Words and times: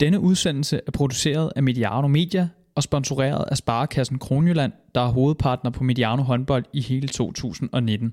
Denne 0.00 0.20
udsendelse 0.20 0.80
er 0.86 0.90
produceret 0.90 1.52
af 1.56 1.62
Mediano 1.62 2.08
Media 2.08 2.48
og 2.74 2.82
sponsoreret 2.82 3.44
af 3.50 3.56
Sparekassen 3.56 4.18
Kronjylland, 4.18 4.72
der 4.94 5.00
er 5.00 5.08
hovedpartner 5.08 5.70
på 5.70 5.84
Mediano 5.84 6.22
håndbold 6.22 6.64
i 6.72 6.80
hele 6.80 7.08
2019. 7.08 8.12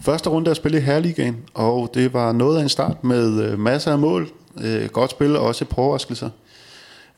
Første 0.00 0.30
runde 0.30 0.50
af 0.50 0.56
spillet 0.56 0.78
i 0.78 0.82
Herligaen, 0.82 1.44
og 1.54 1.90
det 1.94 2.12
var 2.12 2.32
noget 2.32 2.58
af 2.58 2.62
en 2.62 2.68
start 2.68 3.04
med 3.04 3.42
øh, 3.42 3.58
masser 3.58 3.92
af 3.92 3.98
mål, 3.98 4.28
øh, 4.64 4.88
godt 4.88 5.10
spil 5.10 5.36
og 5.36 5.46
også 5.46 5.64
et 5.64 5.68
par 5.68 5.82
overraskelser. 5.82 6.30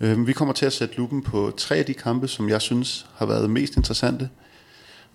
Øh, 0.01 0.27
vi 0.27 0.33
kommer 0.33 0.55
til 0.55 0.67
at 0.67 0.73
sætte 0.73 0.97
lupen 0.97 1.23
på 1.23 1.53
tre 1.57 1.77
af 1.77 1.85
de 1.85 1.95
kampe, 1.95 2.29
som 2.29 2.49
jeg 2.49 2.63
synes 2.63 3.07
har 3.17 3.27
været 3.27 3.51
mest 3.51 3.77
interessante. 3.77 4.29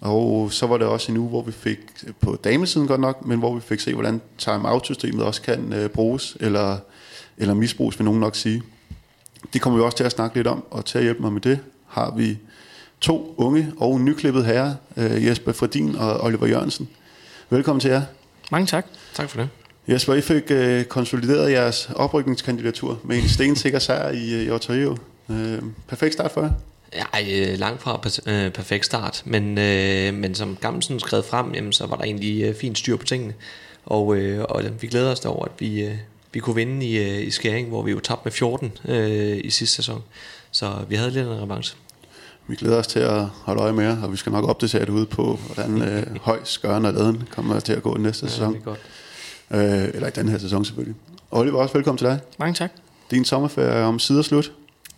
Og 0.01 0.53
så 0.53 0.67
var 0.67 0.77
det 0.77 0.87
også 0.87 1.11
en 1.11 1.17
uge, 1.17 1.29
hvor 1.29 1.41
vi 1.41 1.51
fik, 1.51 1.79
øh, 2.07 2.13
på 2.21 2.37
damesiden 2.43 2.87
godt 2.87 3.01
nok, 3.01 3.25
men 3.25 3.39
hvor 3.39 3.55
vi 3.55 3.61
fik 3.61 3.79
se, 3.79 3.93
hvordan 3.93 4.21
time-out-systemet 4.37 5.25
også 5.25 5.41
kan 5.41 5.73
øh, 5.73 5.89
bruges, 5.89 6.37
eller, 6.39 6.77
eller 7.37 7.53
misbruges, 7.53 7.99
vil 7.99 8.05
nogen 8.05 8.19
nok 8.19 8.35
sige. 8.35 8.63
Det 9.53 9.61
kommer 9.61 9.79
vi 9.79 9.85
også 9.85 9.97
til 9.97 10.03
at 10.03 10.11
snakke 10.11 10.35
lidt 10.35 10.47
om, 10.47 10.63
og 10.71 10.85
til 10.85 10.97
at 10.97 11.03
hjælpe 11.03 11.21
mig 11.21 11.33
med 11.33 11.41
det, 11.41 11.59
har 11.87 12.13
vi 12.15 12.37
to 13.01 13.35
unge 13.37 13.73
og 13.77 14.01
nyklippede 14.01 14.45
herrer, 14.45 14.75
øh, 14.97 15.25
Jesper 15.25 15.51
Fredin 15.51 15.95
og 15.95 16.21
Oliver 16.21 16.47
Jørgensen. 16.47 16.89
Velkommen 17.49 17.79
til 17.79 17.91
jer. 17.91 18.01
Mange 18.51 18.67
tak. 18.67 18.85
Tak 19.13 19.29
for 19.29 19.39
det. 19.39 19.62
Jesper, 19.87 20.13
I 20.13 20.21
fik 20.21 20.43
øh, 20.51 20.83
konsolideret 20.85 21.51
jeres 21.51 21.89
oprykningskandidatur 21.95 22.99
med 23.03 23.17
en 23.17 23.29
stensikker 23.29 23.79
sejr 23.79 24.09
i, 24.11 24.33
øh, 24.33 24.41
i 24.47 24.49
Ontario. 24.49 24.97
Øh, 25.29 25.59
perfekt 25.87 26.13
start 26.13 26.31
for 26.31 26.41
jer. 26.41 26.51
Ja, 27.15 27.51
øh, 27.51 27.59
langt 27.59 27.81
fra 27.81 28.01
øh, 28.27 28.51
perfekt 28.51 28.85
start, 28.85 29.21
men, 29.25 29.57
øh, 29.57 30.13
men 30.13 30.35
som 30.35 30.57
Gammelsen 30.61 30.99
skrev 30.99 31.23
frem, 31.23 31.53
jamen, 31.53 31.73
så 31.73 31.85
var 31.85 31.95
der 31.95 32.03
egentlig 32.03 32.43
øh, 32.43 32.55
fint 32.55 32.77
styr 32.77 32.95
på 32.97 33.05
tingene. 33.05 33.33
Og, 33.85 34.15
øh, 34.15 34.45
og 34.49 34.63
vi 34.81 34.87
glæder 34.87 35.11
os 35.11 35.25
over, 35.25 35.45
at 35.45 35.51
vi, 35.59 35.81
øh, 35.83 35.95
vi 36.33 36.39
kunne 36.39 36.55
vinde 36.55 36.85
i, 36.85 36.97
øh, 36.97 37.27
i 37.27 37.31
Skæring, 37.31 37.67
hvor 37.67 37.81
vi 37.81 37.91
jo 37.91 37.99
tabte 37.99 38.21
med 38.25 38.31
14 38.31 38.71
øh, 38.87 39.37
i 39.43 39.49
sidste 39.49 39.75
sæson. 39.75 40.03
Så 40.51 40.71
vi 40.89 40.95
havde 40.95 41.11
lidt 41.11 41.27
en 41.27 41.41
revanche. 41.41 41.77
Vi 42.47 42.55
glæder 42.55 42.77
os 42.77 42.87
til 42.87 42.99
at 42.99 43.25
holde 43.25 43.61
øje 43.61 43.73
med 43.73 43.83
jer, 43.85 44.01
og 44.03 44.11
vi 44.11 44.17
skal 44.17 44.31
nok 44.31 44.45
opdatere 44.49 44.81
det 44.81 44.89
ude 44.89 45.05
på, 45.05 45.39
hvordan 45.47 45.81
øh, 45.81 46.03
høj 46.21 46.39
skøren 46.43 46.85
og 46.85 46.93
laden 46.93 47.23
kommer 47.31 47.59
til 47.59 47.73
at 47.73 47.83
gå 47.83 47.97
næste 47.97 48.25
Ja, 48.25 48.29
sæson. 48.31 48.53
det 48.53 48.59
er 48.59 48.63
godt. 48.63 48.79
Øh, 49.53 49.83
eller 49.93 50.07
i 50.07 50.11
den 50.11 50.29
her 50.29 50.37
sæson 50.37 50.65
selvfølgelig. 50.65 50.95
Oliver, 51.31 51.59
også 51.59 51.73
velkommen 51.73 51.97
til 51.97 52.07
dig. 52.07 52.19
Mange 52.39 52.53
tak. 52.53 52.71
Din 53.11 53.25
sommerferie 53.25 53.69
er 53.69 53.85
om 53.85 53.99
sider 53.99 54.21
slut. 54.21 54.51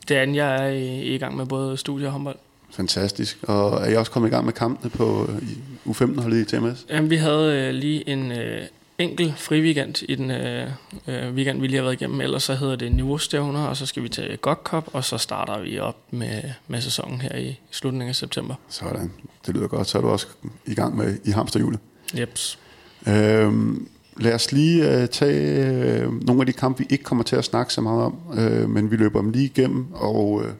Det 0.08 0.18
er 0.18 0.24
jeg 0.24 0.56
er 0.56 0.68
i, 0.68 1.02
i 1.16 1.18
gang 1.18 1.38
med 1.38 1.46
både 1.46 1.78
studie 1.78 2.08
og 2.08 2.12
håndbold. 2.12 2.36
Fantastisk. 2.72 3.38
Og 3.44 3.82
er 3.82 3.90
I 3.90 3.96
også 3.96 4.12
kommet 4.12 4.30
i 4.30 4.32
gang 4.32 4.46
med 4.46 4.54
kampene 4.54 4.90
på 4.90 5.30
øh, 5.30 5.50
i 5.50 5.58
U15-holdet 5.90 6.54
i 6.54 6.56
TMS? 6.56 6.86
Jamen, 6.90 7.10
vi 7.10 7.16
havde 7.16 7.60
øh, 7.60 7.74
lige 7.74 8.10
en 8.10 8.32
øh, 8.32 8.62
enkel 8.98 9.34
fri 9.38 9.62
weekend 9.62 10.04
i 10.10 10.16
den 10.16 10.32
øh, 10.32 10.70
øh, 11.08 11.34
weekend, 11.34 11.62
vi 11.62 11.68
lige 11.68 11.78
har 11.78 11.84
været 11.84 12.02
igennem. 12.02 12.22
Ellers 12.22 12.44
så 12.44 12.56
hedder 12.56 12.76
det 12.76 12.92
niveaustævner, 12.92 13.66
og 13.66 13.78
så 13.78 13.86
skal 13.86 14.04
vi 14.04 14.10
til 14.10 14.38
GOG 14.38 14.60
Cup, 14.64 14.84
og 14.94 15.04
så 15.04 15.18
starter 15.18 15.60
vi 15.60 15.80
op 15.80 15.98
med, 16.12 16.42
med 16.68 16.82
sæsonen 16.82 17.22
her 17.22 17.38
i 17.38 17.60
slutningen 17.72 18.10
af 18.10 18.16
september. 18.16 18.56
Sådan. 18.70 19.12
Det 19.46 19.56
lyder 19.56 19.68
godt. 19.68 19.88
Så 19.88 19.98
er 19.98 20.02
du 20.02 20.10
også 20.10 20.28
i 20.66 20.76
gang 20.76 20.98
med 20.98 21.18
i 21.24 21.32
hamsterhjulet. 21.32 21.80
Jeps. 22.18 22.60
Øhm, 23.08 23.88
lad 24.18 24.34
os 24.34 24.52
lige 24.52 25.02
øh, 25.02 25.08
tage 25.08 25.66
øh, 25.66 26.26
nogle 26.26 26.42
af 26.42 26.46
de 26.46 26.54
kampe, 26.54 26.80
vi 26.80 26.86
ikke 26.90 27.04
kommer 27.04 27.24
til 27.24 27.36
at 27.36 27.46
snakke 27.46 27.74
så 27.74 27.82
meget 27.82 28.04
om, 28.04 28.18
øh, 28.38 28.70
men 28.70 28.92
vi 28.92 28.96
løber 28.96 29.22
dem 29.22 29.30
lige 29.30 29.46
igennem, 29.46 29.86
og 29.94 30.44
øh, 30.46 30.52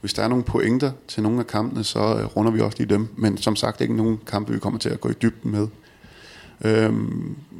hvis 0.00 0.14
der 0.14 0.22
er 0.22 0.28
nogle 0.28 0.44
pointer 0.44 0.92
til 1.08 1.22
nogle 1.22 1.38
af 1.38 1.46
kampene, 1.46 1.84
så 1.84 1.98
øh, 1.98 2.24
runder 2.24 2.52
vi 2.52 2.60
også 2.60 2.78
lige 2.78 2.94
dem. 2.94 3.08
Men 3.16 3.38
som 3.38 3.56
sagt, 3.56 3.80
ikke 3.80 3.96
nogen 3.96 4.18
kampe, 4.26 4.52
vi 4.52 4.58
kommer 4.58 4.78
til 4.78 4.88
at 4.88 5.00
gå 5.00 5.08
i 5.08 5.14
dybden 5.22 5.50
med. 5.50 5.66
Øh, 6.64 6.92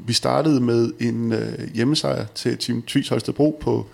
vi 0.06 0.12
startede 0.12 0.60
med 0.60 0.92
en 1.00 1.32
øh, 1.32 1.74
hjemmesejr 1.74 2.26
til 2.34 2.58
Team 2.58 2.82
Tvis 2.82 3.08
Holstebro 3.08 3.58
på 3.60 3.86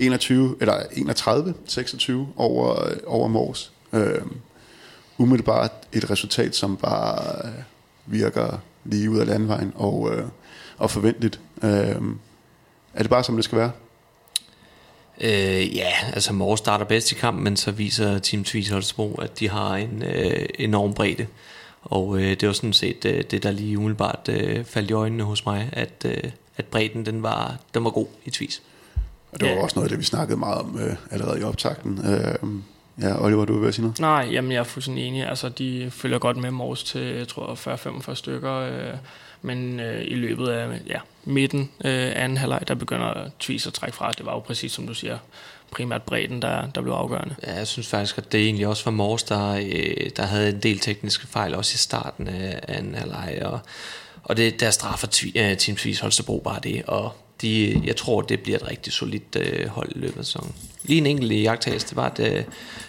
21, 0.00 0.56
eller 0.60 0.74
31-26 0.74 2.12
over, 2.36 2.88
øh, 2.88 2.96
over 3.06 3.28
Mors. 3.28 3.72
Øh, 3.92 4.22
umiddelbart 5.18 5.70
et 5.92 6.10
resultat, 6.10 6.56
som 6.56 6.76
bare 6.76 7.48
øh, 7.48 7.52
virker 8.06 8.58
lige 8.84 9.10
ud 9.10 9.18
af 9.18 9.26
landvejen 9.26 9.72
og, 9.74 10.10
øh, 10.14 10.24
og 10.78 10.90
forventeligt. 10.90 11.40
Øhm, 11.62 12.18
er 12.94 13.02
det 13.02 13.10
bare 13.10 13.24
som 13.24 13.34
det 13.36 13.44
skal 13.44 13.58
være? 13.58 13.70
Øh, 15.20 15.76
ja, 15.76 15.90
altså 16.12 16.32
Mors 16.32 16.58
starter 16.58 16.84
bedst 16.84 17.12
i 17.12 17.14
kampen, 17.14 17.44
men 17.44 17.56
så 17.56 17.70
viser 17.70 18.18
Team 18.18 18.44
Tvis 18.44 18.68
Holstebro, 18.68 19.14
at 19.14 19.38
de 19.40 19.48
har 19.50 19.74
en 19.76 20.02
øh, 20.02 20.46
enorm 20.58 20.94
bredde. 20.94 21.26
Og 21.82 22.18
øh, 22.18 22.30
det 22.40 22.46
var 22.46 22.52
sådan 22.52 22.72
set 22.72 23.04
øh, 23.04 23.24
det, 23.30 23.42
der 23.42 23.50
lige 23.50 23.78
umiddelbart 23.78 24.28
øh, 24.28 24.64
faldt 24.64 24.90
i 24.90 24.92
øjnene 24.92 25.22
hos 25.24 25.46
mig, 25.46 25.68
at, 25.72 26.04
øh, 26.04 26.22
at 26.56 26.64
bredden 26.64 27.06
den 27.06 27.22
var, 27.22 27.56
den 27.74 27.84
var 27.84 27.90
god 27.90 28.06
i 28.24 28.30
Tvis. 28.30 28.62
Og 29.32 29.40
det 29.40 29.48
var 29.48 29.54
Ja. 29.54 29.62
også 29.62 29.74
noget 29.78 29.86
af 29.86 29.90
det, 29.90 29.98
vi 29.98 30.04
snakkede 30.04 30.38
meget 30.38 30.58
om 30.58 30.78
øh, 30.80 30.96
allerede 31.10 31.40
i 31.40 31.42
optakten. 31.42 32.00
Øh, 32.06 32.34
ja, 33.04 33.24
Oliver, 33.24 33.44
du 33.44 33.58
vil 33.58 33.72
sige 33.74 33.82
noget? 33.82 34.00
Nej, 34.00 34.28
jamen 34.32 34.52
jeg 34.52 34.58
er 34.58 34.64
fuldstændig 34.64 35.04
enig. 35.04 35.26
Altså, 35.28 35.48
de 35.48 35.90
følger 35.90 36.18
godt 36.18 36.36
med 36.36 36.50
Mors 36.50 36.84
til, 36.84 37.00
jeg 37.00 37.28
tror, 37.28 37.54
40-45 38.10 38.14
stykker. 38.14 38.52
Øh, 38.54 38.94
men 39.44 39.80
øh, 39.80 40.04
i 40.04 40.14
løbet 40.14 40.48
af 40.48 40.80
ja, 40.86 40.98
midten 41.24 41.70
øh, 41.84 42.12
anden 42.14 42.38
halvleg, 42.38 42.62
der 42.68 42.74
begynder 42.74 43.30
Tvis 43.40 43.66
at 43.66 43.72
trække 43.72 43.96
fra. 43.96 44.12
Det 44.12 44.26
var 44.26 44.32
jo 44.32 44.38
præcis 44.38 44.72
som 44.72 44.86
du 44.86 44.94
siger, 44.94 45.18
primært 45.70 46.02
bredden, 46.02 46.42
der, 46.42 46.66
der 46.66 46.80
blev 46.80 46.92
afgørende. 46.92 47.34
Ja, 47.42 47.54
jeg 47.54 47.66
synes 47.66 47.88
faktisk, 47.88 48.18
at 48.18 48.32
det 48.32 48.40
egentlig 48.40 48.66
også 48.66 48.84
var 48.84 48.90
Mors, 48.90 49.22
der, 49.22 49.50
øh, 49.50 50.10
der 50.16 50.22
havde 50.22 50.48
en 50.48 50.60
del 50.60 50.78
tekniske 50.78 51.26
fejl, 51.26 51.54
også 51.54 51.74
i 51.74 51.78
starten 51.78 52.28
af 52.28 52.60
anden 52.68 52.94
halvleg. 52.94 53.38
Og, 53.42 53.60
og 54.22 54.36
det, 54.36 54.60
der 54.60 54.70
straffer 54.70 55.06
Tvi- 55.06 55.38
øh, 55.38 55.56
Team 55.56 55.76
Tvis 55.76 56.00
Holstebro 56.00 56.40
bare 56.44 56.60
det, 56.62 56.82
og 56.86 57.12
de, 57.42 57.82
jeg 57.84 57.96
tror, 57.96 58.22
det 58.22 58.40
bliver 58.40 58.58
et 58.58 58.68
rigtig 58.68 58.92
solidt 58.92 59.36
øh, 59.36 59.66
hold 59.66 59.90
i 59.96 59.98
løbet 59.98 60.18
af 60.18 60.24
sæsonen. 60.24 60.54
Lige 60.82 60.98
en 60.98 61.06
enkelt 61.06 61.32
jagttagelse, 61.32 61.88
det 61.88 61.96
var, 61.96 62.06
at, 62.06 62.20
øh, 62.20 62.44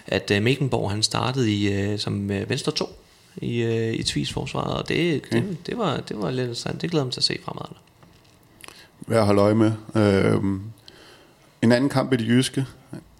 at 0.07 0.31
øh, 0.31 0.43
Mekenborg, 0.43 0.91
han 0.91 1.03
startede 1.03 1.53
i, 1.53 1.73
øh, 1.73 1.99
som 1.99 2.31
øh, 2.31 2.49
venstre 2.49 2.71
2 2.71 2.89
i, 3.37 3.61
øh, 3.61 3.93
i 3.93 4.03
Tvis 4.03 4.33
forsvaret, 4.33 4.77
og 4.77 4.89
det, 4.89 5.21
okay. 5.25 5.43
det, 5.43 5.57
det, 5.65 5.77
var, 5.77 5.97
det 5.97 6.17
var 6.17 6.31
lidt 6.31 6.39
interessant. 6.39 6.81
Det 6.81 6.91
glæder 6.91 7.05
mig 7.05 7.13
til 7.13 7.19
at 7.19 7.23
se 7.23 7.37
fremad. 7.43 7.75
Værd 9.07 9.19
at 9.19 9.25
holde 9.25 9.41
øje 9.41 9.55
med. 9.55 9.71
Øh, 9.95 10.43
en 11.61 11.71
anden 11.71 11.89
kamp 11.89 12.13
i 12.13 12.15
det 12.15 12.27
jyske, 12.27 12.65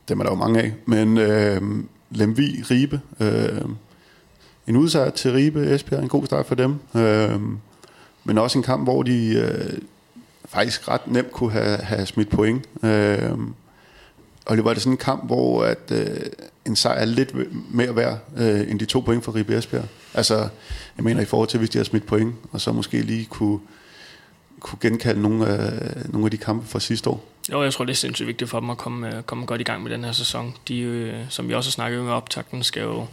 dem 0.10 0.20
er 0.20 0.24
der 0.24 0.32
jo 0.32 0.36
mange 0.36 0.62
af, 0.62 0.74
men 0.86 1.18
øh, 1.18 1.62
Lemvi 2.12 2.64
Ribe. 2.72 3.02
Øh, 3.20 3.62
en 4.68 4.78
udsejr 4.78 5.10
til 5.10 5.32
Ribe, 5.32 5.76
Esbjerg, 5.76 6.04
en 6.04 6.10
god 6.10 6.26
start 6.26 6.46
for 6.46 6.56
dem. 6.56 6.76
Øh, 6.96 7.42
men 8.24 8.38
også 8.38 8.60
en 8.60 8.64
kamp, 8.64 8.84
hvor 8.84 9.04
de 9.04 9.36
øh, 9.36 9.80
faktisk 10.46 10.88
ret 10.88 11.08
nemt 11.08 11.32
kunne 11.32 11.52
have, 11.52 11.78
have 11.78 12.06
smidt 12.06 12.30
point. 12.30 12.66
Øh, 12.84 13.32
og 14.46 14.58
det 14.58 14.66
var 14.66 14.74
det 14.74 14.82
sådan 14.82 14.94
en 14.94 14.98
kamp, 14.98 15.26
hvor 15.26 15.64
at, 15.64 15.92
øh, 15.92 16.20
en 16.66 16.76
sejr 16.76 17.00
er 17.00 17.06
lidt 17.06 17.34
mere 17.74 17.96
værd 17.96 18.20
øh, 18.38 18.72
end 18.72 18.80
de 18.80 18.86
to 18.86 19.00
point 19.00 19.24
for 19.24 19.36
Ribe 19.36 19.58
Esbjerg. 19.58 19.86
Altså, 20.14 20.36
jeg 20.98 21.04
mener 21.04 21.22
i 21.22 21.26
forhold 21.26 21.50
til, 21.50 21.58
hvis 21.58 21.70
de 21.70 21.78
har 21.78 21.86
smidt 21.86 22.06
point, 22.06 22.36
og 22.52 22.62
så 22.62 22.72
måske 22.72 23.02
lige 23.02 23.26
kunne, 23.26 23.60
kunne 24.60 24.80
genkalde 24.82 25.22
nogle 25.22 25.48
af, 25.48 25.72
nogle 26.10 26.26
af 26.26 26.32
de 26.32 26.38
kampe 26.38 26.68
fra 26.68 26.80
sidste 26.80 27.10
år. 27.10 27.26
Jo, 27.52 27.64
jeg 27.64 27.74
tror, 27.74 27.86
det 27.86 27.92
er 27.92 27.96
sindssygt 27.96 28.28
vigtigt 28.28 28.50
for 28.50 28.60
dem 28.60 28.70
at 28.70 28.78
komme, 28.78 29.18
øh, 29.18 29.24
komme 29.24 29.46
godt 29.46 29.62
i 29.62 29.64
gang 29.64 29.84
med 29.84 29.92
den 29.92 30.04
her 30.04 30.12
sæson. 30.12 30.54
De, 30.68 30.80
øh, 30.80 31.16
som 31.30 31.50
vi 31.50 31.54
også 31.54 31.70
har 31.70 31.72
snakket 31.72 32.04
med 32.04 32.12
optakten, 32.12 32.64
skal 32.64 32.84
jo 32.84 33.06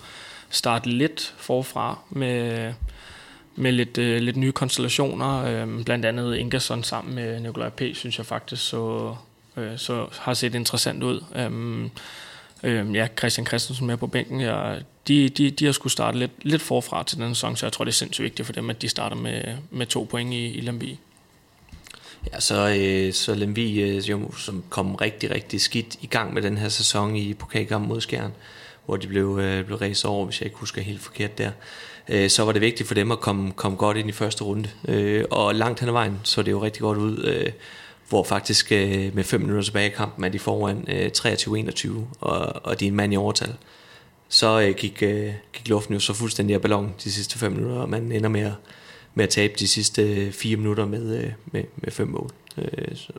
starte 0.50 0.88
lidt 0.88 1.34
forfra 1.36 1.98
med, 2.10 2.72
med 3.56 3.72
lidt, 3.72 3.98
øh, 3.98 4.20
lidt 4.20 4.36
nye 4.36 4.52
konstellationer. 4.52 5.44
Øh, 5.44 5.84
blandt 5.84 6.04
andet 6.04 6.36
Ingerson 6.36 6.84
sammen 6.84 7.14
med 7.14 7.40
Nikolaj 7.40 7.68
P. 7.68 7.82
synes 7.94 8.18
jeg 8.18 8.26
faktisk 8.26 8.68
så, 8.68 9.14
øh, 9.56 9.78
så 9.78 10.06
har 10.12 10.34
set 10.34 10.54
interessant 10.54 11.02
ud. 11.02 11.24
Øhm, 11.36 11.90
øh, 12.62 12.94
ja, 12.94 13.08
Christian 13.18 13.46
Christensen 13.46 13.86
med 13.86 13.96
på 13.96 14.06
bænken. 14.06 14.40
Ja, 14.40 14.74
de, 15.08 15.28
de, 15.28 15.50
de 15.50 15.64
har 15.64 15.72
skulle 15.72 15.92
starte 15.92 16.18
lidt, 16.18 16.32
lidt 16.42 16.62
forfra 16.62 17.04
til 17.04 17.18
den 17.18 17.34
sæson, 17.34 17.56
så 17.56 17.66
jeg 17.66 17.72
tror, 17.72 17.84
det 17.84 17.92
er 17.92 17.94
sindssygt 17.94 18.24
vigtigt 18.24 18.46
for 18.46 18.52
dem, 18.52 18.70
at 18.70 18.82
de 18.82 18.88
starter 18.88 19.16
med, 19.16 19.42
med 19.70 19.86
to 19.86 20.08
point 20.10 20.34
i, 20.34 20.46
i 20.46 20.60
Lemvig. 20.60 21.00
Ja, 22.32 22.40
så, 22.40 22.76
øh, 22.78 23.12
så 23.12 23.34
Lemvi, 23.34 23.80
øh, 23.80 24.10
jo, 24.10 24.32
som 24.36 24.64
kom 24.70 24.94
rigtig, 24.94 25.30
rigtig 25.30 25.60
skidt 25.60 25.96
i 26.00 26.06
gang 26.06 26.34
med 26.34 26.42
den 26.42 26.58
her 26.58 26.68
sæson 26.68 27.16
i 27.16 27.34
pokalkampen 27.34 27.88
mod 27.88 28.00
Skjern, 28.00 28.32
hvor 28.86 28.96
de 28.96 29.06
blev, 29.06 29.38
øh, 29.42 29.64
blev 29.64 29.78
ræset 29.78 30.04
over, 30.04 30.24
hvis 30.24 30.40
jeg 30.40 30.46
ikke 30.46 30.58
husker 30.58 30.82
helt 30.82 31.00
forkert 31.00 31.38
der. 31.38 31.50
Øh, 32.08 32.30
så 32.30 32.44
var 32.44 32.52
det 32.52 32.60
vigtigt 32.60 32.86
for 32.86 32.94
dem 32.94 33.12
at 33.12 33.20
komme, 33.20 33.52
komme 33.52 33.76
godt 33.76 33.96
ind 33.96 34.08
i 34.08 34.12
første 34.12 34.44
runde. 34.44 34.68
Øh, 34.88 35.24
og 35.30 35.54
langt 35.54 35.80
hen 35.80 35.88
ad 35.88 35.92
vejen 35.92 36.20
så 36.22 36.42
det 36.42 36.50
jo 36.50 36.62
rigtig 36.62 36.80
godt 36.80 36.98
ud, 36.98 37.24
øh, 37.24 37.52
hvor 38.12 38.22
faktisk 38.22 38.72
øh, 38.72 39.14
med 39.14 39.24
5 39.24 39.40
minutter 39.40 39.62
tilbage 39.62 39.86
i 39.86 39.92
kampen 39.96 40.24
er 40.24 40.28
de 40.28 40.38
foran 40.38 40.84
øh, 40.88 41.10
23-21, 41.18 41.90
og, 42.20 42.66
og 42.66 42.80
de 42.80 42.84
er 42.84 42.88
en 42.88 42.96
mand 42.96 43.12
i 43.12 43.16
overtal. 43.16 43.54
Så 44.28 44.60
øh, 44.60 44.74
gik, 44.74 45.02
øh, 45.02 45.32
gik 45.52 45.68
luften 45.68 45.94
jo 45.94 46.00
så 46.00 46.12
fuldstændig 46.12 46.54
af 46.54 46.60
ballon 46.60 46.94
de 47.04 47.12
sidste 47.12 47.38
5 47.38 47.52
minutter, 47.52 47.76
og 47.76 47.88
man 47.88 48.12
ender 48.12 48.28
med 48.28 48.40
at, 48.40 48.52
med 49.14 49.24
at 49.24 49.30
tabe 49.30 49.54
de 49.58 49.68
sidste 49.68 50.02
øh, 50.02 50.32
4 50.32 50.56
minutter 50.56 50.86
med, 50.86 51.18
øh, 51.18 51.30
med, 51.52 51.64
med 51.76 51.92
fem 51.92 52.08
mål. 52.08 52.30
Øh, 52.58 52.96
så 52.96 53.12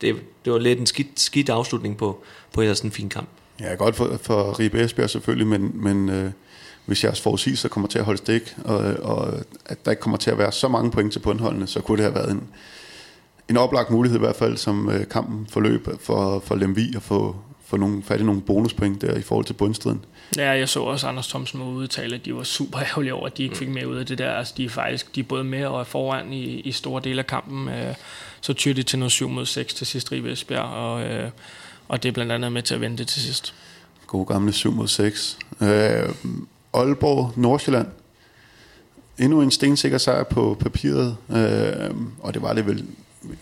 det, 0.00 0.16
det 0.44 0.52
var 0.52 0.58
lidt 0.58 0.78
en 0.78 0.86
skidt, 0.86 1.20
skidt 1.20 1.48
afslutning 1.48 1.96
på, 1.96 2.22
på 2.52 2.60
ellers 2.60 2.80
en 2.80 2.92
fin 2.92 3.08
kamp. 3.08 3.28
Ja, 3.60 3.74
godt 3.74 3.96
for, 3.96 4.18
for 4.22 4.58
Ribe 4.58 4.84
Esbjerg 4.84 5.10
selvfølgelig, 5.10 5.46
men, 5.46 5.70
men 5.74 6.08
øh, 6.08 6.30
hvis 6.86 7.04
jeres 7.04 7.20
forudsigelser 7.20 7.68
kommer 7.68 7.88
til 7.88 7.98
at 7.98 8.04
holde 8.04 8.18
stik, 8.18 8.54
og, 8.64 8.76
og 9.02 9.34
at 9.66 9.84
der 9.84 9.90
ikke 9.90 10.00
kommer 10.00 10.16
til 10.16 10.30
at 10.30 10.38
være 10.38 10.52
så 10.52 10.68
mange 10.68 10.90
point 10.90 11.12
til 11.12 11.18
bundholdene, 11.18 11.66
så 11.66 11.80
kunne 11.80 11.96
det 11.96 12.04
have 12.04 12.14
været 12.14 12.30
en, 12.30 12.48
en 13.50 13.56
oplagt 13.56 13.90
mulighed 13.90 14.18
i 14.18 14.20
hvert 14.20 14.36
fald, 14.36 14.56
som 14.56 14.90
øh, 14.90 15.08
kampen 15.08 15.46
forløb 15.50 15.88
for, 16.00 16.42
for 16.46 16.54
Lemvi 16.54 16.96
at 16.96 17.02
få, 17.02 17.36
få 17.66 17.76
nogle, 17.76 18.02
fat 18.02 18.20
i 18.20 18.24
nogle 18.24 18.40
bonuspoint 18.40 19.02
der 19.02 19.16
i 19.16 19.22
forhold 19.22 19.44
til 19.44 19.54
bundstriden. 19.54 20.04
Ja, 20.36 20.50
jeg 20.50 20.68
så 20.68 20.80
også 20.80 21.08
Anders 21.08 21.28
Thomsen 21.28 21.58
må 21.58 21.70
udtale, 21.70 22.14
at 22.14 22.24
de 22.24 22.34
var 22.34 22.42
super 22.42 22.78
ærgerlige 22.88 23.14
over, 23.14 23.26
at 23.26 23.38
de 23.38 23.42
ikke 23.42 23.56
fik 23.56 23.68
med 23.68 23.86
ud 23.86 23.96
af 23.96 24.06
det 24.06 24.18
der. 24.18 24.32
Altså, 24.32 24.54
de 24.56 24.64
er 24.64 24.68
faktisk 24.68 25.14
de 25.14 25.20
er 25.20 25.24
både 25.24 25.44
med 25.44 25.66
og 25.66 25.80
er 25.80 25.84
foran 25.84 26.32
i, 26.32 26.44
i 26.44 26.72
store 26.72 27.02
dele 27.04 27.18
af 27.18 27.26
kampen. 27.26 27.68
Øh, 27.68 27.94
så 28.40 28.52
tyr 28.52 28.74
de 28.74 28.82
til 28.82 28.98
noget 28.98 29.12
7 29.12 29.28
mod 29.28 29.46
6 29.46 29.74
til 29.74 29.86
sidst 29.86 30.12
Ribe 30.12 30.32
Esbjerg, 30.32 30.64
og, 30.64 31.02
øh, 31.02 31.30
og 31.88 32.02
det 32.02 32.08
er 32.08 32.12
blandt 32.12 32.32
andet 32.32 32.52
med 32.52 32.62
til 32.62 32.74
at 32.74 32.80
vente 32.80 33.04
til 33.04 33.22
sidst. 33.22 33.54
God 34.06 34.26
gamle 34.26 34.52
7 34.52 34.72
mod 34.72 34.88
6. 34.88 35.38
Øh, 35.60 35.68
Aalborg, 36.74 37.32
Nordsjælland. 37.36 37.86
Endnu 39.18 39.42
en 39.42 39.50
stensikker 39.50 39.98
sejr 39.98 40.22
på 40.24 40.56
papiret, 40.60 41.16
øh, 41.30 41.90
og 42.20 42.34
det 42.34 42.42
var 42.42 42.52
det 42.52 42.66
vel 42.66 42.86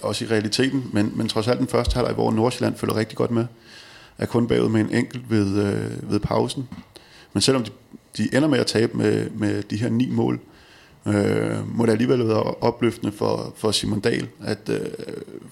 også 0.02 0.24
i 0.24 0.28
realiteten, 0.28 0.90
men, 0.92 1.12
men 1.14 1.28
trods 1.28 1.48
alt 1.48 1.58
den 1.58 1.68
første 1.68 1.94
halvleg, 1.94 2.14
hvor 2.14 2.30
Nordsjælland 2.30 2.76
følger 2.76 2.96
rigtig 2.96 3.16
godt 3.16 3.30
med, 3.30 3.46
er 4.18 4.26
kun 4.26 4.48
bagud 4.48 4.68
med 4.68 4.80
en 4.80 4.94
enkelt 4.94 5.30
ved, 5.30 5.64
øh, 5.64 6.10
ved 6.12 6.20
pausen. 6.20 6.68
Men 7.32 7.40
selvom 7.40 7.64
de, 7.64 7.70
de 8.16 8.36
ender 8.36 8.48
med 8.48 8.58
at 8.58 8.66
tabe 8.66 8.96
med, 8.96 9.30
med 9.30 9.62
de 9.62 9.76
her 9.76 9.88
ni 9.88 10.10
mål, 10.10 10.40
øh, 11.06 11.76
må 11.76 11.86
det 11.86 11.92
alligevel 11.92 12.28
være 12.28 12.42
opløftende 12.42 13.12
for, 13.12 13.54
for 13.56 13.70
Simon 13.70 14.00
Dahl 14.00 14.28
at 14.44 14.68
øh, 14.68 14.80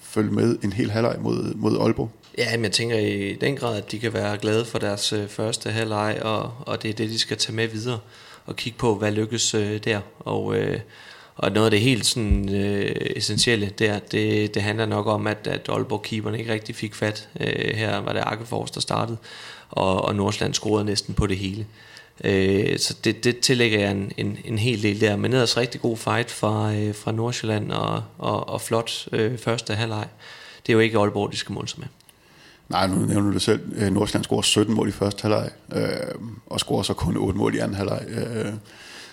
følge 0.01 0.31
med 0.31 0.57
en 0.63 0.73
hel 0.73 0.91
halvleg 0.91 1.15
mod, 1.21 1.53
mod 1.55 1.77
Aalborg. 1.81 2.11
Ja, 2.37 2.57
men 2.57 2.63
jeg 2.63 2.71
tænker 2.71 2.97
i 2.97 3.33
den 3.41 3.55
grad, 3.55 3.77
at 3.77 3.91
de 3.91 3.99
kan 3.99 4.13
være 4.13 4.37
glade 4.37 4.65
for 4.65 4.79
deres 4.79 5.13
øh, 5.13 5.27
første 5.27 5.69
halvleg, 5.69 6.19
og, 6.21 6.51
og 6.59 6.83
det 6.83 6.89
er 6.89 6.93
det, 6.93 7.09
de 7.09 7.19
skal 7.19 7.37
tage 7.37 7.55
med 7.55 7.67
videre 7.67 7.99
og 8.45 8.55
kigge 8.55 8.79
på, 8.79 8.95
hvad 8.95 9.11
lykkes 9.11 9.53
øh, 9.53 9.79
der. 9.83 9.99
Og, 10.19 10.55
øh, 10.55 10.79
og 11.39 11.51
noget 11.51 11.65
af 11.65 11.71
det 11.71 11.81
helt 11.81 12.05
sådan, 12.05 12.55
øh, 12.55 12.95
essentielle 13.15 13.71
der, 13.79 13.99
det, 13.99 14.53
det 14.53 14.61
handler 14.61 14.85
nok 14.85 15.07
om, 15.07 15.27
at, 15.27 15.47
at 15.47 15.69
Aalborg 15.69 16.01
keeperen 16.01 16.35
ikke 16.35 16.53
rigtig 16.53 16.75
fik 16.75 16.95
fat. 16.95 17.29
Øh, 17.39 17.75
her 17.75 17.97
var 17.97 18.13
det 18.13 18.23
Akkefors, 18.25 18.71
der 18.71 18.81
startede, 18.81 19.17
og, 19.69 20.05
og 20.05 20.15
Nordsjælland 20.15 20.53
scorede 20.53 20.85
næsten 20.85 21.13
på 21.13 21.27
det 21.27 21.37
hele. 21.37 21.65
Øh, 22.23 22.79
så 22.79 22.95
det, 23.03 23.23
det 23.23 23.39
tillægger 23.39 23.79
jeg 23.79 23.91
en, 23.91 24.11
en, 24.17 24.37
en 24.45 24.57
hel 24.57 24.83
del 24.83 25.01
der. 25.01 25.15
Men 25.15 25.33
ellers 25.33 25.57
rigtig 25.57 25.81
god 25.81 25.97
fight 25.97 26.31
fra, 26.31 26.73
øh, 26.73 26.95
fra 26.95 27.11
Nordsjælland 27.11 27.71
og, 27.71 28.03
og, 28.17 28.49
og 28.49 28.61
flot 28.61 29.07
øh, 29.11 29.37
første 29.37 29.75
halvleg. 29.75 30.07
Det 30.65 30.71
er 30.71 30.73
jo 30.73 30.79
ikke 30.79 30.99
Aalborg, 30.99 31.31
de 31.31 31.37
skal 31.37 31.53
måle 31.53 31.67
sig 31.67 31.79
med. 31.79 31.87
Nej, 32.69 32.87
nu 32.87 32.95
nævner 32.95 33.21
du 33.21 33.33
det 33.33 33.41
selv. 33.41 33.61
Øh, 33.75 33.93
Nordsjælland 33.93 34.23
scorer 34.23 34.41
17 34.41 34.75
mål 34.75 34.89
i 34.89 34.91
første 34.91 35.21
halvleg, 35.21 35.49
øh, 35.73 36.15
og 36.45 36.59
scorer 36.59 36.83
så 36.83 36.93
kun 36.93 37.17
8 37.17 37.37
mål 37.37 37.55
i 37.55 37.57
anden 37.57 37.75
halvleg. 37.75 38.05
Øh, 38.07 38.53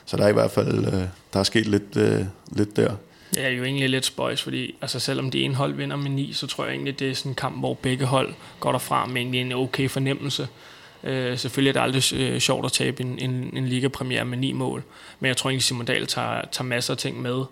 så 0.06 0.16
der 0.16 0.24
er 0.24 0.28
i 0.28 0.32
hvert 0.32 0.50
fald 0.50 0.86
øh, 0.86 1.02
der 1.32 1.40
er 1.40 1.42
sket 1.42 1.66
lidt, 1.66 1.96
øh, 1.96 2.24
lidt 2.52 2.76
der. 2.76 2.96
Det 3.34 3.44
er 3.44 3.48
jo 3.48 3.64
egentlig 3.64 3.90
lidt 3.90 4.04
spøjs, 4.04 4.42
fordi 4.42 4.74
altså, 4.82 5.00
selvom 5.00 5.30
det 5.30 5.44
ene 5.44 5.54
hold 5.54 5.74
vinder 5.74 5.96
med 5.96 6.10
9, 6.10 6.32
så 6.32 6.46
tror 6.46 6.64
jeg 6.64 6.72
egentlig, 6.72 6.98
det 6.98 7.10
er 7.10 7.14
sådan 7.14 7.30
en 7.30 7.36
kamp, 7.36 7.58
hvor 7.58 7.74
begge 7.74 8.04
hold 8.04 8.34
går 8.60 8.72
derfra 8.72 9.06
med 9.06 9.16
egentlig 9.16 9.40
en 9.40 9.52
okay 9.52 9.88
fornemmelse. 9.88 10.48
Øh, 11.04 11.38
selvfølgelig 11.38 11.68
er 11.68 11.72
det 11.72 11.80
aldrig 11.80 12.20
øh, 12.20 12.38
sjovt 12.40 12.66
at 12.66 12.72
tabe 12.72 13.02
en, 13.02 13.18
en, 13.18 13.50
en 13.56 13.66
ligapremiere 13.66 14.24
med 14.24 14.38
9 14.38 14.52
mål, 14.52 14.82
men 15.20 15.28
jeg 15.28 15.36
tror 15.36 15.50
egentlig, 15.50 15.62
Simon 15.62 15.86
Dahl 15.86 16.06
tager, 16.06 16.42
tager 16.52 16.68
masser 16.68 16.94
af 16.94 16.98
ting 16.98 17.22
med 17.22 17.44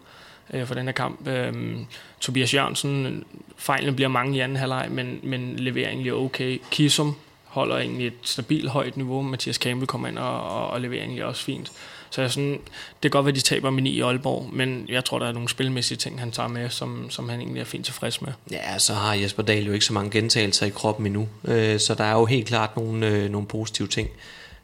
øh, 0.53 0.67
for 0.67 0.75
den 0.75 0.87
her 0.87 0.93
kamp. 0.93 1.29
Øh, 1.29 1.77
Tobias 2.21 2.55
Jørgensen, 2.55 3.25
fejlen 3.57 3.95
bliver 3.95 4.09
mange 4.09 4.37
i 4.37 4.41
anden 4.41 4.57
halvleg, 4.57 4.89
men, 4.91 5.21
men 5.23 5.57
leverer 5.57 5.89
egentlig 5.89 6.15
okay. 6.15 6.61
Kisum 6.71 7.17
holder 7.45 7.77
egentlig 7.77 8.07
et 8.07 8.15
stabilt 8.23 8.71
højt 8.71 8.97
niveau. 8.97 9.23
Mathias 9.23 9.57
Campbell 9.57 9.87
kommer 9.87 10.09
ind 10.09 10.19
og, 10.19 10.51
og, 10.51 10.71
og 10.71 10.81
leverer 10.81 11.03
egentlig 11.03 11.25
også 11.25 11.45
fint. 11.45 11.73
Så 12.15 12.21
jeg 12.21 12.31
sådan, 12.31 12.53
det 12.53 13.01
kan 13.03 13.11
godt 13.11 13.25
være, 13.25 13.31
at 13.31 13.37
de 13.37 13.41
taber 13.41 13.71
med 13.71 13.83
9 13.83 13.91
i 13.91 14.01
Aalborg, 14.01 14.49
men 14.53 14.87
jeg 14.89 15.05
tror, 15.05 15.19
der 15.19 15.27
er 15.27 15.33
nogle 15.33 15.49
spilmæssige 15.49 15.99
ting, 15.99 16.21
han 16.21 16.33
tager 16.33 16.49
med, 16.49 16.71
som, 16.71 17.11
som 17.11 17.29
han 17.29 17.41
egentlig 17.41 17.61
er 17.61 17.65
fint 17.65 17.85
tilfreds 17.85 18.23
med. 18.23 18.33
Ja, 18.51 18.79
så 18.79 18.95
har 18.95 19.15
Jesper 19.15 19.43
Dahl 19.43 19.67
jo 19.67 19.73
ikke 19.73 19.85
så 19.85 19.93
mange 19.93 20.11
gentagelser 20.11 20.67
i 20.67 20.71
kroppen 20.71 21.07
endnu, 21.07 21.29
øh, 21.45 21.81
så 21.81 21.95
der 21.95 22.05
er 22.05 22.13
jo 22.13 22.25
helt 22.25 22.47
klart 22.47 22.77
nogle, 22.77 23.07
øh, 23.07 23.31
nogle 23.31 23.47
positive 23.47 23.89
ting 23.89 24.09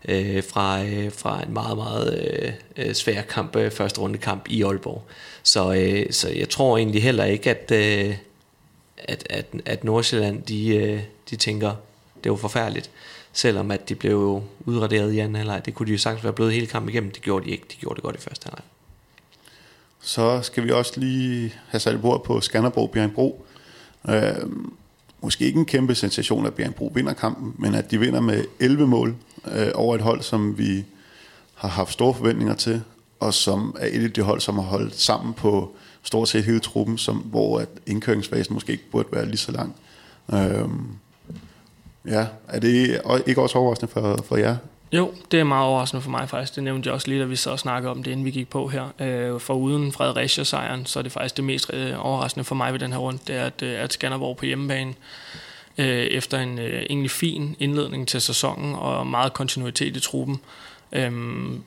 øh, 0.08 0.43
fra, 0.44 0.85
øh, 0.85 1.12
fra 1.12 1.43
en 1.43 1.52
meget, 1.52 1.76
meget 1.76 2.20
øh, 2.43 2.52
øh, 2.76 2.94
svær 2.94 3.23
kamp, 3.23 3.56
første 3.73 4.00
runde 4.00 4.19
kamp 4.19 4.49
i 4.49 4.62
Aalborg. 4.62 5.03
Så, 5.43 6.05
så 6.11 6.29
jeg 6.29 6.49
tror 6.49 6.79
egentlig 6.79 7.03
heller 7.03 7.25
ikke, 7.25 7.50
at, 7.50 7.73
at, 8.99 9.26
at, 9.31 9.46
at 9.64 9.85
Nordsjælland, 9.85 10.43
de, 10.43 11.05
de 11.31 11.37
tænker, 11.37 11.73
det 12.25 12.31
var 12.31 12.37
forfærdeligt 12.37 12.91
selvom 13.32 13.71
at 13.71 13.88
de 13.88 13.94
blev 13.94 14.43
udraderet 14.65 15.12
i 15.12 15.19
anden 15.19 15.37
halvleg. 15.37 15.62
Det 15.65 15.75
kunne 15.75 15.87
de 15.87 15.93
jo 15.93 15.99
sagtens 15.99 16.25
være 16.25 16.32
blevet 16.32 16.53
hele 16.53 16.67
kampen 16.67 16.91
igennem. 16.91 17.11
Det 17.11 17.23
gjorde 17.23 17.44
de 17.44 17.50
ikke. 17.50 17.67
De 17.71 17.77
gjorde 17.77 17.94
det 17.94 18.03
godt 18.03 18.17
i 18.17 18.21
første 18.21 18.44
halvleg. 18.44 18.65
Så 20.00 20.43
skal 20.43 20.65
vi 20.65 20.71
også 20.71 21.00
lige 21.00 21.55
have 21.69 21.81
sat 21.81 22.00
bord 22.00 22.25
på 22.25 22.41
Skanderborg 22.41 22.91
Bjergbro. 22.91 23.47
Øh, 24.09 24.35
måske 25.23 25.44
ikke 25.44 25.59
en 25.59 25.67
kæmpe 25.67 25.94
sensation, 25.94 26.47
at 26.47 26.55
Bjergbro 26.55 26.93
vinder 26.94 27.12
kampen, 27.12 27.55
men 27.59 27.75
at 27.75 27.91
de 27.91 28.00
vinder 28.00 28.21
med 28.21 28.44
11 28.61 28.87
mål 28.87 29.17
øh, 29.53 29.71
over 29.75 29.94
et 29.94 30.00
hold, 30.00 30.23
som 30.23 30.59
vi 30.59 30.85
har 31.55 31.69
haft 31.69 31.93
store 31.93 32.15
forventninger 32.15 32.55
til, 32.55 32.82
og 33.21 33.35
som 33.35 33.77
er 33.79 33.87
et 33.93 34.05
af 34.05 34.12
de 34.12 34.23
hold, 34.23 34.41
som 34.41 34.55
har 34.55 34.65
holdt 34.65 35.00
sammen 35.00 35.35
på 35.35 35.75
stort 36.03 36.29
set 36.29 36.44
hele 36.44 36.61
truppen, 36.61 36.99
som, 36.99 37.17
hvor 37.17 37.59
at 37.59 37.69
indkøringsfasen 37.87 38.55
måske 38.55 38.73
ikke 38.73 38.91
burde 38.91 39.09
være 39.12 39.27
lige 39.27 39.37
så 39.37 39.53
lang. 39.53 39.75
Øh, 40.32 40.69
Ja, 42.06 42.26
er 42.49 42.61
det 42.61 43.00
ikke 43.26 43.43
også 43.43 43.58
overraskende 43.58 43.93
for, 43.93 44.25
for 44.29 44.37
jer? 44.37 44.56
Jo, 44.93 45.14
det 45.31 45.41
er 45.41 45.44
meget 45.44 45.67
overraskende 45.67 46.02
for 46.02 46.11
mig 46.11 46.29
faktisk. 46.29 46.56
Det 46.56 46.64
nævnte 46.64 46.87
jeg 46.87 46.94
også 46.94 47.08
lige, 47.08 47.20
da 47.20 47.26
vi 47.26 47.37
så 47.37 47.56
snakkede 47.56 47.91
om 47.91 48.02
det, 48.02 48.11
inden 48.11 48.26
vi 48.26 48.31
gik 48.31 48.49
på 48.49 48.69
her. 48.69 48.88
Øh, 48.99 49.41
for 49.41 49.55
uden 49.55 49.93
Fredericia-sejren, 49.93 50.87
så 50.87 50.99
er 50.99 51.02
det 51.02 51.12
faktisk 51.12 51.37
det 51.37 51.44
mest 51.44 51.70
øh, 51.73 52.06
overraskende 52.06 52.44
for 52.44 52.55
mig 52.55 52.73
ved 52.73 52.81
den 52.81 52.93
her 52.93 52.99
runde, 52.99 53.19
det 53.26 53.37
er, 53.37 53.44
at, 53.44 53.62
øh, 53.62 53.82
at 53.82 53.93
Skanderborg 53.93 54.37
på 54.37 54.47
hjemmebane, 54.47 54.94
øh, 55.79 55.87
efter 55.87 56.38
en 56.38 56.58
egentlig 56.58 57.11
fin 57.11 57.56
indledning 57.58 58.08
til 58.08 58.20
sæsonen 58.20 58.75
og 58.75 59.06
meget 59.06 59.32
kontinuitet 59.32 59.96
i 59.96 60.00
truppen, 60.00 60.41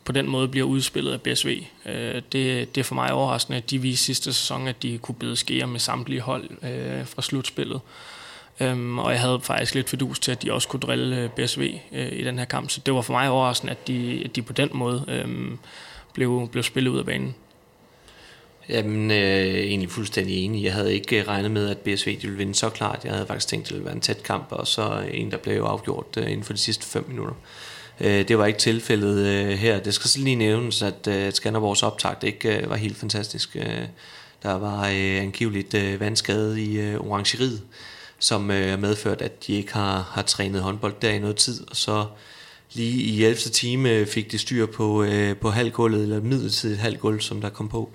på 0.06 0.12
den 0.12 0.30
måde 0.30 0.48
bliver 0.48 0.68
udspillet 0.68 1.12
af 1.12 1.22
BSV. 1.22 1.64
det, 1.86 2.32
det 2.76 2.78
er 2.78 2.84
for 2.84 2.96
mig 2.96 3.14
overraskende, 3.14 3.58
at 3.58 3.70
de 3.70 3.82
viste 3.82 4.06
sidste 4.06 4.34
sæson, 4.34 4.68
at 4.68 4.84
de 4.84 4.98
kunne 4.98 5.16
bede 5.16 5.36
skære 5.36 5.68
med 5.68 5.80
samtlige 5.80 6.22
hold 6.22 6.50
fra 7.06 7.22
slutspillet. 7.22 7.82
Øhm, 8.60 9.00
og 9.00 9.12
jeg 9.12 9.22
havde 9.22 9.40
faktisk 9.42 9.76
lidt 9.76 9.90
fidus 9.90 10.20
til, 10.20 10.32
at 10.32 10.44
de 10.44 10.54
også 10.54 10.68
kunne 10.68 10.80
drille 10.80 11.18
øh, 11.18 11.30
BSV 11.30 11.80
øh, 11.92 12.12
i 12.12 12.24
den 12.24 12.40
her 12.40 12.46
kamp. 12.46 12.70
Så 12.70 12.82
det 12.86 12.94
var 12.94 13.02
for 13.02 13.14
mig 13.14 13.30
overraskende, 13.30 13.72
at 13.72 13.88
de, 13.88 14.22
at 14.26 14.36
de 14.36 14.42
på 14.42 14.54
den 14.54 14.70
måde 14.74 15.06
øhm, 15.08 15.60
blev, 16.14 16.50
blev 16.52 16.64
spillet 16.64 16.92
ud 16.92 17.00
af 17.00 17.06
banen. 17.06 17.36
Jamen, 18.70 19.12
øh, 19.12 19.56
egentlig 19.56 19.92
fuldstændig 19.92 20.46
enig. 20.46 20.64
Jeg 20.64 20.74
havde 20.74 20.94
ikke 20.94 21.20
øh, 21.20 21.28
regnet 21.28 21.52
med, 21.52 21.70
at 21.70 21.78
BSV 21.78 22.16
de 22.16 22.22
ville 22.22 22.38
vinde 22.38 22.56
så 22.56 22.70
klart. 22.70 23.00
Jeg 23.04 23.14
havde 23.14 23.28
faktisk 23.28 23.48
tænkt, 23.48 23.66
at 23.66 23.70
det 23.70 23.76
ville 23.76 23.86
være 23.86 23.96
en 23.96 24.02
tæt 24.02 24.24
kamp, 24.24 24.48
og 24.50 24.68
så 24.68 25.04
en, 25.14 25.32
der 25.32 25.38
blev 25.38 25.64
afgjort 25.64 26.18
øh, 26.18 26.32
inden 26.32 26.44
for 26.44 26.54
de 26.54 26.60
sidste 26.60 26.86
5 26.86 27.06
minutter. 27.08 27.36
Øh, 28.00 28.28
det 28.28 28.38
var 28.38 28.46
ikke 28.46 28.60
tilfældet 28.60 29.28
øh, 29.28 29.50
her. 29.50 29.80
Det 29.80 29.94
skal 29.94 30.10
så 30.10 30.20
lige 30.20 30.36
nævnes, 30.36 30.82
at 30.82 31.08
øh, 31.08 31.34
Skanderborgs 31.34 31.84
optakt 31.84 32.24
ikke 32.24 32.58
øh, 32.58 32.70
var 32.70 32.76
helt 32.76 32.98
fantastisk. 32.98 33.56
Øh, 33.56 33.88
der 34.44 34.54
var 34.54 34.88
øh, 34.88 35.22
angiveligt 35.22 35.74
øh, 35.74 36.00
vandskade 36.00 36.62
i 36.62 36.80
øh, 36.80 37.00
orangeriet, 37.00 37.62
som 38.24 38.52
øh, 38.52 38.82
medført, 38.82 39.22
at 39.22 39.48
de 39.48 39.54
ikke 39.54 39.74
har, 39.74 40.10
har 40.12 40.22
trænet 40.22 40.62
håndbold 40.62 40.94
der 41.02 41.10
i 41.10 41.20
noget 41.20 41.36
tid, 41.36 41.62
og 41.70 41.76
så 41.76 42.06
lige 42.74 43.02
i 43.02 43.24
11. 43.24 43.36
time 43.36 43.90
øh, 43.90 44.08
fik 44.08 44.32
de 44.32 44.38
styr 44.38 44.66
på, 44.66 45.04
øh, 45.04 45.38
på 45.38 45.50
halvgulvet, 45.50 46.02
eller 46.02 46.22
midlertidigt 46.22 46.80
halvgulv, 46.80 47.22
som 47.22 47.42
der 47.42 47.50
kom 47.50 47.70
på. 47.70 47.90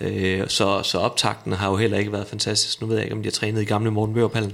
Øh, 0.00 0.48
så, 0.48 0.82
så 0.82 0.98
optakten 0.98 1.52
har 1.52 1.70
jo 1.70 1.76
heller 1.76 1.98
ikke 1.98 2.12
været 2.12 2.26
fantastisk. 2.26 2.80
Nu 2.80 2.86
ved 2.86 2.96
jeg 2.96 3.04
ikke, 3.04 3.16
om 3.16 3.22
de 3.22 3.26
har 3.26 3.32
trænet 3.32 3.62
i 3.62 3.64
gamle 3.64 3.90
Morten 3.90 4.14
Mørpallen, 4.14 4.52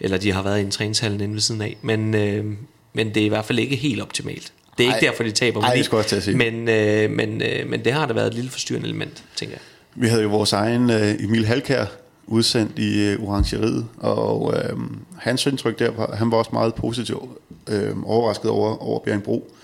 eller 0.00 0.18
de 0.18 0.32
har 0.32 0.42
været 0.42 0.58
i 0.58 0.62
en 0.62 0.70
træningshallen 0.70 1.20
inde 1.20 1.34
ved 1.34 1.40
siden 1.40 1.62
af. 1.62 1.76
Men, 1.82 2.14
øh, 2.14 2.44
men 2.92 3.14
det 3.14 3.16
er 3.16 3.24
i 3.24 3.28
hvert 3.28 3.44
fald 3.44 3.58
ikke 3.58 3.76
helt 3.76 4.02
optimalt. 4.02 4.52
Det 4.78 4.84
er 4.84 4.94
ikke 4.94 5.06
ej, 5.06 5.10
derfor, 5.10 5.22
de 5.22 5.30
taber. 5.30 5.62
Ej, 5.62 5.74
det 5.74 5.84
skal 5.84 6.04
jeg 6.12 6.22
sige. 6.22 6.36
Men, 6.36 6.68
øh, 6.68 7.10
men, 7.10 7.42
øh, 7.42 7.68
men 7.68 7.84
det 7.84 7.92
har 7.92 8.06
da 8.06 8.12
været 8.12 8.26
et 8.26 8.34
lille 8.34 8.50
forstyrrende 8.50 8.88
element, 8.88 9.24
tænker 9.36 9.54
jeg. 9.54 9.62
Vi 10.02 10.08
havde 10.08 10.22
jo 10.22 10.28
vores 10.28 10.52
egen 10.52 10.90
øh, 10.90 11.24
Emil 11.24 11.46
Halkær 11.46 11.86
udsendt 12.26 12.78
i 12.78 13.00
øh, 13.00 13.22
Orangeriet, 13.22 13.86
og 13.96 14.54
øh, 14.56 14.78
hans 15.18 15.46
indtryk 15.46 15.78
der 15.78 16.14
han 16.16 16.30
var 16.30 16.36
også 16.36 16.50
meget 16.52 16.74
positiv, 16.74 17.38
øh, 17.68 17.96
overrasket 18.04 18.50
over, 18.50 18.82
over 18.82 19.00
Bjergbro. 19.00 19.54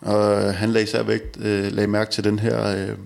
Og 0.00 0.42
øh, 0.42 0.54
han 0.54 0.70
lagde 0.70 0.84
især 0.84 1.02
vægt, 1.02 1.36
øh, 1.40 1.72
lagde 1.72 1.86
mærke 1.86 2.10
til 2.10 2.24
den 2.24 2.38
her 2.38 2.76
øh, 2.76 2.96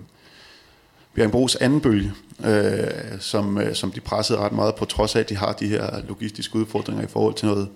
Bjergbros 1.15 1.55
anden 1.55 1.81
bølge, 1.81 2.13
øh, 2.45 3.19
som, 3.19 3.57
øh, 3.57 3.75
som 3.75 3.91
de 3.91 3.99
pressede 3.99 4.39
ret 4.39 4.51
meget 4.51 4.75
på, 4.75 4.85
trods 4.85 5.15
af, 5.15 5.19
at 5.19 5.29
de 5.29 5.37
har 5.37 5.53
de 5.53 5.67
her 5.67 6.01
logistiske 6.07 6.55
udfordringer 6.55 7.03
i 7.03 7.07
forhold 7.07 7.33
til 7.33 7.47
noget 7.47 7.69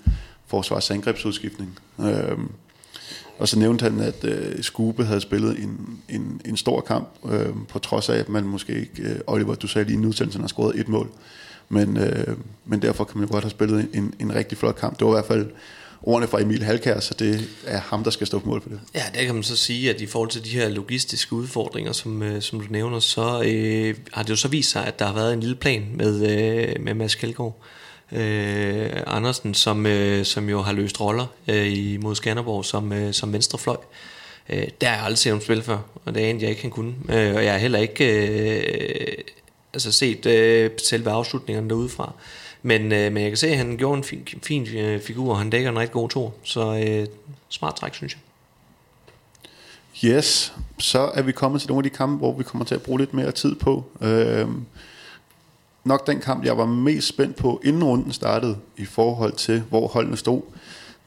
forsvarsangrebsudskiftning. 0.48 1.80
Øh, 2.00 2.38
og 3.39 3.48
så 3.48 3.60
nævnte 3.60 3.84
han, 3.84 4.00
at 4.00 4.24
øh, 4.24 4.63
Skube 4.63 5.05
havde 5.05 5.22
spillet 5.22 5.60
en, 5.60 6.00
en, 6.10 6.41
en 6.46 6.58
stor 6.58 6.81
kamp, 6.81 7.10
øh, 7.31 7.53
på 7.69 7.79
trods 7.79 8.10
af, 8.10 8.17
at 8.17 8.29
man 8.29 8.43
måske 8.43 8.74
ikke, 8.79 9.01
øh, 9.03 9.19
Oliver, 9.27 9.55
du 9.55 9.67
sagde 9.67 9.88
lige 9.88 10.03
i 10.03 10.05
udsendelsen, 10.05 10.41
har 10.41 10.48
scoret 10.48 10.79
et 10.79 10.88
mål. 10.88 11.12
Men, 11.69 11.98
øh, 11.98 12.38
men 12.65 12.81
derfor 12.81 13.03
kan 13.03 13.17
man 13.17 13.27
jo 13.27 13.34
godt 13.34 13.43
have 13.43 13.51
spillet 13.51 13.88
en, 13.93 14.13
en 14.19 14.36
rigtig 14.36 14.58
flot 14.58 14.75
kamp. 14.75 15.00
Det 15.00 15.08
var 15.08 15.13
i 15.13 15.15
hvert 15.15 15.25
fald 15.25 15.51
ordene 16.01 16.27
fra 16.27 16.41
Emil 16.41 16.63
Halkær, 16.63 17.00
så 17.00 17.13
det 17.19 17.50
er 17.65 17.79
ham, 17.79 18.03
der 18.03 18.12
skal 18.12 18.27
stå 18.27 18.39
på 18.39 18.50
mål 18.50 18.62
for 18.62 18.69
det. 18.69 18.79
Ja, 18.96 19.03
det 19.13 19.25
kan 19.25 19.36
man 19.36 19.43
så 19.43 19.55
sige, 19.55 19.89
at 19.89 20.01
i 20.01 20.05
forhold 20.05 20.29
til 20.29 20.46
de 20.46 20.50
her 20.50 20.69
logistiske 20.69 21.34
udfordringer, 21.34 21.91
som, 21.91 22.24
øh, 22.24 22.41
som 22.41 22.60
du 22.60 22.65
nævner, 22.69 23.00
så 23.00 23.43
øh, 23.46 23.96
har 24.13 24.24
det 24.24 24.29
jo 24.29 24.36
så 24.36 24.48
vist 24.48 24.72
sig, 24.72 24.86
at 24.86 25.00
der 25.00 25.05
har 25.05 25.13
været 25.13 25.34
en 25.34 25.39
lille 25.39 25.55
plan 25.55 25.88
med, 25.93 26.31
øh, 26.31 26.84
med 26.84 26.93
Mads 26.93 27.15
Kjeldgaard 27.15 27.62
øh, 28.12 28.89
Andersen, 29.08 29.54
som, 29.54 29.86
øh, 29.86 30.25
som 30.25 30.50
jo 30.50 30.62
har 30.62 30.74
løst 30.74 31.01
roller 31.01 31.25
øh, 31.48 32.04
mod 32.04 32.16
Skanderborg 32.16 32.66
som, 32.66 32.94
øh, 32.94 33.13
som 33.13 33.34
venstrefløj. 33.34 33.78
Øh, 34.50 34.68
der 34.82 34.88
har 34.88 34.96
jeg 34.96 35.06
aldrig 35.06 35.18
set 35.18 35.32
ham 35.32 35.42
spille 35.42 35.63
før, 35.63 35.78
og 36.06 36.16
det 36.16 36.25
er 36.25 36.30
en, 36.30 36.42
jeg 36.42 36.50
ikke 36.50 36.62
kan 36.62 36.72
kunne. 36.72 36.94
Øh, 37.10 37.36
og 37.36 37.44
jeg 37.44 37.51
har 37.51 37.60
heller 37.60 37.80
ikke 37.80 38.28
øh, 38.28 39.24
altså 39.74 39.92
set 39.92 40.25
øh, 40.25 40.72
selve 40.78 41.10
afslutningerne 41.12 41.70
derudefra. 41.70 42.13
Men, 42.62 42.82
øh, 42.92 43.13
men 43.13 43.24
jeg 43.24 43.32
kan 43.32 43.38
se, 43.38 43.48
at 43.48 43.58
han 43.58 43.78
gjorde 43.78 43.98
en 43.98 44.04
fin, 44.04 44.28
fin 44.44 44.68
øh, 44.75 45.01
figur, 45.01 45.32
og 45.32 45.38
han 45.38 45.50
dækker 45.50 45.70
en 45.70 45.80
rigtig 45.80 45.94
god 45.94 46.10
tur. 46.10 46.34
Så 46.44 46.86
øh, 46.88 47.08
smart 47.50 47.75
træk, 47.75 47.94
synes 47.94 48.13
jeg. 48.13 48.22
Yes, 50.04 50.54
så 50.80 51.12
er 51.13 51.22
vi 51.22 51.32
kommet 51.32 51.62
til 51.62 51.68
nogle 51.70 51.86
af 51.86 51.92
de 51.92 51.98
kampe, 51.98 52.18
hvor 52.18 52.38
vi 52.38 52.44
kommer 52.44 52.66
til 52.66 52.75
at 52.75 52.82
bruge 52.82 53.00
lidt 53.00 53.13
mere 53.13 53.32
tid 53.32 53.56
på. 53.56 53.86
Øh, 54.01 54.48
nok 55.83 56.07
den 56.07 56.19
kamp, 56.19 56.45
jeg 56.45 56.57
var 56.57 56.65
mest 56.65 57.07
spændt 57.07 57.36
på, 57.36 57.62
inden 57.63 57.83
runden 57.83 58.12
startede, 58.12 58.57
i 58.77 58.86
forhold 58.86 59.33
til, 59.33 59.63
hvor 59.69 59.88
holdene 59.88 60.17
stod. 60.17 60.41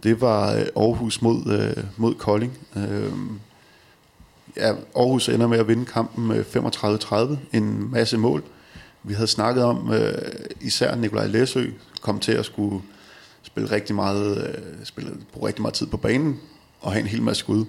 Det 0.03 0.21
var 0.21 0.53
øh, 0.53 0.67
Aarhus 0.77 1.23
mod, 1.23 1.47
øh, 1.47 1.85
mod 1.97 2.15
Kolding. 2.15 2.59
Øh, 2.77 3.13
ja, 4.57 4.73
Aarhus 4.97 5.29
ender 5.29 5.47
med 5.47 5.59
at 5.59 5.69
vinde 5.69 5.85
kampen 5.85 6.31
øh, 6.31 6.37
med 6.37 7.37
35-30, 7.53 7.57
en 7.57 7.91
masse 7.91 8.19
mål. 8.19 8.43
Vi 9.03 9.15
havde 9.15 9.27
snakket 9.27 9.65
om, 9.65 9.93
øh, 9.93 10.15
især 10.61 10.95
Nikolaj 10.95 11.27
Læsø 11.27 11.67
kom 12.01 12.19
til 12.19 12.33
at 12.33 12.45
skulle 12.45 12.83
spille 13.43 13.71
rigtig 13.71 13.95
meget, 13.95 14.49
øh, 14.49 14.85
spille, 14.85 15.11
bruge 15.33 15.49
rigtig 15.49 15.63
meget 15.63 15.75
tid 15.75 15.87
på 15.87 15.97
banen 15.97 16.41
og 16.81 16.93
have 16.93 17.01
en 17.01 17.07
hel 17.07 17.23
masse 17.23 17.41
skud. 17.41 17.65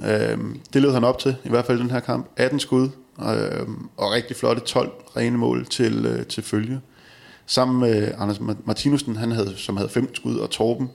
Øh, 0.00 0.38
det 0.72 0.82
led 0.82 0.92
han 0.92 1.04
op 1.04 1.18
til, 1.18 1.36
i 1.44 1.48
hvert 1.48 1.66
fald 1.66 1.78
den 1.78 1.90
her 1.90 2.00
kamp. 2.00 2.26
18 2.36 2.60
skud 2.60 2.88
øh, 3.20 3.68
og 3.96 4.10
rigtig 4.12 4.36
flotte 4.36 4.62
12 4.62 4.92
rene 5.16 5.38
mål 5.38 5.66
til, 5.66 6.06
øh, 6.06 6.26
til 6.26 6.42
følge. 6.42 6.80
Sammen 7.46 7.80
med 7.80 8.12
Anders 8.18 8.40
Martinussen, 8.64 9.16
han 9.16 9.32
havde, 9.32 9.54
som 9.56 9.76
havde 9.76 9.88
15 9.88 10.16
skud, 10.16 10.36
og 10.36 10.50
Torben 10.50 10.90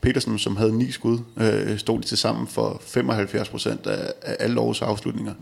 Petersen, 0.00 0.38
som 0.38 0.56
havde 0.56 0.78
9 0.78 0.90
skud, 0.90 1.18
øh, 1.36 1.78
stod 1.78 2.00
de 2.00 2.06
til 2.06 2.18
sammen 2.18 2.46
for 2.46 2.82
75 2.86 3.48
procent 3.48 3.86
af, 3.86 4.12
af 4.22 4.36
alle 4.40 4.60
årets 4.60 4.82
afslutninger. 4.82 5.34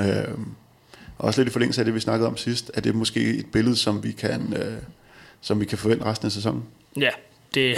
Øh, 0.00 0.38
og 1.18 1.24
også 1.24 1.40
lidt 1.40 1.48
i 1.48 1.52
forlængelse 1.52 1.80
af 1.80 1.84
det, 1.84 1.94
vi 1.94 2.00
snakkede 2.00 2.28
om 2.28 2.36
sidst, 2.36 2.70
at 2.74 2.84
det 2.84 2.94
måske 2.94 3.20
et 3.20 3.46
billede, 3.46 3.76
som 3.76 4.04
vi 4.04 4.12
kan, 4.12 4.54
øh, 4.56 4.82
som 5.40 5.60
vi 5.60 5.64
kan 5.64 5.78
forvente 5.78 6.04
resten 6.04 6.26
af 6.26 6.32
sæsonen? 6.32 6.64
Ja, 6.96 7.10
det, 7.54 7.76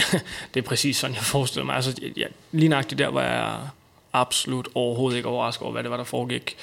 det 0.55 0.61
er 0.61 0.65
præcis 0.65 0.97
sådan, 0.97 1.17
jeg 1.17 1.25
forestiller 1.25 1.65
mig. 1.67 1.75
Altså, 1.75 2.01
ja, 2.17 2.27
lige 2.53 2.69
nøjagtigt 2.69 2.99
der 2.99 3.09
var 3.09 3.23
jeg 3.23 3.59
absolut 4.13 4.69
overhovedet 4.75 5.17
ikke 5.17 5.29
overrasket 5.29 5.63
over, 5.63 5.73
hvad 5.73 5.83
det 5.83 5.91
var, 5.91 5.97
der 5.97 6.05
foregik. 6.05 6.57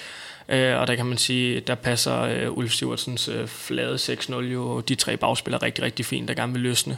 Øh, 0.49 0.79
og 0.79 0.87
der 0.87 0.95
kan 0.95 1.05
man 1.05 1.17
sige, 1.17 1.59
der 1.59 1.75
passer 1.75 2.21
øh, 2.21 2.57
Ulf 2.57 2.71
Sivertsens 2.71 3.27
øh, 3.27 3.47
flade 3.47 3.95
6-0 3.95 4.35
jo 4.35 4.79
de 4.79 4.95
tre 4.95 5.17
bagspillere 5.17 5.61
rigtig, 5.63 5.83
rigtig 5.83 6.05
fint, 6.05 6.27
der 6.27 6.33
gerne 6.33 6.53
vil 6.53 6.61
løsne 6.61 6.97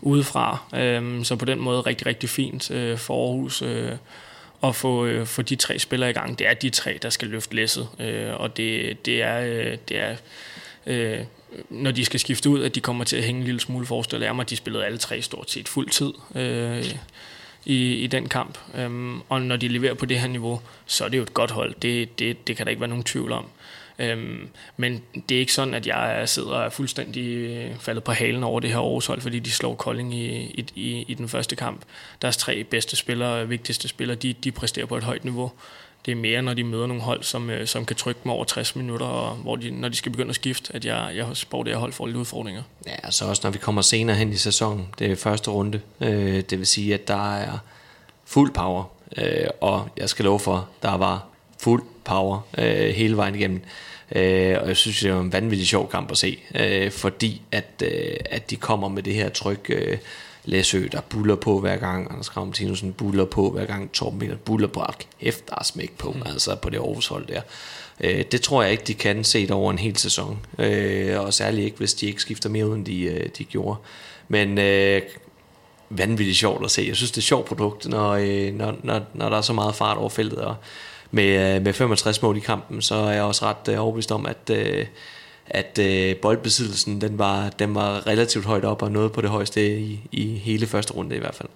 udefra. 0.00 0.58
Øh, 0.74 1.24
så 1.24 1.36
på 1.36 1.44
den 1.44 1.60
måde 1.60 1.80
rigtig, 1.80 2.06
rigtig 2.06 2.28
fint 2.28 2.70
øh, 2.70 2.98
for 2.98 3.28
Aarhus. 3.28 3.62
Øh, 3.62 3.92
at 4.64 4.76
få, 4.76 5.04
øh, 5.04 5.26
få 5.26 5.42
de 5.42 5.56
tre 5.56 5.78
spillere 5.78 6.10
i 6.10 6.12
gang. 6.12 6.38
Det 6.38 6.46
er 6.46 6.54
de 6.54 6.70
tre, 6.70 6.98
der 7.02 7.10
skal 7.10 7.28
løfte 7.28 7.54
læsset, 7.54 7.88
øh, 8.00 8.34
og 8.40 8.56
det, 8.56 9.06
det 9.06 9.22
er, 9.22 9.40
øh, 9.40 9.78
det 9.88 9.98
er 9.98 10.16
øh, 10.86 11.20
når 11.70 11.90
de 11.90 12.04
skal 12.04 12.20
skifte 12.20 12.50
ud, 12.50 12.62
at 12.62 12.74
de 12.74 12.80
kommer 12.80 13.04
til 13.04 13.16
at 13.16 13.22
hænge 13.22 13.38
en 13.38 13.44
lille 13.44 13.60
smule 13.60 13.86
forestiller 13.86 14.26
jeg 14.26 14.36
mig, 14.36 14.42
at 14.42 14.50
de 14.50 14.56
spillede 14.56 14.84
alle 14.84 14.98
tre 14.98 15.22
stort 15.22 15.50
set 15.50 15.68
fuld 15.68 15.90
tid 15.90 16.12
øh, 16.34 16.94
i, 17.64 17.94
i 17.94 18.06
den 18.06 18.28
kamp. 18.28 18.58
Øhm, 18.74 19.20
og 19.28 19.42
når 19.42 19.56
de 19.56 19.68
leverer 19.68 19.94
på 19.94 20.06
det 20.06 20.20
her 20.20 20.28
niveau, 20.28 20.60
så 20.86 21.04
er 21.04 21.08
det 21.08 21.18
jo 21.18 21.22
et 21.22 21.34
godt 21.34 21.50
hold. 21.50 21.74
Det, 21.82 22.18
det, 22.18 22.46
det 22.46 22.56
kan 22.56 22.66
der 22.66 22.70
ikke 22.70 22.80
være 22.80 22.88
nogen 22.88 23.04
tvivl 23.04 23.32
om. 23.32 23.46
Øhm, 23.98 24.48
men 24.76 25.02
det 25.28 25.34
er 25.34 25.38
ikke 25.38 25.52
sådan, 25.52 25.74
at 25.74 25.86
jeg 25.86 26.28
sidder 26.28 26.50
og 26.50 26.64
er 26.64 26.70
fuldstændig 26.70 27.26
øh, 27.26 27.78
faldet 27.78 28.04
på 28.04 28.12
halen 28.12 28.44
over 28.44 28.60
det 28.60 28.70
her 28.70 28.78
Aarhus 28.78 29.06
hold, 29.06 29.20
fordi 29.20 29.38
de 29.38 29.50
slår 29.50 29.74
Kolding 29.74 30.14
i, 30.14 30.26
i, 30.34 30.66
i, 30.74 31.04
i 31.08 31.14
den 31.14 31.28
første 31.28 31.56
kamp. 31.56 31.82
Deres 32.22 32.36
tre 32.36 32.64
bedste 32.64 32.96
spillere, 32.96 33.48
vigtigste 33.48 33.88
spillere, 33.88 34.16
de, 34.16 34.32
de 34.32 34.52
præsterer 34.52 34.86
på 34.86 34.96
et 34.96 35.04
højt 35.04 35.24
niveau. 35.24 35.52
Det 36.06 36.12
er 36.12 36.16
mere, 36.16 36.42
når 36.42 36.54
de 36.54 36.64
møder 36.64 36.86
nogle 36.86 37.02
hold, 37.02 37.22
som, 37.22 37.50
øh, 37.50 37.66
som 37.66 37.84
kan 37.84 37.96
trykke 37.96 38.20
dem 38.24 38.32
over 38.32 38.44
60 38.44 38.76
minutter, 38.76 39.06
og 39.06 39.36
hvor 39.36 39.56
de, 39.56 39.70
når 39.70 39.88
de 39.88 39.96
skal 39.96 40.12
begynde 40.12 40.30
at 40.30 40.34
skifte, 40.34 40.76
at 40.76 40.84
jeg, 40.84 41.12
jeg 41.14 41.26
spår 41.34 41.62
det 41.62 41.72
her 41.72 41.78
hold 41.80 41.92
får 41.92 42.06
lidt 42.06 42.16
udfordringer. 42.16 42.62
Ja, 42.86 43.10
så 43.10 43.24
også 43.24 43.40
når 43.44 43.50
vi 43.50 43.58
kommer 43.58 43.82
senere 43.82 44.16
hen 44.16 44.32
i 44.32 44.36
sæsonen, 44.36 44.86
det 44.98 45.12
er 45.12 45.16
første 45.16 45.50
runde, 45.50 45.80
øh, 46.00 46.42
det 46.50 46.58
vil 46.58 46.66
sige, 46.66 46.94
at 46.94 47.08
der 47.08 47.36
er 47.36 47.58
fuld 48.24 48.52
power, 48.52 48.84
øh, 49.16 49.46
og 49.60 49.88
jeg 49.96 50.08
skal 50.08 50.24
love 50.24 50.40
for, 50.40 50.68
der 50.82 50.96
var 50.96 51.26
fuld 51.58 51.82
power 52.04 52.40
øh, 52.58 52.90
hele 52.90 53.16
vejen 53.16 53.34
igennem. 53.34 53.62
Øh, 54.12 54.56
og 54.60 54.68
jeg 54.68 54.76
synes, 54.76 55.00
det 55.00 55.10
er 55.10 55.20
en 55.20 55.32
vanvittig 55.32 55.68
sjov 55.68 55.90
kamp 55.90 56.10
at 56.10 56.18
se, 56.18 56.38
øh, 56.54 56.90
fordi 56.90 57.42
at, 57.52 57.82
øh, 57.82 58.16
at 58.30 58.50
de 58.50 58.56
kommer 58.56 58.88
med 58.88 59.02
det 59.02 59.14
her 59.14 59.28
tryk. 59.28 59.66
Øh, 59.68 59.98
Læsø, 60.44 60.86
der 60.92 61.00
buller 61.00 61.36
på 61.36 61.60
hver 61.60 61.76
gang, 61.76 62.10
Anders 62.10 62.28
Kram 62.28 62.52
Tinusen 62.52 62.92
buller 62.92 63.24
på 63.24 63.50
hver 63.50 63.64
gang, 63.64 63.92
Torben 63.92 64.18
Miller 64.18 64.36
buller 64.36 64.68
på, 64.68 64.84
hæft, 65.18 65.48
der 65.48 65.54
er 65.58 65.64
smæk 65.64 65.98
på, 65.98 66.12
mm. 66.12 66.22
altså 66.26 66.54
på 66.54 66.70
det 66.70 66.76
Aarhus 66.76 67.06
hold 67.06 67.26
der. 67.26 67.40
Øh, 68.00 68.24
det 68.32 68.40
tror 68.40 68.62
jeg 68.62 68.72
ikke, 68.72 68.84
de 68.84 68.94
kan 68.94 69.24
se 69.24 69.48
over 69.50 69.70
en 69.70 69.78
hel 69.78 69.96
sæson, 69.96 70.38
øh, 70.58 71.20
og 71.20 71.34
særligt 71.34 71.64
ikke, 71.64 71.78
hvis 71.78 71.94
de 71.94 72.06
ikke 72.06 72.20
skifter 72.20 72.48
mere, 72.48 72.66
end 72.66 72.86
de, 72.86 73.02
øh, 73.02 73.28
de 73.38 73.44
gjorde. 73.44 73.76
Men 74.28 74.58
øh, 74.58 75.02
vanvittigt 75.90 76.38
sjovt 76.38 76.64
at 76.64 76.70
se. 76.70 76.84
Jeg 76.88 76.96
synes, 76.96 77.10
det 77.10 77.16
er 77.16 77.20
et 77.20 77.24
sjovt 77.24 77.46
produkt, 77.46 77.88
når, 77.88 78.10
øh, 78.10 78.54
når, 78.54 78.74
når, 78.82 79.00
når 79.14 79.28
der 79.28 79.36
er 79.36 79.40
så 79.40 79.52
meget 79.52 79.74
fart 79.74 79.96
over 79.96 80.08
feltet, 80.08 80.38
og 80.38 80.56
med, 81.10 81.56
øh, 81.56 81.62
med 81.62 81.72
65 81.72 82.22
mål 82.22 82.36
i 82.36 82.40
kampen, 82.40 82.82
så 82.82 82.94
er 82.94 83.12
jeg 83.12 83.22
også 83.22 83.44
ret 83.44 83.72
øh, 83.72 83.82
overbevist 83.82 84.12
om, 84.12 84.26
at, 84.26 84.50
øh, 84.50 84.86
at 85.46 85.78
øh, 85.78 86.16
boldbesiddelsen 86.16 87.00
den 87.00 87.18
var, 87.18 87.50
den 87.50 87.74
var 87.74 88.06
relativt 88.06 88.44
højt 88.44 88.64
op 88.64 88.82
og 88.82 88.92
noget 88.92 89.12
på 89.12 89.20
det 89.20 89.30
højeste 89.30 89.78
i, 89.78 90.00
i 90.12 90.26
hele 90.26 90.66
første 90.66 90.92
runde 90.92 91.16
i 91.16 91.18
hvert 91.18 91.34
fald. 91.34 91.48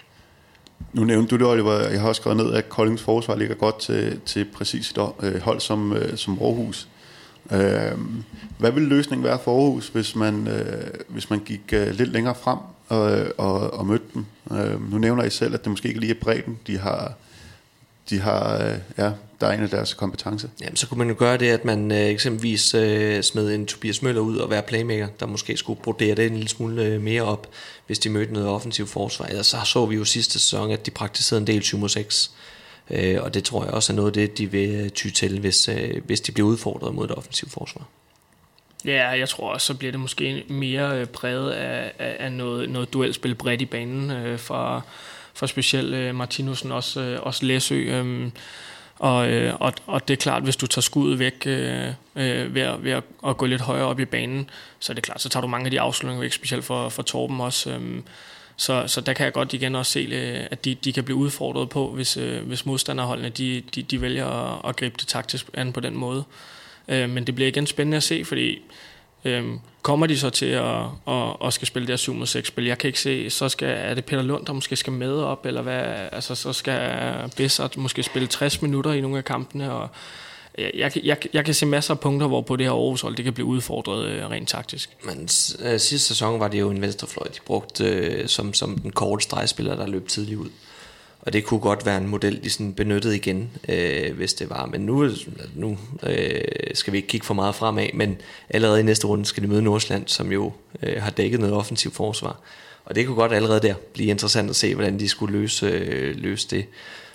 Nu 0.93 1.05
nævnte 1.05 1.31
du 1.31 1.37
det, 1.37 1.53
Oliver. 1.53 1.89
Jeg 1.89 2.01
har 2.01 2.09
også 2.09 2.21
skrevet 2.21 2.37
ned, 2.37 2.55
at 2.55 2.69
Koldings 2.69 3.03
forsvar 3.03 3.37
ligger 3.37 3.55
godt 3.55 3.81
til, 3.81 4.21
til 4.27 4.47
præcis 4.55 4.91
et 4.91 5.13
øh, 5.23 5.41
hold 5.41 5.61
som, 5.61 5.93
øh, 5.93 6.17
som 6.17 6.39
Aarhus. 6.43 6.89
Øhm, 7.53 8.25
hvad 8.59 8.73
ville 8.73 8.89
løsningen 8.89 9.25
være 9.25 9.39
for 9.45 9.65
Aarhus, 9.65 9.89
hvis 9.89 10.17
man, 10.17 10.49
hvis 11.09 11.31
man 11.31 11.39
gik 11.39 11.73
lidt 11.73 12.13
længere 12.13 12.35
frem 12.35 12.59
og, 12.89 13.25
og, 13.39 13.75
og 13.75 13.87
mødte 13.87 14.05
dem? 14.15 14.25
Øhm, 14.53 14.83
nu 14.83 14.99
nævner 14.99 15.25
I 15.25 15.31
selv, 15.31 15.55
at 15.55 15.65
det 15.65 15.71
måske 15.71 15.89
ikke 15.89 16.01
lige 16.01 16.15
er 16.15 16.21
bredden, 16.21 16.59
de 16.67 16.79
har, 16.79 17.13
de 18.11 18.21
har, 18.21 18.65
øh, 18.65 18.79
ja, 18.99 19.13
der 19.41 19.47
er 19.47 19.53
en 19.53 19.63
af 19.63 19.71
deres 19.71 19.95
kompetencer. 19.95 20.49
Jamen, 20.61 20.77
så 20.77 20.89
kunne 20.89 20.99
man 20.99 21.09
jo 21.09 21.15
gøre 21.19 21.37
det, 21.37 21.51
at 21.51 21.65
man 21.65 21.93
øh, 21.93 21.99
eksempelvis 21.99 22.75
øh, 22.75 23.23
smed 23.23 23.55
en 23.55 23.67
Tobias 23.67 24.03
Møller 24.03 24.21
ud 24.21 24.37
og 24.37 24.51
være 24.51 24.63
playmaker, 24.63 25.09
der 25.21 25.27
måske 25.27 25.57
skulle 25.57 25.81
brodere 25.83 26.15
det 26.15 26.27
en 26.27 26.35
lille 26.35 26.49
smule 26.49 26.85
øh, 26.85 27.01
mere 27.01 27.23
op, 27.23 27.47
hvis 27.87 27.99
de 27.99 28.09
mødte 28.09 28.33
noget 28.33 28.49
offensiv 28.49 28.87
forsvar. 28.87 29.27
Ellers 29.27 29.47
så 29.47 29.57
så 29.65 29.87
vi 29.87 29.97
jo 29.97 30.05
sidste 30.05 30.33
sæson, 30.33 30.71
at 30.71 30.87
de 30.87 30.91
praktiserede 30.91 31.41
en 31.41 31.47
del 31.47 31.63
7 31.63 31.89
6 31.89 32.31
øh, 32.91 33.23
og 33.23 33.35
det 33.35 33.45
tror 33.45 33.65
jeg 33.65 33.75
også 33.75 33.93
er 33.93 33.97
noget 33.97 34.09
af 34.09 34.13
det, 34.13 34.39
de 34.39 34.51
vil 34.51 34.71
øh, 34.71 34.91
ty 34.91 35.09
til, 35.09 35.41
hvis, 35.41 35.69
øh, 35.69 36.05
hvis 36.05 36.21
de 36.21 36.33
bliver 36.33 36.49
udfordret 36.49 36.95
mod 36.95 37.09
det 37.09 37.17
offensive 37.17 37.51
forsvar. 37.51 37.83
Ja, 38.85 39.09
jeg 39.09 39.29
tror 39.29 39.53
også, 39.53 39.67
så 39.67 39.75
bliver 39.75 39.93
det 39.93 40.01
måske 40.01 40.45
mere 40.49 41.01
øh, 41.01 41.07
præget 41.07 41.51
af, 41.51 41.93
af 41.99 42.33
noget, 42.33 42.71
noget 42.71 42.93
duelspil 42.93 43.35
bredt 43.35 43.61
i 43.61 43.67
banen 43.67 44.11
øh, 44.11 44.39
for 44.39 44.87
for 45.39 45.47
specielt 45.47 45.95
øh, 45.95 46.15
Martinussen, 46.15 46.73
også, 46.73 47.01
øh, 47.01 47.23
også 47.23 47.47
Læsø. 47.47 47.75
Øh, 47.75 48.31
og, 48.99 49.31
øh, 49.31 49.55
og, 49.61 49.73
og 49.87 50.09
det 50.09 50.15
er 50.15 50.19
klart, 50.19 50.43
hvis 50.43 50.57
du 50.57 50.67
tager 50.67 50.83
skuddet 50.83 51.19
væk 51.19 51.43
øh, 51.47 51.89
øh, 52.17 52.55
ved, 52.55 52.63
at, 52.63 52.85
ved 52.85 52.93
at, 52.93 53.03
at 53.27 53.37
gå 53.37 53.47
lidt 53.47 53.61
højere 53.61 53.87
op 53.87 54.01
i 54.01 54.05
banen, 54.05 54.51
så 54.79 54.93
er 54.93 54.95
det 54.95 55.05
klart, 55.05 55.21
så 55.21 55.29
tager 55.29 55.41
du 55.41 55.49
mange 55.49 55.65
af 55.65 55.71
de 55.71 55.81
afslutninger 55.81 56.21
væk, 56.21 56.33
specielt 56.33 56.65
for, 56.65 56.89
for 56.89 57.03
Torben 57.03 57.41
også. 57.41 57.71
Øh, 57.71 58.03
så, 58.57 58.85
så 58.87 59.01
der 59.01 59.13
kan 59.13 59.25
jeg 59.25 59.33
godt 59.33 59.53
igen 59.53 59.75
også 59.75 59.93
se, 59.93 60.01
øh, 60.01 60.47
at 60.51 60.65
de, 60.65 60.75
de 60.75 60.93
kan 60.93 61.05
blive 61.05 61.17
udfordret 61.17 61.69
på, 61.69 61.91
hvis, 61.91 62.17
øh, 62.17 62.47
hvis 62.47 62.67
modstanderholdene 62.67 63.29
de, 63.29 63.63
de, 63.75 63.83
de 63.83 64.01
vælger 64.01 64.27
at, 64.27 64.69
at 64.69 64.77
gribe 64.77 64.95
det 65.01 65.09
taktisk 65.09 65.47
an 65.55 65.73
på 65.73 65.81
den 65.81 65.97
måde. 65.97 66.25
Øh, 66.89 67.11
men 67.11 67.27
det 67.27 67.35
bliver 67.35 67.49
igen 67.49 67.67
spændende 67.67 67.97
at 67.97 68.03
se, 68.03 68.25
fordi 68.25 68.59
Øhm, 69.25 69.59
kommer 69.83 70.07
de 70.07 70.19
så 70.19 70.31
til 70.31 70.47
at, 70.47 70.83
at, 71.09 71.37
at 71.45 71.53
skal 71.53 71.67
spille 71.67 71.87
det 71.87 71.93
her 71.93 71.97
7 71.97 72.15
mod 72.15 72.27
6 72.27 72.49
spil? 72.49 72.65
Jeg 72.65 72.79
kan 72.79 72.89
ikke 72.89 73.01
se, 73.01 73.31
så 73.31 73.49
skal, 73.49 73.69
er 73.69 73.95
det 73.95 74.05
Peter 74.05 74.23
Lund, 74.23 74.47
der 74.47 74.53
måske 74.53 74.77
skal 74.77 74.93
med 74.93 75.13
op, 75.13 75.47
eller 75.47 75.63
hvad? 75.63 75.83
Altså, 76.13 76.35
så 76.35 76.53
skal 76.53 77.01
Bessert 77.37 77.77
måske 77.77 78.03
spille 78.03 78.29
60 78.29 78.63
minutter 78.63 78.93
i 78.93 79.01
nogle 79.01 79.19
af 79.19 79.25
kampene, 79.25 79.73
og 79.73 79.89
jeg, 80.59 80.73
jeg, 80.75 80.93
jeg, 81.05 81.17
jeg 81.33 81.45
kan 81.45 81.55
se 81.55 81.67
masser 81.67 81.95
af 81.95 82.01
punkter, 82.01 82.27
hvor 82.27 82.41
på 82.41 82.57
det 82.57 82.67
her 82.67 82.73
Aarhus 82.73 83.01
hold, 83.01 83.17
det 83.17 83.25
kan 83.25 83.35
blive 83.35 83.47
udfordret 83.47 84.05
øh, 84.07 84.31
rent 84.31 84.49
taktisk. 84.49 84.91
Men 85.05 85.29
øh, 85.63 85.81
sidste 85.81 86.09
sæson 86.09 86.41
var 86.41 86.49
det 86.49 86.61
jo 86.61 86.71
en 86.71 86.81
venstrefløj, 86.81 87.27
de 87.29 87.39
brugte 87.47 87.85
øh, 87.85 88.29
som, 88.29 88.55
som 88.55 88.79
den 88.79 88.91
korte 88.91 89.23
stregspiller, 89.23 89.77
der 89.77 89.87
løb 89.87 90.09
tidligt 90.09 90.39
ud. 90.39 90.49
Og 91.29 91.33
det 91.33 91.45
kunne 91.45 91.61
godt 91.61 91.87
være 91.87 91.99
en 91.99 92.07
model, 92.07 92.45
de 92.45 92.51
sådan 92.51 92.73
benyttede 92.73 93.17
igen, 93.17 93.51
øh, 93.69 94.17
hvis 94.17 94.35
det 94.35 94.51
var. 94.51 94.67
Men 94.67 94.81
nu, 94.81 95.11
nu 95.55 95.79
øh, 96.03 96.41
skal 96.75 96.93
vi 96.93 96.99
ikke 96.99 97.09
kigge 97.09 97.27
for 97.27 97.35
meget 97.35 97.55
fremad, 97.55 97.89
men 97.95 98.17
allerede 98.51 98.81
i 98.81 98.83
næste 98.83 99.07
runde 99.07 99.25
skal 99.25 99.43
de 99.43 99.49
møde 99.49 99.63
Nordsjælland, 99.63 100.09
som 100.09 100.33
jo 100.33 100.53
øh, 100.83 101.03
har 101.03 101.11
dækket 101.11 101.41
noget 101.41 101.55
offensivt 101.55 101.95
forsvar. 101.95 102.41
Og 102.85 102.95
det 102.95 103.07
kunne 103.07 103.17
godt 103.17 103.33
allerede 103.33 103.61
der 103.61 103.75
blive 103.93 104.09
interessant 104.09 104.51
at 104.51 104.57
se, 104.57 104.75
hvordan 104.75 104.99
de 104.99 105.09
skulle 105.09 105.39
løse, 105.39 105.67
øh, 105.67 106.17
løse 106.17 106.49
det. 106.51 106.65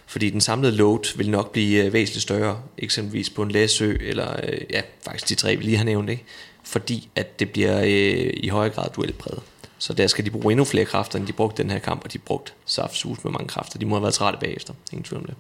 Fordi 0.06 0.30
den 0.30 0.42
samlede 0.42 0.76
load 0.76 1.18
vil 1.18 1.30
nok 1.30 1.52
blive 1.52 1.86
øh, 1.86 1.94
væsentligt 1.94 2.24
større, 2.24 2.62
eksempelvis 2.78 3.30
på 3.30 3.44
en 3.44 3.52
Læsø, 3.52 3.96
eller 4.02 4.36
øh, 4.44 4.62
ja, 4.70 4.82
faktisk 5.06 5.30
de 5.30 5.36
tre, 5.36 5.56
vi 5.56 5.64
lige 5.64 5.78
har 5.78 5.86
nævnt, 5.86 6.10
ikke? 6.10 6.24
fordi 6.64 7.10
at 7.16 7.40
det 7.40 7.52
bliver 7.52 7.82
øh, 7.82 8.34
i 8.34 8.48
højere 8.48 8.74
grad 8.74 8.90
duelpræget. 8.96 9.44
Så 9.78 9.94
der 9.94 10.08
skal 10.08 10.26
de 10.26 10.32
bruge 10.32 10.52
endnu 10.52 10.66
flere 10.66 10.86
kræfter, 10.86 11.20
end 11.20 11.28
de 11.28 11.34
brugte 11.34 11.64
den 11.64 11.72
her 11.72 11.80
kamp, 11.80 12.04
og 12.04 12.14
de 12.14 12.18
brugte 12.18 12.52
saftsus 12.66 13.24
med 13.24 13.32
mange 13.32 13.48
kræfter. 13.48 13.80
De 13.80 13.86
må 13.86 13.96
have 13.96 14.02
været 14.02 14.14
trætte 14.14 14.40
bagefter, 14.40 14.74
ingen 14.92 15.04
tvivl 15.04 15.22
om 15.22 15.26
det. 15.26 15.36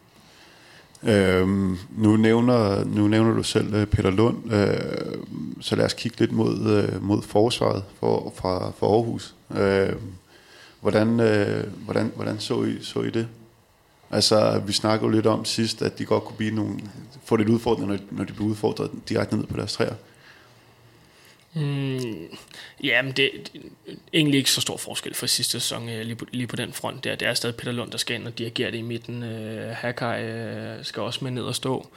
Øhm, 1.06 1.78
nu, 1.98 2.18
nævner, 2.18 2.84
nu 2.84 3.08
nævner 3.08 3.34
du 3.34 3.44
selv 3.44 3.74
øh, 3.74 3.88
Peter 3.88 4.10
Lund, 4.10 4.54
øh, 4.54 4.78
så 5.62 5.75
lad 5.75 5.86
os 5.86 5.94
kigge 5.94 6.20
lidt 6.20 6.32
mod, 6.32 6.70
øh, 6.70 7.04
mod 7.04 7.22
forsvaret 7.22 7.84
for, 8.00 8.34
fra, 8.36 8.72
for 8.80 8.96
Aarhus. 8.96 9.36
Øh, 9.56 9.96
hvordan, 10.82 11.20
øh, 11.20 11.63
hvordan, 11.86 12.12
hvordan 12.16 12.40
så, 12.40 12.63
I, 12.63 12.78
så 12.82 13.02
I 13.02 13.10
det? 13.10 13.28
Altså, 14.12 14.62
vi 14.68 14.74
snakkede 14.74 15.10
jo 15.10 15.16
lidt 15.16 15.25
om 15.25 15.46
sidst, 15.46 15.82
at 15.82 16.00
de 16.00 16.06
godt 16.06 16.24
kunne 16.24 16.38
blive 16.38 16.56
nogle, 16.56 16.80
få 17.25 17.36
lidt 17.36 17.50
udfordringer, 17.50 17.94
når, 17.96 18.04
når 18.12 18.24
de 18.24 18.34
bliver 18.34 18.50
udfordret 18.50 18.92
direkte 19.10 19.38
ned 19.38 19.46
på 19.46 19.58
deres 19.58 19.74
træer. 19.74 19.96
Mm, 21.54 21.93
ja, 22.84 23.02
men 23.02 23.12
det, 23.12 23.32
er 23.56 23.60
egentlig 24.13 24.38
ikke 24.38 24.52
så 24.52 24.62
stor 24.62 24.78
forskel 24.78 25.13
fra 25.13 25.28
sidste 25.28 25.52
sæson 25.52 25.90
øh, 25.90 26.02
lige, 26.02 26.16
på, 26.16 26.25
lige 26.32 26.48
på 26.48 26.56
den 26.56 26.74
front 26.74 27.04
der. 27.04 27.16
Det 27.16 27.28
er 27.28 27.34
stadig 27.34 27.56
Peter 27.56 27.72
Lund, 27.72 27.92
der 27.92 27.98
skal 27.98 28.16
ind 28.16 28.28
og 28.28 28.38
dirigere 28.38 28.72
det 28.72 28.78
i 28.78 28.82
midten. 28.82 29.24
Øh, 29.24 29.75
Hakai 29.75 30.24
øh, 30.24 30.86
skal 30.86 31.02
også 31.02 31.20
med 31.24 31.32
ned 31.32 31.44
og 31.44 31.56
stå. 31.56 31.88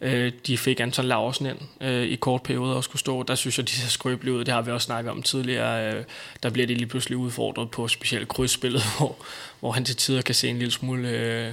Øh, 0.00 0.32
de 0.46 0.58
fik 0.58 0.80
Anton 0.80 1.04
Larsen 1.04 1.46
ind 1.46 1.58
øh, 1.80 2.02
i 2.02 2.16
kort 2.16 2.42
periode 2.42 2.76
og 2.76 2.84
skulle 2.84 3.00
stå. 3.00 3.22
Der 3.22 3.34
synes 3.34 3.58
jeg, 3.58 3.68
de 3.68 3.72
ser 3.72 3.88
skrøbelige 3.88 4.34
ud. 4.34 4.44
Det 4.44 4.54
har 4.54 4.62
vi 4.62 4.70
også 4.70 4.84
snakket 4.84 5.10
om 5.10 5.22
tidligere. 5.22 5.94
Øh, 5.94 6.04
der 6.42 6.50
bliver 6.50 6.66
de 6.66 6.74
lige 6.74 6.86
pludselig 6.86 7.18
udfordret 7.18 7.70
på 7.70 7.88
specielt 7.88 8.28
krydsspillet, 8.28 8.82
hvor, 8.98 9.16
hvor 9.60 9.72
han 9.72 9.84
til 9.84 9.96
tider 9.96 10.22
kan 10.22 10.34
se 10.34 10.48
en 10.48 10.58
lille 10.58 10.72
smule, 10.72 11.08
øh, 11.08 11.52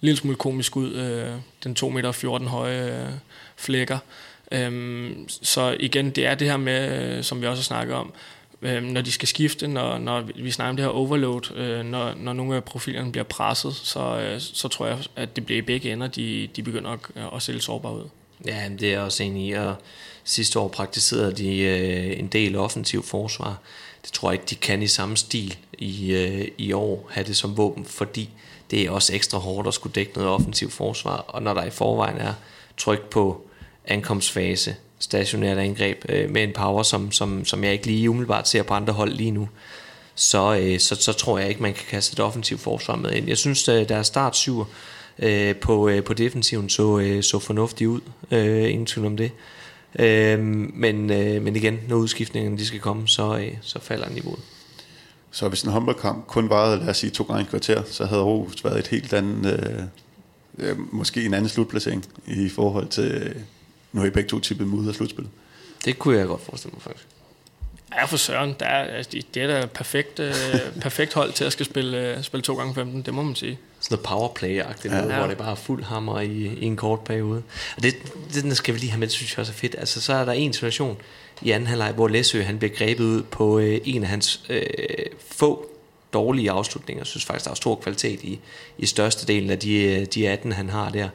lille 0.00 0.16
smule 0.16 0.36
komisk 0.36 0.76
ud. 0.76 0.94
Øh, 0.94 1.30
den 1.64 1.74
2 1.74 1.88
meter 1.88 2.12
14 2.12 2.48
høje 2.48 3.02
øh, 3.02 3.08
flækker. 3.56 3.98
Øhm, 4.50 5.28
så 5.28 5.76
igen, 5.80 6.10
det 6.10 6.26
er 6.26 6.34
det 6.34 6.48
her 6.48 6.56
med, 6.56 7.02
øh, 7.02 7.24
som 7.24 7.40
vi 7.40 7.46
også 7.46 7.60
har 7.60 7.64
snakket 7.64 7.94
om, 7.94 8.12
øh, 8.62 8.82
når 8.82 9.00
de 9.00 9.12
skal 9.12 9.28
skifte, 9.28 9.68
når, 9.68 9.98
når 9.98 10.20
vi 10.36 10.50
snakker 10.50 10.70
om 10.70 10.76
det 10.76 10.84
her 10.84 10.92
overload, 10.92 11.56
øh, 11.56 11.84
når, 11.84 12.14
når 12.16 12.32
nogle 12.32 12.56
af 12.56 12.64
profilerne 12.64 13.12
bliver 13.12 13.24
presset, 13.24 13.74
så, 13.74 14.18
øh, 14.20 14.40
så 14.40 14.68
tror 14.68 14.86
jeg, 14.86 14.98
at 15.16 15.36
det 15.36 15.46
bliver 15.46 15.58
i 15.58 15.62
begge 15.62 15.92
ender, 15.92 16.06
de, 16.06 16.48
de 16.56 16.62
begynder 16.62 16.90
at, 16.90 16.98
øh, 17.16 17.24
at 17.34 17.42
sælge 17.42 17.60
sårbare 17.60 17.94
ud. 17.94 18.04
Ja, 18.46 18.68
det 18.78 18.88
er 18.88 18.92
jeg 18.92 19.00
også 19.00 19.22
enig 19.22 19.48
i, 19.48 19.52
og 19.52 19.74
sidste 20.24 20.58
år 20.58 20.68
praktiserede 20.68 21.32
de 21.32 21.58
øh, 21.58 22.18
en 22.18 22.26
del 22.26 22.56
offensiv 22.56 23.02
forsvar. 23.02 23.58
Det 24.02 24.12
tror 24.12 24.30
jeg 24.30 24.34
ikke, 24.34 24.50
de 24.50 24.54
kan 24.54 24.82
i 24.82 24.86
samme 24.86 25.16
stil 25.16 25.56
i, 25.78 26.12
øh, 26.12 26.48
i 26.58 26.72
år 26.72 27.08
have 27.10 27.26
det 27.26 27.36
som 27.36 27.56
våben, 27.56 27.84
fordi 27.84 28.30
det 28.70 28.82
er 28.82 28.90
også 28.90 29.14
ekstra 29.14 29.38
hårdt 29.38 29.68
at 29.68 29.74
skulle 29.74 29.92
dække 29.92 30.12
noget 30.14 30.30
offensiv 30.30 30.70
forsvar, 30.70 31.16
og 31.16 31.42
når 31.42 31.54
der 31.54 31.64
i 31.64 31.70
forvejen 31.70 32.16
er 32.16 32.34
tryk 32.76 33.00
på 33.00 33.49
ankomstfase, 33.84 34.76
stationært 34.98 35.58
angreb, 35.58 36.04
øh, 36.08 36.30
med 36.30 36.42
en 36.42 36.52
power, 36.52 36.82
som, 36.82 37.12
som, 37.12 37.44
som 37.44 37.64
jeg 37.64 37.72
ikke 37.72 37.86
lige 37.86 38.10
umiddelbart 38.10 38.48
ser 38.48 38.62
på 38.62 38.74
andre 38.74 38.92
hold 38.92 39.12
lige 39.12 39.30
nu, 39.30 39.48
så, 40.14 40.56
øh, 40.56 40.78
så, 40.78 40.94
så 40.94 41.12
tror 41.12 41.38
jeg 41.38 41.48
ikke, 41.48 41.62
man 41.62 41.74
kan 41.74 41.84
kaste 41.88 42.14
et 42.14 42.20
offensivt 42.20 42.60
forsvar 42.60 42.96
med 42.96 43.12
ind. 43.12 43.28
Jeg 43.28 43.38
synes, 43.38 43.68
at 43.68 43.88
deres 43.88 44.06
start 44.06 44.36
syver 44.36 44.64
øh, 45.18 45.56
på, 45.56 45.88
øh, 45.88 46.04
på 46.04 46.14
defensiven 46.14 46.68
så, 46.68 46.98
øh, 46.98 47.22
så 47.22 47.38
fornuftig 47.38 47.88
ud. 47.88 48.00
Øh, 48.30 48.70
ingen 48.70 48.86
tvivl 48.86 49.06
om 49.06 49.16
det. 49.16 49.32
Øh, 49.98 50.38
men, 50.74 51.10
øh, 51.10 51.42
men 51.42 51.56
igen, 51.56 51.80
når 51.88 51.96
udskiftningerne 51.96 52.58
de 52.58 52.66
skal 52.66 52.80
komme, 52.80 53.08
så, 53.08 53.38
øh, 53.38 53.52
så 53.60 53.78
falder 53.80 54.08
niveauet. 54.08 54.40
Så 55.30 55.48
hvis 55.48 55.62
en 55.62 55.70
håndboldkamp 55.70 56.26
kun 56.26 56.50
varede, 56.50 56.78
lad 56.80 56.88
os 56.88 56.96
sige, 56.96 57.10
to 57.10 57.24
gange 57.24 57.42
i 57.42 57.46
kvarter, 57.50 57.82
så 57.86 58.04
havde 58.04 58.20
Aarhus 58.20 58.64
været 58.64 58.78
et 58.78 58.86
helt 58.86 59.12
andet, 59.12 59.90
øh, 60.58 60.70
øh 60.70 60.76
måske 60.92 61.24
en 61.24 61.34
anden 61.34 61.48
slutplacering 61.48 62.04
i 62.26 62.48
forhold 62.48 62.88
til 62.88 63.34
nu 63.92 64.00
har 64.00 64.08
I 64.08 64.10
begge 64.10 64.28
to 64.28 64.40
tippet 64.40 64.66
mod 64.66 64.88
af 64.88 64.94
slutspillet. 64.94 65.32
Det 65.84 65.98
kunne 65.98 66.18
jeg 66.18 66.26
godt 66.26 66.40
forestille 66.44 66.72
mig 66.72 66.82
faktisk. 66.82 67.06
Ja, 67.94 68.04
for 68.04 68.16
Søren, 68.16 68.56
der 68.60 68.66
er, 68.66 68.96
altså, 68.96 69.22
det 69.34 69.42
er 69.42 69.46
da 69.46 69.66
perfekt, 69.66 70.20
øh, 70.20 70.34
perfekt 70.82 71.14
hold 71.14 71.32
til 71.32 71.44
at 71.44 71.52
skal 71.52 71.66
spille, 71.66 72.16
øh, 72.16 72.22
spille 72.22 72.42
2 72.42 72.54
gange 72.54 72.74
15 72.74 73.02
det 73.02 73.14
må 73.14 73.22
man 73.22 73.34
sige. 73.34 73.58
Sådan 73.80 73.98
noget 73.98 74.06
powerplay-agtigt, 74.06 74.94
ja. 74.94 75.18
hvor 75.18 75.26
det 75.26 75.38
bare 75.38 75.50
er 75.50 75.54
fuld 75.54 75.84
hammer 75.84 76.20
i, 76.20 76.46
i 76.46 76.64
en 76.64 76.76
kort 76.76 77.00
periode. 77.00 77.42
Og 77.76 77.82
det, 77.82 77.94
det 78.34 78.56
skal 78.56 78.74
vi 78.74 78.78
lige 78.78 78.90
have 78.90 79.00
med, 79.00 79.06
det 79.06 79.14
synes 79.14 79.32
jeg 79.32 79.38
også 79.38 79.52
er 79.52 79.56
fedt. 79.56 79.74
Altså, 79.78 80.00
så 80.00 80.12
er 80.12 80.24
der 80.24 80.32
en 80.32 80.52
situation 80.52 80.96
i 81.42 81.50
anden 81.50 81.66
halvleg, 81.66 81.92
hvor 81.92 82.08
Læsø 82.08 82.42
han 82.42 82.58
bliver 82.58 82.74
grebet 82.74 83.04
ud 83.04 83.22
på 83.22 83.58
øh, 83.58 83.80
en 83.84 84.02
af 84.02 84.08
hans 84.08 84.40
øh, 84.48 84.62
få 85.28 85.70
dårlige 86.12 86.50
afslutninger. 86.50 87.00
Jeg 87.00 87.06
synes 87.06 87.24
faktisk, 87.24 87.44
der 87.44 87.50
er 87.50 87.54
stor 87.54 87.74
kvalitet 87.74 88.22
i, 88.22 88.40
i 88.78 88.86
størstedelen 88.86 89.50
af 89.50 89.58
de, 89.58 89.82
øh, 89.82 90.06
de 90.06 90.28
18, 90.28 90.52
han 90.52 90.68
har 90.68 90.90
der. 90.90 91.08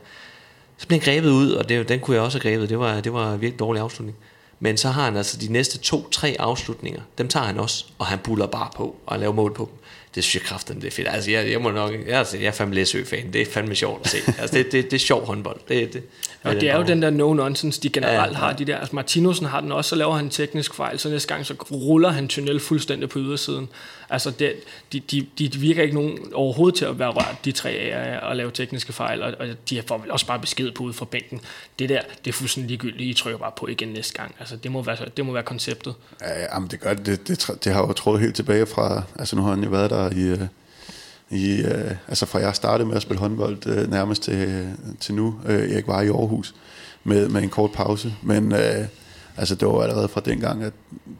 Så 0.78 0.88
blev 0.88 1.00
han 1.00 1.14
grebet 1.14 1.30
ud, 1.30 1.52
og 1.52 1.70
det, 1.70 1.90
den 1.90 2.00
kunne 2.00 2.16
jeg 2.16 2.24
også 2.24 2.40
have 2.42 2.52
grebet. 2.52 2.70
Det 2.70 2.80
var, 2.80 3.02
det 3.02 3.14
var 3.14 3.36
virkelig 3.36 3.60
dårlig 3.60 3.82
afslutning. 3.82 4.18
Men 4.60 4.78
så 4.78 4.90
har 4.90 5.04
han 5.04 5.18
altså 5.18 5.38
de 5.38 5.52
næste 5.52 5.78
to-tre 5.78 6.36
afslutninger. 6.40 7.02
Dem 7.18 7.28
tager 7.28 7.46
han 7.46 7.60
også, 7.60 7.86
og 7.98 8.06
han 8.06 8.20
buller 8.20 8.48
bare 8.48 8.70
på 8.76 8.96
og 9.06 9.20
laver 9.20 9.34
mål 9.34 9.54
på 9.54 9.70
dem 9.72 9.86
det 10.16 10.24
synes 10.24 10.36
jeg 10.36 10.42
kraften 10.42 10.76
det 10.76 10.88
er 10.88 10.92
fedt. 10.92 11.08
Altså, 11.12 11.32
jeg, 11.32 11.52
jeg 11.52 11.62
må 11.62 11.72
nok, 11.72 11.92
jeg, 11.92 12.18
altså, 12.18 12.38
jeg 12.38 12.46
er 12.46 12.52
fandme 12.52 12.76
Læsø-fan. 12.76 13.34
Det 13.34 13.42
er 13.42 13.46
fandme 13.46 13.76
sjovt 13.76 14.06
at 14.06 14.12
se. 14.12 14.18
Altså, 14.40 14.58
det, 14.58 14.72
det, 14.72 14.84
det 14.84 14.94
er 14.94 15.00
sjov 15.00 15.26
håndbold. 15.26 15.60
Det, 15.68 15.94
det, 15.94 16.04
og 16.44 16.56
det 16.56 16.70
er 16.70 16.78
jo 16.78 16.84
den 16.84 17.02
der 17.02 17.10
no-nonsense, 17.10 17.80
de 17.84 17.90
generelt 17.90 18.32
ja, 18.32 18.38
har. 18.38 18.54
De 18.54 18.66
der. 18.66 18.78
Altså, 18.78 18.96
Martinussen 18.96 19.46
har 19.46 19.62
den 19.62 19.72
også, 19.72 19.90
så 19.90 19.96
laver 19.96 20.16
han 20.16 20.26
en 20.26 20.32
teknisk 20.32 20.74
fejl, 20.74 21.00
så 21.00 21.10
næste 21.10 21.34
gang, 21.34 21.46
så 21.46 21.54
ruller 21.72 22.10
han 22.10 22.28
tunnel 22.28 22.60
fuldstændig 22.60 23.10
på 23.10 23.20
ydersiden. 23.20 23.70
Altså, 24.10 24.32
det, 24.32 24.54
de, 24.94 25.00
de, 25.00 25.28
de 25.38 25.58
virker 25.58 25.84
ikke 25.84 25.96
nogen 25.96 26.34
overhovedet 26.34 26.78
til 26.78 26.86
at 26.86 27.00
være 27.00 27.10
rørt, 27.10 27.38
de 27.46 27.52
tre 27.52 27.70
af 27.70 28.30
at 28.32 28.38
lave 28.38 28.52
tekniske 28.52 28.94
fejl, 28.94 29.24
og, 29.24 29.34
og 29.40 29.48
de 29.70 29.82
får 29.88 29.98
vel 29.98 30.12
også 30.12 30.28
bare 30.28 30.40
besked 30.40 30.72
på 30.72 30.84
ud 30.84 30.94
fra 30.94 31.06
bænken. 31.06 31.42
Det 31.80 31.90
der, 31.90 32.02
det 32.26 32.32
er 32.32 32.34
fuldstændig 32.34 32.70
ligegyldigt. 32.70 33.20
I 33.20 33.22
trykker 33.22 33.40
bare 33.40 33.52
på 33.58 33.68
igen 33.68 33.90
næste 33.90 34.14
gang. 34.14 34.36
Altså, 34.40 34.56
det 34.56 34.72
må 34.72 34.82
være, 34.82 34.98
det 35.18 35.26
må 35.26 35.34
være 35.34 35.44
konceptet. 35.44 35.94
Ja, 36.22 36.60
men 36.60 36.70
det 36.70 36.80
gør 36.80 36.94
det. 36.94 37.06
Det, 37.06 37.28
det, 37.28 37.64
det 37.64 37.74
har 37.74 37.82
jo 37.82 37.94
trådt 37.94 38.22
helt 38.22 38.36
tilbage 38.36 38.66
fra, 38.66 39.04
altså 39.20 39.36
nu 39.36 39.42
har 39.42 39.50
han 39.50 39.64
jo 39.64 39.70
været 39.70 39.90
der 39.90 40.12
i, 40.12 40.22
øh, 40.22 40.48
i, 41.30 41.62
øh, 41.62 41.92
altså 42.08 42.26
fra 42.26 42.40
jeg 42.40 42.56
startede 42.56 42.88
med 42.88 42.96
at 42.96 43.02
spille 43.02 43.20
håndbold 43.20 43.68
øh, 43.68 43.92
nærmest 43.92 44.24
til, 44.24 44.68
til 45.00 45.16
nu. 45.16 45.40
Øh, 45.46 45.72
jeg 45.72 45.84
var 45.88 46.02
i 46.02 46.08
Aarhus 46.08 46.56
med, 47.04 47.30
med 47.30 47.42
en 47.42 47.50
kort 47.50 47.72
pause, 47.72 48.14
men 48.22 48.52
øh, 48.52 48.86
altså 49.38 49.56
det 49.56 49.68
var 49.68 49.82
allerede 49.82 50.08
fra 50.08 50.22
dengang, 50.22 50.64
at 50.64 50.74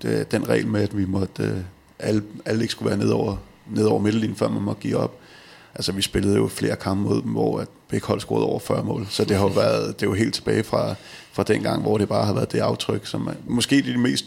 øh, 0.06 0.26
den 0.32 0.50
regel 0.50 0.68
med, 0.68 0.82
at 0.82 0.98
vi 0.98 1.06
måtte, 1.06 1.44
øh, 1.44 1.58
alle, 2.00 2.24
alle 2.46 2.62
ikke 2.62 2.72
skulle 2.72 2.90
være 2.90 3.00
ned 3.00 3.10
over, 3.10 3.38
ned 3.72 3.86
over 3.86 4.00
middellinjen, 4.00 4.38
før 4.38 4.50
man 4.50 4.62
måtte 4.62 4.82
give 4.82 4.98
op. 4.98 5.20
Altså 5.76 5.92
vi 5.92 6.02
spillede 6.02 6.36
jo 6.36 6.48
flere 6.48 6.76
kampe 6.76 7.04
mod 7.04 7.22
dem, 7.22 7.32
hvor 7.32 7.60
at 7.60 7.68
begge 7.90 8.08
hold 8.08 8.20
scorede 8.20 8.46
over 8.46 8.60
40 8.60 8.84
mål, 8.84 9.08
så 9.10 9.26
det 9.26 9.38
har 9.38 9.44
jo 9.44 9.52
været, 9.52 10.00
det 10.00 10.06
er 10.06 10.10
jo 10.10 10.14
helt 10.14 10.34
tilbage 10.34 10.64
fra, 10.64 10.96
fra 11.34 11.44
den 11.44 11.62
gang, 11.64 11.82
hvor 11.82 11.98
det 11.98 12.10
bare 12.10 12.26
har 12.26 12.34
været 12.34 12.52
det 12.52 12.60
aftryk, 12.60 13.06
som 13.06 13.28
er, 13.28 13.34
måske 13.48 13.82
det 13.82 14.00
mest 14.00 14.26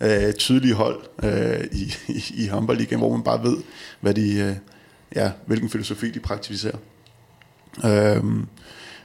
øh, 0.00 0.32
tydelige 0.32 0.74
hold 0.74 1.02
øh, 1.22 1.64
i, 1.72 1.94
i, 2.08 2.24
i 2.34 2.46
håndboldligaen, 2.46 3.00
hvor 3.00 3.12
man 3.12 3.22
bare 3.22 3.42
ved, 3.42 3.56
hvad 4.00 4.14
de, 4.14 4.38
øh, 4.38 4.56
ja, 5.14 5.30
hvilken 5.46 5.70
filosofi 5.70 6.10
de 6.10 6.20
praktiserer. 6.20 6.76
Øhm, 7.84 8.46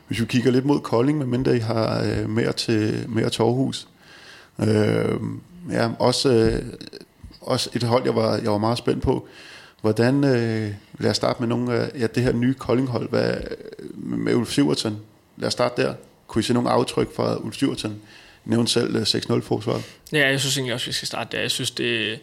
hvis 0.08 0.22
vi 0.22 0.26
kigger 0.26 0.52
lidt 0.52 0.66
mod 0.66 0.80
Kolding, 0.80 1.18
medmindre 1.18 1.56
I 1.56 1.60
har 1.60 2.04
øh, 2.04 2.30
mere, 2.30 2.54
til, 2.54 3.06
mere 3.10 3.30
til 3.30 3.42
Aarhus. 3.42 3.88
Øhm, 4.60 5.42
ja, 5.72 5.90
også, 6.00 6.30
øh, 6.30 6.66
også 7.42 7.70
et 7.74 7.84
hold, 7.84 8.04
jeg 8.06 8.16
var, 8.16 8.38
jeg 8.38 8.52
var 8.52 8.58
meget 8.58 8.78
spændt 8.78 9.04
på. 9.04 9.28
Hvordan, 9.82 10.24
øh, 10.24 10.74
lad 11.00 11.12
os 11.12 11.16
starte 11.18 11.40
med 11.40 11.48
nogle 11.48 11.74
af 11.74 11.92
ja, 12.00 12.08
det 12.08 12.24
her 12.24 12.32
nye 12.34 12.54
Kolding-hold 12.54 13.10
hvad, 13.10 13.34
med 13.94 14.36
Ulf 14.36 14.52
Sivertsen. 14.52 14.98
Lad 15.38 15.48
os 15.48 15.54
starte 15.54 15.82
der. 15.82 15.94
Kunne 16.28 16.40
I 16.40 16.44
se 16.44 16.54
nogle 16.54 16.70
aftryk 16.70 17.16
fra 17.16 17.38
Ulf 17.38 17.56
Sivertsen? 17.56 18.02
Nævnte 18.46 18.72
selv 18.72 18.96
øh, 18.96 19.02
6-0-forsvaret. 19.02 19.84
Ja, 20.12 20.30
jeg 20.30 20.40
synes 20.40 20.58
egentlig 20.58 20.74
også, 20.74 20.86
vi 20.86 20.92
skal 20.92 21.08
starte 21.08 21.38
der. 21.38 21.42
Jeg 21.42 21.52
synes, 21.52 21.72
det, 21.72 22.20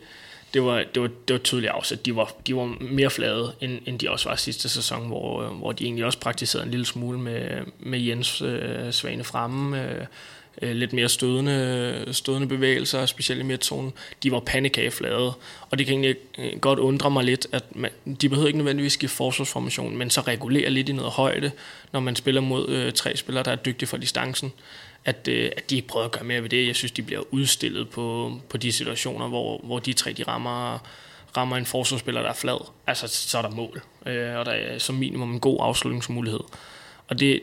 det 0.54 0.62
var, 0.62 0.84
det 0.94 1.02
var, 1.02 1.08
det 1.28 1.34
var 1.34 1.38
tydeligt 1.38 1.72
afsat. 1.72 2.06
De 2.06 2.16
var, 2.16 2.32
de 2.46 2.56
var 2.56 2.76
mere 2.80 3.10
flade, 3.10 3.52
end, 3.60 3.78
end 3.86 3.98
de 3.98 4.10
også 4.10 4.28
var 4.28 4.36
sidste 4.36 4.68
sæson, 4.68 5.06
hvor, 5.06 5.48
hvor 5.48 5.72
de 5.72 5.84
egentlig 5.84 6.04
også 6.04 6.18
praktiserede 6.18 6.64
en 6.64 6.70
lille 6.70 6.86
smule 6.86 7.18
med, 7.18 7.48
med 7.78 7.98
Jens 7.98 8.42
øh, 8.42 8.92
Svane 8.92 9.24
fremme. 9.24 9.82
Øh, 9.82 10.06
øh, 10.62 10.76
lidt 10.76 10.92
mere 10.92 11.08
stødende, 11.08 12.04
stødende 12.12 12.46
bevægelser, 12.46 13.06
specielt 13.06 13.40
i 13.40 13.44
midtzonen. 13.44 13.92
De 14.22 14.32
var 14.32 14.40
pandekageflade, 14.40 15.32
og 15.70 15.78
det 15.78 15.86
kan 15.86 15.92
egentlig 15.92 16.16
øh, 16.38 16.60
godt 16.60 16.78
undre 16.78 17.10
mig 17.10 17.24
lidt, 17.24 17.46
at 17.52 17.76
man, 17.76 17.90
de 18.20 18.28
behøver 18.28 18.46
ikke 18.46 18.58
nødvendigvis 18.58 18.96
give 18.96 19.08
forsvarsformation, 19.08 19.96
men 19.96 20.10
så 20.10 20.20
regulere 20.20 20.70
lidt 20.70 20.88
i 20.88 20.92
noget 20.92 21.12
højde, 21.12 21.50
når 21.92 22.00
man 22.00 22.16
spiller 22.16 22.40
mod 22.40 22.68
øh, 22.68 22.92
tre 22.92 23.16
spillere, 23.16 23.44
der 23.44 23.50
er 23.52 23.56
dygtige 23.56 23.88
for 23.88 23.96
distancen 23.96 24.52
at, 25.08 25.28
øh, 25.28 25.50
at 25.56 25.70
de 25.70 25.76
ikke 25.76 25.88
prøver 25.88 26.06
at 26.06 26.12
gøre 26.12 26.24
mere 26.24 26.42
ved 26.42 26.48
det. 26.48 26.66
Jeg 26.66 26.76
synes, 26.76 26.92
de 26.92 27.02
bliver 27.02 27.22
udstillet 27.30 27.88
på, 27.88 28.32
på 28.48 28.56
de 28.56 28.72
situationer, 28.72 29.28
hvor, 29.28 29.60
hvor 29.64 29.78
de 29.78 29.92
tre 29.92 30.12
de 30.12 30.22
rammer, 30.22 30.78
rammer 31.36 31.56
en 31.56 31.66
forsvarsspiller, 31.66 32.22
der 32.22 32.28
er 32.28 32.34
flad. 32.34 32.66
Altså, 32.86 33.08
så 33.08 33.38
er 33.38 33.42
der 33.42 33.50
mål, 33.50 33.82
øh, 34.06 34.36
og 34.36 34.46
der 34.46 34.52
er 34.52 34.78
som 34.78 34.94
minimum 34.94 35.32
en 35.32 35.40
god 35.40 35.58
afslutningsmulighed. 35.60 36.40
Og 37.08 37.20
det, 37.20 37.40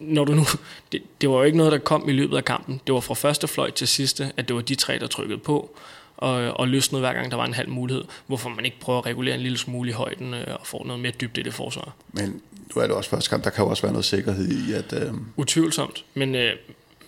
når 0.00 0.24
du 0.24 0.34
nu, 0.34 0.44
det, 0.92 1.02
det 1.20 1.28
var 1.28 1.36
jo 1.36 1.42
ikke 1.42 1.58
noget, 1.58 1.72
der 1.72 1.78
kom 1.78 2.08
i 2.08 2.12
løbet 2.12 2.36
af 2.36 2.44
kampen. 2.44 2.80
Det 2.86 2.94
var 2.94 3.00
fra 3.00 3.14
første 3.14 3.48
fløjt 3.48 3.74
til 3.74 3.88
sidste, 3.88 4.32
at 4.36 4.48
det 4.48 4.56
var 4.56 4.62
de 4.62 4.74
tre, 4.74 4.98
der 4.98 5.06
trykkede 5.06 5.38
på. 5.38 5.76
og, 6.16 6.32
og 6.32 6.68
løsnede 6.68 7.00
hver 7.00 7.12
gang 7.12 7.30
der 7.30 7.36
var 7.36 7.44
en 7.44 7.54
halv 7.54 7.68
mulighed. 7.68 8.04
Hvorfor 8.26 8.48
man 8.48 8.64
ikke 8.64 8.80
prøver 8.80 8.98
at 8.98 9.06
regulere 9.06 9.34
en 9.34 9.40
lille 9.40 9.58
smule 9.58 9.90
i 9.90 9.92
højden 9.92 10.34
øh, 10.34 10.46
og 10.60 10.66
få 10.66 10.84
noget 10.84 11.02
mere 11.02 11.12
dybde 11.12 11.40
i 11.40 11.44
det 11.44 11.54
forsvar. 11.54 11.94
Men 12.12 12.42
nu 12.74 12.82
er 12.82 12.86
det 12.86 12.96
også 12.96 13.10
første 13.10 13.30
kamp, 13.30 13.44
der 13.44 13.50
kan 13.50 13.64
jo 13.64 13.70
også 13.70 13.82
være 13.82 13.92
noget 13.92 14.04
sikkerhed 14.04 14.48
i, 14.48 14.72
at... 14.72 14.92
Øh... 14.92 15.14
Utvivlsomt, 15.36 16.04
men, 16.14 16.34
øh, 16.34 16.52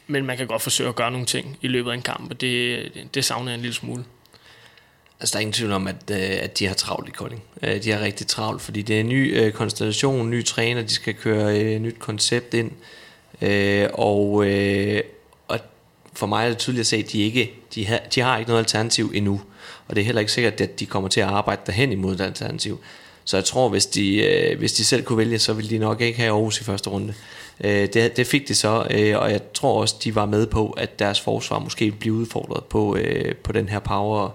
men 0.06 0.26
man 0.26 0.36
kan 0.36 0.46
godt 0.46 0.62
forsøge 0.62 0.88
at 0.88 0.94
gøre 0.94 1.10
nogle 1.10 1.26
ting 1.26 1.58
i 1.62 1.68
løbet 1.68 1.90
af 1.90 1.94
en 1.94 2.02
kamp, 2.02 2.30
og 2.30 2.40
det, 2.40 2.92
det 3.14 3.24
savner 3.24 3.50
jeg 3.50 3.54
en 3.54 3.60
lille 3.60 3.74
smule. 3.74 4.04
Altså, 5.20 5.32
der 5.32 5.38
er 5.38 5.40
ingen 5.40 5.52
tvivl 5.52 5.72
om, 5.72 5.86
at, 5.86 5.96
øh, 6.10 6.18
at 6.18 6.58
de 6.58 6.66
har 6.66 6.74
travlt 6.74 7.08
i 7.08 7.10
Kolding. 7.10 7.42
Øh, 7.62 7.82
de 7.82 7.90
har 7.90 8.00
rigtig 8.00 8.26
travlt, 8.26 8.62
fordi 8.62 8.82
det 8.82 8.96
er 8.96 9.00
en 9.00 9.08
ny 9.08 9.38
øh, 9.38 9.52
konstellation, 9.52 10.30
ny 10.30 10.44
træner, 10.44 10.82
de 10.82 10.94
skal 10.94 11.14
køre 11.14 11.56
et 11.56 11.80
nyt 11.80 11.98
koncept 11.98 12.54
ind. 12.54 12.70
Øh, 13.42 13.88
og, 13.92 14.46
øh, 14.46 15.02
og 15.48 15.58
for 16.12 16.26
mig 16.26 16.44
er 16.44 16.48
det 16.48 16.58
tydeligt 16.58 16.80
at 16.80 16.86
se, 16.86 16.96
at 16.96 17.12
de, 17.12 17.22
ikke, 17.22 17.52
de, 17.74 17.86
har, 17.86 18.00
de 18.14 18.20
har 18.20 18.38
ikke 18.38 18.48
noget 18.48 18.64
alternativ 18.64 19.12
endnu. 19.14 19.40
Og 19.88 19.96
det 19.96 20.00
er 20.00 20.04
heller 20.04 20.20
ikke 20.20 20.32
sikkert, 20.32 20.60
at 20.60 20.80
de 20.80 20.86
kommer 20.86 21.08
til 21.08 21.20
at 21.20 21.26
arbejde 21.26 21.62
derhen 21.66 21.92
imod 21.92 22.14
et 22.14 22.20
alternativ. 22.20 22.80
Så 23.24 23.36
jeg 23.36 23.44
tror, 23.44 23.68
hvis 23.68 23.86
de, 23.86 24.54
hvis 24.58 24.72
de 24.72 24.84
selv 24.84 25.02
kunne 25.02 25.18
vælge, 25.18 25.38
så 25.38 25.52
ville 25.52 25.70
de 25.70 25.78
nok 25.78 26.00
ikke 26.00 26.18
have 26.18 26.30
Aarhus 26.30 26.60
i 26.60 26.64
første 26.64 26.90
runde. 26.90 27.14
Det, 27.62 28.16
det 28.16 28.26
fik 28.26 28.48
de 28.48 28.54
så, 28.54 28.68
og 29.14 29.32
jeg 29.32 29.40
tror 29.54 29.80
også, 29.80 29.96
de 30.04 30.14
var 30.14 30.26
med 30.26 30.46
på, 30.46 30.70
at 30.70 30.98
deres 30.98 31.20
forsvar 31.20 31.58
måske 31.58 31.84
ville 31.84 31.98
blive 31.98 32.14
udfordret 32.14 32.64
på, 32.64 32.98
på 33.42 33.52
den 33.52 33.68
her 33.68 33.78
power 33.78 34.30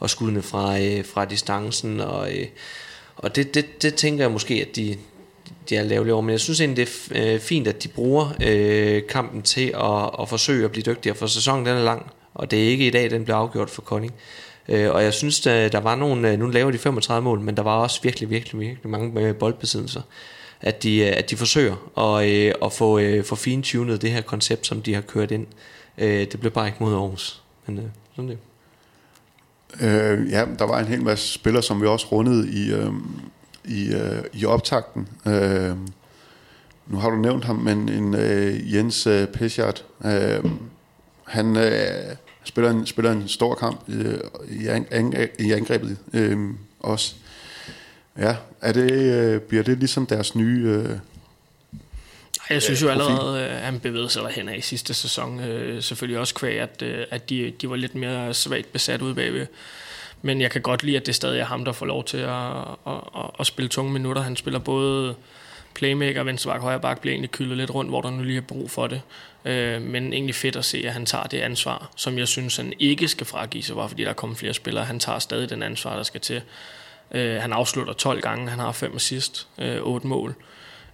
og 0.00 0.10
skuddene 0.10 0.42
fra, 0.42 0.80
øh, 0.80 1.04
fra 1.04 1.24
distancen, 1.24 2.00
og, 2.00 2.36
øh, 2.36 2.46
og 3.16 3.36
det, 3.36 3.54
det, 3.54 3.82
det 3.82 3.94
tænker 3.94 4.24
jeg 4.24 4.30
måske, 4.30 4.54
at 4.54 4.76
de, 4.76 4.96
de 5.68 5.76
er 5.76 5.82
lavet 5.82 6.12
over, 6.12 6.22
men 6.22 6.30
jeg 6.30 6.40
synes 6.40 6.60
egentlig, 6.60 6.86
det 6.86 7.08
er 7.14 7.34
øh, 7.34 7.40
fint, 7.40 7.68
at 7.68 7.82
de 7.82 7.88
bruger 7.88 8.32
øh, 8.42 9.02
kampen 9.08 9.42
til 9.42 9.74
at, 9.74 10.10
at 10.20 10.28
forsøge 10.28 10.64
at 10.64 10.70
blive 10.70 10.82
dygtigere, 10.82 11.16
for 11.16 11.26
sæsonen 11.26 11.66
den 11.66 11.76
er 11.76 11.82
lang, 11.82 12.10
og 12.34 12.50
det 12.50 12.64
er 12.64 12.68
ikke 12.68 12.86
i 12.86 12.90
dag, 12.90 13.10
den 13.10 13.24
bliver 13.24 13.36
afgjort 13.36 13.70
for 13.70 13.82
Kolding. 13.82 14.14
Øh, 14.68 14.90
og 14.90 15.04
jeg 15.04 15.14
synes, 15.14 15.40
der, 15.40 15.68
der 15.68 15.80
var 15.80 15.94
nogle, 15.94 16.32
øh, 16.32 16.38
nu 16.38 16.46
laver 16.46 16.70
de 16.70 16.78
35 16.78 17.24
mål, 17.24 17.40
men 17.40 17.56
der 17.56 17.62
var 17.62 17.76
også 17.76 18.02
virkelig, 18.02 18.30
virkelig, 18.30 18.60
virkelig 18.60 18.90
mange 18.90 19.34
boldbesiddelser, 19.34 20.02
at 20.60 20.82
de, 20.82 21.06
at 21.06 21.30
de 21.30 21.36
forsøger 21.36 21.98
at, 21.98 22.28
øh, 22.28 22.54
at 22.64 22.72
få, 22.72 22.98
øh, 22.98 23.24
få 23.24 23.34
fintunet 23.34 24.02
det 24.02 24.10
her 24.10 24.20
koncept, 24.20 24.66
som 24.66 24.82
de 24.82 24.94
har 24.94 25.00
kørt 25.00 25.30
ind. 25.30 25.46
Øh, 25.98 26.20
det 26.20 26.40
blev 26.40 26.52
bare 26.52 26.66
ikke 26.66 26.78
mod 26.80 26.94
Aarhus, 26.94 27.42
men 27.66 27.78
øh, 27.78 27.84
sådan 28.16 28.28
det. 28.28 28.38
Øh, 29.80 30.30
ja, 30.30 30.46
der 30.58 30.64
var 30.64 30.78
en 30.78 30.86
hel 30.86 31.02
masse 31.02 31.32
spillere, 31.32 31.62
som 31.62 31.82
vi 31.82 31.86
også 31.86 32.06
rundede 32.12 32.50
i, 32.50 32.72
øh, 32.72 32.92
i, 33.64 33.94
øh, 33.94 34.22
i 34.32 34.44
optakten. 34.44 35.08
Øh, 35.26 35.76
nu 36.86 36.98
har 36.98 37.10
du 37.10 37.16
nævnt 37.16 37.44
ham, 37.44 37.56
men 37.56 37.88
en 37.88 38.14
øh, 38.14 38.74
Jens 38.74 39.06
øh, 39.06 39.28
Peschart, 39.28 39.84
øh, 40.04 40.44
han 41.24 41.56
øh, 41.56 42.16
spiller, 42.44 42.70
en, 42.70 42.86
spiller 42.86 43.12
en 43.12 43.28
stor 43.28 43.54
kamp 43.54 43.80
øh, 43.88 44.18
i, 44.48 44.66
an, 44.66 45.14
i 45.38 45.52
angrebet 45.52 45.96
øh, 46.12 46.38
også. 46.80 47.14
Ja, 48.18 48.36
er 48.60 48.72
det, 48.72 48.92
øh, 48.92 49.40
bliver 49.40 49.62
det 49.62 49.78
ligesom 49.78 50.06
deres 50.06 50.34
nye... 50.34 50.64
Øh, 50.66 50.98
jeg 52.50 52.62
synes 52.62 52.82
jo 52.82 52.88
allerede, 52.88 53.46
at 53.46 53.60
han 53.60 53.80
bevægede 53.80 54.10
sig 54.10 54.22
derhen 54.22 54.48
af 54.48 54.56
i 54.56 54.60
sidste 54.60 54.94
sæson. 54.94 55.40
Øh, 55.40 55.82
selvfølgelig 55.82 56.18
også 56.18 56.34
kvæg, 56.34 56.60
at, 56.60 56.82
øh, 56.82 57.06
at 57.10 57.30
de, 57.30 57.52
de 57.60 57.70
var 57.70 57.76
lidt 57.76 57.94
mere 57.94 58.34
svagt 58.34 58.72
besat 58.72 59.02
ude 59.02 59.14
bagved. 59.14 59.46
Men 60.22 60.40
jeg 60.40 60.50
kan 60.50 60.62
godt 60.62 60.82
lide, 60.82 60.96
at 60.96 61.06
det 61.06 61.14
stadig 61.14 61.40
er 61.40 61.44
ham, 61.44 61.64
der 61.64 61.72
får 61.72 61.86
lov 61.86 62.04
til 62.04 62.16
at, 62.16 62.60
at, 62.86 62.94
at, 63.16 63.30
at 63.40 63.46
spille 63.46 63.68
tunge 63.68 63.92
minutter. 63.92 64.22
Han 64.22 64.36
spiller 64.36 64.58
både 64.58 65.14
playmaker, 65.74 66.22
venstre 66.22 66.50
bak, 66.50 66.60
højre 66.60 66.80
bak, 66.80 67.00
bliver 67.00 67.12
egentlig 67.12 67.30
kyldet 67.30 67.56
lidt 67.56 67.74
rundt, 67.74 67.90
hvor 67.90 68.00
der 68.00 68.10
nu 68.10 68.22
lige 68.22 68.36
er 68.36 68.40
brug 68.40 68.70
for 68.70 68.86
det. 68.86 69.02
Øh, 69.44 69.82
men 69.82 70.12
egentlig 70.12 70.34
fedt 70.34 70.56
at 70.56 70.64
se, 70.64 70.82
at 70.86 70.92
han 70.92 71.06
tager 71.06 71.24
det 71.24 71.40
ansvar, 71.40 71.90
som 71.96 72.18
jeg 72.18 72.28
synes, 72.28 72.56
han 72.56 72.72
ikke 72.78 73.08
skal 73.08 73.26
fragive 73.26 73.62
sig, 73.62 73.76
bare 73.76 73.88
fordi 73.88 74.02
der 74.02 74.10
er 74.10 74.14
kommet 74.14 74.38
flere 74.38 74.54
spillere. 74.54 74.84
Han 74.84 74.98
tager 74.98 75.18
stadig 75.18 75.50
den 75.50 75.62
ansvar, 75.62 75.96
der 75.96 76.02
skal 76.02 76.20
til. 76.20 76.42
han 77.14 77.52
afslutter 77.52 77.92
12 77.92 78.20
gange, 78.20 78.50
han 78.50 78.58
har 78.58 78.72
5 78.72 78.96
assist, 78.96 79.48
8 79.80 80.06
mål 80.06 80.30
øh, 80.30 80.44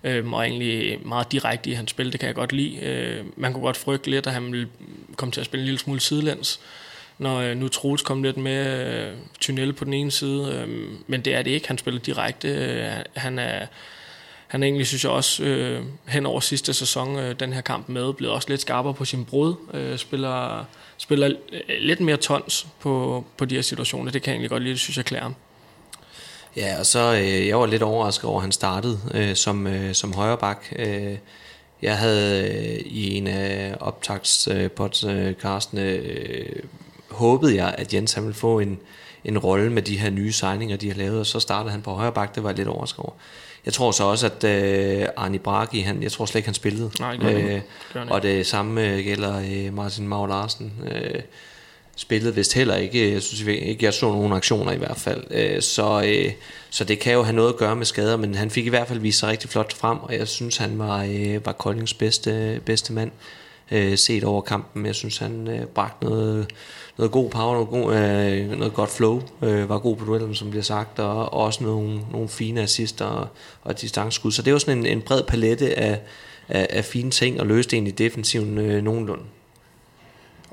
Øhm, 0.06 0.32
og 0.32 0.46
egentlig 0.46 0.98
meget 1.06 1.32
direkte 1.32 1.70
i 1.70 1.72
hans 1.72 1.90
spil, 1.90 2.12
det 2.12 2.20
kan 2.20 2.26
jeg 2.26 2.34
godt 2.34 2.52
lide. 2.52 2.76
Øh, 2.76 3.24
man 3.36 3.52
kunne 3.52 3.62
godt 3.62 3.76
frygte 3.76 4.10
lidt, 4.10 4.26
at 4.26 4.32
han 4.32 4.52
ville 4.52 4.68
komme 5.16 5.32
til 5.32 5.40
at 5.40 5.46
spille 5.46 5.62
en 5.62 5.66
lille 5.66 5.78
smule 5.78 6.00
sidelæns, 6.00 6.60
når 7.18 7.40
øh, 7.40 7.56
nu 7.56 7.68
Troels 7.68 8.02
kom 8.02 8.22
lidt 8.22 8.36
med 8.36 8.86
øh, 8.86 9.12
Tunnel 9.40 9.72
på 9.72 9.84
den 9.84 9.92
ene 9.92 10.10
side, 10.10 10.52
øh, 10.52 10.88
men 11.06 11.20
det 11.20 11.34
er 11.34 11.42
det 11.42 11.50
ikke, 11.50 11.68
han 11.68 11.78
spiller 11.78 12.00
direkte. 12.00 12.48
Øh, 12.48 12.90
han 13.14 13.38
er 13.38 13.66
han 14.46 14.62
er 14.62 14.66
egentlig, 14.66 14.86
synes 14.86 15.04
jeg 15.04 15.12
også, 15.12 15.44
øh, 15.44 15.82
hen 16.08 16.26
over 16.26 16.40
sidste 16.40 16.74
sæson, 16.74 17.18
øh, 17.18 17.40
den 17.40 17.52
her 17.52 17.60
kamp 17.60 17.88
med, 17.88 18.12
blev 18.12 18.30
også 18.30 18.48
lidt 18.48 18.60
skarpere 18.60 18.94
på 18.94 19.04
sin 19.04 19.24
brud, 19.24 19.54
øh, 19.74 19.98
spiller, 19.98 20.64
spiller 20.96 21.30
øh, 21.52 21.60
lidt 21.80 22.00
mere 22.00 22.16
tons 22.16 22.66
på, 22.80 23.24
på 23.36 23.44
de 23.44 23.54
her 23.54 23.62
situationer. 23.62 24.12
Det 24.12 24.22
kan 24.22 24.30
jeg 24.30 24.34
egentlig 24.34 24.50
godt 24.50 24.62
lide, 24.62 24.72
det 24.72 24.80
synes 24.80 24.96
jeg 24.96 25.04
klæder 25.04 25.22
ham. 25.22 25.34
Ja, 26.56 26.78
og 26.78 26.86
så 26.86 27.14
øh, 27.14 27.46
jeg 27.46 27.58
var 27.58 27.66
lidt 27.66 27.82
overrasket 27.82 28.24
over, 28.24 28.38
at 28.38 28.42
han 28.42 28.52
startede 28.52 28.98
øh, 29.14 29.36
som, 29.36 29.66
øh, 29.66 29.94
som 29.94 30.12
højreback. 30.12 30.74
Øh, 30.78 31.16
jeg 31.82 31.98
havde 31.98 32.48
øh, 32.48 32.80
i 32.84 33.14
en 33.14 33.26
af 33.26 33.76
optagspodcastene 33.80 35.82
øh, 35.82 36.62
håbet 37.10 37.54
jeg, 37.54 37.74
at 37.78 37.94
Jens 37.94 38.12
han 38.12 38.24
ville 38.24 38.34
få 38.34 38.58
en, 38.58 38.78
en 39.24 39.38
rolle 39.38 39.72
med 39.72 39.82
de 39.82 39.98
her 39.98 40.10
nye 40.10 40.32
signinger, 40.32 40.76
de 40.76 40.88
har 40.88 40.96
lavet, 40.96 41.20
og 41.20 41.26
så 41.26 41.40
startede 41.40 41.72
han 41.72 41.82
på 41.82 41.90
højre 41.90 42.12
bak, 42.12 42.34
det 42.34 42.42
var 42.42 42.48
jeg 42.48 42.56
lidt 42.56 42.68
overrasket 42.68 42.98
over. 42.98 43.12
Jeg 43.64 43.74
tror 43.74 43.90
så 43.90 44.04
også, 44.04 44.26
at 44.26 44.44
øh, 44.44 45.06
Arne 45.16 45.38
Bragi, 45.38 45.80
han, 45.80 46.02
jeg 46.02 46.12
tror 46.12 46.26
slet 46.26 46.38
ikke, 46.38 46.48
han 46.48 46.54
spillede. 46.54 46.90
Nej, 47.00 47.16
det 47.16 47.34
øh, 47.34 47.60
det 47.94 48.10
og 48.10 48.22
det 48.22 48.46
samme 48.46 48.88
øh, 48.88 49.04
gælder 49.04 49.38
øh, 49.38 49.74
Martin 49.74 50.08
Mau 50.08 50.26
Larsen. 50.26 50.72
Øh, 50.92 51.22
spillede 51.96 52.34
vist 52.34 52.54
heller 52.54 52.76
ikke. 52.76 53.12
Jeg 53.12 53.22
synes 53.22 53.42
ikke, 53.42 53.84
jeg 53.84 53.94
så 53.94 54.06
nogen 54.06 54.32
aktioner 54.32 54.72
i 54.72 54.76
hvert 54.76 54.96
fald. 54.96 55.24
Øh, 55.30 55.62
så, 55.62 56.02
øh, 56.06 56.32
så 56.70 56.84
det 56.84 56.98
kan 56.98 57.12
jo 57.12 57.22
have 57.22 57.36
noget 57.36 57.48
at 57.48 57.56
gøre 57.56 57.76
med 57.76 57.86
skader, 57.86 58.16
men 58.16 58.34
han 58.34 58.50
fik 58.50 58.66
i 58.66 58.68
hvert 58.68 58.88
fald 58.88 58.98
vist 58.98 59.18
sig 59.18 59.28
rigtig 59.28 59.50
flot 59.50 59.72
frem, 59.72 59.98
og 59.98 60.18
jeg 60.18 60.28
synes, 60.28 60.56
han 60.56 60.78
var, 60.78 61.04
øh, 61.04 61.46
var 61.46 61.52
Koldings 61.52 61.94
bedste, 61.94 62.60
bedste 62.64 62.92
mand 62.92 63.10
set 63.96 64.24
over 64.24 64.40
kampen. 64.40 64.86
Jeg 64.86 64.94
synes, 64.94 65.18
han 65.18 65.48
bragte 65.74 66.04
noget, 66.04 66.46
noget 66.98 67.12
god 67.12 67.30
power, 67.30 67.54
noget, 67.54 67.68
god, 67.68 67.92
noget 68.56 68.74
godt 68.74 68.90
flow, 68.90 69.22
var 69.40 69.78
god 69.78 69.96
på 69.96 70.04
duellen, 70.04 70.34
som 70.34 70.50
bliver 70.50 70.62
sagt, 70.62 70.98
og 70.98 71.32
også 71.32 71.64
nogle, 71.64 72.00
nogle 72.12 72.28
fine 72.28 72.60
assister 72.60 73.04
og, 73.04 73.28
og 73.62 73.80
distanceskud. 73.80 74.32
Så 74.32 74.42
det 74.42 74.52
var 74.52 74.58
sådan 74.58 74.78
en, 74.78 74.86
en 74.86 75.00
bred 75.00 75.22
palette 75.22 75.78
af, 75.78 76.00
af, 76.48 76.66
af 76.70 76.84
fine 76.84 77.10
ting, 77.10 77.40
og 77.40 77.46
løste 77.46 77.76
egentlig 77.76 77.98
defensiven 77.98 78.84
nogenlunde. 78.84 79.24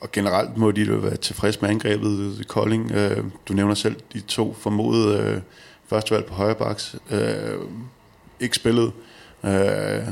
Og 0.04 0.12
generelt 0.12 0.58
må 0.58 0.72
de 0.72 0.82
jo 0.82 0.96
være 0.96 1.16
tilfredse 1.16 1.62
med 1.62 1.70
angrebet 1.70 2.38
i 2.40 2.44
Kolding. 2.44 2.92
Øh, 2.92 3.24
du 3.48 3.54
nævner 3.54 3.74
selv 3.74 3.96
de 4.14 4.20
to 4.20 4.56
formodede 4.60 5.20
øh, 5.20 5.42
førstevalg 5.88 6.26
på 6.26 6.34
højre 6.34 6.56
baks. 6.56 6.96
Øh, 7.12 7.58
ikke 8.40 8.56
spillet. 8.56 8.92
Øh, 9.46 10.08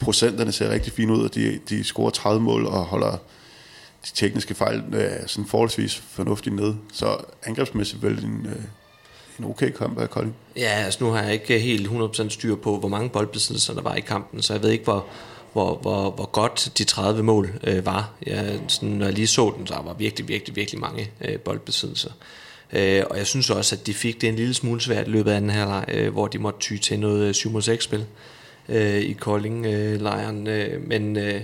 procenterne 0.00 0.52
ser 0.52 0.70
rigtig 0.70 0.92
fine 0.92 1.12
ud, 1.12 1.24
og 1.24 1.34
de, 1.34 1.60
de 1.68 1.84
scorer 1.84 2.10
30 2.10 2.40
mål 2.40 2.66
og 2.66 2.84
holder 2.84 3.12
de 4.06 4.10
tekniske 4.14 4.54
fejl 4.54 4.82
øh, 4.92 5.10
sådan 5.26 5.46
forholdsvis 5.46 5.96
fornuftigt 5.96 6.56
ned. 6.56 6.74
Så 6.92 7.16
angrebsmæssigt 7.42 8.02
vel 8.02 8.24
en, 8.24 8.46
øh, 8.46 8.62
en 9.38 9.44
okay 9.44 9.70
kamp 9.70 9.98
af 9.98 10.10
Kolding. 10.10 10.36
Ja, 10.56 10.70
altså 10.84 11.04
nu 11.04 11.10
har 11.10 11.22
jeg 11.22 11.32
ikke 11.32 11.58
helt 11.58 11.88
100% 11.88 12.28
styr 12.28 12.54
på, 12.54 12.78
hvor 12.78 12.88
mange 12.88 13.10
boldbesiddelser 13.10 13.74
der 13.74 13.82
var 13.82 13.94
i 13.94 14.00
kampen, 14.00 14.42
så 14.42 14.52
jeg 14.52 14.62
ved 14.62 14.70
ikke, 14.70 14.84
hvor, 14.84 15.06
hvor, 15.52 15.74
hvor, 15.74 16.10
hvor 16.10 16.26
godt 16.26 16.72
de 16.78 16.84
30 16.84 17.22
mål 17.22 17.50
øh, 17.64 17.86
var. 17.86 18.12
Jeg, 18.26 18.60
sådan, 18.68 18.88
når 18.88 19.06
jeg 19.06 19.14
lige 19.14 19.26
så 19.26 19.52
den, 19.58 19.66
så 19.66 19.74
var 19.84 19.94
virkelig, 19.94 20.28
virkelig, 20.28 20.56
virkelig 20.56 20.80
mange 20.80 21.10
øh, 21.20 21.38
boldbesiddelser. 21.38 22.10
Øh, 22.72 23.02
og 23.10 23.18
jeg 23.18 23.26
synes 23.26 23.50
også, 23.50 23.76
at 23.76 23.86
de 23.86 23.94
fik 23.94 24.20
det 24.20 24.28
en 24.28 24.36
lille 24.36 24.54
smule 24.54 24.80
svært 24.80 25.06
i 25.06 25.10
løbet 25.10 25.30
af 25.30 25.40
den 25.40 25.50
her 25.50 25.66
leg, 25.66 25.84
øh, 25.88 26.12
hvor 26.12 26.26
de 26.26 26.38
måtte 26.38 26.60
ty 26.60 26.76
til 26.76 27.00
noget 27.00 27.46
øh, 27.46 27.52
7-6-spil 27.74 28.04
øh, 28.68 29.00
i 29.00 29.12
Kolding-lejren. 29.12 30.46
Øh, 30.46 30.74
øh, 30.74 30.88
men, 30.88 31.16
øh, 31.16 31.40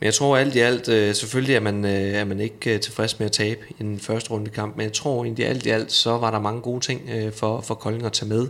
men 0.00 0.06
jeg 0.06 0.14
tror 0.14 0.36
alt 0.36 0.54
i 0.54 0.58
alt, 0.58 0.88
øh, 0.88 1.14
selvfølgelig 1.14 1.54
er 1.54 1.60
man, 1.60 1.84
øh, 1.84 1.90
er 1.90 2.24
man 2.24 2.40
ikke 2.40 2.74
øh, 2.74 2.80
tilfreds 2.80 3.18
med 3.18 3.26
at 3.26 3.32
tabe 3.32 3.60
i 3.70 3.82
den 3.82 4.00
første 4.00 4.30
runde 4.30 4.50
kamp, 4.50 4.76
men 4.76 4.84
jeg 4.84 4.92
tror 4.92 5.24
egentlig 5.24 5.46
alt 5.46 5.66
i 5.66 5.70
alt, 5.70 5.92
så 5.92 6.10
var 6.10 6.30
der 6.30 6.40
mange 6.40 6.60
gode 6.60 6.80
ting 6.80 7.10
øh, 7.14 7.32
for, 7.32 7.60
for 7.60 7.74
Kolding 7.74 8.06
at 8.06 8.12
tage 8.12 8.28
med 8.28 8.48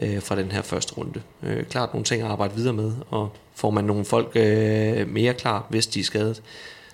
øh, 0.00 0.22
fra 0.22 0.36
den 0.36 0.52
her 0.52 0.62
første 0.62 0.94
runde. 0.94 1.22
Øh, 1.42 1.64
klart 1.64 1.94
nogle 1.94 2.04
ting 2.04 2.22
at 2.22 2.28
arbejde 2.28 2.54
videre 2.54 2.72
med, 2.72 2.92
og 3.10 3.32
får 3.54 3.70
man 3.70 3.84
nogle 3.84 4.04
folk 4.04 4.32
øh, 4.34 5.08
mere 5.08 5.34
klar, 5.34 5.66
hvis 5.68 5.86
de 5.86 6.00
er 6.00 6.04
skadet, 6.04 6.42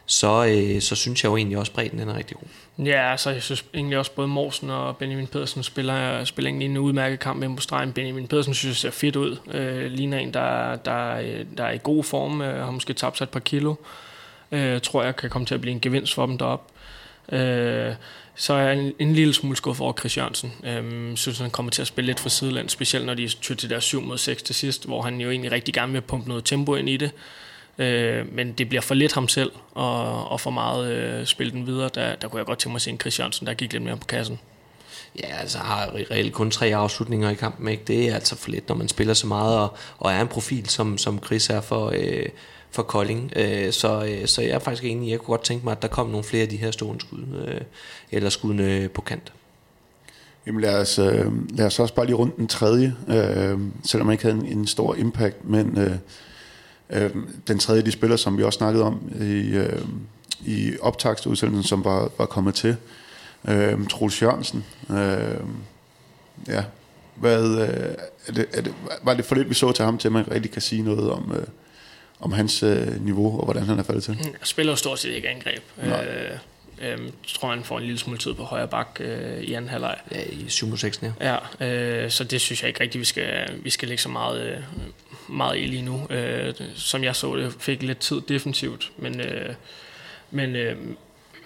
så, 0.07 0.47
øh, 0.47 0.81
så 0.81 0.97
synes 0.97 1.25
jeg 1.25 1.31
jo 1.31 1.37
egentlig 1.37 1.59
også, 1.59 1.71
at 1.71 1.75
bredden 1.75 1.99
den 1.99 2.09
er 2.09 2.17
rigtig 2.17 2.37
god. 2.37 2.49
Ja, 2.87 3.11
altså 3.11 3.31
jeg 3.31 3.43
synes 3.43 3.65
egentlig 3.75 3.99
også 3.99 4.13
både 4.13 4.29
Morsen 4.29 4.71
og 4.71 4.97
Benjamin 4.97 5.27
Pedersen 5.27 5.63
spiller, 5.63 6.25
spiller 6.25 6.49
egentlig 6.49 6.67
en 6.67 6.77
udmærket 6.79 7.19
kamp 7.19 7.41
med 7.41 7.57
på 7.57 7.63
stregen. 7.63 7.93
Benjamin 7.93 8.27
Pedersen 8.27 8.55
synes 8.55 8.85
jeg 8.85 8.93
ser 8.93 8.99
fedt 8.99 9.17
ud. 9.17 9.37
Øh, 9.51 9.91
ligner 9.91 10.19
en, 10.19 10.35
der, 10.35 10.77
der, 10.77 11.23
der 11.57 11.65
er 11.65 11.73
i 11.73 11.79
god 11.83 12.05
form, 12.05 12.41
øh, 12.41 12.65
har 12.65 12.71
måske 12.71 12.93
tabt 12.93 13.19
sig 13.19 13.25
et 13.25 13.31
par 13.31 13.41
kilo. 13.41 13.75
Øh, 14.53 14.81
tror 14.81 15.03
jeg 15.03 15.17
kan 15.17 15.31
komme 15.31 15.47
til 15.47 15.55
at 15.55 15.61
blive 15.61 15.73
en 15.73 15.81
gevinst 15.81 16.15
for 16.15 16.27
dem 16.27 16.39
deroppe. 16.39 16.73
Øh, 17.33 17.95
så 18.37 18.53
er 18.55 18.59
jeg 18.59 18.79
en, 18.79 18.93
en 18.99 19.13
lille 19.13 19.35
smule 19.35 19.57
skuffet 19.57 19.85
over 19.85 19.93
Chris 19.93 20.17
Jørgensen. 20.17 20.53
Øhm, 20.65 21.17
synes, 21.17 21.39
han 21.39 21.51
kommer 21.51 21.71
til 21.71 21.83
at 21.83 21.89
spille 21.89 22.07
lidt 22.07 22.21
for 22.21 22.29
sideland, 22.29 22.69
specielt 22.69 23.07
når 23.07 23.15
de 23.15 23.29
tyr 23.29 23.55
til 23.55 23.71
deres 23.71 23.85
7 23.85 24.03
mod 24.03 24.19
6 24.19 24.43
til 24.43 24.55
sidst, 24.55 24.87
hvor 24.87 25.03
han 25.03 25.21
jo 25.21 25.31
egentlig 25.31 25.53
rigtig 25.53 25.75
gerne 25.75 25.93
vil 25.93 26.01
pumpe 26.01 26.29
noget 26.29 26.45
tempo 26.45 26.75
ind 26.75 26.89
i 26.89 26.97
det. 26.97 27.11
Øh, 27.79 28.35
men 28.35 28.53
det 28.53 28.69
bliver 28.69 28.83
for 28.83 28.95
lidt 28.95 29.13
ham 29.13 29.29
selv, 29.29 29.53
og, 29.75 30.29
og 30.29 30.41
for 30.41 30.51
meget 30.51 30.93
øh, 30.93 31.27
spille 31.27 31.53
den 31.53 31.67
videre. 31.67 31.91
Der, 31.95 32.15
der 32.15 32.29
kunne 32.29 32.39
jeg 32.39 32.47
godt 32.47 32.59
tænke 32.59 32.73
mig 32.73 32.77
at 32.77 32.83
se 32.83 32.91
en 32.91 33.01
Chris 33.01 33.19
Jørgensen, 33.19 33.47
der 33.47 33.55
gik 33.55 33.73
lidt 33.73 33.83
mere 33.83 33.97
på 33.97 34.07
kassen. 34.07 34.39
Ja, 35.19 35.37
altså 35.41 35.59
har 35.59 35.95
reelt 36.11 36.33
kun 36.33 36.51
tre 36.51 36.67
afslutninger 36.67 37.31
i 37.31 37.35
kampen, 37.35 37.69
ikke? 37.69 37.83
Det 37.87 38.09
er 38.09 38.15
altså 38.15 38.37
for 38.37 38.51
lidt, 38.51 38.69
når 38.69 38.77
man 38.77 38.89
spiller 38.89 39.15
så 39.15 39.27
meget, 39.27 39.59
og, 39.59 39.77
og 39.99 40.13
er 40.13 40.21
en 40.21 40.29
profil, 40.29 40.69
som, 40.69 40.99
som 40.99 41.23
Chris 41.25 41.51
er 41.51 41.61
for, 41.61 41.93
øh, 41.95 42.27
for 42.77 42.83
Kolding. 42.83 43.33
Øh, 43.37 43.73
så, 43.73 44.05
øh, 44.05 44.27
så 44.27 44.43
jeg 44.43 44.51
er 44.51 44.59
faktisk 44.59 44.85
enig, 44.85 45.11
jeg 45.11 45.19
kunne 45.19 45.33
godt 45.33 45.45
tænke 45.45 45.65
mig, 45.65 45.73
at 45.73 45.83
der 45.83 45.89
kom 45.89 46.07
nogle 46.07 46.25
flere 46.25 46.43
af 46.43 46.49
de 46.49 46.57
her 46.57 46.71
stående 46.71 47.01
skud, 47.01 47.25
øh, 47.47 47.61
eller 48.11 48.31
skuddene 48.31 48.89
på 48.89 49.01
kant. 49.01 49.33
Jamen 50.47 50.61
lad 50.61 50.81
os, 50.81 50.99
øh, 50.99 51.57
lad 51.57 51.67
os 51.67 51.79
også 51.79 51.95
bare 51.95 52.07
lige 52.07 52.17
rundt 52.17 52.37
den 52.37 52.47
tredje, 52.47 52.95
øh, 53.09 53.59
selvom 53.85 54.07
man 54.07 54.13
ikke 54.13 54.25
havde 54.25 54.37
en, 54.37 54.47
en 54.47 54.67
stor 54.67 54.95
impact, 54.95 55.45
men 55.45 55.79
øh, 55.79 55.97
øh, 56.91 57.11
den 57.49 57.59
tredje 57.59 57.83
de 57.83 57.91
spiller, 57.91 58.17
som 58.17 58.39
vi 58.39 58.43
også 58.43 58.57
snakkede 58.57 58.85
om 58.85 59.13
i, 59.21 59.57
øh, 59.57 59.83
i 60.47 60.73
optagsudsendelsen, 60.81 61.69
som 61.69 61.85
var, 61.85 62.11
var 62.19 62.27
kommet 62.27 62.55
til, 62.55 62.77
øh, 63.49 63.87
Troels 63.87 64.23
Jørgensen. 64.23 64.65
Øh, 64.91 65.41
ja, 66.49 66.65
hvad, 67.15 67.45
øh, 67.45 67.95
er 68.27 68.33
det, 68.33 68.47
er 68.53 68.61
det, 68.61 68.75
var 69.03 69.15
det 69.15 69.25
for 69.25 69.35
lidt, 69.35 69.49
vi 69.49 69.55
så 69.55 69.73
til 69.73 69.85
ham, 69.85 69.99
til 69.99 70.09
at 70.09 70.13
man 70.13 70.31
rigtig 70.31 70.51
kan 70.51 70.63
sige 70.63 70.83
noget 70.83 71.11
om, 71.11 71.33
øh, 71.35 71.47
om 72.21 72.33
hans 72.33 72.63
øh, 72.63 73.05
niveau, 73.05 73.39
og 73.39 73.45
hvordan 73.45 73.63
han 73.63 73.79
er 73.79 73.83
faldet 73.83 74.05
til? 74.05 74.19
Jeg 74.23 74.33
spiller 74.43 74.73
jo 74.73 74.77
stort 74.77 74.99
set 74.99 75.11
ikke 75.11 75.29
angreb. 75.29 75.63
Nej. 75.77 76.05
Øh, 76.05 76.39
øh, 76.83 76.99
tror, 77.29 77.51
han 77.51 77.65
får 77.65 77.79
en 77.79 77.85
lille 77.85 77.99
smule 77.99 78.19
tid 78.19 78.35
på 78.35 78.43
højre 78.43 78.69
bak 78.69 78.97
øh, 79.01 79.41
i 79.43 79.53
anden 79.53 79.71
halvleg. 79.71 79.97
Ja, 80.13 80.23
i 80.23 80.45
7 80.49 80.77
6 80.77 81.03
ja. 81.21 81.39
Ja, 81.61 82.05
øh, 82.05 82.11
så 82.11 82.25
det 82.25 82.41
synes 82.41 82.63
jeg 82.63 82.69
ikke 82.69 82.81
rigtigt, 82.81 83.01
vi 83.01 83.05
skal, 83.05 83.61
vi 83.63 83.71
skal 83.71 83.89
lægge 83.89 84.03
så 84.03 84.09
meget, 84.09 84.41
øh, 84.41 84.59
meget 85.29 85.59
i 85.59 85.67
lige 85.67 85.83
nu. 85.83 86.07
Øh, 86.11 86.55
som 86.75 87.05
jeg 87.05 87.17
så 87.17 87.37
det, 87.37 87.57
fik 87.59 87.83
lidt 87.83 87.99
tid 87.99 88.21
defensivt, 88.29 88.93
men, 88.99 89.21
øh, 89.21 89.55
men 90.31 90.57
øh, 90.57 90.77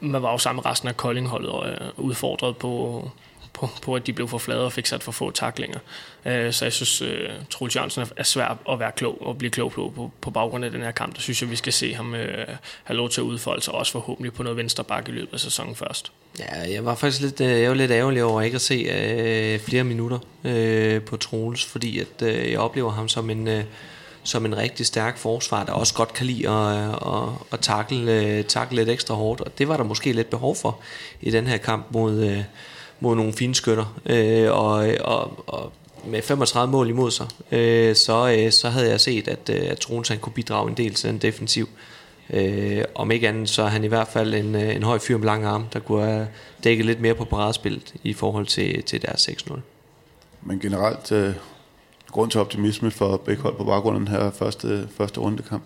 man 0.01 0.23
var 0.23 0.33
jo 0.33 0.39
sammen 0.39 0.63
med 0.65 0.71
resten 0.71 0.89
af 0.89 0.97
Koldingholdet 0.97 1.51
og 1.51 1.69
øh, 1.69 1.77
udfordret 1.97 2.57
på, 2.57 3.11
på, 3.61 3.69
på, 3.83 3.95
at 3.95 4.07
de 4.07 4.13
blev 4.13 4.29
for 4.29 4.39
flade 4.39 4.65
og 4.65 4.73
fik 4.73 4.87
sat 4.87 5.03
for 5.03 5.13
få 5.13 5.31
taklinger. 5.31 5.79
Øh, 6.27 6.53
så 6.53 6.65
jeg 6.65 6.73
synes, 6.73 7.03
øh, 7.03 7.29
Troels 7.51 7.77
Jørgensen 7.77 8.07
er 8.17 8.23
svær 8.23 8.59
at 8.73 8.79
være 8.79 8.93
klog 8.93 9.27
og 9.27 9.39
blive 9.39 9.51
klog 9.51 9.73
på, 9.73 9.93
på, 9.97 10.11
på 10.21 10.31
baggrund 10.31 10.65
af 10.65 10.71
den 10.71 10.83
her 10.83 10.91
kamp. 10.91 11.15
Der 11.15 11.21
synes 11.21 11.43
jeg, 11.43 11.51
vi 11.51 11.57
skal 11.57 11.73
se 11.73 11.95
ham 11.95 12.15
øh, 12.15 12.47
have 12.85 12.97
lov 12.97 13.11
til 13.11 13.21
at 13.21 13.25
udfolde 13.25 13.63
sig, 13.63 13.75
også 13.75 13.93
forhåbentlig 13.93 14.33
på 14.33 14.43
noget 14.43 14.57
venstre 14.57 14.85
bakke 14.85 15.13
i 15.13 15.15
løbet 15.15 15.33
af 15.33 15.41
sæsonen 15.41 15.75
først. 15.75 16.13
Ja, 16.39 16.73
jeg 16.73 16.85
var 16.85 16.95
faktisk 16.95 17.23
lidt, 17.23 17.41
øh, 17.41 17.61
jeg 17.61 17.69
var 17.69 17.77
lidt 17.77 17.91
ærgerlig 17.91 18.25
over 18.25 18.43
ikke 18.43 18.55
at 18.55 18.61
se 18.61 18.75
øh, 18.75 19.61
flere 19.61 19.85
minutter 19.85 20.19
øh, 20.45 21.03
på 21.03 21.17
Troels, 21.17 21.65
fordi 21.65 21.99
at, 21.99 22.23
øh, 22.23 22.51
jeg 22.51 22.59
oplever 22.59 22.91
ham 22.91 23.09
som 23.09 23.31
en... 23.31 23.49
Øh, 23.49 23.65
som 24.23 24.45
en 24.45 24.57
rigtig 24.57 24.87
stærk 24.87 25.19
forsvar, 25.19 25.65
der 25.65 25.73
også 25.73 25.95
godt 25.95 26.13
kan 26.13 26.27
lide 26.27 26.49
at, 26.49 26.77
øh, 26.77 26.89
at, 26.89 27.29
at 27.53 27.61
takle, 27.61 28.13
øh, 28.13 28.45
takle 28.45 28.77
lidt 28.77 28.89
ekstra 28.89 29.15
hårdt. 29.15 29.41
Og 29.41 29.59
det 29.59 29.69
var 29.69 29.77
der 29.77 29.85
måske 29.85 30.13
lidt 30.13 30.31
behov 30.31 30.57
for 30.57 30.81
i 31.21 31.31
den 31.31 31.47
her 31.47 31.57
kamp 31.57 31.87
mod, 31.91 32.43
mod 33.01 33.17
nogle 33.17 33.33
fine 33.33 33.55
skytter. 33.55 34.01
Øh, 34.07 34.53
og, 34.53 34.89
og, 35.01 35.45
og 35.47 35.73
med 36.05 36.23
35 36.23 36.73
mål 36.73 36.89
imod 36.89 37.11
sig, 37.11 37.27
øh, 37.53 37.97
så, 37.97 38.37
øh, 38.39 38.53
så 38.53 38.69
havde 38.69 38.91
jeg 38.91 39.01
set, 39.01 39.29
at, 39.29 39.51
øh, 39.53 39.71
at 39.71 39.79
Troels 39.79 40.09
han 40.09 40.19
kunne 40.19 40.33
bidrage 40.33 40.69
en 40.69 40.77
del 40.77 40.95
til 40.95 41.11
den 41.11 41.19
defensiv. 41.19 41.69
Øh, 42.31 42.85
om 42.95 43.11
ikke 43.11 43.29
andet, 43.29 43.49
så 43.49 43.63
er 43.63 43.67
han 43.67 43.85
i 43.85 43.87
hvert 43.87 44.09
fald 44.09 44.35
en, 44.35 44.55
øh, 44.55 44.77
en 44.77 44.83
høj 44.83 44.99
fyr 44.99 45.19
med 45.19 45.27
lange 45.27 45.49
arm, 45.49 45.65
der 45.73 45.79
kunne 45.79 46.05
have 46.05 46.29
dækket 46.65 46.87
lidt 46.87 47.01
mere 47.01 47.15
på 47.15 47.25
paradespillet 47.25 47.95
i 48.03 48.13
forhold 48.13 48.47
til, 48.47 48.83
til 48.83 49.03
deres 49.03 49.29
6-0. 49.29 49.61
Men 50.43 50.61
generelt, 50.61 51.13
øh, 51.13 51.35
grund 52.11 52.31
til 52.31 52.41
optimisme 52.41 52.91
for 52.91 53.17
begge 53.17 53.43
hold 53.43 53.57
på 53.57 53.65
baggrund 53.65 53.97
af 53.97 54.01
den 54.01 54.09
her 54.09 54.31
første, 54.31 54.89
første 54.97 55.21
rundekamp. 55.21 55.63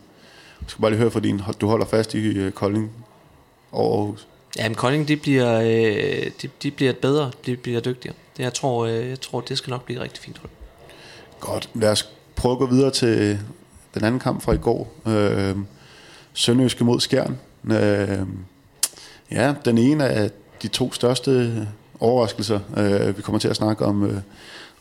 Jeg 0.60 0.70
skal 0.70 0.80
bare 0.80 0.90
lige 0.90 1.00
høre 1.00 1.10
for 1.10 1.20
din, 1.20 1.40
du 1.60 1.66
holder 1.66 1.86
fast 1.86 2.14
i 2.14 2.18
øh, 2.18 2.52
Kolding 2.52 2.92
over 3.72 3.98
Aarhus. 3.98 4.28
Ja, 4.58 4.68
men 4.68 4.74
Kolding, 4.74 5.08
de 5.08 5.16
bliver, 5.16 5.60
øh, 5.60 6.30
de, 6.42 6.48
de 6.62 6.70
bliver 6.70 6.92
bedre, 6.92 7.30
de 7.46 7.56
bliver 7.56 7.80
dygtigere. 7.80 8.16
Det, 8.36 8.42
jeg, 8.42 8.54
tror, 8.54 8.86
øh, 8.86 9.08
jeg 9.08 9.20
tror, 9.20 9.40
det 9.40 9.58
skal 9.58 9.70
nok 9.70 9.84
blive 9.84 10.00
rigtig 10.00 10.22
fint. 10.22 10.40
Godt, 11.40 11.70
lad 11.74 11.90
os 11.90 12.08
prøve 12.36 12.52
at 12.52 12.58
gå 12.58 12.66
videre 12.66 12.90
til 12.90 13.38
den 13.94 14.04
anden 14.04 14.20
kamp 14.20 14.42
fra 14.42 14.52
i 14.52 14.56
går. 14.56 14.92
Øh, 15.06 15.56
Sønderjyske 16.32 16.84
mod 16.84 17.00
Skjern. 17.00 17.38
Øh, 17.64 18.18
ja, 19.30 19.54
den 19.64 19.78
ene 19.78 20.08
af 20.08 20.30
de 20.62 20.68
to 20.68 20.92
største 20.92 21.66
overraskelser. 22.00 22.60
Øh, 22.76 23.16
vi 23.16 23.22
kommer 23.22 23.38
til 23.38 23.48
at 23.48 23.56
snakke 23.56 23.84
om, 23.84 24.10
øh, 24.10 24.20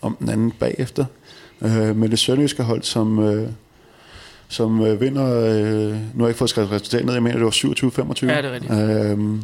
om 0.01 0.15
den 0.19 0.29
anden 0.29 0.51
bagefter. 0.51 1.05
Øh, 1.61 1.95
men 1.95 2.11
det 2.11 2.19
sønderjyske 2.19 2.63
hold, 2.63 2.83
som, 2.83 3.19
øh, 3.19 3.49
som 4.47 4.81
øh, 4.81 5.01
vinder, 5.01 5.25
øh, 5.25 5.91
nu 5.91 5.97
har 6.17 6.25
jeg 6.25 6.27
ikke 6.27 6.37
fået 6.37 6.49
skrevet 6.49 6.71
resultatet 6.71 7.05
ned, 7.05 7.13
jeg 7.13 7.23
mener 7.23 7.37
det 7.37 7.45
var 7.45 7.51
27-25. 7.51 8.25
Ja, 8.25 8.41
det 8.41 8.45
er 8.45 8.51
rigtigt. 8.51 8.73
Øh, 8.73 9.39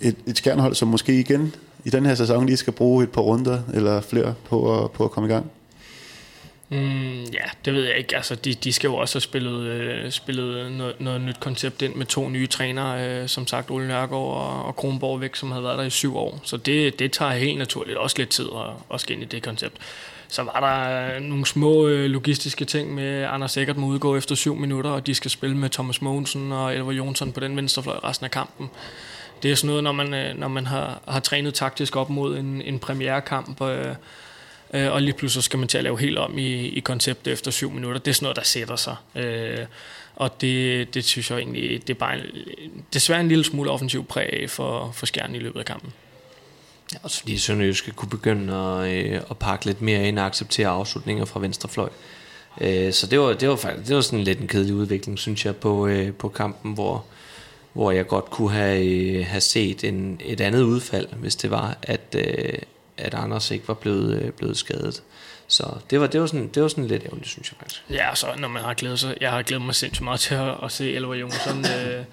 et, 0.00 0.16
et 0.26 0.38
skærnhold, 0.38 0.74
som 0.74 0.88
måske 0.88 1.20
igen 1.20 1.54
i 1.84 1.90
den 1.90 2.06
her 2.06 2.14
sæson 2.14 2.46
lige 2.46 2.56
skal 2.56 2.72
bruge 2.72 3.04
et 3.04 3.10
par 3.10 3.20
runder 3.20 3.62
eller 3.74 4.00
flere 4.00 4.34
på 4.44 4.84
at, 4.84 4.90
på 4.90 5.04
at 5.04 5.10
komme 5.10 5.28
i 5.28 5.32
gang? 5.32 5.50
Mm, 6.68 7.22
ja, 7.22 7.44
det 7.64 7.74
ved 7.74 7.84
jeg 7.84 7.96
ikke. 7.96 8.16
Altså, 8.16 8.34
de, 8.34 8.54
de 8.54 8.72
skal 8.72 8.88
jo 8.88 8.96
også 8.96 9.14
have 9.14 9.20
spillet, 9.20 9.66
øh, 9.66 10.10
spillet 10.10 10.72
noget, 10.72 11.00
noget 11.00 11.20
nyt 11.20 11.40
koncept 11.40 11.82
ind 11.82 11.94
med 11.94 12.06
to 12.06 12.28
nye 12.28 12.46
trænere, 12.46 13.08
øh, 13.08 13.28
som 13.28 13.46
sagt 13.46 13.70
Ole 13.70 13.88
Nørgaard 13.88 14.12
og, 14.12 14.64
og 14.64 14.76
Kronborg 14.76 15.20
væk, 15.20 15.36
som 15.36 15.50
havde 15.50 15.64
været 15.64 15.78
der 15.78 15.84
i 15.84 15.90
syv 15.90 16.16
år. 16.16 16.40
Så 16.44 16.56
det, 16.56 16.98
det 16.98 17.12
tager 17.12 17.32
helt 17.32 17.58
naturligt 17.58 17.98
også 17.98 18.18
lidt 18.18 18.28
tid 18.28 18.46
at, 18.54 18.94
at 18.94 19.00
skal 19.00 19.14
ind 19.14 19.22
i 19.22 19.26
det 19.26 19.42
koncept. 19.42 19.76
Så 20.28 20.42
var 20.42 20.60
der 20.60 21.16
øh, 21.16 21.22
nogle 21.22 21.46
små 21.46 21.86
øh, 21.86 22.04
logistiske 22.04 22.64
ting 22.64 22.94
med, 22.94 23.24
Anders 23.24 23.56
Eckert 23.56 23.76
må 23.76 23.86
udgå 23.86 24.16
efter 24.16 24.34
syv 24.34 24.54
minutter, 24.54 24.90
og 24.90 25.06
de 25.06 25.14
skal 25.14 25.30
spille 25.30 25.56
med 25.56 25.70
Thomas 25.70 26.02
Mogensen 26.02 26.52
og 26.52 26.74
Elver 26.74 26.92
Jonsson 26.92 27.32
på 27.32 27.40
den 27.40 27.56
venstrefløj 27.56 27.98
resten 28.04 28.24
af 28.24 28.30
kampen 28.30 28.70
det 29.42 29.50
er 29.50 29.54
sådan 29.54 29.68
noget, 29.68 29.84
når 29.84 29.92
man, 29.92 30.14
øh, 30.14 30.38
når 30.38 30.48
man 30.48 30.66
har, 30.66 31.00
har 31.08 31.20
trænet 31.20 31.54
taktisk 31.54 31.96
op 31.96 32.10
mod 32.10 32.38
en, 32.38 32.62
en 32.62 32.78
premierekamp, 32.78 33.60
øh, 33.60 33.94
øh, 34.74 34.92
og 34.92 35.02
lige 35.02 35.14
pludselig 35.14 35.44
skal 35.44 35.58
man 35.58 35.68
til 35.68 35.78
at 35.78 35.84
lave 35.84 35.98
helt 35.98 36.18
om 36.18 36.38
i, 36.38 36.68
i 36.68 36.80
konceptet 36.80 37.32
efter 37.32 37.50
syv 37.50 37.70
minutter. 37.70 38.00
Det 38.00 38.10
er 38.10 38.14
sådan 38.14 38.24
noget, 38.24 38.36
der 38.36 38.42
sætter 38.42 38.76
sig. 38.76 38.96
Øh, 39.14 39.66
og 40.16 40.40
det, 40.40 40.94
det 40.94 41.04
synes 41.04 41.30
jeg 41.30 41.38
egentlig, 41.38 41.86
det 41.86 41.94
er 41.94 41.98
bare 41.98 42.18
en, 42.18 42.24
desværre 42.94 43.20
en 43.20 43.28
lille 43.28 43.44
smule 43.44 43.70
offensiv 43.70 44.06
præg 44.06 44.50
for, 44.50 44.90
for 44.94 45.06
skærnen 45.06 45.36
i 45.36 45.38
løbet 45.38 45.60
af 45.60 45.66
kampen. 45.66 45.92
Ja, 46.92 46.98
også 47.02 47.20
fordi 47.20 47.38
Sønderjyske 47.38 47.90
kunne 47.90 48.08
begynde 48.08 48.54
at, 48.54 48.90
øh, 48.90 49.20
at 49.30 49.38
pakke 49.38 49.66
lidt 49.66 49.82
mere 49.82 50.08
ind 50.08 50.18
og 50.18 50.26
acceptere 50.26 50.68
afslutninger 50.68 51.24
fra 51.24 51.40
venstre 51.40 51.68
fløj. 51.68 51.88
Øh, 52.60 52.92
så 52.92 53.06
det 53.06 53.20
var, 53.20 53.32
det 53.32 53.48
var 53.48 53.56
faktisk 53.56 53.88
det 53.88 53.96
var 53.96 54.02
sådan 54.02 54.24
lidt 54.24 54.40
en 54.40 54.48
kedelig 54.48 54.74
udvikling, 54.74 55.18
synes 55.18 55.46
jeg, 55.46 55.56
på, 55.56 55.86
øh, 55.86 56.12
på 56.12 56.28
kampen, 56.28 56.74
hvor, 56.74 57.04
hvor 57.76 57.90
jeg 57.90 58.06
godt 58.06 58.30
kunne 58.30 58.50
have, 58.50 58.84
øh, 58.84 59.26
have 59.26 59.40
set 59.40 59.84
en, 59.84 60.20
et 60.24 60.40
andet 60.40 60.62
udfald, 60.62 61.08
hvis 61.12 61.36
det 61.36 61.50
var, 61.50 61.76
at, 61.82 62.14
øh, 62.14 62.58
at 62.96 63.14
Anders 63.14 63.50
ikke 63.50 63.68
var 63.68 63.74
blevet, 63.74 64.22
øh, 64.22 64.30
blevet 64.30 64.56
skadet. 64.56 65.02
Så 65.46 65.78
det 65.90 66.00
var, 66.00 66.06
det 66.06 66.20
var, 66.20 66.26
sådan, 66.26 66.48
det 66.48 66.62
var 66.62 66.68
sådan 66.68 66.86
lidt 66.86 67.02
ærgerligt, 67.02 67.28
synes 67.28 67.50
jeg 67.50 67.56
faktisk. 67.58 67.82
Ja, 67.90 68.14
så 68.14 68.26
når 68.38 68.48
man 68.48 68.62
har 68.62 68.74
glædet 68.74 69.00
sig, 69.00 69.16
jeg 69.20 69.30
har 69.30 69.42
glædet 69.42 69.64
mig 69.64 69.74
sindssygt 69.74 70.04
meget 70.04 70.20
til 70.20 70.34
at, 70.34 70.54
at 70.62 70.72
se 70.72 70.92
Elver 70.92 71.14
Jonsson 71.14 71.64
øh, 71.76 72.04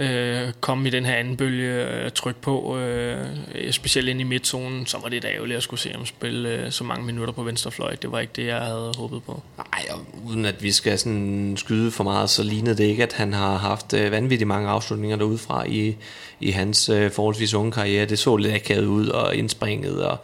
øh, 0.00 0.52
komme 0.60 0.88
i 0.88 0.90
den 0.90 1.04
her 1.04 1.14
anden 1.14 1.36
bølge, 1.36 1.86
øh, 1.86 2.10
tryk 2.10 2.36
på, 2.36 2.78
øh, 2.78 3.26
specielt 3.70 4.08
ind 4.08 4.20
i 4.20 4.24
midtzonen, 4.24 4.86
så 4.86 4.98
var 5.02 5.08
det 5.08 5.22
da 5.22 5.28
ærgerligt 5.28 5.56
at 5.56 5.62
skulle 5.62 5.80
se 5.80 5.92
ham 5.92 6.06
spille 6.06 6.48
øh, 6.48 6.70
så 6.70 6.84
mange 6.84 7.06
minutter 7.06 7.32
på 7.32 7.42
venstrefløj. 7.42 7.94
Det 8.02 8.12
var 8.12 8.20
ikke 8.20 8.32
det, 8.36 8.46
jeg 8.46 8.60
havde 8.60 8.92
håbet 8.98 9.22
på. 9.22 9.42
Nej, 9.56 9.86
og 9.90 10.00
uden 10.24 10.44
at 10.44 10.62
vi 10.62 10.72
skal 10.72 10.98
sådan 10.98 11.54
skyde 11.56 11.90
for 11.90 12.04
meget, 12.04 12.30
så 12.30 12.42
lignede 12.42 12.76
det 12.76 12.84
ikke, 12.84 13.02
at 13.02 13.12
han 13.12 13.32
har 13.32 13.56
haft 13.56 13.92
øh, 13.92 14.12
vanvittigt 14.12 14.48
mange 14.48 14.68
afslutninger 14.68 15.16
derudefra 15.16 15.64
i, 15.68 15.96
i 16.40 16.50
hans 16.50 16.88
øh, 16.88 17.10
forholdsvis 17.10 17.54
unge 17.54 17.72
karriere. 17.72 18.06
Det 18.06 18.18
så 18.18 18.36
lidt 18.36 18.54
akavet 18.54 18.86
ud 18.86 19.08
og 19.08 19.36
indspringet, 19.36 20.04
og 20.04 20.18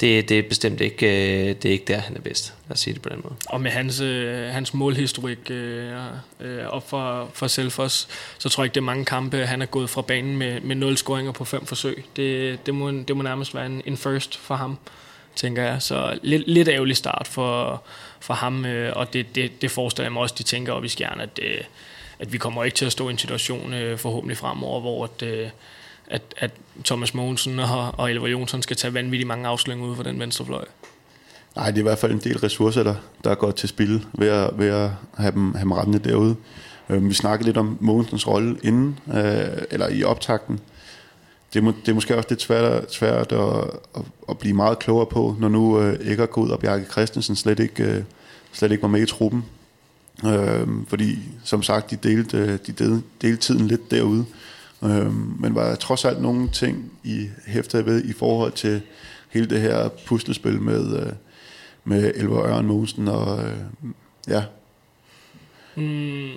det, 0.00 0.28
det 0.28 0.38
er 0.38 0.42
bestemt 0.48 0.80
ikke, 0.80 1.06
øh, 1.06 1.48
det 1.48 1.64
er 1.64 1.72
ikke 1.72 1.84
der, 1.88 1.98
han 1.98 2.16
er 2.16 2.20
bedst. 2.20 2.54
Lad 2.68 2.74
os 2.74 2.80
sige 2.80 2.94
det 2.94 3.02
på 3.02 3.08
den 3.08 3.20
måde. 3.24 3.34
Og 3.48 3.60
med 3.60 3.70
hans, 3.70 4.00
øh, 4.00 4.48
hans 4.48 4.74
målhistorik 4.74 5.50
øh, 5.50 5.92
øh, 6.40 6.66
op 6.66 6.88
for, 6.88 7.30
for 7.32 7.46
Selfos, 7.46 8.08
så 8.38 8.48
tror 8.48 8.62
jeg 8.62 8.66
ikke, 8.66 8.74
det 8.74 8.80
er 8.80 8.84
mange 8.84 9.04
kampe, 9.14 9.46
han 9.46 9.62
er 9.62 9.66
gået 9.66 9.90
fra 9.90 10.02
banen 10.02 10.36
med, 10.36 10.60
med 10.60 10.76
0 10.76 10.96
scoringer 10.96 11.32
på 11.32 11.44
fem 11.44 11.66
forsøg. 11.66 12.04
Det, 12.16 12.66
det, 12.66 12.74
må, 12.74 12.90
det 12.90 13.16
må 13.16 13.22
nærmest 13.22 13.54
være 13.54 13.66
en, 13.66 13.82
en 13.86 13.96
first 13.96 14.38
for 14.38 14.54
ham, 14.54 14.78
tænker 15.34 15.62
jeg. 15.62 15.82
Så 15.82 16.18
lidt, 16.22 16.42
lidt 16.46 16.68
ærgerlig 16.68 16.96
start 16.96 17.28
for, 17.30 17.82
for 18.20 18.34
ham, 18.34 18.64
øh, 18.64 18.92
og 18.96 19.12
det, 19.12 19.34
det, 19.34 19.62
det 19.62 19.70
forestiller 19.70 20.04
jeg 20.04 20.12
mig 20.12 20.22
også, 20.22 20.34
de 20.38 20.42
tænker 20.42 20.72
op 20.72 20.84
i 20.84 20.88
skjern, 20.88 21.20
at, 21.20 21.40
øh, 21.42 21.60
at 22.18 22.32
vi 22.32 22.38
kommer 22.38 22.64
ikke 22.64 22.76
til 22.76 22.86
at 22.86 22.92
stå 22.92 23.08
i 23.08 23.12
en 23.12 23.18
situation 23.18 23.74
øh, 23.74 23.98
forhåbentlig 23.98 24.36
fremover, 24.36 24.80
hvor 24.80 25.04
at, 25.04 25.22
øh, 25.22 25.48
at, 26.10 26.22
at 26.36 26.50
Thomas 26.84 27.14
Mogensen 27.14 27.58
og, 27.58 27.94
og 27.96 28.10
Elver 28.10 28.28
Jonsson 28.28 28.62
skal 28.62 28.76
tage 28.76 28.94
vanvittigt 28.94 29.28
mange 29.28 29.48
afsløringer 29.48 29.86
ud 29.86 29.96
for 29.96 30.02
den 30.02 30.20
venstre 30.20 30.44
fløj. 30.44 30.64
Nej, 31.56 31.66
det 31.66 31.76
er 31.76 31.80
i 31.80 31.82
hvert 31.82 31.98
fald 31.98 32.12
en 32.12 32.18
del 32.18 32.38
ressourcer, 32.38 32.82
der, 32.82 32.94
der 33.24 33.34
går 33.34 33.50
til 33.50 33.68
spil 33.68 34.06
ved 34.12 34.28
at, 34.28 34.50
ved 34.58 34.68
at 34.68 34.90
have, 35.16 35.32
dem, 35.32 35.54
have 35.54 35.62
dem 35.62 35.72
rendende 35.72 36.08
derude. 36.08 36.36
Øh, 36.88 37.08
vi 37.08 37.14
snakkede 37.14 37.48
lidt 37.48 37.56
om 37.56 37.78
Mogensens 37.80 38.28
rolle 38.28 38.56
inden, 38.62 38.98
øh, 39.08 39.62
eller 39.70 39.88
i 39.88 40.04
optakten. 40.04 40.60
Det 41.52 41.60
er, 41.60 41.64
må, 41.64 41.72
det 41.80 41.88
er 41.88 41.94
måske 41.94 42.16
også 42.16 42.28
lidt 42.28 42.42
svært, 42.42 42.92
svært 42.92 43.32
at, 43.32 43.64
at, 43.96 44.02
at 44.28 44.38
blive 44.38 44.54
meget 44.54 44.78
klogere 44.78 45.06
på, 45.06 45.36
når 45.38 45.48
nu 45.48 45.80
øh, 45.80 45.98
Eggergod 46.00 46.50
og 46.50 46.60
Bjarke 46.60 46.84
Christensen 46.84 47.36
slet 47.36 47.60
ikke, 47.60 47.84
øh, 47.84 48.02
slet 48.52 48.72
ikke 48.72 48.82
var 48.82 48.88
med 48.88 49.02
i 49.02 49.06
truppen. 49.06 49.44
Øh, 50.26 50.68
fordi 50.88 51.18
som 51.44 51.62
sagt, 51.62 51.90
de 51.90 51.96
delte, 51.96 52.36
øh, 52.36 52.58
de 52.66 52.72
delte, 52.72 53.02
delte 53.22 53.42
tiden 53.42 53.66
lidt 53.66 53.90
derude. 53.90 54.24
Øh, 54.84 55.40
men 55.40 55.54
var 55.54 55.74
trods 55.74 56.04
alt 56.04 56.22
nogle 56.22 56.48
ting 56.48 56.92
i 57.04 57.28
hæftede 57.46 57.86
ved 57.86 58.04
i 58.04 58.12
forhold 58.12 58.52
til 58.52 58.80
hele 59.30 59.46
det 59.46 59.60
her 59.60 59.88
puslespil 59.88 60.60
med, 60.60 61.00
øh, 61.00 61.12
med 61.84 62.12
Elver 62.14 62.46
Ørn 62.46 62.66
Mogensen 62.66 63.08
og 63.08 63.44
øh, 63.44 63.56
ja. 64.28 64.44
Mm, 65.76 66.30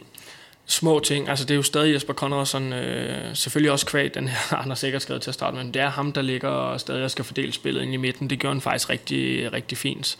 små 0.67 0.99
ting. 0.99 1.29
Altså 1.29 1.45
det 1.45 1.51
er 1.51 1.55
jo 1.55 1.63
stadig 1.63 1.93
Jesper 1.93 2.13
Conradsen, 2.13 2.73
øh, 2.73 3.35
selvfølgelig 3.35 3.71
også 3.71 3.85
kvæg, 3.85 4.13
den 4.13 4.27
her 4.27 4.53
Anders 4.63 4.79
sikkert 4.79 5.01
skrevet 5.01 5.21
til 5.21 5.29
at 5.29 5.33
starte, 5.33 5.57
men 5.57 5.73
det 5.73 5.81
er 5.81 5.89
ham, 5.89 6.11
der 6.11 6.21
ligger 6.21 6.49
og 6.49 6.79
stadig 6.79 7.11
skal 7.11 7.25
fordele 7.25 7.53
spillet 7.53 7.81
ind 7.81 7.93
i 7.93 7.97
midten. 7.97 8.29
Det 8.29 8.39
gjorde 8.39 8.55
han 8.55 8.61
faktisk 8.61 8.89
rigtig, 8.89 9.53
rigtig 9.53 9.77
fint. 9.77 10.17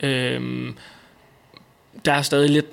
Øh, 0.00 0.72
der 2.04 2.12
er 2.12 2.22
stadig 2.22 2.50
lidt, 2.50 2.66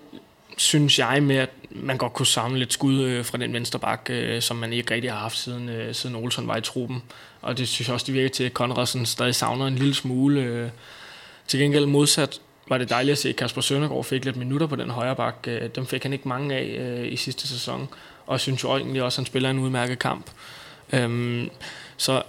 synes 0.57 0.99
jeg, 0.99 1.23
med 1.23 1.35
at 1.35 1.49
man 1.69 1.97
godt 1.97 2.13
kunne 2.13 2.25
samle 2.25 2.59
lidt 2.59 2.73
skud 2.73 3.01
øh, 3.01 3.25
fra 3.25 3.37
den 3.37 3.53
venstre 3.53 3.79
bak, 3.79 4.09
øh, 4.09 4.41
som 4.41 4.57
man 4.57 4.73
ikke 4.73 4.93
rigtig 4.93 5.11
har 5.11 5.19
haft 5.19 5.37
siden, 5.37 5.69
øh, 5.69 5.95
siden 5.95 6.15
Olsen 6.15 6.47
var 6.47 6.57
i 6.57 6.61
truppen. 6.61 7.03
Og 7.41 7.57
det 7.57 7.67
synes 7.67 7.87
jeg 7.87 7.93
også, 7.93 8.05
det 8.05 8.13
virker 8.13 8.29
til, 8.29 8.43
at 8.43 8.51
Conradsen 8.51 9.05
stadig 9.05 9.35
savner 9.35 9.67
en 9.67 9.75
lille 9.75 9.93
smule. 9.93 10.41
Øh. 10.41 10.69
Til 11.47 11.59
gengæld 11.59 11.85
modsat 11.85 12.41
var 12.69 12.77
det 12.77 12.89
dejligt 12.89 13.11
at 13.11 13.17
se, 13.17 13.29
at 13.29 13.35
Kasper 13.35 13.61
Søndergaard 13.61 14.03
fik 14.03 14.25
lidt 14.25 14.35
minutter 14.35 14.67
på 14.67 14.75
den 14.75 14.89
højre 14.89 15.15
bak. 15.15 15.35
Øh, 15.47 15.69
dem 15.75 15.85
fik 15.85 16.03
han 16.03 16.13
ikke 16.13 16.27
mange 16.27 16.55
af 16.55 16.77
øh, 16.79 17.13
i 17.13 17.15
sidste 17.15 17.47
sæson. 17.47 17.89
Og 18.25 18.33
jeg 18.33 18.39
synes 18.39 18.63
jo 18.63 18.75
egentlig 18.75 19.03
også, 19.03 19.15
at 19.15 19.19
han 19.19 19.25
spiller 19.25 19.49
en 19.49 19.59
udmærket 19.59 19.99
kamp. 19.99 20.25
Øhm, 20.93 21.49
så 21.97 22.21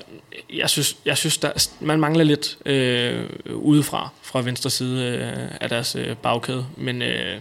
jeg 0.52 0.70
synes, 0.70 0.96
jeg 1.04 1.16
synes 1.16 1.38
der, 1.38 1.68
man 1.80 2.00
mangler 2.00 2.24
lidt 2.24 2.58
øh, 2.66 3.24
udefra, 3.54 4.08
fra 4.22 4.40
venstre 4.40 4.70
side 4.70 5.06
øh, 5.06 5.56
af 5.60 5.68
deres 5.68 5.96
øh, 5.96 6.16
bagkæde. 6.16 6.66
Men 6.76 7.02
øh, 7.02 7.40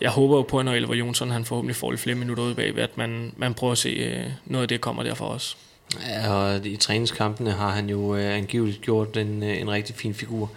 jeg 0.00 0.10
håber 0.10 0.36
jo 0.36 0.42
på, 0.42 0.58
at 0.58 0.64
når 0.64 0.72
Elver 0.72 0.94
Jonsson 0.94 1.30
han 1.30 1.44
forhåbentlig 1.44 1.76
får 1.76 1.90
lidt 1.90 2.00
flere 2.00 2.16
minutter 2.16 2.44
ud 2.44 2.54
bagved, 2.54 2.82
at 2.82 2.96
man, 2.96 3.32
man 3.36 3.54
prøver 3.54 3.72
at 3.72 3.78
se 3.78 3.88
øh, 3.88 4.26
noget 4.44 4.62
af 4.62 4.68
det 4.68 4.80
kommer 4.80 5.02
derfor 5.02 5.24
også. 5.24 5.56
Ja, 6.08 6.32
og 6.32 6.66
i 6.66 6.76
træningskampene 6.76 7.50
har 7.50 7.70
han 7.70 7.90
jo 7.90 8.16
øh, 8.16 8.36
angiveligt 8.36 8.80
gjort 8.80 9.16
en, 9.16 9.42
øh, 9.42 9.60
en 9.60 9.70
rigtig 9.70 9.94
fin 9.94 10.14
figur. 10.14 10.50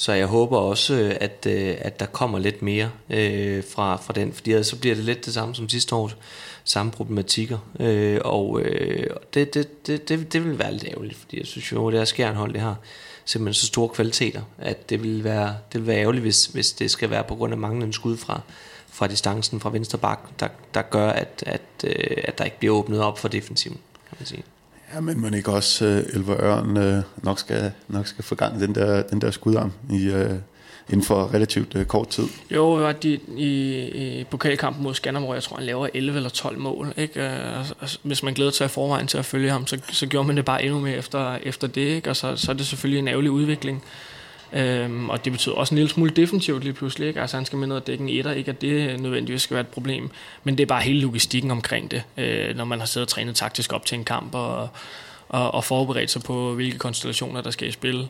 Så 0.00 0.12
jeg 0.12 0.26
håber 0.26 0.58
også, 0.58 0.94
øh, 0.94 1.16
at, 1.20 1.46
øh, 1.46 1.76
at 1.78 2.00
der 2.00 2.06
kommer 2.06 2.38
lidt 2.38 2.62
mere 2.62 2.90
øh, 3.10 3.64
fra, 3.70 3.96
fra 3.96 4.12
den, 4.12 4.32
fordi 4.32 4.62
så 4.62 4.76
bliver 4.76 4.94
det 4.94 5.04
lidt 5.04 5.26
det 5.26 5.34
samme 5.34 5.54
som 5.54 5.68
sidste 5.68 5.94
år, 5.94 6.10
samme 6.64 6.92
problematikker, 6.92 7.58
øh, 7.80 8.20
og 8.24 8.60
øh, 8.60 9.06
det, 9.34 9.54
det, 9.54 9.86
det, 9.86 10.08
det, 10.08 10.32
det 10.32 10.44
vil 10.44 10.58
være 10.58 10.72
lidt 10.72 10.84
ærgerligt, 10.84 11.18
fordi 11.18 11.38
jeg 11.38 11.46
synes 11.46 11.72
jo, 11.72 11.90
det 11.90 11.98
her 11.98 12.04
skærnhold, 12.04 12.52
det 12.52 12.60
har 12.60 12.76
simpelthen 13.24 13.54
så 13.54 13.66
store 13.66 13.88
kvaliteter, 13.88 14.42
at 14.58 14.90
det 14.90 15.02
vil 15.02 15.24
være, 15.24 15.56
det 15.72 15.80
vil 15.80 15.86
være 15.86 16.00
ærgerligt, 16.00 16.22
hvis, 16.22 16.46
hvis 16.46 16.72
det 16.72 16.90
skal 16.90 17.10
være 17.10 17.24
på 17.24 17.34
grund 17.34 17.52
af 17.52 17.58
manglende 17.58 17.92
skud 17.92 18.16
fra, 18.16 18.40
fra 18.88 19.06
distancen 19.06 19.60
fra 19.60 19.70
venstre 19.70 19.98
bak, 19.98 20.40
der, 20.40 20.48
der 20.74 20.82
gør, 20.82 21.08
at, 21.08 21.44
at, 21.46 21.62
øh, 21.84 22.16
at 22.24 22.38
der 22.38 22.44
ikke 22.44 22.58
bliver 22.58 22.74
åbnet 22.74 23.00
op 23.00 23.18
for 23.18 23.28
defensiven, 23.28 23.78
kan 24.08 24.16
man 24.20 24.26
sige. 24.26 24.42
Ja, 24.94 25.00
men 25.00 25.20
man 25.20 25.34
ikke 25.34 25.52
også 25.52 25.84
uh, 25.84 26.14
Elver 26.16 26.40
Ørn 26.40 26.76
uh, 26.76 27.24
nok, 27.24 27.38
skal, 27.38 27.72
nok 27.88 28.06
skal 28.06 28.24
få 28.24 28.34
gang 28.34 28.60
den 28.60 28.74
der, 28.74 29.02
den 29.02 29.20
der 29.20 29.30
skudarm 29.30 29.72
i, 29.90 30.08
uh, 30.08 30.30
inden 30.88 31.02
for 31.02 31.34
relativt 31.34 31.74
uh, 31.74 31.84
kort 31.84 32.08
tid. 32.08 32.24
Jo, 32.50 32.72
var 32.72 32.92
de, 32.92 33.18
i, 33.36 33.80
i 33.88 34.24
pokalkampen 34.24 34.82
mod 34.82 34.94
Skanderborg, 34.94 35.34
jeg 35.34 35.42
tror, 35.42 35.56
han 35.56 35.66
laver 35.66 35.88
11 35.94 36.16
eller 36.16 36.30
12 36.30 36.58
mål. 36.58 36.92
Ikke? 36.96 37.30
Uh, 37.80 37.88
hvis 38.02 38.22
man 38.22 38.34
glæder 38.34 38.50
sig 38.50 38.64
i 38.64 38.68
forvejen 38.68 39.06
til 39.06 39.18
at 39.18 39.24
følge 39.24 39.50
ham, 39.50 39.66
så, 39.66 39.80
så 39.90 40.06
gjorde 40.06 40.26
man 40.26 40.36
det 40.36 40.44
bare 40.44 40.62
endnu 40.64 40.80
mere 40.80 40.96
efter, 40.96 41.38
efter 41.42 41.66
det. 41.66 41.80
Ikke? 41.80 42.10
Og 42.10 42.16
så, 42.16 42.36
så 42.36 42.52
er 42.52 42.56
det 42.56 42.66
selvfølgelig 42.66 42.98
en 42.98 43.08
ærgerlig 43.08 43.30
udvikling. 43.30 43.84
Øhm, 44.52 45.10
og 45.10 45.24
det 45.24 45.32
betyder 45.32 45.54
også 45.54 45.74
en 45.74 45.78
lille 45.78 45.90
smule 45.90 46.10
defensivt 46.10 46.64
lige 46.64 46.72
pludselig. 46.72 47.08
Ikke? 47.08 47.20
Altså 47.20 47.36
han 47.36 47.46
skal 47.46 47.58
med 47.58 47.66
ned 47.66 47.76
og 47.76 47.86
dække 47.86 48.02
en 48.02 48.08
etter, 48.08 48.32
ikke 48.32 48.50
at 48.50 48.60
det 48.60 49.00
nødvendigvis 49.00 49.42
skal 49.42 49.54
være 49.54 49.60
et 49.60 49.68
problem. 49.68 50.10
Men 50.44 50.58
det 50.58 50.62
er 50.62 50.66
bare 50.66 50.82
hele 50.82 51.00
logistikken 51.00 51.50
omkring 51.50 51.90
det, 51.90 52.02
øh, 52.16 52.56
når 52.56 52.64
man 52.64 52.78
har 52.78 52.86
siddet 52.86 53.06
og 53.06 53.08
trænet 53.08 53.36
taktisk 53.36 53.72
op 53.72 53.86
til 53.86 53.98
en 53.98 54.04
kamp 54.04 54.34
og, 54.34 54.68
og, 55.28 55.54
og 55.54 55.64
forberedt 55.64 56.10
sig 56.10 56.22
på, 56.22 56.54
hvilke 56.54 56.78
konstellationer, 56.78 57.40
der 57.40 57.50
skal 57.50 57.68
i 57.68 57.72
spil. 57.72 58.08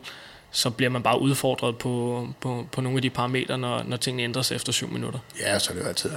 Så 0.51 0.69
bliver 0.69 0.89
man 0.89 1.03
bare 1.03 1.21
udfordret 1.21 1.77
på, 1.77 2.27
på, 2.41 2.67
på 2.71 2.81
nogle 2.81 2.97
af 2.97 3.01
de 3.01 3.09
parametre, 3.09 3.57
når, 3.57 3.83
når 3.83 3.97
tingene 3.97 4.23
ændrer 4.23 4.41
sig 4.41 4.55
efter 4.55 4.71
syv 4.71 4.89
minutter. 4.89 5.19
Ja, 5.39 5.59
så 5.59 5.71
er 5.71 5.75
det 5.75 5.83
jo 5.83 5.87
altid 5.87 6.11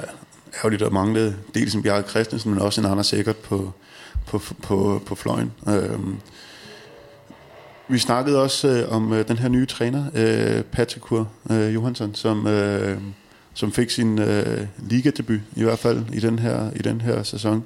ærgerligt 0.59 0.83
at 0.83 0.93
mangle 0.93 1.37
dels 1.55 1.75
en 1.75 1.83
Bjarke 1.83 2.11
Christensen, 2.11 2.51
men 2.51 2.61
også 2.61 2.81
en 2.81 2.87
Anders 2.87 3.07
Sikkert 3.07 3.37
på, 3.37 3.73
på, 4.27 4.43
på, 4.63 5.03
på 5.07 5.15
fløjen. 5.15 5.53
Øhm, 5.69 6.21
vi 7.93 7.99
snakkede 7.99 8.43
også 8.43 8.69
øh, 8.69 8.93
om 8.93 9.13
øh, 9.13 9.29
den 9.29 9.39
her 9.39 9.49
nye 9.49 9.67
træner, 9.67 10.05
øh, 10.15 10.63
Patrikur 10.63 11.29
øh, 11.51 11.75
Johansson, 11.75 12.15
som, 12.15 12.47
øh, 12.47 12.99
som 13.55 13.73
fik 13.73 13.91
sin 13.91 14.19
øh, 14.19 14.67
ligadebut, 14.79 15.41
i 15.57 15.63
hvert 15.63 15.79
fald 15.79 16.05
i 16.13 16.21
den 16.21 16.39
her, 16.39 16.71
i 16.77 16.79
den 16.79 17.01
her 17.01 17.23
sæson. 17.23 17.65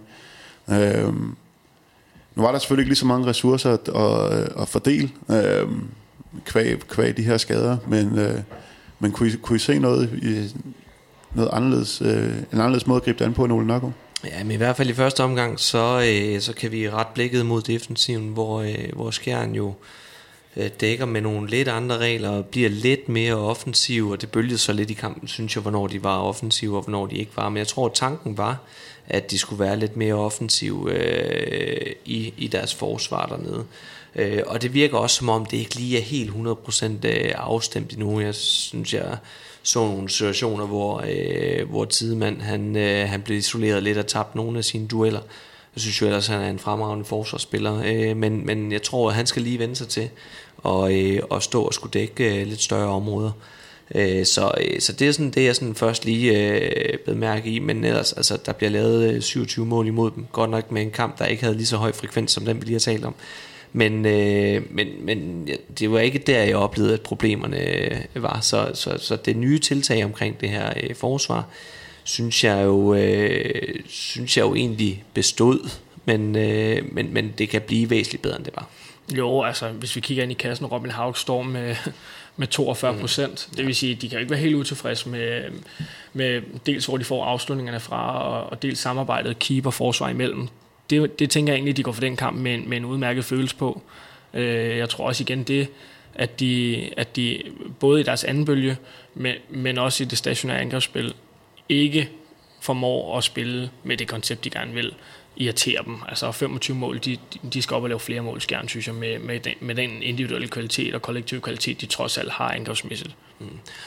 Øh, 0.70 1.14
nu 2.34 2.42
var 2.42 2.52
der 2.52 2.58
selvfølgelig 2.58 2.82
ikke 2.82 2.90
lige 2.90 2.98
så 2.98 3.06
mange 3.06 3.26
ressourcer 3.26 3.72
at, 3.72 3.88
at, 3.88 4.40
øh, 4.40 4.62
at 4.62 4.68
fordele 4.68 5.10
øh, 5.30 5.68
kvæg, 6.44 6.78
kvæg 6.88 7.16
de 7.16 7.22
her 7.22 7.36
skader, 7.36 7.76
men, 7.88 8.18
øh, 8.18 8.40
men 8.98 9.12
kunne, 9.12 9.28
I, 9.28 9.32
kunne 9.42 9.56
I 9.56 9.58
se 9.58 9.78
noget, 9.78 10.10
i, 10.22 10.54
noget 11.34 11.50
anderledes, 11.52 12.02
øh, 12.02 12.28
en 12.52 12.58
anderledes 12.58 12.86
måde 12.86 12.96
at 12.96 13.02
gribe 13.02 13.18
det 13.18 13.24
an 13.24 13.34
på 13.34 13.44
end 13.44 13.52
Ole 13.52 13.66
Nørgaard? 13.66 13.92
Ja, 14.24 14.44
men 14.44 14.52
i 14.52 14.56
hvert 14.56 14.76
fald 14.76 14.90
i 14.90 14.94
første 14.94 15.22
omgang, 15.22 15.60
så, 15.60 16.06
øh, 16.08 16.40
så 16.40 16.52
kan 16.52 16.72
vi 16.72 16.90
ret 16.90 17.06
blikket 17.14 17.46
mod 17.46 17.62
defensiven, 17.62 18.28
hvor, 18.28 18.60
øh, 18.62 18.92
hvor 18.92 19.10
Skjern 19.10 19.54
jo 19.54 19.68
øh, 19.68 19.74
Øh, 20.56 20.70
dækker 20.80 21.04
med 21.04 21.20
nogle 21.20 21.50
lidt 21.50 21.68
andre 21.68 21.98
regler 21.98 22.30
og 22.30 22.46
bliver 22.46 22.68
lidt 22.68 23.08
mere 23.08 23.34
offensiv, 23.34 24.10
og 24.10 24.20
det 24.20 24.30
bølgede 24.30 24.58
så 24.58 24.72
lidt 24.72 24.90
i 24.90 24.94
kampen, 24.94 25.28
synes 25.28 25.56
jeg, 25.56 25.62
hvornår 25.62 25.86
de 25.86 26.04
var 26.04 26.18
offensive 26.18 26.76
og 26.76 26.82
hvornår 26.82 27.06
de 27.06 27.16
ikke 27.16 27.36
var. 27.36 27.48
Men 27.48 27.56
jeg 27.56 27.66
tror, 27.66 27.86
at 27.86 27.92
tanken 27.94 28.38
var, 28.38 28.58
at 29.06 29.30
de 29.30 29.38
skulle 29.38 29.64
være 29.64 29.78
lidt 29.78 29.96
mere 29.96 30.14
offensive 30.14 30.92
øh, 30.92 31.92
i, 32.04 32.34
i 32.36 32.46
deres 32.46 32.74
forsvar 32.74 33.26
dernede. 33.26 33.64
Øh, 34.14 34.42
og 34.46 34.62
det 34.62 34.74
virker 34.74 34.98
også 34.98 35.16
som 35.16 35.28
om, 35.28 35.46
det 35.46 35.56
ikke 35.56 35.74
lige 35.74 35.98
er 35.98 36.02
helt 36.02 36.30
100% 36.30 36.84
øh, 37.04 37.32
afstemt 37.34 37.92
endnu. 37.92 38.20
Jeg 38.20 38.34
synes, 38.34 38.94
jeg 38.94 39.16
så 39.62 39.78
nogle 39.78 40.10
situationer, 40.10 40.66
hvor, 40.66 41.04
øh, 41.08 41.68
hvor 41.68 41.84
Tidemand 41.84 42.40
han, 42.40 42.76
øh, 42.76 43.08
han 43.08 43.22
blev 43.22 43.38
isoleret 43.38 43.82
lidt 43.82 43.98
og 43.98 44.06
tabte 44.06 44.36
nogle 44.36 44.58
af 44.58 44.64
sine 44.64 44.86
dueller. 44.86 45.20
Jeg 45.76 45.80
synes 45.80 46.00
jo 46.00 46.06
ellers, 46.06 46.28
at 46.28 46.34
han 46.34 46.44
er 46.44 46.50
en 46.50 46.58
fremragende 46.58 47.04
forsvarsspiller, 47.04 47.82
øh, 47.84 48.16
men, 48.16 48.46
men 48.46 48.72
jeg 48.72 48.82
tror, 48.82 49.08
at 49.08 49.14
han 49.14 49.26
skal 49.26 49.42
lige 49.42 49.58
vende 49.58 49.76
sig 49.76 49.88
til 49.88 50.08
og, 50.58 50.94
øh, 50.94 51.22
og 51.30 51.42
stå 51.42 51.62
og 51.62 51.74
skulle 51.74 51.92
dække 51.92 52.40
øh, 52.40 52.46
lidt 52.46 52.62
større 52.62 52.88
områder. 52.88 53.30
Øh, 53.94 54.26
så, 54.26 54.50
øh, 54.60 54.80
så 54.80 54.92
det 54.92 55.08
er 55.08 55.12
sådan 55.12 55.30
det, 55.30 55.44
jeg 55.44 55.56
sådan 55.56 55.74
først 55.74 56.04
lige 56.04 56.56
øh, 56.58 56.98
blev 57.04 57.16
mærke 57.16 57.50
i, 57.50 57.58
men 57.58 57.84
ellers, 57.84 58.12
altså, 58.12 58.38
der 58.46 58.52
bliver 58.52 58.70
lavet 58.70 59.14
øh, 59.14 59.22
27 59.22 59.66
mål 59.66 59.86
imod 59.86 60.10
dem, 60.10 60.26
godt 60.32 60.50
nok 60.50 60.72
med 60.72 60.82
en 60.82 60.90
kamp, 60.90 61.18
der 61.18 61.26
ikke 61.26 61.42
havde 61.42 61.56
lige 61.56 61.66
så 61.66 61.76
høj 61.76 61.92
frekvens, 61.92 62.32
som 62.32 62.44
den 62.44 62.60
vi 62.60 62.64
lige 62.64 62.74
har 62.74 62.80
talt 62.80 63.04
om. 63.04 63.14
Men, 63.72 64.06
øh, 64.06 64.62
men, 64.70 64.88
men 65.00 65.48
det 65.78 65.90
var 65.90 65.98
ikke 65.98 66.18
der, 66.18 66.42
jeg 66.42 66.56
oplevede, 66.56 66.94
at 66.94 67.00
problemerne 67.00 67.60
øh, 67.60 68.22
var. 68.22 68.40
Så, 68.40 68.70
så, 68.74 68.98
så 68.98 69.16
det 69.16 69.36
nye 69.36 69.58
tiltag 69.58 70.04
omkring 70.04 70.40
det 70.40 70.48
her 70.48 70.72
øh, 70.82 70.94
forsvar, 70.94 71.48
synes 72.04 72.44
jeg 72.44 72.64
jo, 72.64 72.94
øh, 72.94 73.74
synes 73.88 74.36
jeg 74.36 74.42
jo 74.42 74.54
egentlig 74.54 75.04
bestod, 75.14 75.70
men, 76.04 76.36
øh, 76.36 76.82
men, 76.92 77.14
men 77.14 77.34
det 77.38 77.48
kan 77.48 77.60
blive 77.60 77.90
væsentligt 77.90 78.22
bedre, 78.22 78.36
end 78.36 78.44
det 78.44 78.56
var. 78.56 78.68
Jo, 79.12 79.42
altså 79.42 79.68
hvis 79.68 79.96
vi 79.96 80.00
kigger 80.00 80.22
ind 80.22 80.32
i 80.32 80.34
kassen, 80.34 80.66
Robin 80.66 80.90
Haug 80.90 81.16
står 81.16 81.42
med, 81.42 81.76
med 82.36 82.46
42 82.46 82.98
procent. 82.98 83.48
Mm. 83.50 83.56
Det 83.56 83.66
vil 83.66 83.74
sige, 83.74 83.94
at 83.94 84.02
de 84.02 84.08
kan 84.08 84.18
ikke 84.18 84.30
være 84.30 84.40
helt 84.40 84.54
utilfredse 84.54 85.08
med, 85.08 85.42
med 86.12 86.42
dels 86.66 86.86
hvor 86.86 86.96
de 86.96 87.04
får 87.04 87.24
afslutningerne 87.24 87.80
fra, 87.80 88.22
og, 88.22 88.50
og 88.50 88.62
dels 88.62 88.78
samarbejdet 88.78 89.38
keeper-forsvar 89.38 90.08
imellem. 90.08 90.48
Det, 90.90 91.18
det 91.18 91.30
tænker 91.30 91.52
jeg 91.52 91.56
egentlig, 91.56 91.72
at 91.72 91.76
de 91.76 91.82
går 91.82 91.92
for 91.92 92.00
den 92.00 92.16
kamp 92.16 92.36
med, 92.36 92.58
med 92.58 92.76
en 92.76 92.84
udmærket 92.84 93.24
følelse 93.24 93.56
på. 93.56 93.82
Øh, 94.34 94.76
jeg 94.76 94.88
tror 94.88 95.06
også 95.06 95.22
igen 95.22 95.42
det, 95.42 95.68
at 96.14 96.40
de, 96.40 96.90
at 96.96 97.16
de 97.16 97.42
både 97.80 98.00
i 98.00 98.04
deres 98.04 98.24
anden 98.24 98.44
bølge, 98.44 98.76
men, 99.14 99.34
men 99.50 99.78
også 99.78 100.04
i 100.04 100.06
det 100.06 100.18
stationære 100.18 100.60
angrebsspil, 100.60 101.14
ikke 101.68 102.10
formår 102.60 103.18
at 103.18 103.24
spille 103.24 103.70
med 103.84 103.96
det 103.96 104.08
koncept, 104.08 104.44
de 104.44 104.50
gerne 104.50 104.74
vil 104.74 104.94
irritere 105.36 105.82
dem. 105.84 105.96
Altså 106.08 106.32
25 106.32 106.76
mål, 106.76 106.98
de, 107.04 107.16
de 107.52 107.62
skal 107.62 107.74
op 107.74 107.82
og 107.82 107.88
lave 107.88 108.00
flere 108.00 108.20
mål, 108.20 108.40
skjern, 108.40 108.68
synes 108.68 108.86
jeg, 108.86 108.94
med, 108.94 109.18
med, 109.18 109.40
den, 109.40 109.52
med 109.60 109.74
den 109.74 110.02
individuelle 110.02 110.48
kvalitet 110.48 110.94
og 110.94 111.02
kollektiv 111.02 111.40
kvalitet, 111.40 111.80
de 111.80 111.86
trods 111.86 112.18
alt 112.18 112.30
har 112.30 112.50
angrebsmæssigt. 112.50 113.16
Mm. 113.38 113.46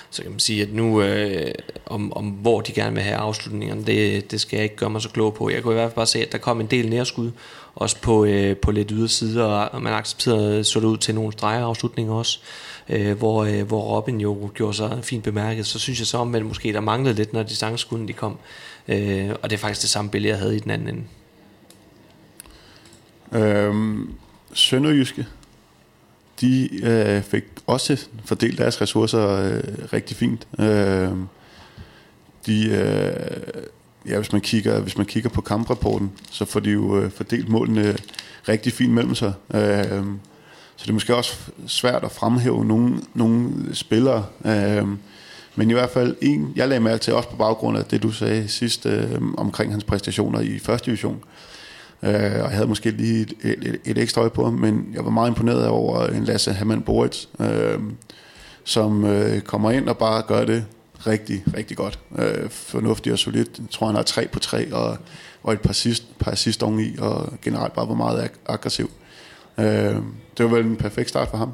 Så 0.09 0.21
kan 0.21 0.31
man 0.31 0.39
sige, 0.39 0.61
at 0.61 0.73
nu 0.73 1.01
øh, 1.01 1.51
om, 1.85 2.13
om 2.13 2.25
hvor 2.25 2.61
de 2.61 2.71
gerne 2.71 2.93
vil 2.93 3.03
have 3.03 3.15
afslutningerne, 3.15 3.85
det, 3.85 4.31
det 4.31 4.41
skal 4.41 4.57
jeg 4.57 4.63
ikke 4.63 4.75
gøre 4.75 4.89
mig 4.89 5.01
så 5.01 5.09
klog 5.09 5.33
på. 5.33 5.49
Jeg 5.49 5.63
kunne 5.63 5.73
i 5.73 5.77
hvert 5.77 5.89
fald 5.89 5.95
bare 5.95 6.05
se, 6.05 6.19
at 6.19 6.31
der 6.31 6.37
kom 6.37 6.61
en 6.61 6.67
del 6.67 6.89
nærskud, 6.89 7.31
også 7.75 8.01
på, 8.01 8.25
øh, 8.25 8.57
på 8.57 8.71
lidt 8.71 8.91
yderside, 8.91 9.69
og 9.69 9.81
man 9.81 9.93
accepterede 9.93 10.63
så 10.63 10.79
det 10.79 10.85
ud 10.85 10.97
til 10.97 11.15
nogle 11.15 11.33
afslutninger 11.41 12.13
også, 12.13 12.39
øh, 12.89 13.17
hvor, 13.17 13.43
øh, 13.43 13.61
hvor 13.67 13.81
Robin 13.81 14.21
jo 14.21 14.51
gjorde 14.53 14.73
sig 14.73 14.99
fint 15.03 15.23
bemærket. 15.23 15.65
Så 15.65 15.79
synes 15.79 15.99
jeg 15.99 16.07
så 16.07 16.17
omvendt 16.17 16.47
måske 16.47 16.73
der 16.73 16.79
manglede 16.79 17.15
lidt, 17.15 17.33
når 17.33 17.43
distanceskuddene 17.43 18.07
de 18.07 18.13
kom. 18.13 18.37
Øh, 18.87 19.29
og 19.41 19.49
det 19.49 19.55
er 19.55 19.59
faktisk 19.59 19.81
det 19.81 19.89
samme 19.89 20.11
billede, 20.11 20.31
jeg 20.31 20.39
havde 20.39 20.55
i 20.55 20.59
den 20.59 20.71
anden 20.71 20.87
ende. 20.87 21.03
Øhm, 23.33 24.13
Sønderjyske, 24.53 25.27
de 26.41 26.69
øh, 26.83 27.23
fik 27.23 27.43
også 27.67 28.05
fordelt 28.25 28.57
deres 28.57 28.81
ressourcer 28.81 29.27
øh, 29.29 29.63
rigtig 29.93 30.17
fint. 30.17 30.47
Øh, 30.59 31.11
de, 32.45 32.69
øh, 32.69 33.63
ja, 34.05 34.17
hvis 34.17 34.31
man 34.31 34.41
kigger, 34.41 34.79
hvis 34.79 34.97
man 34.97 35.05
kigger 35.05 35.29
på 35.29 35.41
kamprapporten, 35.41 36.11
så 36.31 36.45
får 36.45 36.59
de 36.59 36.69
jo 36.69 37.01
øh, 37.01 37.11
fordelt 37.11 37.49
målene 37.49 37.97
rigtig 38.49 38.73
fint 38.73 38.93
mellem 38.93 39.15
sig. 39.15 39.33
Øh, 39.53 40.03
så 40.75 40.83
det 40.83 40.89
er 40.89 40.93
måske 40.93 41.15
også 41.15 41.37
svært 41.67 42.03
at 42.03 42.11
fremhæve 42.11 42.65
nogle, 42.65 43.01
nogle 43.13 43.51
spillere. 43.75 44.25
Øh, 44.45 44.87
men 45.55 45.69
i 45.69 45.73
hvert 45.73 45.89
fald 45.89 46.15
en, 46.21 46.53
jeg 46.55 46.67
lagde 46.67 46.83
mærke 46.83 47.01
til 47.01 47.13
også 47.13 47.29
på 47.29 47.35
baggrund 47.35 47.77
af 47.77 47.85
det, 47.85 48.03
du 48.03 48.11
sagde 48.11 48.47
sidst 48.47 48.85
øh, 48.85 49.21
omkring 49.37 49.71
hans 49.71 49.83
præstationer 49.83 50.39
i 50.39 50.59
første 50.59 50.85
division. 50.85 51.15
Øh, 51.15 51.38
Øh, 52.03 52.13
og 52.13 52.21
jeg 52.21 52.49
havde 52.49 52.67
måske 52.67 52.91
lige 52.91 53.21
et, 53.21 53.33
et, 53.43 53.79
et 53.85 53.97
ekstra 53.97 54.21
øje 54.21 54.29
på 54.29 54.43
ham, 54.43 54.53
men 54.53 54.91
jeg 54.93 55.05
var 55.05 55.11
meget 55.11 55.29
imponeret 55.29 55.67
over 55.67 56.01
øh, 56.01 56.17
en 56.17 56.23
Lasse 56.23 56.53
Hammann 56.53 56.81
Boritz, 56.81 57.25
øh, 57.39 57.79
som 58.63 59.05
øh, 59.05 59.41
kommer 59.41 59.71
ind 59.71 59.89
og 59.89 59.97
bare 59.97 60.21
gør 60.21 60.45
det 60.45 60.65
rigtig, 61.07 61.43
rigtig 61.57 61.77
godt. 61.77 61.99
Øh, 62.17 62.49
fornuftigt 62.49 63.13
og 63.13 63.19
solidt. 63.19 63.49
Jeg 63.59 63.65
tror, 63.71 63.87
han 63.87 63.95
har 63.95 64.03
3 64.03 64.27
på 64.27 64.39
3 64.39 64.73
og, 64.73 64.97
og 65.43 65.53
et 65.53 65.61
par 65.61 65.69
assist, 65.69 66.19
par 66.19 66.35
sidst 66.35 66.61
i, 66.61 66.95
og 66.99 67.33
generelt 67.41 67.73
bare 67.73 67.87
var 67.87 67.95
meget 67.95 68.21
ag- 68.23 68.39
aggressiv. 68.53 68.91
Øh, 69.57 69.65
det 70.37 70.45
var 70.45 70.47
vel 70.47 70.65
en 70.65 70.75
perfekt 70.75 71.09
start 71.09 71.29
for 71.29 71.37
ham. 71.37 71.51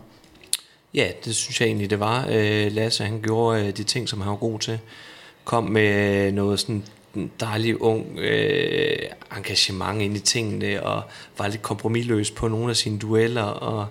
Ja, 0.93 1.07
det 1.25 1.35
synes 1.35 1.61
jeg 1.61 1.67
egentlig, 1.67 1.89
det 1.89 1.99
var. 1.99 2.27
Øh, 2.31 2.71
Lasse, 2.71 3.03
han 3.03 3.21
gjorde 3.21 3.67
øh, 3.67 3.77
de 3.77 3.83
ting, 3.83 4.09
som 4.09 4.21
han 4.21 4.29
var 4.29 4.35
god 4.35 4.59
til. 4.59 4.79
Kom 5.43 5.63
med 5.63 6.31
noget 6.31 6.59
sådan 6.59 6.83
dejlig 7.39 7.81
ung 7.81 8.19
øh, 8.19 8.97
engagement 9.37 10.01
ind 10.01 10.17
i 10.17 10.19
tingene, 10.19 10.83
og 10.83 11.03
var 11.37 11.47
lidt 11.47 11.61
kompromilløs 11.61 12.31
på 12.31 12.47
nogle 12.47 12.69
af 12.69 12.75
sine 12.75 12.99
dueller, 12.99 13.43
og 13.43 13.87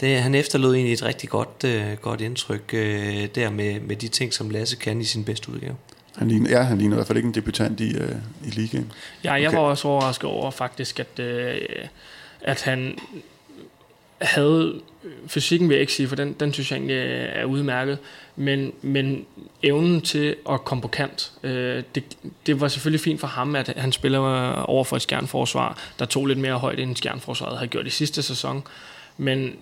det, 0.00 0.22
han 0.22 0.34
efterlod 0.34 0.74
egentlig 0.74 0.92
et 0.92 1.02
rigtig 1.02 1.28
godt, 1.28 1.64
øh, 1.64 1.92
godt 2.00 2.20
indtryk 2.20 2.74
øh, 2.74 3.28
der 3.34 3.50
med, 3.50 3.80
med 3.80 3.96
de 3.96 4.08
ting, 4.08 4.34
som 4.34 4.50
Lasse 4.50 4.76
kan 4.76 5.00
i 5.00 5.04
sin 5.04 5.24
bedste 5.24 5.50
udgave. 5.52 5.76
Han 6.16 6.28
ligner, 6.28 6.50
ja, 6.50 6.62
han 6.62 6.78
ligner 6.78 6.94
i 6.94 6.98
hvert 6.98 7.06
fald 7.06 7.18
ikke 7.18 7.26
en 7.26 7.34
debutant 7.34 7.80
i, 7.80 7.96
øh, 7.96 8.14
i 8.46 8.50
ligaen. 8.50 8.92
Ja, 9.24 9.32
jeg 9.32 9.48
okay. 9.48 9.58
var 9.58 9.64
også 9.64 9.88
overrasket 9.88 10.30
over 10.30 10.50
faktisk, 10.50 11.00
at, 11.00 11.18
øh, 11.18 11.60
at 12.40 12.62
han 12.62 12.98
havde 14.20 14.80
fysikken 15.26 15.68
vil 15.68 15.74
jeg 15.74 15.80
ikke 15.80 15.92
sige, 15.92 16.08
for 16.08 16.16
den, 16.16 16.32
den 16.32 16.52
synes 16.52 16.70
jeg 16.70 16.76
egentlig 16.76 16.96
er 17.32 17.44
udmærket, 17.44 17.98
men, 18.36 18.72
men 18.82 19.26
evnen 19.62 20.00
til 20.00 20.36
at 20.50 20.64
komme 20.64 20.82
på 20.82 20.88
kant, 20.88 21.32
øh, 21.42 21.82
det, 21.94 22.04
det 22.46 22.60
var 22.60 22.68
selvfølgelig 22.68 23.00
fint 23.00 23.20
for 23.20 23.26
ham, 23.26 23.56
at 23.56 23.72
han 23.76 23.92
spiller 23.92 24.18
over 24.52 24.84
for 24.84 24.96
et 24.96 25.02
skjernforsvar, 25.02 25.78
der 25.98 26.04
tog 26.04 26.26
lidt 26.26 26.38
mere 26.38 26.58
højt, 26.58 26.80
end 26.80 26.96
skjernforsvaret 26.96 27.58
havde 27.58 27.68
gjort 27.68 27.86
i 27.86 27.90
sidste 27.90 28.22
sæson, 28.22 28.62
men 29.16 29.56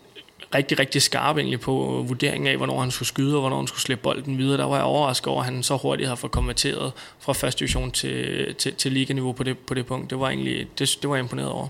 rigtig, 0.54 0.78
rigtig 0.78 1.02
skarp 1.02 1.36
egentlig 1.36 1.60
på 1.60 2.04
vurderingen 2.08 2.46
af, 2.46 2.56
hvornår 2.56 2.80
han 2.80 2.90
skulle 2.90 3.08
skyde, 3.08 3.34
og 3.34 3.40
hvornår 3.40 3.56
han 3.56 3.66
skulle 3.66 3.80
slippe 3.80 4.02
bolden 4.02 4.38
videre. 4.38 4.58
Der 4.58 4.64
var 4.64 4.76
jeg 4.76 4.84
overrasket 4.84 5.26
over, 5.26 5.40
at 5.40 5.44
han 5.44 5.62
så 5.62 5.76
hurtigt 5.76 6.08
havde 6.08 6.16
fået 6.16 6.32
konverteret 6.32 6.92
fra 7.18 7.32
første 7.32 7.58
division 7.58 7.90
til, 7.90 8.54
til, 8.54 8.74
til 8.74 8.92
liganiveau 8.92 9.32
på 9.32 9.42
det, 9.42 9.58
på 9.58 9.74
det 9.74 9.86
punkt. 9.86 10.10
Det 10.10 10.20
var 10.20 10.28
egentlig, 10.28 10.66
det, 10.78 10.98
det 11.02 11.10
var 11.10 11.16
jeg 11.16 11.22
imponeret 11.22 11.50
over. 11.50 11.68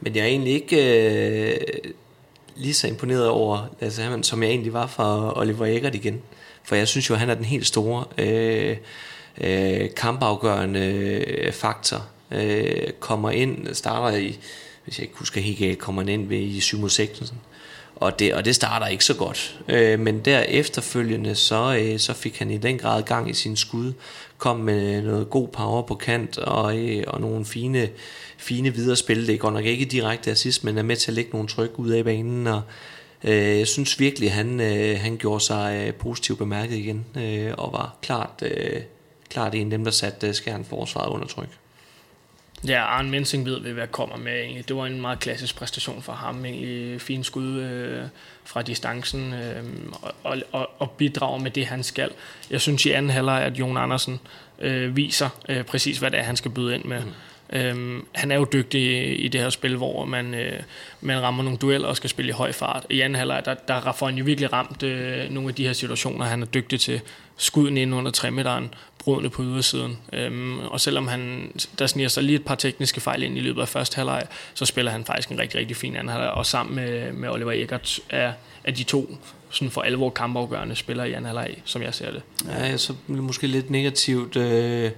Men 0.00 0.16
jeg 0.16 0.22
er 0.22 0.26
egentlig 0.26 0.52
ikke 0.52 0.76
øh, 1.50 1.56
lige 2.56 2.74
så 2.74 2.86
imponeret 2.86 3.28
over 3.28 3.66
Lasse 3.80 4.02
Hermann, 4.02 4.22
som 4.22 4.42
jeg 4.42 4.50
egentlig 4.50 4.72
var 4.72 4.86
for 4.86 5.32
Oliver 5.36 5.66
Eggert 5.66 5.94
igen. 5.94 6.22
For 6.64 6.76
jeg 6.76 6.88
synes 6.88 7.10
jo, 7.10 7.14
at 7.14 7.20
han 7.20 7.30
er 7.30 7.34
den 7.34 7.44
helt 7.44 7.66
store 7.66 8.04
øh, 8.18 8.76
øh, 9.40 9.94
kampafgørende 9.96 10.80
øh, 10.80 11.52
faktor. 11.52 12.06
Øh, 12.30 12.90
kommer 13.00 13.30
ind, 13.30 13.74
starter 13.74 14.18
i, 14.18 14.38
hvis 14.84 14.98
jeg 14.98 15.04
ikke 15.04 15.18
husker 15.18 15.40
helt 15.40 15.58
galt, 15.58 15.78
kommer 15.78 16.02
ind 16.02 16.28
ved 16.28 16.38
i 16.38 16.60
7 16.60 16.78
mod 16.78 16.90
6. 16.90 17.32
Og 18.00 18.18
det, 18.18 18.34
og 18.34 18.44
det 18.44 18.54
starter 18.54 18.86
ikke 18.86 19.04
så 19.04 19.14
godt. 19.14 19.60
Øh, 19.68 20.00
men 20.00 20.18
der 20.18 20.40
efterfølgende, 20.40 21.34
så, 21.34 21.76
øh, 21.80 21.98
så 21.98 22.12
fik 22.12 22.38
han 22.38 22.50
i 22.50 22.56
den 22.56 22.78
grad 22.78 23.02
gang 23.02 23.30
i 23.30 23.34
sin 23.34 23.56
skud, 23.56 23.92
kom 24.38 24.56
med 24.56 25.02
noget 25.02 25.30
god 25.30 25.48
power 25.48 25.82
på 25.82 25.94
kant, 25.94 26.38
og, 26.38 26.78
øh, 26.78 27.04
og 27.06 27.20
nogle 27.20 27.44
fine, 27.44 27.88
fine 28.38 28.74
videre 28.74 28.96
spil. 28.96 29.26
Det 29.26 29.40
går 29.40 29.50
nok 29.50 29.64
ikke 29.64 29.84
direkte 29.84 30.30
assist, 30.30 30.64
men 30.64 30.78
er 30.78 30.82
med 30.82 30.96
til 30.96 31.10
at 31.10 31.14
lægge 31.14 31.30
nogle 31.32 31.48
tryk 31.48 31.78
ud 31.78 31.90
af 31.90 32.04
banen, 32.04 32.46
og 32.46 32.62
øh, 33.24 33.58
jeg 33.58 33.66
synes 33.66 34.00
virkelig, 34.00 34.32
han, 34.32 34.60
øh, 34.60 35.00
han 35.00 35.16
gjorde 35.16 35.44
sig 35.44 35.84
øh, 35.86 35.94
positivt 35.94 36.38
bemærket 36.38 36.76
igen, 36.76 37.06
øh, 37.16 37.52
og 37.58 37.72
var 37.72 37.96
klart, 38.02 38.42
øh, 38.42 38.80
klart 39.28 39.54
en 39.54 39.66
af 39.66 39.70
dem, 39.70 39.84
der 39.84 39.90
satte 39.90 40.28
øh, 40.28 40.34
skærn 40.34 40.64
forsvaret 40.64 41.10
under 41.10 41.26
tryk. 41.26 41.59
Ja, 42.68 42.82
Arne 42.82 43.10
Mensing 43.10 43.46
ved 43.46 43.60
hvad 43.60 43.86
kommer 43.86 44.16
med 44.16 44.32
egentlig. 44.32 44.68
Det 44.68 44.76
var 44.76 44.86
en 44.86 45.00
meget 45.00 45.20
klassisk 45.20 45.56
præstation 45.56 46.02
for 46.02 46.12
ham. 46.12 46.44
Egentlig 46.44 47.00
fin 47.00 47.24
skud 47.24 47.60
øh, 47.60 48.02
fra 48.44 48.62
distancen 48.62 49.32
øh, 49.32 49.64
og, 50.22 50.38
og, 50.52 50.70
og 50.78 50.90
bidrager 50.90 51.38
med 51.38 51.50
det, 51.50 51.66
han 51.66 51.82
skal. 51.82 52.10
Jeg 52.50 52.60
synes 52.60 52.86
i 52.86 52.90
anden 52.90 53.10
halvleg, 53.10 53.42
at 53.42 53.58
Jon 53.58 53.76
Andersen 53.76 54.20
øh, 54.58 54.96
viser 54.96 55.28
øh, 55.48 55.64
præcis, 55.64 55.98
hvad 55.98 56.10
det 56.10 56.18
er, 56.18 56.22
han 56.22 56.36
skal 56.36 56.50
byde 56.50 56.74
ind 56.74 56.84
med. 56.84 57.00
Mm. 57.00 57.12
Øhm, 57.52 58.06
han 58.12 58.30
er 58.30 58.36
jo 58.36 58.46
dygtig 58.52 59.24
i 59.24 59.28
det 59.28 59.40
her 59.40 59.50
spil, 59.50 59.76
hvor 59.76 60.04
man, 60.04 60.34
øh, 60.34 60.60
man 61.00 61.22
rammer 61.22 61.42
nogle 61.42 61.58
dueller 61.58 61.88
og 61.88 61.96
skal 61.96 62.10
spille 62.10 62.28
i 62.28 62.32
høj 62.32 62.52
fart. 62.52 62.86
I 62.90 63.00
anden 63.00 63.16
halvleg, 63.16 63.42
der, 63.44 63.54
der 63.54 63.92
får 63.92 64.06
han 64.06 64.16
jo 64.16 64.24
virkelig 64.24 64.52
ramt 64.52 64.82
øh, 64.82 65.30
nogle 65.30 65.48
af 65.48 65.54
de 65.54 65.66
her 65.66 65.72
situationer, 65.72 66.24
han 66.24 66.42
er 66.42 66.46
dygtig 66.46 66.80
til. 66.80 67.00
Skuden 67.36 67.76
ind 67.76 67.94
under 67.94 68.10
3 68.10 68.30
meteren, 68.30 68.74
brudende 69.04 69.30
på 69.30 69.42
ydersiden. 69.42 69.98
Øhm, 70.12 70.58
og 70.58 70.80
selvom 70.80 71.08
han, 71.08 71.52
der 71.78 71.86
sniger 71.86 72.08
sig 72.08 72.22
lige 72.22 72.36
et 72.36 72.44
par 72.44 72.54
tekniske 72.54 73.00
fejl 73.00 73.22
ind 73.22 73.36
i 73.36 73.40
løbet 73.40 73.60
af 73.60 73.68
første 73.68 73.96
halvleg, 73.96 74.22
så 74.54 74.64
spiller 74.64 74.92
han 74.92 75.04
faktisk 75.04 75.28
en 75.28 75.38
rigtig, 75.38 75.60
rigtig 75.60 75.76
fin 75.76 75.96
anden 75.96 76.08
halvleg. 76.08 76.30
Og 76.30 76.46
sammen 76.46 76.76
med, 76.76 77.12
med 77.12 77.28
Oliver 77.28 77.52
Eggert 77.52 78.00
er, 78.10 78.32
er 78.64 78.72
de 78.72 78.82
to 78.82 79.16
sådan 79.50 79.70
for 79.70 79.80
alvor 79.80 80.10
kampafgørende 80.10 80.76
spillere 80.76 81.10
i 81.10 81.12
anden 81.12 81.26
halvleg, 81.26 81.56
som 81.64 81.82
jeg 81.82 81.94
ser 81.94 82.10
det. 82.10 82.22
Ja, 82.48 82.76
så 82.76 82.94
måske 83.08 83.46
lidt 83.46 83.70
negativt 83.70 84.36
øh, 84.36 84.90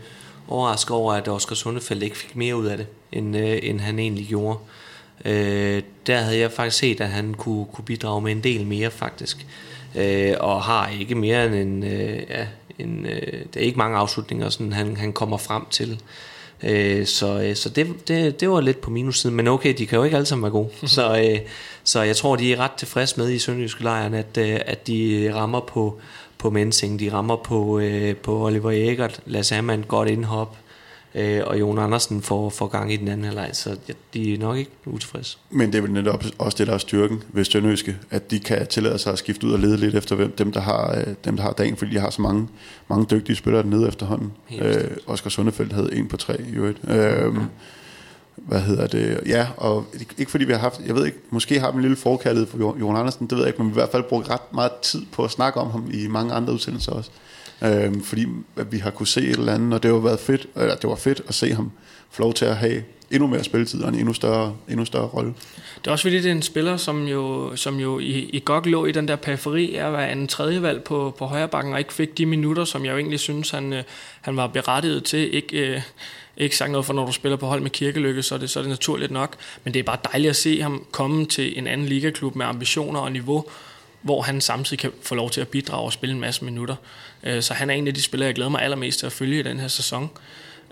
overrasket 0.48 0.90
over, 0.90 1.14
at 1.14 1.28
Oscar 1.28 1.54
Sundefald 1.54 2.02
ikke 2.02 2.16
fik 2.16 2.36
mere 2.36 2.56
ud 2.56 2.66
af 2.66 2.76
det, 2.76 2.86
end, 3.12 3.36
øh, 3.36 3.58
end 3.62 3.80
han 3.80 3.98
egentlig 3.98 4.26
gjorde. 4.26 4.58
Øh, 5.24 5.82
der 6.06 6.18
havde 6.18 6.38
jeg 6.38 6.52
faktisk 6.52 6.78
set, 6.78 7.00
at 7.00 7.08
han 7.08 7.34
kunne, 7.34 7.66
kunne 7.72 7.84
bidrage 7.84 8.20
med 8.20 8.32
en 8.32 8.44
del 8.44 8.66
mere 8.66 8.90
faktisk. 8.90 9.46
Øh, 9.94 10.34
og 10.40 10.62
har 10.62 10.88
ikke 10.88 11.14
mere 11.14 11.46
end 11.46 11.54
en, 11.54 11.84
øh, 11.84 12.22
ja, 12.28 12.46
en, 12.78 13.06
øh, 13.06 13.44
det 13.54 13.56
er 13.56 13.60
ikke 13.60 13.78
mange 13.78 13.98
afslutninger, 13.98 14.48
sådan, 14.48 14.72
han, 14.72 14.96
han 14.96 15.12
kommer 15.12 15.36
frem 15.36 15.66
til. 15.70 16.00
Øh, 16.62 17.06
så 17.06 17.40
øh, 17.40 17.56
så 17.56 17.68
det, 17.68 18.08
det, 18.08 18.40
det 18.40 18.50
var 18.50 18.60
lidt 18.60 18.80
på 18.80 18.90
minussiden, 18.90 19.36
men 19.36 19.48
okay, 19.48 19.74
de 19.78 19.86
kan 19.86 19.98
jo 19.98 20.04
ikke 20.04 20.16
alle 20.16 20.26
sammen 20.26 20.42
være 20.42 20.52
gode. 20.52 20.70
så, 20.96 21.18
øh, 21.18 21.38
så 21.84 22.02
jeg 22.02 22.16
tror, 22.16 22.36
de 22.36 22.52
er 22.52 22.56
ret 22.56 22.72
tilfredse 22.72 23.20
med 23.20 23.30
i 23.30 23.38
Sønderjyske 23.38 23.82
lejren, 23.82 24.14
at, 24.14 24.38
øh, 24.38 24.60
at 24.66 24.86
de 24.86 25.30
rammer 25.34 25.60
på, 25.60 25.98
på 26.38 26.50
Mensing, 26.50 27.00
de 27.00 27.12
rammer 27.12 27.36
på, 27.36 27.78
øh, 27.78 28.16
på 28.16 28.46
Oliver 28.46 28.70
Eggert, 28.70 29.20
Lasse 29.26 29.54
Hammann, 29.54 29.84
godt 29.88 30.08
indhop, 30.08 30.56
øh, 31.14 31.40
og 31.46 31.60
Jon 31.60 31.78
Andersen 31.78 32.22
får, 32.22 32.50
får 32.50 32.66
gang 32.66 32.92
i 32.92 32.96
den 32.96 33.08
anden 33.08 33.24
halvleg, 33.24 33.50
så 33.52 33.76
ja, 33.88 33.92
de 34.14 34.34
er 34.34 34.38
nok 34.38 34.56
ikke 34.56 34.70
utilfredse. 34.86 35.38
Men 35.50 35.72
det 35.72 35.78
er 35.78 35.82
vel 35.82 35.92
netop 35.92 36.24
også 36.38 36.58
det, 36.58 36.66
der 36.66 36.74
er 36.74 36.78
styrken 36.78 37.22
ved 37.28 37.44
Stjørnøske, 37.44 37.96
at 38.10 38.30
de 38.30 38.40
kan 38.40 38.66
tillade 38.66 38.98
sig 38.98 39.12
at 39.12 39.18
skifte 39.18 39.46
ud 39.46 39.52
og 39.52 39.58
lede 39.58 39.76
lidt 39.76 39.94
efter 39.94 40.16
hvem, 40.16 40.32
dem, 40.32 40.52
der 40.52 40.60
har, 40.60 40.94
øh, 40.96 41.14
dem, 41.24 41.36
der 41.36 41.42
har 41.42 41.52
dagen, 41.52 41.76
fordi 41.76 41.94
de 41.94 42.00
har 42.00 42.10
så 42.10 42.22
mange, 42.22 42.48
mange 42.88 43.06
dygtige 43.10 43.36
spillere 43.36 43.66
nede 43.66 43.88
efterhånden. 43.88 44.32
Øh, 44.60 44.84
Oscar 45.06 45.30
Sundefeldt 45.30 45.72
havde 45.72 45.94
en 45.94 46.08
på 46.08 46.16
tre 46.16 46.40
i 46.40 46.52
øvrigt. 46.54 46.78
Øh, 46.88 47.34
hvad 48.36 48.60
hedder 48.60 48.86
det? 48.86 49.20
Ja, 49.26 49.46
og 49.56 49.86
ikke 50.18 50.30
fordi 50.30 50.44
vi 50.44 50.52
har 50.52 50.60
haft, 50.60 50.80
jeg 50.86 50.94
ved 50.94 51.06
ikke, 51.06 51.18
måske 51.30 51.60
har 51.60 51.70
vi 51.70 51.76
en 51.76 51.82
lille 51.82 51.96
forkærlighed 51.96 52.46
for 52.46 52.58
Jon 52.58 52.96
Andersen, 52.96 53.26
det 53.26 53.36
ved 53.36 53.44
jeg 53.44 53.48
ikke, 53.48 53.62
men 53.62 53.70
vi 53.70 53.74
har 53.74 53.80
i 53.80 53.82
hvert 53.82 53.92
fald 53.92 54.02
brugt 54.02 54.30
ret 54.30 54.52
meget 54.54 54.72
tid 54.82 55.02
på 55.12 55.24
at 55.24 55.30
snakke 55.30 55.60
om 55.60 55.70
ham 55.70 55.90
i 55.92 56.06
mange 56.06 56.34
andre 56.34 56.52
udsendelser 56.52 56.92
også. 56.92 57.10
Øhm, 57.64 58.02
fordi 58.02 58.26
at 58.56 58.72
vi 58.72 58.78
har 58.78 58.90
kunne 58.90 59.06
se 59.06 59.20
et 59.20 59.38
eller 59.38 59.54
andet, 59.54 59.74
og 59.74 59.82
det 59.82 59.90
har 59.90 59.98
været 59.98 60.20
fedt, 60.20 60.46
eller 60.56 60.74
det 60.74 60.90
var 60.90 60.96
fedt 60.96 61.22
at 61.28 61.34
se 61.34 61.54
ham 61.54 61.72
få 62.10 62.22
lov 62.22 62.34
til 62.34 62.44
at 62.44 62.56
have 62.56 62.82
endnu 63.10 63.26
mere 63.26 63.44
spilletid 63.44 63.82
og 63.82 63.88
en 63.88 63.94
endnu 63.94 64.12
større, 64.12 64.56
endnu 64.68 64.84
større 64.84 65.06
rolle. 65.06 65.34
Det 65.78 65.86
er 65.86 65.90
også 65.90 66.02
fordi, 66.02 66.16
det 66.16 66.26
er 66.26 66.32
en 66.32 66.42
spiller, 66.42 66.76
som 66.76 67.06
jo, 67.06 67.52
som 67.56 67.80
jo 67.80 67.98
i, 67.98 68.30
i 68.32 68.42
godt 68.44 68.66
lå 68.66 68.86
i 68.86 68.92
den 68.92 69.08
der 69.08 69.16
periferi 69.16 69.74
af 69.74 69.86
at 69.86 69.92
være 69.92 70.12
en 70.12 70.28
tredje 70.28 70.62
valg 70.62 70.84
på, 70.84 71.14
på 71.18 71.26
højre 71.26 71.48
bakken, 71.48 71.72
og 71.72 71.78
ikke 71.78 71.92
fik 71.92 72.18
de 72.18 72.26
minutter, 72.26 72.64
som 72.64 72.84
jeg 72.84 72.92
jo 72.92 72.96
egentlig 72.96 73.20
synes, 73.20 73.50
han, 73.50 73.72
øh, 73.72 73.82
han 74.20 74.36
var 74.36 74.46
berettiget 74.46 75.04
til. 75.04 75.34
Ikke, 75.34 75.56
øh, 75.56 75.80
ikke 76.36 76.56
sagt 76.56 76.70
noget 76.70 76.86
for, 76.86 76.92
når 76.92 77.06
du 77.06 77.12
spiller 77.12 77.36
på 77.36 77.46
hold 77.46 77.60
med 77.60 77.70
kirkelykke, 77.70 78.22
så 78.22 78.34
er, 78.34 78.38
det, 78.38 78.50
så 78.50 78.58
er 78.58 78.62
det 78.62 78.70
naturligt 78.70 79.10
nok. 79.10 79.36
Men 79.64 79.74
det 79.74 79.80
er 79.80 79.84
bare 79.84 79.98
dejligt 80.12 80.30
at 80.30 80.36
se 80.36 80.62
ham 80.62 80.86
komme 80.90 81.26
til 81.26 81.58
en 81.58 81.66
anden 81.66 81.86
ligaklub 81.86 82.36
med 82.36 82.46
ambitioner 82.46 83.00
og 83.00 83.12
niveau, 83.12 83.44
hvor 84.02 84.22
han 84.22 84.40
samtidig 84.40 84.78
kan 84.78 84.92
få 85.02 85.14
lov 85.14 85.30
til 85.30 85.40
at 85.40 85.48
bidrage 85.48 85.84
og 85.84 85.92
spille 85.92 86.14
en 86.14 86.20
masse 86.20 86.44
minutter. 86.44 86.76
Øh, 87.22 87.42
så 87.42 87.54
han 87.54 87.70
er 87.70 87.74
en 87.74 87.88
af 87.88 87.94
de 87.94 88.02
spillere, 88.02 88.26
jeg 88.26 88.34
glæder 88.34 88.50
mig 88.50 88.62
allermest 88.62 88.98
til 88.98 89.06
at 89.06 89.12
følge 89.12 89.40
i 89.40 89.42
den 89.42 89.60
her 89.60 89.68
sæson. 89.68 90.10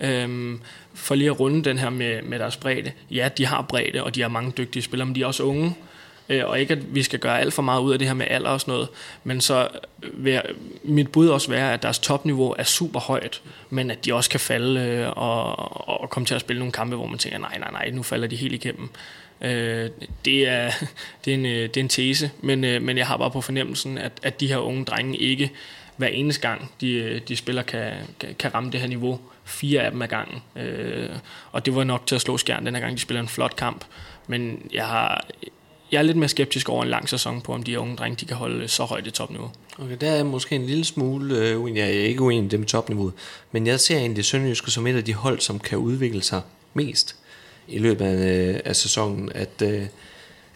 Øhm, 0.00 0.60
for 0.94 1.14
lige 1.14 1.30
at 1.30 1.40
runde 1.40 1.64
den 1.64 1.78
her 1.78 1.90
med, 1.90 2.22
med 2.22 2.38
deres 2.38 2.56
bredde. 2.56 2.92
Ja, 3.10 3.28
de 3.36 3.46
har 3.46 3.62
bredde, 3.62 4.04
og 4.04 4.14
de 4.14 4.20
har 4.20 4.28
mange 4.28 4.52
dygtige 4.58 4.82
spillere, 4.82 5.06
men 5.06 5.14
de 5.14 5.22
er 5.22 5.26
også 5.26 5.42
unge. 5.42 5.74
Øh, 6.28 6.46
og 6.46 6.60
ikke, 6.60 6.72
at 6.74 6.94
vi 6.94 7.02
skal 7.02 7.18
gøre 7.18 7.40
alt 7.40 7.54
for 7.54 7.62
meget 7.62 7.80
ud 7.80 7.92
af 7.92 7.98
det 7.98 8.08
her 8.08 8.14
med 8.14 8.26
alder 8.30 8.50
og 8.50 8.60
sådan 8.60 8.72
noget. 8.72 8.88
Men 9.24 9.40
så 9.40 9.68
vil 10.12 10.42
mit 10.82 11.12
bud 11.12 11.28
også 11.28 11.50
være, 11.50 11.72
at 11.72 11.82
deres 11.82 11.98
topniveau 11.98 12.54
er 12.58 12.64
super 12.64 13.00
højt, 13.00 13.42
men 13.70 13.90
at 13.90 14.04
de 14.04 14.14
også 14.14 14.30
kan 14.30 14.40
falde 14.40 14.80
øh, 14.80 15.08
og, 15.16 16.00
og 16.00 16.10
komme 16.10 16.26
til 16.26 16.34
at 16.34 16.40
spille 16.40 16.58
nogle 16.58 16.72
kampe, 16.72 16.96
hvor 16.96 17.06
man 17.06 17.18
tænker, 17.18 17.38
nej, 17.38 17.58
nej, 17.58 17.70
nej, 17.70 17.90
nu 17.90 18.02
falder 18.02 18.28
de 18.28 18.36
helt 18.36 18.54
igennem. 18.54 18.90
Øh, 19.42 19.90
det, 20.24 20.48
er, 20.48 20.70
det, 21.24 21.30
er 21.30 21.34
en, 21.34 21.46
øh, 21.46 21.62
det 21.62 21.76
er 21.76 21.80
en 21.80 21.88
tese, 21.88 22.30
men, 22.42 22.64
øh, 22.64 22.82
men 22.82 22.98
jeg 22.98 23.06
har 23.06 23.16
bare 23.16 23.30
på 23.30 23.40
fornemmelsen, 23.40 23.98
at, 23.98 24.12
at 24.22 24.40
de 24.40 24.46
her 24.46 24.56
unge 24.56 24.84
drenge 24.84 25.18
ikke 25.18 25.50
hver 25.96 26.08
eneste 26.08 26.48
gang, 26.48 26.70
de, 26.80 26.92
øh, 26.92 27.20
de 27.28 27.36
spiller 27.36 27.62
kan, 27.62 27.92
kan 28.38 28.54
ramme 28.54 28.70
det 28.70 28.80
her 28.80 28.88
niveau. 28.88 29.20
Fire 29.44 29.82
af 29.82 29.90
dem 29.90 30.02
ad 30.02 30.08
gangen. 30.08 30.42
Øh, 30.56 31.08
og 31.52 31.66
det 31.66 31.74
var 31.74 31.84
nok 31.84 32.06
til 32.06 32.14
at 32.14 32.20
slå 32.20 32.36
skjern 32.36 32.66
den 32.66 32.74
her 32.74 32.82
gang, 32.82 32.96
de 32.96 33.00
spiller 33.00 33.20
en 33.20 33.28
flot 33.28 33.56
kamp. 33.56 33.84
Men 34.26 34.70
jeg 34.72 34.86
har, 34.86 35.26
jeg 35.92 35.98
er 35.98 36.02
lidt 36.02 36.16
mere 36.16 36.28
skeptisk 36.28 36.68
over 36.68 36.82
en 36.82 36.90
lang 36.90 37.08
sæson 37.08 37.40
på, 37.40 37.54
om 37.54 37.62
de 37.62 37.80
unge 37.80 37.96
drenge 37.96 38.16
de 38.16 38.26
kan 38.26 38.36
holde 38.36 38.68
så 38.68 38.84
højt 38.84 39.06
i 39.06 39.10
topniveau. 39.10 39.50
Okay, 39.78 39.96
der 40.00 40.10
er 40.10 40.24
måske 40.24 40.54
en 40.54 40.66
lille 40.66 40.84
smule 40.84 41.38
øh, 41.38 41.60
uenig. 41.60 41.80
Jeg 41.80 41.88
er 41.88 41.92
ikke 41.92 42.22
uenig 42.22 42.42
med 42.42 42.50
det 42.50 42.58
med 42.58 42.66
topniveauet, 42.66 43.12
men 43.52 43.66
jeg 43.66 43.80
ser 43.80 43.96
egentlig 43.96 44.24
Sønderjyske 44.24 44.70
som 44.70 44.86
et 44.86 44.96
af 44.96 45.04
de 45.04 45.14
hold, 45.14 45.40
som 45.40 45.58
kan 45.58 45.78
udvikle 45.78 46.22
sig 46.22 46.42
mest 46.74 47.16
i 47.70 47.78
løbet 47.78 48.04
af, 48.04 48.48
øh, 48.48 48.60
af 48.64 48.76
sæsonen. 48.76 49.30
At, 49.34 49.62
øh, 49.62 49.82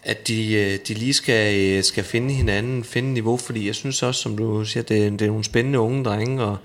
at 0.03 0.27
de, 0.27 0.53
øh, 0.53 0.79
de 0.87 0.93
lige 0.93 1.13
skal, 1.13 1.55
øh, 1.55 1.83
skal 1.83 2.03
finde 2.03 2.33
hinanden, 2.33 2.83
finde 2.83 3.13
niveau, 3.13 3.37
fordi 3.37 3.67
jeg 3.67 3.75
synes 3.75 4.03
også, 4.03 4.21
som 4.21 4.37
du 4.37 4.65
siger, 4.65 4.83
det, 4.83 5.11
det 5.11 5.21
er 5.21 5.27
nogle 5.27 5.43
spændende 5.43 5.79
unge 5.79 6.03
drenge, 6.03 6.43
og, 6.43 6.57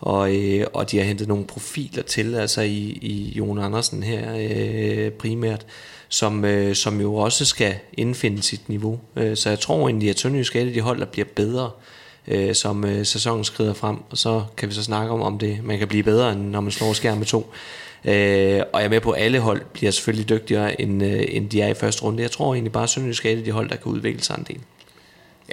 og, 0.00 0.36
øh, 0.36 0.66
og 0.72 0.90
de 0.90 0.98
har 0.98 1.04
hentet 1.04 1.28
nogle 1.28 1.44
profiler 1.44 2.02
til, 2.02 2.34
altså 2.34 2.60
i, 2.60 2.98
i 3.02 3.32
Jon 3.36 3.58
Andersen 3.58 4.02
her 4.02 4.36
øh, 4.50 5.10
primært, 5.10 5.66
som, 6.08 6.44
øh, 6.44 6.74
som 6.74 7.00
jo 7.00 7.14
også 7.14 7.44
skal 7.44 7.74
indfinde 7.92 8.42
sit 8.42 8.68
niveau. 8.68 9.00
Øh, 9.16 9.36
så 9.36 9.48
jeg 9.48 9.60
tror 9.60 9.88
egentlig, 9.88 10.10
at 10.10 10.18
Sønderjysk 10.18 10.56
er 10.56 10.64
de 10.64 10.80
hold, 10.80 11.00
der 11.00 11.06
bliver 11.06 11.28
bedre, 11.36 11.70
øh, 12.28 12.54
som 12.54 12.84
øh, 12.84 13.06
sæsonen 13.06 13.44
skrider 13.44 13.74
frem, 13.74 13.96
og 14.10 14.18
så 14.18 14.42
kan 14.56 14.68
vi 14.68 14.74
så 14.74 14.82
snakke 14.82 15.12
om, 15.12 15.22
om 15.22 15.38
det 15.38 15.58
man 15.64 15.78
kan 15.78 15.88
blive 15.88 16.02
bedre, 16.02 16.32
end 16.32 16.50
når 16.50 16.60
man 16.60 16.72
slår 16.72 16.92
skærm 16.92 17.18
med 17.18 17.26
to. 17.26 17.52
Øh, 18.04 18.62
og 18.72 18.80
jeg 18.80 18.84
er 18.84 18.88
med 18.88 19.00
på, 19.00 19.10
at 19.10 19.22
alle 19.22 19.38
hold 19.38 19.62
bliver 19.72 19.90
selvfølgelig 19.90 20.28
dygtigere, 20.28 20.80
end, 20.80 21.02
øh, 21.02 21.24
end 21.28 21.50
de 21.50 21.60
er 21.60 21.68
i 21.68 21.74
første 21.74 22.02
runde. 22.02 22.22
Jeg 22.22 22.30
tror 22.30 22.54
egentlig 22.54 22.72
bare, 22.72 22.82
at 22.82 22.90
Sønderjysk 22.90 23.26
er 23.26 23.44
de 23.44 23.50
hold, 23.50 23.68
der 23.68 23.76
kan 23.76 23.92
udvikle 23.92 24.22
sig 24.22 24.38
en 24.38 24.44
del. 24.48 24.60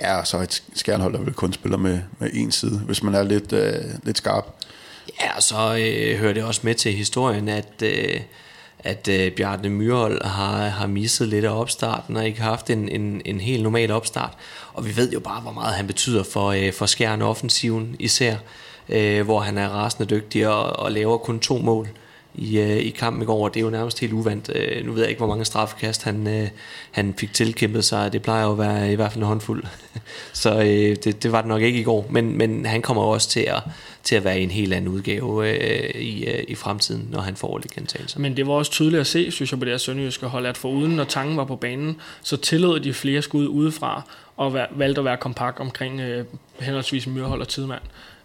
Ja, 0.01 0.19
og 0.19 0.27
så 0.27 0.37
et 0.37 0.63
skærnhold, 0.73 1.13
der 1.13 1.19
vil 1.19 1.33
kun 1.33 1.53
spille 1.53 1.77
med, 1.77 1.99
med 2.19 2.29
en 2.33 2.51
side, 2.51 2.77
hvis 2.79 3.03
man 3.03 3.15
er 3.15 3.23
lidt, 3.23 3.53
øh, 3.53 3.73
lidt 4.03 4.17
skarp. 4.17 4.45
Ja, 5.21 5.35
og 5.35 5.43
så 5.43 5.77
øh, 5.79 6.19
hører 6.19 6.33
det 6.33 6.43
også 6.43 6.61
med 6.63 6.75
til 6.75 6.93
historien, 6.93 7.49
at, 7.49 7.81
øh, 7.83 8.21
at 8.79 9.07
øh, 9.07 9.31
Bjarne 9.31 9.69
Myrhold 9.69 10.25
har, 10.25 10.67
har 10.67 10.87
misset 10.87 11.27
lidt 11.27 11.45
af 11.45 11.59
opstarten, 11.59 12.17
og 12.17 12.25
ikke 12.25 12.41
haft 12.41 12.69
en, 12.69 12.89
en, 12.89 13.21
en 13.25 13.39
helt 13.39 13.63
normal 13.63 13.91
opstart. 13.91 14.33
Og 14.73 14.85
vi 14.85 14.95
ved 14.95 15.11
jo 15.11 15.19
bare, 15.19 15.41
hvor 15.41 15.51
meget 15.51 15.75
han 15.75 15.87
betyder 15.87 16.23
for, 16.23 16.51
øh, 16.51 16.73
for 16.73 16.85
skærn 16.85 17.21
offensiven 17.21 17.95
især, 17.99 18.35
øh, 18.89 19.25
hvor 19.25 19.39
han 19.39 19.57
er 19.57 19.69
rasende 19.69 20.15
dygtig 20.15 20.47
og, 20.47 20.63
og 20.63 20.91
laver 20.91 21.17
kun 21.17 21.39
to 21.39 21.57
mål 21.57 21.89
i, 22.37 22.59
øh, 22.59 22.77
i 22.77 22.89
kampen 22.89 23.21
i 23.21 23.25
går, 23.25 23.49
det 23.49 23.59
er 23.59 23.63
jo 23.63 23.69
nærmest 23.69 23.99
helt 23.99 24.13
uvandt. 24.13 24.51
Øh, 24.55 24.85
nu 24.85 24.91
ved 24.91 25.01
jeg 25.01 25.09
ikke, 25.09 25.19
hvor 25.19 25.27
mange 25.27 25.45
straffekast 25.45 26.03
han, 26.03 26.27
øh, 26.27 26.47
han 26.91 27.13
fik 27.17 27.33
tilkæmpet 27.33 27.85
sig, 27.85 28.13
det 28.13 28.21
plejer 28.21 28.45
jo 28.45 28.51
at 28.51 28.57
være 28.57 28.91
i 28.91 28.95
hvert 28.95 29.11
fald 29.11 29.23
en 29.23 29.27
håndfuld. 29.27 29.63
Så 30.33 30.59
øh, 30.59 30.95
det, 31.03 31.23
det 31.23 31.31
var 31.31 31.41
det 31.41 31.47
nok 31.47 31.61
ikke 31.61 31.79
i 31.79 31.83
går, 31.83 32.07
men, 32.09 32.37
men 32.37 32.65
han 32.65 32.81
kommer 32.81 33.03
også 33.03 33.29
til 33.29 33.39
at, 33.39 33.61
til 34.03 34.15
at 34.15 34.23
være 34.23 34.39
i 34.39 34.43
en 34.43 34.51
helt 34.51 34.73
anden 34.73 34.91
udgave 34.91 35.49
øh, 35.49 36.01
i, 36.01 36.25
øh, 36.25 36.43
i 36.47 36.55
fremtiden, 36.55 37.07
når 37.11 37.21
han 37.21 37.35
får 37.35 37.57
lidt 37.57 37.71
gentagelser. 37.71 38.19
Men 38.19 38.37
det 38.37 38.47
var 38.47 38.53
også 38.53 38.71
tydeligt 38.71 39.01
at 39.01 39.07
se, 39.07 39.31
synes 39.31 39.51
jeg, 39.51 39.59
på 39.59 39.65
det 39.65 39.73
her 39.73 39.77
sønderjyske 39.77 40.25
hold, 40.25 40.45
at 40.45 40.57
for 40.57 40.69
uden 40.69 40.91
når 40.91 41.03
tangen 41.03 41.37
var 41.37 41.45
på 41.45 41.55
banen, 41.55 42.01
så 42.21 42.37
tillod 42.37 42.79
de 42.79 42.93
flere 42.93 43.21
skud 43.21 43.47
udefra, 43.47 44.01
og 44.37 44.53
valgte 44.53 45.01
at 45.01 45.05
være 45.05 45.17
kompakt 45.17 45.59
omkring 45.59 45.99
øh, 45.99 46.25
henholdsvis 46.59 47.07
Myrhold 47.07 47.41
og 47.41 47.47
Tidemand. 47.47 47.81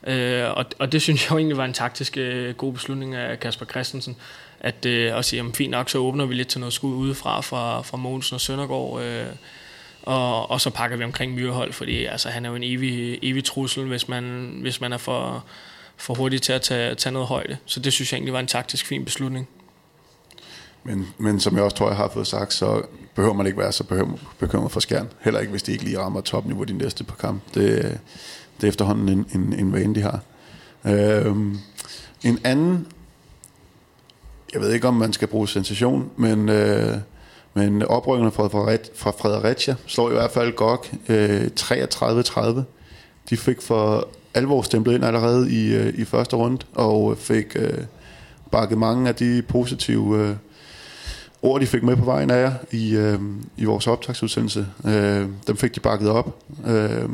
Øh, 0.07 0.51
og, 0.51 0.65
og 0.79 0.93
det 0.93 1.03
synes 1.03 1.25
jeg 1.25 1.31
jo 1.31 1.37
egentlig 1.37 1.57
var 1.57 1.65
en 1.65 1.73
taktisk 1.73 2.17
øh, 2.17 2.55
god 2.55 2.73
beslutning 2.73 3.15
af 3.15 3.41
Kasper 3.41 3.67
Christensen, 3.67 4.17
at 4.61 4.87
øh, 4.87 5.19
at 5.19 5.25
sige, 5.25 5.39
jamen, 5.39 5.55
fint 5.55 5.71
nok, 5.71 5.91
så 5.91 5.99
åbner 5.99 6.27
vi 6.27 6.35
lidt 6.35 6.49
til 6.49 6.61
noget 6.61 6.73
skud 6.73 6.95
udefra 6.95 7.41
fra, 7.41 7.83
fra 7.83 7.97
Mogensen 7.97 8.35
og 8.35 8.41
Søndergaard, 8.41 9.03
øh, 9.03 9.27
og, 10.03 10.51
og 10.51 10.61
så 10.61 10.71
pakker 10.71 10.97
vi 10.97 11.05
omkring 11.05 11.35
Myrehold, 11.35 11.73
fordi 11.73 12.05
altså, 12.05 12.29
han 12.29 12.45
er 12.45 12.51
jo 12.51 12.57
en 12.57 12.65
evig, 12.65 13.19
evig 13.23 13.45
trussel, 13.45 13.85
hvis 13.85 14.09
man, 14.09 14.55
hvis 14.61 14.81
man 14.81 14.93
er 14.93 14.99
for, 14.99 15.45
for 15.97 16.15
hurtig 16.15 16.43
til 16.43 16.53
at 16.53 16.63
tage, 16.63 16.95
tage 16.95 17.13
noget 17.13 17.29
højde. 17.29 17.57
Så 17.67 17.81
det 17.81 17.93
synes 17.93 18.13
jeg 18.13 18.17
egentlig 18.17 18.33
var 18.33 18.41
en 18.41 18.47
taktisk 18.47 18.87
fin 18.87 19.05
beslutning. 19.05 19.49
Men, 20.85 21.07
men 21.19 21.41
som 21.41 21.57
jeg 21.57 21.65
også 21.65 21.77
tror, 21.77 21.89
jeg 21.89 21.97
har 21.97 22.11
fået 22.15 22.27
sagt, 22.27 22.55
så 22.55 22.83
behøver 23.15 23.35
man 23.35 23.47
ikke 23.47 23.59
være 23.59 23.73
så 23.73 23.85
bekymret 24.39 24.73
for 24.73 24.81
skærn. 24.81 25.09
Heller 25.21 25.41
ikke, 25.41 25.51
hvis 25.51 25.63
de 25.63 25.73
ikke 25.73 25.85
lige 25.85 25.99
rammer 25.99 26.21
topniveau 26.21 26.65
de 26.65 26.73
næste 26.73 27.05
par 27.05 27.17
kampe. 27.17 27.61
Det, 27.61 27.99
det 28.61 28.67
er 28.67 28.69
efterhånden 28.69 29.09
en, 29.09 29.27
en, 29.35 29.53
en 29.53 29.73
vane, 29.73 29.95
de 29.95 30.03
har. 30.03 30.21
Øhm, 30.85 31.59
en 32.23 32.39
anden, 32.45 32.87
jeg 34.53 34.61
ved 34.61 34.73
ikke, 34.73 34.89
om 34.89 34.95
man 34.95 35.13
skal 35.13 35.29
bruge 35.29 35.49
sensation, 35.49 36.11
men, 36.17 36.49
øh, 36.49 36.97
men 37.55 37.83
oprykkerne 37.83 38.31
fra, 38.31 38.49
fra 38.95 39.11
Fredericia 39.11 39.75
slår 39.87 40.11
i 40.11 40.13
hvert 40.13 40.31
fald 40.31 40.57
godt 40.57 40.93
øh, 41.09 41.51
33-30. 41.61 42.63
De 43.31 43.37
fik 43.37 43.63
for 43.63 44.09
alvor 44.35 44.63
stemplet 44.63 44.95
ind 44.95 45.05
allerede 45.05 45.53
i, 45.53 45.75
øh, 45.75 45.95
i 45.99 46.05
første 46.05 46.37
runde, 46.37 46.67
og 46.75 47.19
fik 47.19 47.57
øh, 47.57 47.79
bakket 48.53 48.79
mange 48.79 49.09
af 49.09 49.15
de 49.15 49.43
positive 49.49 50.19
øh, 50.19 50.37
ord, 51.43 51.61
de 51.61 51.67
fik 51.67 51.83
med 51.83 51.97
på 51.97 52.05
vejen 52.05 52.31
af 52.31 52.43
jer 52.43 52.53
i, 52.71 52.97
øh, 52.97 53.21
i 53.57 53.65
vores 53.65 53.87
optagsudsendelse. 53.87 54.67
Øh, 54.87 55.29
dem 55.47 55.57
fik 55.57 55.75
de 55.75 55.81
bakket 55.81 56.11
op. 56.11 56.37
Øh, 56.67 57.09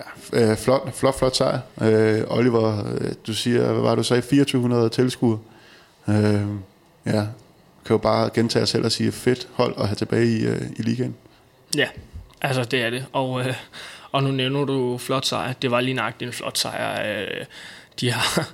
Ja, 0.00 0.50
øh, 0.50 0.56
flot, 0.56 0.94
flot, 0.94 1.18
flot 1.18 1.36
sejr. 1.36 1.58
Øh, 1.82 2.24
Oliver, 2.28 2.94
øh, 3.00 3.12
du 3.26 3.34
siger, 3.34 3.72
hvad 3.72 3.82
var 3.82 3.94
du 3.94 4.02
sagde, 4.02 4.22
2400 4.22 4.88
tilskuere. 4.88 5.38
Øh, 6.08 6.42
ja, 7.06 7.26
kan 7.84 7.94
jo 7.94 7.98
bare 7.98 8.30
gentage 8.34 8.62
os 8.62 8.68
selv 8.68 8.84
og 8.84 8.92
sige, 8.92 9.12
fedt 9.12 9.48
hold 9.52 9.74
at 9.78 9.86
have 9.86 9.96
tilbage 9.96 10.26
i, 10.26 10.46
øh, 10.46 10.62
i 10.76 10.82
ligaen. 10.82 11.14
Ja, 11.76 11.88
altså 12.40 12.64
det 12.64 12.82
er 12.82 12.90
det. 12.90 13.06
Og, 13.12 13.40
øh, 13.40 13.54
og 14.12 14.22
nu 14.22 14.30
nævner 14.30 14.64
du 14.64 14.98
flot 14.98 15.26
sejr. 15.26 15.52
Det 15.52 15.70
var 15.70 15.80
lige 15.80 15.94
nøjagtigt 15.94 16.28
en 16.28 16.32
flot 16.32 16.58
sejr. 16.58 17.20
Øh, 17.20 17.44
de 18.00 18.12
har, 18.12 18.48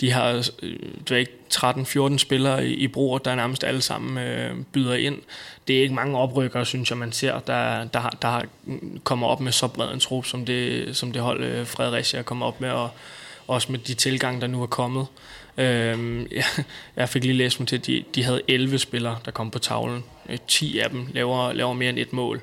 de 0.00 0.10
har 0.12 0.50
øh, 0.62 0.76
du 1.08 1.14
ikke 1.14 1.32
13-14 1.54 2.18
spillere 2.18 2.66
i, 2.66 2.74
i 2.74 2.88
brug, 2.88 3.24
der 3.24 3.34
nærmest 3.34 3.64
alle 3.64 3.80
sammen 3.80 4.18
øh, 4.18 4.56
byder 4.72 4.94
ind. 4.94 5.18
Det 5.68 5.78
er 5.78 5.82
ikke 5.82 5.94
mange 5.94 6.18
oprykkere, 6.18 6.66
synes 6.66 6.90
jeg, 6.90 6.98
man 6.98 7.12
ser, 7.12 7.38
der, 7.38 7.84
der, 7.84 8.10
der 8.22 8.42
mm, 8.64 9.00
kommer 9.04 9.26
op 9.26 9.40
med 9.40 9.52
så 9.52 9.68
bred 9.68 9.92
en 9.94 10.00
trup, 10.00 10.24
som 10.26 10.44
det, 10.44 10.96
som 10.96 11.12
det 11.12 11.22
hold 11.22 11.44
øh, 11.44 11.66
Fredericia 11.66 12.22
kommer 12.22 12.46
op 12.46 12.60
med, 12.60 12.70
og 12.70 12.90
også 13.46 13.72
med 13.72 13.78
de 13.78 13.94
tilgang, 13.94 14.40
der 14.40 14.46
nu 14.46 14.62
er 14.62 14.66
kommet. 14.66 15.06
Øh, 15.58 16.26
jeg, 16.32 16.44
jeg 16.96 17.08
fik 17.08 17.24
lige 17.24 17.34
læst 17.34 17.60
mig 17.60 17.68
til, 17.68 17.76
at 17.76 17.86
de, 17.86 18.04
de 18.14 18.24
havde 18.24 18.42
11 18.48 18.78
spillere, 18.78 19.18
der 19.24 19.30
kom 19.30 19.50
på 19.50 19.58
tavlen. 19.58 20.04
Øh, 20.28 20.38
10 20.48 20.78
af 20.78 20.90
dem 20.90 21.08
laver, 21.12 21.52
laver 21.52 21.72
mere 21.72 21.90
end 21.90 21.98
et 21.98 22.12
mål. 22.12 22.40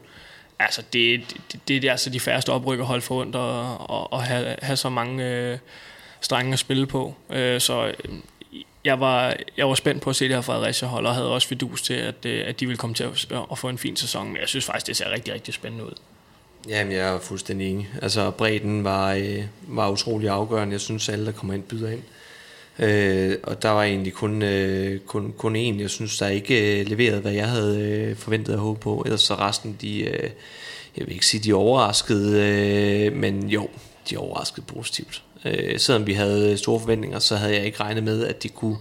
Altså, 0.60 0.82
det, 0.94 1.36
det, 1.52 1.68
det 1.68 1.86
er 1.86 1.92
altså 1.92 2.10
de 2.10 2.20
færreste 2.20 2.50
oprykkerhold 2.50 3.02
forundt 3.02 3.36
at, 3.36 3.66
at, 3.96 4.08
at 4.14 4.28
have, 4.28 4.56
have 4.62 4.78
så 4.78 4.90
mange... 4.90 5.26
Øh, 5.26 5.58
strenge 6.22 6.54
at 6.54 6.60
spille 6.60 6.88
på. 6.88 7.16
Øh, 7.30 7.62
så 7.62 7.88
øh, 7.88 8.14
jeg 8.86 9.00
var, 9.00 9.36
jeg 9.58 9.70
var 9.70 9.76
spændt 9.76 10.02
på 10.02 10.10
at 10.10 10.16
se 10.16 10.26
det 10.26 10.36
her 10.36 10.42
Fredericia-hold, 10.42 11.06
og 11.06 11.16
havde 11.16 11.34
også 11.34 11.48
fidus 11.48 11.82
til, 11.82 11.94
at, 11.94 12.26
øh, 12.26 12.44
at 12.48 12.60
de 12.60 12.66
ville 12.66 12.78
komme 12.78 12.94
til 12.94 13.04
at, 13.04 13.34
at 13.52 13.58
få 13.58 13.70
en 13.70 13.78
fin 13.78 13.96
sæson. 13.96 14.28
Men 14.28 14.38
jeg 14.38 14.48
synes 14.48 14.66
faktisk, 14.66 14.88
det 14.88 14.98
ser 14.98 15.12
rigtig, 15.12 15.34
rigtig 15.34 15.54
spændende 15.54 15.86
ud. 15.86 15.94
Jamen, 16.70 16.94
jeg 16.94 17.16
er 17.16 17.20
fuldstændig 17.20 17.70
enig. 17.72 17.90
Altså, 18.02 18.32
bredden 18.32 18.84
var, 18.84 19.14
øh, 19.14 19.44
var 19.62 19.90
utrolig 19.90 20.30
afgørende. 20.30 20.74
Jeg 20.74 20.82
synes, 20.82 21.10
alle, 21.10 21.26
der 21.26 21.32
kommer 21.32 21.54
ind, 21.54 21.64
byder 21.64 21.92
ind. 21.92 22.02
Øh, 22.80 23.38
og 23.44 23.62
der 23.62 23.70
var 23.70 23.84
egentlig 23.84 24.14
kun, 24.14 24.42
øh, 24.42 25.00
kun, 25.00 25.34
kun 25.38 25.56
én, 25.56 25.82
jeg 25.82 25.90
synes, 25.90 26.18
der 26.18 26.28
ikke 26.28 26.80
øh, 26.80 26.88
leverede, 26.88 27.22
hvad 27.22 27.32
jeg 27.32 27.50
havde 27.50 27.82
øh, 27.82 28.16
forventet 28.16 28.54
at 28.54 28.60
håbe 28.60 28.80
på. 28.80 29.02
Ellers 29.06 29.22
så 29.22 29.36
resten, 29.36 29.78
de, 29.82 30.00
øh, 30.00 30.30
jeg 30.98 31.06
vil 31.08 31.14
ikke 31.14 31.26
sige, 31.26 31.44
de 31.44 31.54
overraskede, 31.54 32.46
øh, 32.46 33.14
men 33.14 33.50
jo, 33.50 33.70
de 34.10 34.18
overraskede 34.18 34.66
positivt. 34.66 35.24
Øh, 35.46 35.80
selvom 35.80 36.08
vi 36.08 36.14
havde 36.14 36.58
store 36.58 36.80
forventninger, 36.80 37.20
så 37.20 37.36
havde 37.36 37.56
jeg 37.56 37.66
ikke 37.66 37.80
regnet 37.80 38.04
med, 38.04 38.26
at 38.26 38.44
de 38.44 38.50
kunne, 38.50 38.78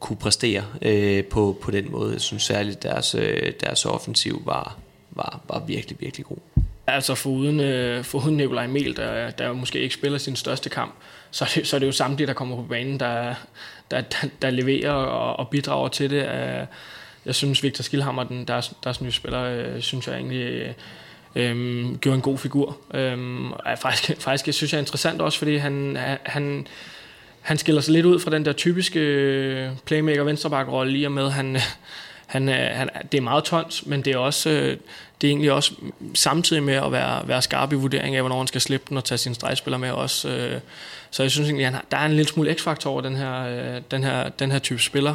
kunne 0.00 0.16
præstere 0.16 0.64
øh, 0.82 1.24
på, 1.24 1.58
på 1.60 1.70
den 1.70 1.90
måde. 1.90 2.12
Jeg 2.12 2.20
synes 2.20 2.42
særligt, 2.42 2.82
deres, 2.82 3.14
øh, 3.14 3.52
deres 3.60 3.84
offensiv 3.84 4.42
var, 4.44 4.76
var, 5.10 5.40
var 5.48 5.64
virkelig, 5.66 5.96
virkelig 6.00 6.26
god. 6.26 6.62
Altså 6.86 7.14
for 7.14 7.30
uden, 7.30 7.60
øh, 7.60 8.04
for 8.04 8.18
uden 8.18 8.36
Nikolaj 8.36 8.64
Emil, 8.64 8.96
der, 8.96 9.30
der 9.30 9.52
måske 9.52 9.80
ikke 9.80 9.94
spiller 9.94 10.18
sin 10.18 10.36
største 10.36 10.70
kamp, 10.70 10.94
så 11.30 11.44
er 11.44 11.48
det, 11.54 11.66
så 11.66 11.76
er 11.76 11.78
det 11.78 11.86
jo 11.86 11.92
samtlige, 11.92 12.26
der 12.26 12.32
kommer 12.32 12.56
på 12.56 12.62
banen, 12.62 13.00
der, 13.00 13.34
der, 13.90 14.00
der, 14.00 14.28
der 14.42 14.50
leverer 14.50 14.92
og, 14.92 15.36
og 15.36 15.48
bidrager 15.48 15.88
til 15.88 16.10
det. 16.10 16.28
Øh, 16.28 16.66
jeg 17.26 17.34
synes, 17.34 17.62
Victor 17.62 17.82
Skilhammer, 17.82 18.24
den, 18.24 18.44
deres, 18.44 18.72
deres 18.84 19.00
nye 19.00 19.12
spiller, 19.12 19.42
øh, 19.42 19.80
synes 19.80 20.06
jeg 20.08 20.16
egentlig 20.16 20.74
øhm, 21.34 21.98
gjorde 21.98 22.16
en 22.16 22.22
god 22.22 22.38
figur. 22.38 22.76
Øhm, 22.94 23.52
og 23.52 23.78
faktisk, 23.78 24.20
faktisk 24.20 24.46
jeg 24.46 24.54
synes 24.54 24.72
jeg 24.72 24.78
er 24.78 24.82
interessant 24.82 25.20
også, 25.20 25.38
fordi 25.38 25.56
han, 25.56 25.98
han, 26.22 26.66
han 27.40 27.58
skiller 27.58 27.80
sig 27.80 27.92
lidt 27.92 28.06
ud 28.06 28.20
fra 28.20 28.30
den 28.30 28.44
der 28.44 28.52
typiske 28.52 29.00
øh, 29.00 29.70
playmaker 29.84 30.24
venstreback 30.24 30.68
rolle 30.68 30.98
i 30.98 31.04
og 31.04 31.12
med, 31.12 31.30
han, 31.30 31.56
han, 32.26 32.48
han, 32.48 32.88
det 33.12 33.18
er 33.18 33.22
meget 33.22 33.44
tons, 33.44 33.86
men 33.86 34.02
det 34.02 34.12
er 34.12 34.18
også 34.18 34.50
øh, 34.50 34.76
det 35.22 35.28
er 35.28 35.30
egentlig 35.30 35.52
også 35.52 35.72
samtidig 36.14 36.62
med 36.62 36.74
at 36.74 36.92
være, 36.92 37.28
være 37.28 37.42
skarp 37.42 37.72
i 37.72 37.76
vurdering 37.76 38.16
af, 38.16 38.22
hvornår 38.22 38.38
han 38.38 38.46
skal 38.46 38.60
slippe 38.60 38.86
den 38.88 38.96
og 38.96 39.04
tage 39.04 39.18
sine 39.18 39.34
stregspiller 39.34 39.78
med 39.78 39.90
også. 39.90 40.28
Øh, 40.28 40.60
så 41.10 41.22
jeg 41.22 41.30
synes 41.30 41.48
egentlig, 41.48 41.66
at 41.66 41.74
der 41.90 41.96
er 41.96 42.06
en 42.06 42.12
lille 42.12 42.28
smule 42.28 42.54
x-faktor 42.54 42.90
over 42.90 43.00
den 43.00 43.16
her, 43.16 43.46
øh, 43.46 43.80
den 43.90 44.04
her, 44.04 44.28
den 44.28 44.52
her 44.52 44.58
type 44.58 44.82
spiller. 44.82 45.14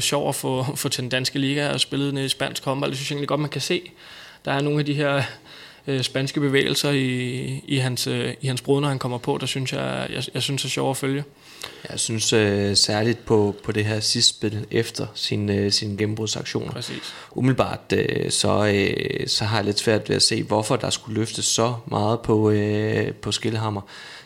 Sjov 0.00 0.28
at 0.28 0.34
få, 0.34 0.76
få 0.76 0.88
til 0.88 1.02
den 1.02 1.10
danske 1.10 1.38
liga 1.38 1.68
og 1.68 1.80
spillet 1.80 2.14
ned 2.14 2.24
i 2.24 2.28
spansk 2.28 2.64
håndbold. 2.64 2.90
Det 2.90 2.98
synes 2.98 3.10
jeg 3.10 3.14
egentlig 3.14 3.28
godt, 3.28 3.40
man 3.40 3.50
kan 3.50 3.60
se. 3.60 3.90
Der 4.44 4.52
er 4.52 4.60
nogle 4.60 4.78
af 4.78 4.84
de 4.84 4.94
her 4.94 5.22
øh, 5.88 6.02
spanske 6.02 6.40
bevægelser 6.40 6.90
i, 6.90 7.64
i, 7.66 7.76
hans, 7.76 8.06
øh, 8.06 8.34
i 8.40 8.46
hans 8.46 8.62
brud, 8.62 8.80
når 8.80 8.88
han 8.88 8.98
kommer 8.98 9.18
på, 9.18 9.38
der 9.40 9.46
synes 9.46 9.72
jeg, 9.72 10.06
jeg, 10.10 10.24
jeg 10.34 10.42
synes 10.42 10.64
er 10.64 10.68
sjovt 10.68 10.90
at 10.90 10.96
følge. 10.96 11.24
Jeg 11.90 12.00
synes 12.00 12.32
øh, 12.32 12.76
særligt 12.76 13.24
på, 13.24 13.54
på 13.64 13.72
det 13.72 13.84
her 13.84 14.00
sidste 14.00 14.34
spil 14.36 14.66
efter 14.70 15.06
sin, 15.14 15.50
øh, 15.50 15.72
sine 15.72 15.96
gennembrudsaktioner. 15.96 16.72
Præcis. 16.72 17.14
Umiddelbart 17.30 17.92
øh, 17.92 18.30
så, 18.30 18.66
øh, 18.74 19.26
så 19.26 19.44
har 19.44 19.56
jeg 19.56 19.64
lidt 19.64 19.78
svært 19.78 20.08
ved 20.08 20.16
at 20.16 20.22
se, 20.22 20.42
hvorfor 20.42 20.76
der 20.76 20.90
skulle 20.90 21.20
løftes 21.20 21.44
så 21.44 21.74
meget 21.86 22.20
på, 22.20 22.50
øh, 22.50 23.12
på 23.12 23.32
Skillehammer 23.32 23.80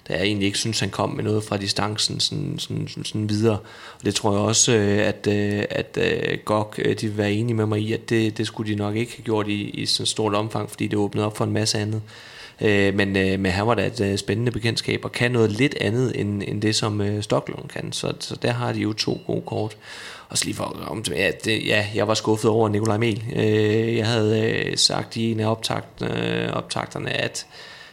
da 0.08 0.12
jeg 0.14 0.22
egentlig 0.22 0.46
ikke 0.46 0.58
synes, 0.58 0.80
han 0.80 0.90
kom 0.90 1.10
med 1.10 1.24
noget 1.24 1.44
fra 1.44 1.56
distancen 1.56 2.20
sådan, 2.20 2.58
sådan, 2.58 2.88
sådan, 2.88 3.04
sådan 3.04 3.28
videre. 3.28 3.58
Og 3.98 4.04
det 4.04 4.14
tror 4.14 4.32
jeg 4.32 4.40
også, 4.40 4.72
øh, 4.72 5.08
at, 5.08 5.26
øh, 5.26 5.64
at, 5.70 5.98
øh, 6.00 6.22
at 6.22 6.44
GOG 6.44 6.74
de 6.76 7.06
vil 7.06 7.16
være 7.16 7.32
enige 7.32 7.54
med 7.54 7.66
mig 7.66 7.80
i, 7.80 7.92
at 7.92 8.10
det, 8.10 8.38
det 8.38 8.46
skulle 8.46 8.72
de 8.72 8.76
nok 8.76 8.96
ikke 8.96 9.12
have 9.16 9.24
gjort 9.24 9.48
i, 9.48 9.70
i 9.70 9.86
sådan 9.86 10.06
stort 10.06 10.34
omfang, 10.34 10.70
fordi 10.70 10.86
det 10.86 10.98
åbnede 10.98 11.26
op 11.26 11.36
for 11.36 11.44
en 11.44 11.52
masse 11.52 11.78
andet. 11.78 12.02
Øh, 12.60 12.94
men, 12.94 13.16
øh, 13.16 13.40
men 13.40 13.52
han 13.52 13.66
var 13.66 13.74
da 13.74 13.86
et 13.86 14.00
øh, 14.00 14.18
spændende 14.18 14.52
bekendtskab, 14.52 15.04
og 15.04 15.12
kan 15.12 15.30
noget 15.30 15.50
lidt 15.50 15.74
andet, 15.80 16.20
end, 16.20 16.42
end 16.46 16.62
det 16.62 16.76
som 16.76 17.00
øh, 17.00 17.22
Stocklund 17.22 17.68
kan. 17.68 17.92
Så, 17.92 18.12
så 18.20 18.36
der 18.42 18.50
har 18.50 18.72
de 18.72 18.80
jo 18.80 18.92
to 18.92 19.20
gode 19.26 19.42
kort. 19.46 19.76
Og 20.28 20.38
så 20.38 20.44
lige 20.44 20.54
for 20.54 20.84
om 20.86 21.04
ja, 21.10 21.30
det, 21.44 21.66
ja, 21.66 21.86
jeg 21.94 22.08
var 22.08 22.14
skuffet 22.14 22.50
over 22.50 22.68
Nikolaj 22.68 22.96
Mel. 22.96 23.22
Øh, 23.36 23.96
jeg 23.96 24.06
havde 24.06 24.40
øh, 24.40 24.76
sagt 24.76 25.16
i 25.16 25.32
en 25.32 25.40
af 25.40 25.50
optakt, 25.50 26.02
øh, 26.02 26.52
optakterne, 26.52 27.10
at, 27.10 27.46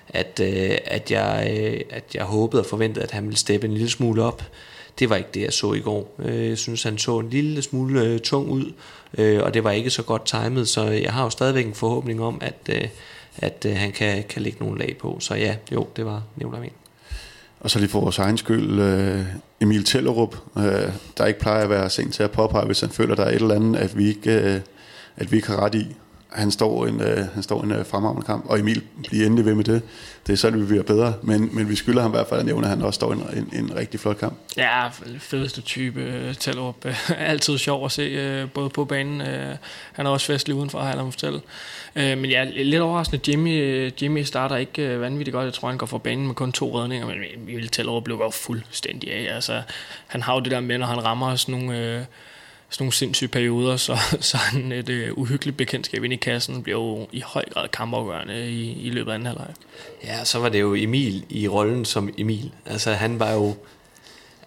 at, 0.09 0.41
øh, 0.43 0.77
at, 0.85 1.11
jeg, 1.11 1.57
øh, 1.59 1.81
at 1.89 2.03
jeg 2.15 2.23
håbede 2.23 2.61
og 2.61 2.65
forventede, 2.65 3.03
at 3.03 3.11
han 3.11 3.23
ville 3.23 3.37
steppe 3.37 3.67
en 3.67 3.73
lille 3.73 3.89
smule 3.89 4.23
op. 4.23 4.43
Det 4.99 5.09
var 5.09 5.15
ikke 5.15 5.29
det, 5.33 5.41
jeg 5.41 5.53
så 5.53 5.73
i 5.73 5.79
går. 5.79 6.15
Øh, 6.19 6.49
jeg 6.49 6.57
synes, 6.57 6.83
han 6.83 6.97
så 6.97 7.19
en 7.19 7.29
lille 7.29 7.61
smule 7.61 8.01
øh, 8.01 8.19
tung 8.19 8.49
ud, 8.49 8.73
øh, 9.17 9.43
og 9.43 9.53
det 9.53 9.63
var 9.63 9.71
ikke 9.71 9.89
så 9.89 10.03
godt 10.03 10.25
timet, 10.25 10.67
så 10.67 10.83
jeg 10.83 11.13
har 11.13 11.23
jo 11.23 11.29
stadigvæk 11.29 11.65
en 11.65 11.73
forhåbning 11.73 12.21
om, 12.23 12.41
at, 12.41 12.69
øh, 12.69 12.87
at 13.37 13.65
øh, 13.67 13.75
han 13.75 13.91
kan, 13.91 14.23
kan 14.29 14.41
lægge 14.41 14.57
nogle 14.59 14.79
lag 14.79 14.97
på. 14.99 15.17
Så 15.19 15.35
ja, 15.35 15.55
jo, 15.71 15.87
det 15.95 16.05
var 16.05 16.23
Nicolai 16.35 16.61
Vind. 16.61 16.71
Og 17.59 17.69
så 17.69 17.79
lige 17.79 17.89
for 17.89 17.99
vores 18.01 18.19
egen 18.19 18.37
skyld, 18.37 18.79
øh, 18.79 19.21
Emil 19.61 19.83
Tellerup, 19.83 20.35
øh, 20.57 20.63
der 21.17 21.25
ikke 21.25 21.39
plejer 21.39 21.63
at 21.63 21.69
være 21.69 21.89
sent 21.89 22.13
til 22.13 22.23
at 22.23 22.31
påpege, 22.31 22.65
hvis 22.65 22.81
han 22.81 22.89
føler, 22.89 23.15
der 23.15 23.23
er 23.23 23.29
et 23.29 23.35
eller 23.35 23.55
andet, 23.55 23.79
at 23.79 23.97
vi 23.97 24.07
ikke, 24.07 24.31
øh, 24.31 24.61
at 25.17 25.31
vi 25.31 25.35
ikke 25.35 25.47
har 25.47 25.65
ret 25.65 25.75
i 25.75 25.95
han 26.31 26.51
står 26.51 26.85
en, 26.85 27.01
øh, 27.01 27.27
han 27.33 27.43
står 27.43 27.63
en 27.63 27.71
øh, 27.71 27.85
fremragende 27.85 28.25
kamp, 28.25 28.45
og 28.45 28.59
Emil 28.59 28.83
bliver 29.07 29.25
endelig 29.25 29.45
ved 29.45 29.55
med 29.55 29.63
det. 29.63 29.81
Det 30.27 30.33
er 30.33 30.37
sådan, 30.37 30.61
vi 30.61 30.65
bliver 30.65 30.83
bedre, 30.83 31.13
men, 31.23 31.49
men 31.55 31.69
vi 31.69 31.75
skylder 31.75 32.01
ham 32.01 32.11
i 32.11 32.15
hvert 32.15 32.27
fald 32.27 32.39
at 32.39 32.45
nævne, 32.45 32.65
at 32.65 32.69
han 32.69 32.81
også 32.81 32.95
står 32.95 33.13
en, 33.13 33.23
en, 33.33 33.49
en 33.53 33.75
rigtig 33.75 33.99
flot 33.99 34.17
kamp. 34.17 34.37
Ja, 34.57 34.87
fedeste 35.19 35.61
type, 35.61 36.01
øh, 36.01 36.35
Altid 37.17 37.57
sjov 37.57 37.85
at 37.85 37.91
se, 37.91 38.01
øh, 38.01 38.49
både 38.49 38.69
på 38.69 38.85
banen. 38.85 39.21
Øh, 39.21 39.55
han 39.91 40.05
er 40.05 40.09
også 40.09 40.27
festlig 40.27 40.55
udenfor, 40.55 40.79
har 40.79 40.93
jeg 40.93 41.13
fortælle. 41.13 41.41
Øh, 41.95 42.17
men 42.17 42.25
ja, 42.25 42.43
lidt 42.43 42.81
overraskende, 42.81 43.31
Jimmy, 43.31 43.61
øh, 43.61 43.91
Jimmy 44.01 44.23
starter 44.23 44.55
ikke 44.55 44.81
øh, 44.81 45.01
vanvittigt 45.01 45.33
godt. 45.33 45.45
Jeg 45.45 45.53
tror, 45.53 45.67
han 45.67 45.77
går 45.77 45.85
fra 45.85 45.97
banen 45.97 46.27
med 46.27 46.35
kun 46.35 46.51
to 46.51 46.79
redninger, 46.79 47.07
men 47.07 47.17
Emil 47.35 47.69
Tallerup 47.69 48.03
blev 48.03 48.21
jo 48.23 48.29
fuldstændig 48.29 49.13
af. 49.13 49.35
Altså, 49.35 49.61
han 50.07 50.21
har 50.21 50.33
jo 50.33 50.39
det 50.39 50.51
der 50.51 50.59
med, 50.59 50.77
når 50.77 50.85
han 50.85 51.05
rammer 51.05 51.35
sådan 51.35 51.59
nogle... 51.61 51.79
Øh, 51.79 52.03
sådan 52.69 52.83
nogle 52.83 52.93
sindssyge 52.93 53.27
perioder, 53.27 53.77
så, 53.77 53.97
så 54.29 54.37
han 54.37 54.71
et 54.71 54.89
uh, 54.89 55.17
uhyggeligt 55.17 55.57
bekendtskab 55.57 56.03
ind 56.03 56.13
i 56.13 56.15
kassen 56.15 56.63
bliver 56.63 56.79
jo 56.79 57.07
i 57.11 57.21
høj 57.25 57.43
grad 57.53 57.67
kampafgørende 57.67 58.51
i, 58.51 58.87
i 58.87 58.89
løbet 58.89 59.11
af 59.11 59.15
anden 59.15 59.25
halvleg. 59.25 59.47
Ja, 60.03 60.25
så 60.25 60.39
var 60.39 60.49
det 60.49 60.59
jo 60.59 60.75
Emil 60.75 61.25
i 61.29 61.47
rollen 61.47 61.85
som 61.85 62.13
Emil. 62.17 62.51
Altså 62.65 62.91
han 62.91 63.19
var 63.19 63.33
jo 63.33 63.55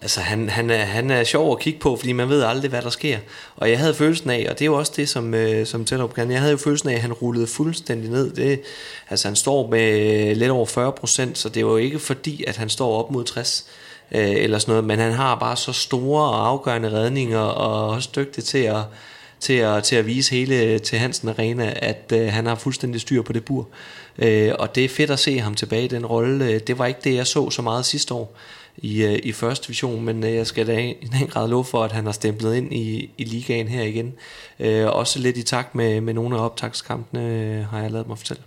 Altså 0.03 0.21
han, 0.21 0.49
han, 0.49 0.69
er, 0.69 0.77
han 0.85 1.09
er 1.11 1.23
sjov 1.23 1.51
at 1.51 1.59
kigge 1.59 1.79
på, 1.79 1.95
fordi 1.95 2.11
man 2.11 2.29
ved 2.29 2.43
aldrig, 2.43 2.69
hvad 2.69 2.81
der 2.81 2.89
sker. 2.89 3.17
Og 3.55 3.69
jeg 3.69 3.79
havde 3.79 3.93
følelsen 3.93 4.29
af, 4.29 4.47
og 4.49 4.59
det 4.59 4.61
er 4.61 4.65
jo 4.65 4.77
også 4.77 4.93
det, 4.95 5.09
som, 5.09 5.33
øh, 5.33 5.65
som 5.65 5.85
Tellerup 5.85 6.13
kan, 6.13 6.31
jeg 6.31 6.39
havde 6.39 6.51
jo 6.51 6.57
følelsen 6.57 6.89
af, 6.89 6.93
at 6.93 7.01
han 7.01 7.13
rullede 7.13 7.47
fuldstændig 7.47 8.09
ned. 8.09 8.31
Det, 8.31 8.61
altså 9.09 9.27
han 9.27 9.35
står 9.35 9.67
med 9.67 9.99
øh, 10.29 10.37
lidt 10.37 10.51
over 10.51 10.65
40 10.65 10.91
procent, 10.91 11.37
så 11.37 11.49
det 11.49 11.65
var 11.65 11.71
jo 11.71 11.77
ikke 11.77 11.99
fordi, 11.99 12.43
at 12.47 12.57
han 12.57 12.69
står 12.69 13.03
op 13.03 13.11
mod 13.11 13.23
60 13.23 13.65
øh, 14.13 14.31
eller 14.31 14.59
sådan 14.59 14.71
noget, 14.71 14.85
men 14.85 14.99
han 14.99 15.11
har 15.11 15.35
bare 15.35 15.57
så 15.57 15.73
store 15.73 16.23
og 16.23 16.47
afgørende 16.47 16.91
redninger, 16.91 17.39
og 17.39 17.89
også 17.89 18.09
dygtig 18.15 18.43
til 18.43 18.57
at, 18.57 18.83
til 19.39 19.53
at, 19.53 19.83
til 19.83 19.95
at 19.95 20.05
vise 20.05 20.35
hele 20.35 20.79
til 20.79 20.99
Hansen 20.99 21.29
Arena, 21.29 21.73
at 21.75 22.11
øh, 22.15 22.27
han 22.27 22.45
har 22.45 22.55
fuldstændig 22.55 23.01
styr 23.01 23.21
på 23.21 23.33
det 23.33 23.45
bur. 23.45 23.67
Øh, 24.17 24.51
og 24.59 24.75
det 24.75 24.85
er 24.85 24.89
fedt 24.89 25.11
at 25.11 25.19
se 25.19 25.39
ham 25.39 25.55
tilbage 25.55 25.85
i 25.85 25.87
den 25.87 26.05
rolle. 26.05 26.45
Øh, 26.45 26.59
det 26.59 26.79
var 26.79 26.85
ikke 26.85 26.99
det, 27.03 27.15
jeg 27.15 27.27
så 27.27 27.49
så 27.49 27.61
meget 27.61 27.85
sidste 27.85 28.13
år 28.13 28.35
i, 28.77 29.03
øh, 29.03 29.19
i 29.23 29.31
første 29.31 29.67
division, 29.67 30.05
men 30.05 30.23
øh, 30.23 30.33
jeg 30.33 30.47
skal 30.47 30.67
da 30.67 30.79
i 30.79 31.09
den 31.19 31.27
grad 31.27 31.47
love 31.47 31.65
for, 31.65 31.83
at 31.83 31.91
han 31.91 32.05
har 32.05 32.11
stemplet 32.11 32.55
ind 32.55 32.73
i, 32.73 33.09
i 33.17 33.23
ligaen 33.23 33.67
her 33.67 33.83
igen. 33.83 34.13
Øh, 34.59 34.87
også 34.87 35.19
lidt 35.19 35.37
i 35.37 35.43
takt 35.43 35.75
med, 35.75 36.01
med 36.01 36.13
nogle 36.13 36.37
af 36.37 36.45
optagskampene, 36.45 37.27
øh, 37.27 37.65
har 37.65 37.81
jeg 37.81 37.91
lavet 37.91 38.07
mig 38.07 38.17
fortælle. 38.17 38.43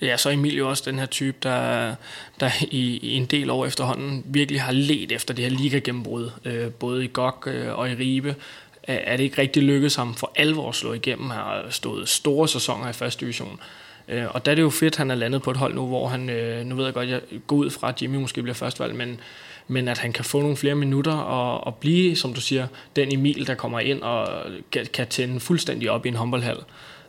Ja, 0.00 0.16
så 0.16 0.28
er 0.28 0.32
Emil 0.32 0.56
jo 0.56 0.68
også 0.68 0.82
den 0.86 0.98
her 0.98 1.06
type, 1.06 1.36
der, 1.42 1.94
der 2.40 2.50
i, 2.70 2.96
i 2.96 3.12
en 3.14 3.24
del 3.24 3.50
år 3.50 3.66
efterhånden 3.66 4.22
virkelig 4.26 4.62
har 4.62 4.72
let 4.72 5.12
efter 5.12 5.34
det 5.34 5.44
her 5.44 5.50
liga-gennembrud, 5.50 6.30
øh, 6.44 6.70
både 6.70 7.04
i 7.04 7.10
GOG 7.12 7.48
øh, 7.48 7.78
og 7.78 7.90
i 7.90 7.94
Ribe. 7.94 8.34
Er 8.82 9.16
det 9.16 9.24
ikke 9.24 9.42
rigtig 9.42 9.62
lykkedes 9.62 9.94
ham 9.94 10.14
for 10.14 10.32
alvor 10.36 10.68
at 10.68 10.74
slå 10.74 10.92
igennem? 10.92 11.30
Han 11.30 11.38
har 11.38 11.64
stået 11.70 12.08
store 12.08 12.48
sæsoner 12.48 12.88
i 12.88 12.92
første 12.92 13.20
division. 13.20 13.60
Øh, 14.08 14.24
og 14.30 14.44
der 14.44 14.50
er 14.50 14.54
det 14.54 14.62
jo 14.62 14.70
fedt, 14.70 14.94
at 14.94 14.98
han 14.98 15.10
er 15.10 15.14
landet 15.14 15.42
på 15.42 15.50
et 15.50 15.56
hold 15.56 15.74
nu, 15.74 15.86
hvor 15.86 16.08
han, 16.08 16.30
øh, 16.30 16.66
nu 16.66 16.74
ved 16.74 16.84
jeg 16.84 16.94
godt, 16.94 17.08
jeg 17.08 17.20
går 17.46 17.56
ud 17.56 17.70
fra, 17.70 17.88
at 17.88 18.02
Jimmy 18.02 18.16
måske 18.16 18.42
bliver 18.42 18.54
førstvalg, 18.54 18.94
men, 18.94 19.20
men 19.68 19.88
at 19.88 19.98
han 19.98 20.12
kan 20.12 20.24
få 20.24 20.40
nogle 20.40 20.56
flere 20.56 20.74
minutter 20.74 21.12
og, 21.12 21.66
og 21.66 21.74
blive, 21.74 22.16
som 22.16 22.34
du 22.34 22.40
siger, 22.40 22.66
den 22.96 23.12
Emil, 23.12 23.46
der 23.46 23.54
kommer 23.54 23.80
ind 23.80 24.02
og 24.02 24.28
kan, 24.72 24.86
kan 24.92 25.06
tænde 25.06 25.40
fuldstændig 25.40 25.90
op 25.90 26.06
i 26.06 26.08
en 26.08 26.16
håndboldhal. 26.16 26.58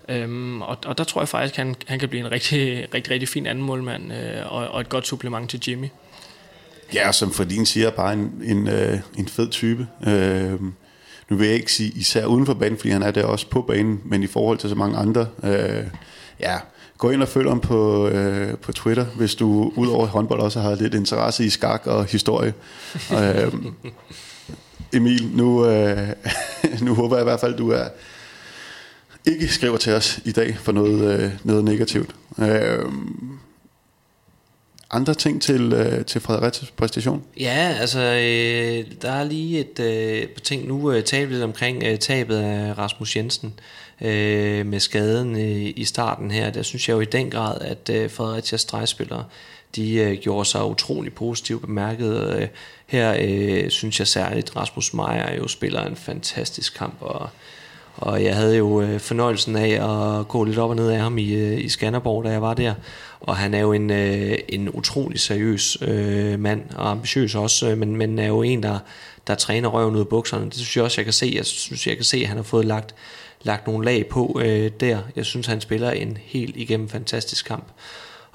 Øhm, 0.09 0.61
og, 0.61 0.77
og 0.85 0.97
der 0.97 1.03
tror 1.03 1.21
jeg 1.21 1.29
faktisk, 1.29 1.53
at 1.53 1.65
han, 1.65 1.75
han 1.87 1.99
kan 1.99 2.09
blive 2.09 2.25
en 2.25 2.31
rigtig, 2.31 2.87
rigtig, 2.93 3.13
rigtig 3.13 3.29
fin 3.29 3.45
anden 3.45 3.63
målmand 3.63 4.13
øh, 4.13 4.53
og, 4.53 4.67
og 4.67 4.81
et 4.81 4.89
godt 4.89 5.07
supplement 5.07 5.49
til 5.49 5.63
Jimmy. 5.67 5.87
Ja, 6.93 7.11
som 7.11 7.31
for 7.31 7.43
din 7.43 7.65
siger, 7.65 7.89
bare 7.89 8.13
en, 8.13 8.41
en, 8.43 8.67
øh, 8.67 8.99
en 9.17 9.27
fed 9.27 9.49
type. 9.49 9.87
Øh, 10.07 10.61
nu 11.29 11.37
vil 11.37 11.47
jeg 11.47 11.55
ikke 11.55 11.73
sige 11.73 11.91
især 11.95 12.25
uden 12.25 12.45
for 12.45 12.53
banen, 12.53 12.77
fordi 12.77 12.89
han 12.89 13.03
er 13.03 13.11
der 13.11 13.23
også 13.23 13.49
på 13.49 13.61
banen, 13.61 14.01
men 14.05 14.23
i 14.23 14.27
forhold 14.27 14.57
til 14.57 14.69
så 14.69 14.75
mange 14.75 14.97
andre, 14.97 15.27
øh, 15.43 15.83
ja, 16.39 16.57
gå 16.97 17.09
ind 17.09 17.21
og 17.21 17.27
følg 17.27 17.49
ham 17.49 17.59
på, 17.59 18.07
øh, 18.07 18.57
på 18.57 18.71
Twitter, 18.71 19.05
hvis 19.05 19.35
du 19.35 19.73
udover 19.75 20.07
håndbold 20.07 20.39
også 20.39 20.59
har 20.59 20.75
lidt 20.75 20.93
interesse 20.93 21.45
i 21.45 21.49
skak 21.49 21.87
og 21.87 22.05
historie. 22.05 22.53
øh, 23.19 23.53
Emil, 24.93 25.29
nu, 25.33 25.65
øh, 25.65 26.09
nu 26.85 26.93
håber 26.93 27.15
jeg 27.15 27.23
i 27.23 27.29
hvert 27.29 27.39
fald, 27.39 27.57
du 27.57 27.71
er 27.71 27.85
ikke 29.27 29.47
skriver 29.47 29.77
til 29.77 29.93
os 29.93 30.19
i 30.25 30.31
dag 30.31 30.57
for 30.57 30.71
noget, 30.71 31.19
øh, 31.19 31.31
noget 31.43 31.63
negativt. 31.63 32.15
Øh, 32.39 32.85
andre 34.91 35.13
ting 35.13 35.41
til, 35.41 35.73
øh, 35.73 36.05
til 36.05 36.21
Frederiks 36.21 36.73
præstation? 36.77 37.23
Ja, 37.39 37.75
altså 37.79 37.99
øh, 37.99 38.85
der 39.01 39.11
er 39.11 39.23
lige 39.23 39.59
et 39.59 39.79
øh, 39.79 40.27
ting. 40.43 40.67
Nu 40.67 40.91
øh, 40.91 41.03
talte 41.03 41.27
vi 41.27 41.33
lidt 41.33 41.43
omkring 41.43 41.83
øh, 41.83 41.99
tabet 41.99 42.37
af 42.37 42.77
Rasmus 42.77 43.15
Jensen 43.15 43.53
øh, 44.01 44.65
med 44.65 44.79
skaden 44.79 45.35
øh, 45.35 45.73
i 45.75 45.85
starten 45.85 46.31
her. 46.31 46.49
Der 46.49 46.61
synes 46.61 46.89
jeg 46.89 46.95
jo 46.95 47.01
i 47.01 47.05
den 47.05 47.29
grad, 47.29 47.61
at 47.61 47.89
øh, 47.89 48.09
Fredericia 48.11 48.57
stregspillere 48.57 49.23
de 49.75 49.93
øh, 49.93 50.17
gjorde 50.17 50.45
sig 50.45 50.65
utrolig 50.65 51.13
positivt 51.13 51.61
bemærket. 51.61 52.35
Øh, 52.37 52.47
her 52.87 53.17
øh, 53.19 53.69
synes 53.69 53.99
jeg 53.99 54.07
særligt, 54.07 54.55
Rasmus 54.55 54.93
Meier 54.93 55.35
jo 55.35 55.47
spiller 55.47 55.85
en 55.85 55.95
fantastisk 55.95 56.77
kamp, 56.77 56.97
og 56.99 57.29
og 57.97 58.23
jeg 58.23 58.35
havde 58.35 58.57
jo 58.57 58.81
øh, 58.81 58.99
fornøjelsen 58.99 59.55
af 59.55 59.69
at 59.69 60.27
gå 60.27 60.43
lidt 60.43 60.57
op 60.57 60.69
og 60.69 60.75
ned 60.75 60.89
af 60.89 60.99
ham 60.99 61.17
i, 61.17 61.33
øh, 61.33 61.59
i 61.59 61.69
Skanderborg, 61.69 62.23
da 62.23 62.29
jeg 62.29 62.41
var 62.41 62.53
der. 62.53 62.73
Og 63.19 63.37
han 63.37 63.53
er 63.53 63.59
jo 63.59 63.73
en, 63.73 63.91
øh, 63.91 64.37
en 64.49 64.69
utrolig 64.69 65.19
seriøs 65.19 65.77
øh, 65.81 66.39
mand, 66.39 66.61
og 66.75 66.91
ambitiøs 66.91 67.35
også, 67.35 67.69
øh, 67.69 67.77
men, 67.77 67.95
men 67.95 68.19
er 68.19 68.27
jo 68.27 68.41
en, 68.41 68.63
der, 68.63 68.79
der 69.27 69.35
træner 69.35 69.69
røven 69.69 69.95
ud 69.95 69.99
af 69.99 70.07
bukserne. 70.07 70.45
Det 70.45 70.55
synes 70.55 70.75
jeg 70.75 70.83
også, 70.83 71.01
jeg 71.01 71.05
kan 71.05 71.13
se. 71.13 71.31
Jeg 71.35 71.45
synes, 71.45 71.87
jeg 71.87 71.95
kan 71.95 72.05
se, 72.05 72.17
at 72.17 72.27
han 72.27 72.37
har 72.37 72.43
fået 72.43 72.65
lagt, 72.65 72.95
lagt 73.43 73.67
nogle 73.67 73.85
lag 73.85 74.07
på 74.07 74.39
øh, 74.43 74.71
der. 74.79 74.99
Jeg 75.15 75.25
synes, 75.25 75.47
han 75.47 75.61
spiller 75.61 75.91
en 75.91 76.17
helt 76.21 76.55
igennem 76.57 76.89
fantastisk 76.89 77.45
kamp. 77.45 77.65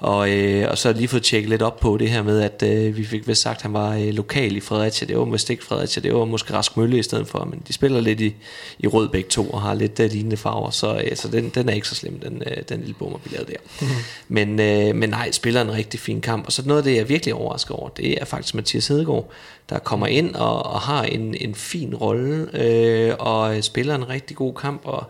Og, 0.03 0.31
øh, 0.31 0.69
og 0.69 0.77
så 0.77 0.93
lige 0.93 1.07
fået 1.07 1.23
tjekket 1.23 1.49
lidt 1.49 1.61
op 1.61 1.79
på 1.79 1.97
det 1.97 2.09
her 2.09 2.23
med, 2.23 2.41
at 2.41 2.63
øh, 2.63 2.97
vi 2.97 3.05
fik 3.05 3.27
vist 3.27 3.41
sagt, 3.41 3.55
at 3.55 3.61
han 3.61 3.73
var 3.73 3.95
øh, 3.95 4.07
lokal 4.07 4.55
i 4.55 4.59
Fredericia. 4.59 5.07
Det 5.07 5.17
var 5.17 5.25
måske 5.25 5.51
ikke 5.51 5.63
Fredericia, 5.63 6.01
det 6.03 6.13
var 6.13 6.25
måske 6.25 6.53
Rask 6.53 6.77
Mølle 6.77 6.99
i 6.99 7.03
stedet 7.03 7.27
for. 7.27 7.45
Men 7.45 7.61
de 7.67 7.73
spiller 7.73 8.01
lidt 8.01 8.21
i, 8.21 8.35
i 8.79 8.87
rød 8.87 9.09
begge 9.09 9.29
to 9.29 9.49
og 9.49 9.61
har 9.61 9.73
lidt 9.73 9.99
uh, 9.99 10.05
lignende 10.05 10.37
farver. 10.37 10.69
Så, 10.69 11.01
øh, 11.05 11.15
så 11.17 11.27
den, 11.27 11.49
den 11.49 11.69
er 11.69 11.73
ikke 11.73 11.87
så 11.87 11.95
slem, 11.95 12.19
den, 12.19 12.43
øh, 12.45 12.63
den 12.69 12.79
lille 12.79 12.93
bomber, 12.93 13.19
vi 13.23 13.29
lavede 13.35 13.51
der. 13.51 13.57
Mm-hmm. 13.81 13.95
Men, 14.27 14.59
øh, 14.59 14.95
men 14.95 15.09
nej, 15.09 15.31
spiller 15.31 15.61
en 15.61 15.71
rigtig 15.73 15.99
fin 15.99 16.21
kamp. 16.21 16.45
Og 16.45 16.51
så 16.51 16.63
noget 16.65 16.77
af 16.77 16.83
det, 16.83 16.91
jeg 16.93 16.99
er 16.99 17.05
virkelig 17.05 17.33
overrasket 17.33 17.71
over, 17.75 17.89
det 17.89 18.21
er 18.21 18.25
faktisk 18.25 18.55
Mathias 18.55 18.87
Hedegaard, 18.87 19.31
der 19.69 19.79
kommer 19.79 20.07
ind 20.07 20.35
og, 20.35 20.65
og 20.65 20.79
har 20.81 21.03
en, 21.03 21.35
en 21.35 21.55
fin 21.55 21.95
rolle 21.95 22.47
øh, 22.53 23.15
og 23.19 23.63
spiller 23.63 23.95
en 23.95 24.09
rigtig 24.09 24.37
god 24.37 24.53
kamp. 24.53 24.81
Og 24.85 25.05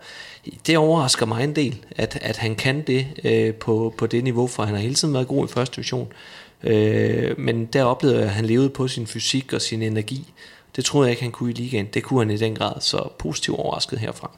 det 0.67 0.77
overrasker 0.77 1.25
mig 1.25 1.43
en 1.43 1.55
del, 1.55 1.85
at, 1.95 2.19
at 2.21 2.37
han 2.37 2.55
kan 2.55 2.81
det 2.81 3.07
øh, 3.23 3.53
på, 3.53 3.93
på 3.97 4.07
det 4.07 4.23
niveau, 4.23 4.47
for 4.47 4.63
han 4.63 4.75
har 4.75 4.81
hele 4.81 4.95
tiden 4.95 5.13
været 5.13 5.27
god 5.27 5.47
i 5.47 5.51
første 5.51 5.75
division. 5.75 6.13
Øh, 6.63 7.39
men 7.39 7.65
der 7.65 7.83
oplevede 7.83 8.19
jeg, 8.19 8.27
at 8.27 8.33
han 8.33 8.45
levede 8.45 8.69
på 8.69 8.87
sin 8.87 9.07
fysik 9.07 9.53
og 9.53 9.61
sin 9.61 9.81
energi. 9.81 10.33
Det 10.75 10.85
troede 10.85 11.07
jeg 11.07 11.11
ikke, 11.11 11.23
han 11.23 11.31
kunne 11.31 11.49
i 11.49 11.53
ligaen. 11.53 11.85
Det 11.85 12.03
kunne 12.03 12.19
han 12.19 12.31
i 12.31 12.37
den 12.37 12.55
grad, 12.55 12.81
så 12.81 13.09
positivt 13.19 13.59
overrasket 13.59 13.99
herfra. 13.99 14.31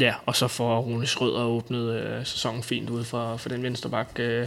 Ja, 0.00 0.14
og 0.26 0.36
så 0.36 0.48
får 0.48 0.80
Rune 0.80 1.06
Schrøder 1.06 1.44
åbnet 1.44 1.94
øh, 1.94 2.26
sæsonen 2.26 2.62
fint 2.62 2.90
ud 2.90 3.04
for, 3.04 3.36
for 3.36 3.48
den 3.48 3.62
venstre 3.62 3.90
bak. 3.90 4.08
Øh, 4.18 4.46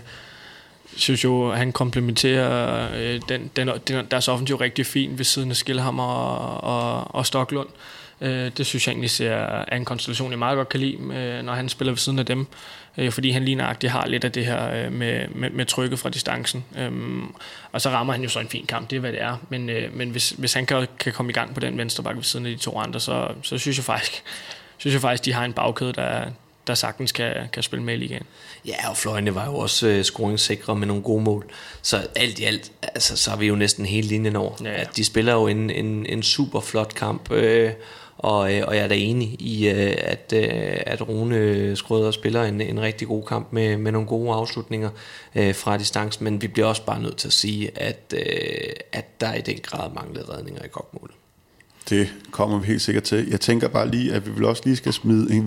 synes 0.95 1.23
jo, 1.23 1.51
han 1.51 1.71
komplementerer 1.71 2.89
øh, 2.95 3.21
den, 3.29 3.51
den, 3.55 3.69
den, 3.87 4.05
deres 4.11 4.27
offensiv 4.27 4.55
rigtig 4.55 4.85
fint 4.85 5.17
ved 5.17 5.25
siden 5.25 5.49
af 5.49 5.55
Skilhammer 5.55 6.03
og, 6.03 6.63
og, 6.63 7.15
og 7.15 7.25
Stoklund. 7.25 7.67
Øh, 8.21 8.51
det 8.57 8.65
synes 8.65 8.87
jeg 8.87 8.91
egentlig 8.91 9.09
ser, 9.09 9.31
er 9.67 9.77
en 9.77 9.85
konstellation, 9.85 10.31
jeg 10.31 10.39
meget 10.39 10.55
godt 10.55 10.69
kan 10.69 10.79
lide, 10.79 10.97
øh, 11.13 11.43
når 11.43 11.53
han 11.53 11.69
spiller 11.69 11.91
ved 11.91 11.97
siden 11.97 12.19
af 12.19 12.25
dem. 12.25 12.47
Øh, 12.97 13.11
fordi 13.11 13.31
han 13.31 13.45
lige 13.45 13.55
nøjagtigt 13.55 13.91
har 13.91 14.07
lidt 14.07 14.23
af 14.23 14.31
det 14.31 14.45
her 14.45 14.85
øh, 14.85 14.91
med, 14.91 15.27
med, 15.27 15.49
med 15.49 15.65
trykket 15.65 15.99
fra 15.99 16.09
distancen. 16.09 16.65
Øh, 16.77 16.91
og 17.71 17.81
så 17.81 17.89
rammer 17.89 18.13
han 18.13 18.23
jo 18.23 18.29
så 18.29 18.39
en 18.39 18.49
fin 18.49 18.65
kamp, 18.65 18.89
det 18.89 18.95
er 18.95 18.99
hvad 18.99 19.11
det 19.11 19.21
er. 19.21 19.37
Men, 19.49 19.69
øh, 19.69 19.95
men 19.95 20.09
hvis, 20.09 20.29
hvis 20.29 20.53
han 20.53 20.65
kan, 20.65 20.87
kan 20.99 21.13
komme 21.13 21.29
i 21.29 21.33
gang 21.33 21.53
på 21.53 21.59
den 21.59 21.77
venstre 21.77 22.03
bak 22.03 22.15
ved 22.15 22.23
siden 22.23 22.45
af 22.45 22.51
de 22.51 22.57
to 22.57 22.79
andre, 22.79 22.99
så, 22.99 23.27
så 23.41 23.57
synes 23.57 23.77
jeg 23.77 23.85
faktisk, 23.85 24.23
synes 24.77 24.93
jeg 24.93 25.01
faktisk, 25.01 25.25
de 25.25 25.33
har 25.33 25.45
en 25.45 25.53
bagkæde, 25.53 25.93
der, 25.93 26.25
der 26.67 26.73
sagtens 26.75 27.11
kan, 27.11 27.33
kan 27.53 27.63
spille 27.63 27.85
med 27.85 27.93
i 27.93 27.97
ligaen. 27.97 28.25
Ja, 28.65 28.89
og 28.89 28.97
fløjene 28.97 29.35
var 29.35 29.45
jo 29.45 29.55
også 29.55 29.87
øh, 29.87 30.03
scoringssikre 30.03 30.75
med 30.75 30.87
nogle 30.87 31.03
gode 31.03 31.23
mål. 31.23 31.51
Så 31.81 32.07
alt 32.15 32.39
i 32.39 32.43
alt, 32.43 32.71
altså, 32.81 33.17
så 33.17 33.31
er 33.31 33.35
vi 33.35 33.47
jo 33.47 33.55
næsten 33.55 33.85
hele 33.85 34.07
linjen 34.07 34.35
over. 34.35 34.53
Ja, 34.63 34.69
ja. 34.69 34.81
At 34.81 34.89
de 34.95 35.05
spiller 35.05 35.33
jo 35.33 35.47
en, 35.47 35.69
en, 35.69 36.05
en 36.05 36.23
super 36.23 36.59
flot 36.59 36.93
kamp, 36.95 37.31
øh, 37.31 37.71
og, 38.17 38.55
øh, 38.55 38.63
og 38.67 38.75
jeg 38.75 38.83
er 38.83 38.87
da 38.87 38.95
enig 38.95 39.41
i, 39.41 39.69
øh, 39.69 39.93
at, 39.97 40.33
øh, 40.35 40.77
at 40.85 41.09
Rune 41.09 41.75
Skrøder 41.75 42.11
spiller 42.11 42.43
en, 42.43 42.61
en 42.61 42.81
rigtig 42.81 43.07
god 43.07 43.23
kamp 43.23 43.47
med, 43.51 43.77
med 43.77 43.91
nogle 43.91 44.07
gode 44.07 44.33
afslutninger 44.33 44.89
øh, 45.35 45.55
fra 45.55 45.77
distancen, 45.77 46.23
men 46.23 46.41
vi 46.41 46.47
bliver 46.47 46.67
også 46.67 46.85
bare 46.85 47.01
nødt 47.01 47.17
til 47.17 47.27
at 47.27 47.33
sige, 47.33 47.71
at, 47.75 48.13
øh, 48.13 48.73
at 48.91 49.21
der 49.21 49.33
i 49.33 49.41
den 49.41 49.57
grad 49.63 49.91
manglede 49.93 50.25
redninger 50.33 50.63
i 50.63 50.67
kokmålet. 50.67 51.15
Det 51.89 52.13
kommer 52.31 52.59
vi 52.59 52.67
helt 52.67 52.81
sikkert 52.81 53.03
til. 53.03 53.29
Jeg 53.29 53.39
tænker 53.39 53.67
bare 53.67 53.87
lige, 53.87 54.13
at 54.13 54.25
vi 54.25 54.31
vil 54.31 54.45
også 54.45 54.61
lige 54.65 54.75
skal 54.75 54.93
smide 54.93 55.33
en, 55.33 55.43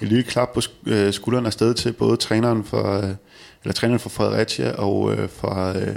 en 0.00 0.08
lille 0.08 0.22
klap 0.22 0.52
på 0.54 0.60
øh, 0.86 1.12
skulderen 1.12 1.46
afsted 1.46 1.74
til 1.74 1.92
både 1.92 2.16
træneren 2.16 2.64
for, 2.64 2.98
øh, 2.98 3.10
eller 3.62 3.74
træneren 3.74 4.00
for 4.00 4.08
Fredericia 4.08 4.72
og 4.72 5.12
øh, 5.12 5.28
for, 5.28 5.72
øh, 5.76 5.96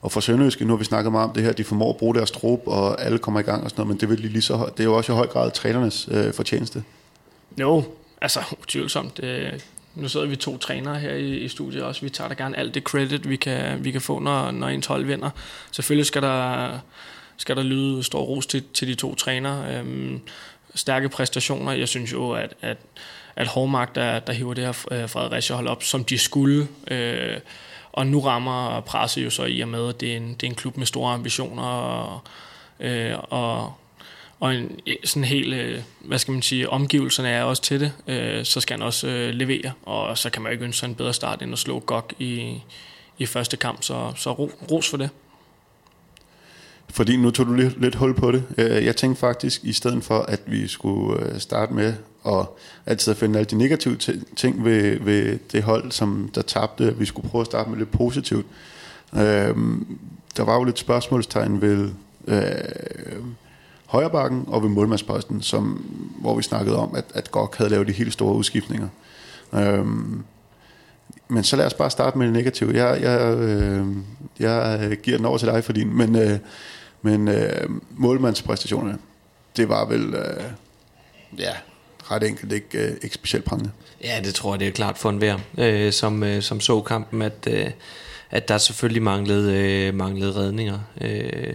og 0.00 0.12
for 0.12 0.20
Sønderjyske. 0.20 0.64
Nu 0.64 0.72
har 0.72 0.78
vi 0.78 0.84
snakket 0.84 1.12
meget 1.12 1.28
om 1.28 1.34
det 1.34 1.42
her, 1.42 1.52
de 1.52 1.64
formår 1.64 1.90
at 1.90 1.96
bruge 1.96 2.14
deres 2.14 2.30
trup, 2.30 2.60
og 2.66 3.02
alle 3.02 3.18
kommer 3.18 3.40
i 3.40 3.42
gang 3.42 3.64
og 3.64 3.70
sådan 3.70 3.80
noget, 3.80 3.88
men 3.88 4.00
det, 4.00 4.08
vil 4.08 4.30
lige 4.30 4.42
så, 4.42 4.68
det 4.76 4.80
er 4.80 4.84
jo 4.84 4.96
også 4.96 5.12
i 5.12 5.16
høj 5.16 5.26
grad 5.26 5.50
trænernes 5.50 6.08
øh, 6.10 6.32
fortjeneste. 6.32 6.82
Jo, 7.60 7.84
altså 8.20 8.40
utvivlsomt. 8.62 9.20
Øh, 9.22 9.52
nu 9.94 10.08
sidder 10.08 10.26
vi 10.26 10.36
to 10.36 10.58
trænere 10.58 10.98
her 10.98 11.14
i, 11.14 11.36
i 11.36 11.48
studiet 11.48 11.82
også. 11.82 12.02
Vi 12.02 12.10
tager 12.10 12.28
da 12.28 12.34
gerne 12.34 12.58
alt 12.58 12.74
det 12.74 12.82
credit, 12.82 13.28
vi 13.28 13.36
kan, 13.36 13.84
vi 13.84 13.90
kan 13.90 14.00
få, 14.00 14.18
når, 14.18 14.50
når 14.50 14.68
ens 14.68 14.86
hold 14.86 15.04
vinder. 15.04 15.30
Selvfølgelig 15.70 16.06
skal 16.06 16.22
der 16.22 16.78
skal 17.40 17.56
der 17.56 17.62
lyde 17.62 18.02
stor 18.02 18.20
ros 18.20 18.46
til, 18.46 18.64
til 18.74 18.88
de 18.88 18.94
to 18.94 19.14
trænere. 19.14 19.74
Øhm, 19.74 20.20
stærke 20.74 21.08
præstationer. 21.08 21.72
Jeg 21.72 21.88
synes 21.88 22.12
jo, 22.12 22.32
at, 22.32 22.54
at, 22.60 22.76
at 23.36 23.46
Hårmark, 23.46 23.94
der, 23.94 24.18
der 24.18 24.32
hiver 24.32 24.54
det 24.54 24.64
her 24.64 24.86
øh, 24.90 25.08
Fredericia 25.08 25.56
hold 25.56 25.68
op, 25.68 25.82
som 25.82 26.04
de 26.04 26.18
skulle, 26.18 26.68
øh, 26.90 27.36
og 27.92 28.06
nu 28.06 28.20
rammer 28.20 28.80
presset 28.80 29.24
jo 29.24 29.30
så 29.30 29.44
i 29.44 29.60
og 29.60 29.68
med, 29.68 29.88
at 29.88 30.00
det 30.00 30.12
er 30.12 30.16
en, 30.16 30.34
det 30.34 30.42
er 30.42 30.50
en 30.50 30.54
klub 30.54 30.76
med 30.76 30.86
store 30.86 31.14
ambitioner, 31.14 31.62
og, 31.62 32.20
øh, 32.80 33.14
og, 33.20 33.74
og 34.40 34.54
en 34.54 34.80
sådan 35.04 35.24
helt, 35.24 35.54
øh, 35.54 35.82
hvad 36.00 36.18
skal 36.18 36.32
man 36.32 36.42
sige, 36.42 36.70
omgivelserne 36.70 37.28
er 37.28 37.42
også 37.42 37.62
til 37.62 37.80
det, 37.80 37.92
øh, 38.06 38.44
så 38.44 38.60
skal 38.60 38.76
han 38.76 38.86
også 38.86 39.08
øh, 39.08 39.34
levere, 39.34 39.72
og 39.82 40.18
så 40.18 40.30
kan 40.30 40.42
man 40.42 40.50
jo 40.50 40.52
ikke 40.52 40.64
ønske 40.64 40.78
sig 40.78 40.86
en 40.86 40.94
bedre 40.94 41.14
start 41.14 41.42
end 41.42 41.52
at 41.52 41.58
slå 41.58 41.78
GOG 41.78 42.10
i, 42.18 42.60
i 43.18 43.26
første 43.26 43.56
kamp, 43.56 43.82
så, 43.82 44.12
så 44.16 44.32
ros 44.70 44.90
for 44.90 44.96
det. 44.96 45.10
Fordi 46.92 47.16
nu 47.16 47.30
tog 47.30 47.46
du 47.46 47.54
lidt, 47.54 47.80
lidt 47.80 47.94
hul 47.94 48.14
på 48.14 48.32
det. 48.32 48.42
Øh, 48.58 48.84
jeg 48.84 48.96
tænkte 48.96 49.20
faktisk, 49.20 49.64
i 49.64 49.72
stedet 49.72 50.04
for, 50.04 50.18
at 50.18 50.40
vi 50.46 50.68
skulle 50.68 51.26
øh, 51.26 51.40
starte 51.40 51.74
med 51.74 51.94
at 52.26 52.46
altid 52.86 53.14
finde 53.14 53.38
alle 53.38 53.50
de 53.50 53.58
negative 53.58 53.96
ting 54.36 54.64
ved, 54.64 55.00
ved 55.00 55.38
det 55.52 55.62
hold, 55.62 55.92
som 55.92 56.30
der 56.34 56.42
tabte, 56.42 56.96
vi 56.98 57.04
skulle 57.04 57.28
prøve 57.28 57.40
at 57.40 57.46
starte 57.46 57.70
med 57.70 57.78
lidt 57.78 57.90
positivt. 57.90 58.46
Øhm, 59.16 59.98
der 60.36 60.42
var 60.42 60.54
jo 60.54 60.64
lidt 60.64 60.78
spørgsmålstegn 60.78 61.60
ved 61.60 61.90
øh, 62.26 62.44
højrebakken 63.86 64.44
og 64.46 64.62
ved 64.62 64.70
målmandsposten, 64.70 65.42
som, 65.42 65.84
hvor 66.20 66.36
vi 66.36 66.42
snakkede 66.42 66.76
om, 66.76 66.94
at, 66.94 67.04
at 67.14 67.30
Gok 67.30 67.56
havde 67.56 67.70
lavet 67.70 67.86
de 67.86 67.92
helt 67.92 68.12
store 68.12 68.34
udskiftninger. 68.34 68.88
Øhm, 69.54 70.22
men 71.28 71.44
så 71.44 71.56
lad 71.56 71.66
os 71.66 71.74
bare 71.74 71.90
starte 71.90 72.18
med 72.18 72.26
det 72.26 72.32
negative. 72.32 72.84
Jeg, 72.84 73.02
jeg, 73.02 73.38
øh, 73.38 73.86
jeg 74.40 74.98
giver 75.02 75.16
den 75.16 75.26
over 75.26 75.38
til 75.38 75.48
dig 75.48 75.64
for 75.64 75.72
din, 75.72 75.96
men 75.96 76.16
øh, 76.16 76.38
men 77.02 77.28
øh, 77.28 77.68
målmandspræstationerne, 77.90 78.98
det 79.56 79.68
var 79.68 79.84
vel, 79.84 80.14
øh, 80.14 80.44
ja, 81.38 81.52
ret 82.10 82.22
enkelt 82.22 82.52
ikke, 82.52 82.78
øh, 82.78 82.96
ikke 83.02 83.14
specielt 83.14 83.44
prangende. 83.44 83.70
Ja, 84.04 84.20
det 84.24 84.34
tror 84.34 84.52
jeg, 84.52 84.60
det 84.60 84.68
er 84.68 84.72
klart 84.72 84.98
for 84.98 85.10
enhver, 85.10 85.38
øh, 85.58 85.92
som, 85.92 86.22
øh, 86.22 86.42
som 86.42 86.60
så 86.60 86.80
kampen, 86.80 87.22
at, 87.22 87.48
øh, 87.50 87.70
at 88.30 88.48
der 88.48 88.58
selvfølgelig 88.58 89.02
manglede, 89.02 89.58
øh, 89.58 89.94
manglede 89.94 90.36
redninger. 90.36 90.78
Øh, 91.00 91.54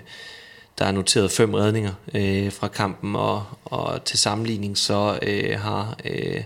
der 0.77 0.85
er 0.85 0.91
noteret 0.91 1.31
fem 1.31 1.53
redninger 1.53 1.93
øh, 2.13 2.51
fra 2.51 2.67
kampen, 2.67 3.15
og, 3.15 3.43
og 3.65 4.05
til 4.05 4.19
sammenligning 4.19 4.77
så 4.77 5.19
øh, 5.21 5.59
har 5.59 5.97
øh, 6.05 6.43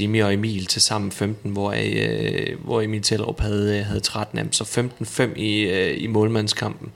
Jimmy 0.00 0.22
og 0.22 0.34
Emil 0.34 0.66
til 0.66 0.82
sammen 0.82 1.12
15, 1.12 1.50
hvor, 1.50 1.74
øh, 1.76 2.64
hvor 2.64 2.80
Emil 2.80 3.02
Tellerup 3.02 3.40
havde, 3.40 3.78
øh, 3.78 3.86
havde 3.86 4.00
13 4.00 4.52
så 4.52 4.64
15-5 4.64 5.22
i, 5.36 5.60
øh, 5.60 6.02
i 6.02 6.06
målmandskampen 6.06 6.92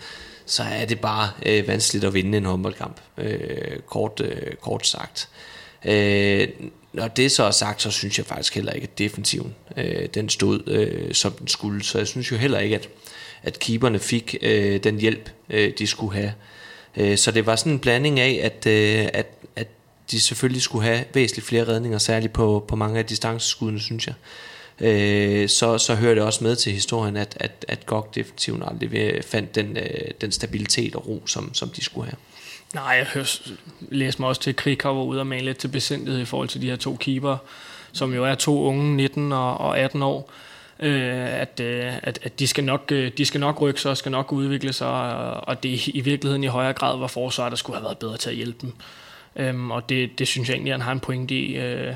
så 0.49 0.62
er 0.62 0.84
det 0.84 1.01
bare 1.01 1.30
øh, 1.46 1.68
vanskeligt 1.68 2.05
at 2.05 2.14
vinde 2.14 2.38
en 2.38 2.44
håndboldkamp, 2.44 3.01
øh, 3.18 3.80
kort, 3.86 4.20
øh, 4.24 4.55
kort 4.55 4.86
sagt. 4.86 5.28
Øh, 5.84 6.49
når 6.92 7.09
det 7.09 7.32
så 7.32 7.42
er 7.44 7.51
sagt, 7.51 7.82
så 7.82 7.90
synes 7.90 8.18
jeg 8.18 8.26
faktisk 8.26 8.55
heller 8.55 8.72
ikke, 8.72 8.84
at 8.84 8.99
defensiven 8.99 9.55
øh, 9.76 10.07
den 10.14 10.28
stod 10.28 10.68
øh, 10.68 11.14
som 11.14 11.32
den 11.32 11.49
skulle. 11.49 11.84
Så 11.84 11.99
jeg 11.99 12.07
synes 12.07 12.30
jo 12.30 12.36
heller 12.36 12.59
ikke, 12.59 12.76
at, 12.76 12.88
at 13.42 13.59
keeperne 13.59 13.99
fik 13.99 14.36
øh, 14.42 14.84
den 14.84 15.01
hjælp, 15.01 15.30
øh, 15.51 15.72
de 15.78 15.86
skulle 15.86 16.14
have. 16.14 16.32
Øh, 16.96 17.18
så 17.18 17.30
det 17.30 17.46
var 17.46 17.57
sådan 17.57 17.72
en 17.72 17.78
blanding 17.78 18.20
af, 18.20 18.40
at, 18.42 18.66
øh, 18.66 19.09
at, 19.12 19.26
at 19.57 19.68
de 20.11 20.20
selvfølgelig 20.20 20.62
skulle 20.62 20.84
have 20.84 21.05
væsentligt 21.14 21.46
flere 21.46 21.68
redninger, 21.68 21.99
særligt 21.99 22.32
på, 22.32 22.64
på 22.68 22.76
mange 22.76 22.99
af 22.99 23.07
distanceskuddene, 23.07 23.80
synes 23.80 24.07
jeg 24.07 24.14
øh, 24.81 25.49
så, 25.49 25.79
så 25.79 25.95
hører 25.95 26.14
det 26.14 26.22
også 26.22 26.45
med 26.45 26.57
til 26.57 26.72
historien, 26.72 27.16
at, 27.16 27.37
at, 27.41 27.64
at 27.68 27.87
GOG 27.87 28.11
definitivt 28.14 28.62
aldrig 28.66 29.24
fandt 29.24 29.55
den, 29.55 29.76
øh, 29.76 30.11
den 30.20 30.33
stabilitet 30.33 30.95
og 30.95 31.09
ro, 31.09 31.22
som, 31.26 31.55
som 31.55 31.68
de 31.68 31.85
skulle 31.85 32.07
have. 32.07 32.18
Nej, 32.74 32.85
jeg 32.85 33.07
hører, 33.07 33.51
læste 33.81 34.22
mig 34.22 34.29
også 34.29 34.41
til, 34.41 34.51
at 34.51 34.57
Krikau 34.57 34.95
var 34.95 35.03
ude 35.03 35.20
og 35.20 35.26
male 35.26 35.45
lidt 35.45 35.59
til 35.59 35.68
besindighed 35.68 36.20
i 36.20 36.24
forhold 36.24 36.49
til 36.49 36.62
de 36.62 36.70
her 36.70 36.76
to 36.76 36.97
keeper, 36.97 37.37
som 37.93 38.14
jo 38.14 38.24
er 38.24 38.35
to 38.35 38.62
unge, 38.62 38.97
19 38.97 39.33
og, 39.33 39.59
og 39.59 39.79
18 39.79 40.03
år. 40.03 40.33
Øh, 40.81 41.41
at, 41.41 41.61
øh, 41.61 41.93
at, 42.03 42.18
at 42.22 42.39
de, 42.39 42.47
skal 42.47 42.64
nok, 42.64 42.93
øh, 42.93 43.12
de 43.18 43.24
skal 43.24 43.41
nok 43.41 43.61
rykke 43.61 43.81
sig 43.81 43.91
og 43.91 43.97
skal 43.97 44.12
nok 44.12 44.33
udvikle 44.33 44.72
sig, 44.72 44.89
og 45.35 45.62
det 45.62 45.87
i 45.87 46.01
virkeligheden 46.01 46.45
i 46.45 46.47
højere 46.47 46.72
grad 46.72 46.99
var 46.99 47.07
forsvaret, 47.07 47.51
der 47.51 47.57
skulle 47.57 47.76
have 47.76 47.85
været 47.85 47.99
bedre 47.99 48.16
til 48.16 48.31
at 48.31 48.37
hjælpe 48.37 48.59
dem. 48.61 48.72
Øhm, 49.37 49.70
og 49.70 49.89
det, 49.89 50.18
det 50.18 50.29
synes 50.29 50.49
jeg 50.49 50.55
egentlig, 50.55 50.72
at 50.72 50.79
han 50.79 50.85
har 50.85 50.93
en 50.93 51.01
pointe 51.01 51.35
i. 51.35 51.57
Øh, 51.57 51.95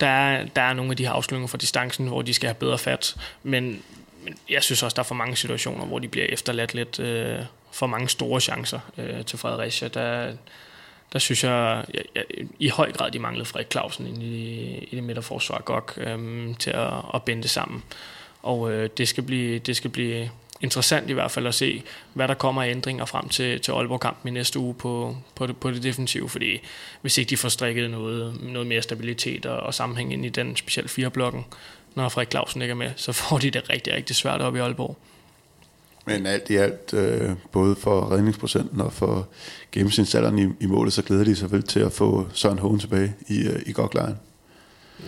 der 0.00 0.06
er, 0.06 0.44
der 0.56 0.62
er 0.62 0.72
nogle 0.72 0.90
af 0.90 0.96
de 0.96 1.04
her 1.04 1.12
afsløringer 1.12 1.48
fra 1.48 1.58
distancen, 1.58 2.06
hvor 2.06 2.22
de 2.22 2.34
skal 2.34 2.46
have 2.46 2.54
bedre 2.54 2.78
fat, 2.78 3.16
men, 3.42 3.82
men 4.24 4.34
jeg 4.50 4.62
synes 4.62 4.82
også, 4.82 4.94
der 4.94 5.02
er 5.02 5.04
for 5.04 5.14
mange 5.14 5.36
situationer, 5.36 5.84
hvor 5.84 5.98
de 5.98 6.08
bliver 6.08 6.26
efterladt 6.26 6.74
lidt 6.74 7.00
øh, 7.00 7.38
for 7.72 7.86
mange 7.86 8.08
store 8.08 8.40
chancer 8.40 8.80
øh, 8.98 9.24
til 9.24 9.38
Fredericia. 9.38 9.88
Der, 9.88 10.32
der 11.12 11.18
synes 11.18 11.44
jeg, 11.44 11.84
jeg, 11.94 12.02
jeg 12.14 12.24
i 12.58 12.68
høj 12.68 12.92
grad, 12.92 13.10
de 13.10 13.18
manglede 13.18 13.44
Frederik 13.44 13.70
Clausen 13.72 14.06
ind 14.06 14.22
i, 14.22 14.78
i 14.78 14.96
det 14.96 15.04
midterforsvar 15.04 15.60
godt 15.60 15.92
øh, 15.96 16.56
til 16.58 16.70
at, 16.70 16.92
at 17.14 17.22
binde 17.22 17.48
sammen. 17.48 17.82
Og 18.42 18.72
øh, 18.72 18.90
det, 18.98 19.08
skal 19.08 19.24
blive, 19.24 19.58
det 19.58 19.76
skal 19.76 19.90
blive 19.90 20.30
interessant 20.64 21.10
i 21.10 21.12
hvert 21.12 21.30
fald 21.30 21.46
at 21.46 21.54
se, 21.54 21.82
hvad 22.14 22.28
der 22.28 22.34
kommer 22.34 22.62
af 22.62 22.70
ændringer 22.70 23.04
frem 23.04 23.28
til, 23.28 23.60
til 23.60 23.72
Aalborg-kampen 23.72 24.28
i 24.28 24.30
næste 24.30 24.58
uge 24.58 24.74
på, 24.74 25.16
på, 25.34 25.46
det, 25.46 25.56
på 25.56 25.70
det 25.70 25.82
defensive, 25.82 26.28
fordi 26.28 26.60
hvis 27.02 27.18
ikke 27.18 27.30
de 27.30 27.36
får 27.36 27.48
strikket 27.48 27.90
noget, 27.90 28.40
noget 28.42 28.66
mere 28.66 28.82
stabilitet 28.82 29.46
og, 29.46 29.60
og 29.60 29.74
sammenhæng 29.74 30.12
ind 30.12 30.26
i 30.26 30.28
den 30.28 30.56
specielt 30.56 30.90
fire 30.90 31.10
blokken, 31.10 31.44
når 31.94 32.08
Frederik 32.08 32.30
Clausen 32.30 32.62
ikke 32.62 32.72
er 32.72 32.76
med, 32.76 32.90
så 32.96 33.12
får 33.22 33.38
de 33.38 33.50
det 33.50 33.70
rigtig, 33.70 33.94
rigtig 33.94 34.16
svært 34.16 34.40
op 34.40 34.56
i 34.56 34.58
Aalborg. 34.58 34.96
Men 36.06 36.26
alt 36.26 36.50
i 36.50 36.56
alt, 36.56 36.94
øh, 36.94 37.30
både 37.52 37.76
for 37.76 38.12
redningsprocenten 38.12 38.80
og 38.80 38.92
for 38.92 39.28
gennemsnitsalderen 39.72 40.38
i, 40.38 40.64
i 40.64 40.66
målet, 40.66 40.92
så 40.92 41.02
glæder 41.02 41.24
de 41.24 41.36
sig 41.36 41.52
vel 41.52 41.62
til 41.62 41.80
at 41.80 41.92
få 41.92 42.28
Søren 42.32 42.58
Hågen 42.58 42.78
tilbage 42.78 43.14
i, 43.28 43.38
øh, 43.48 43.62
i 43.66 43.72
goklejren. 43.72 44.16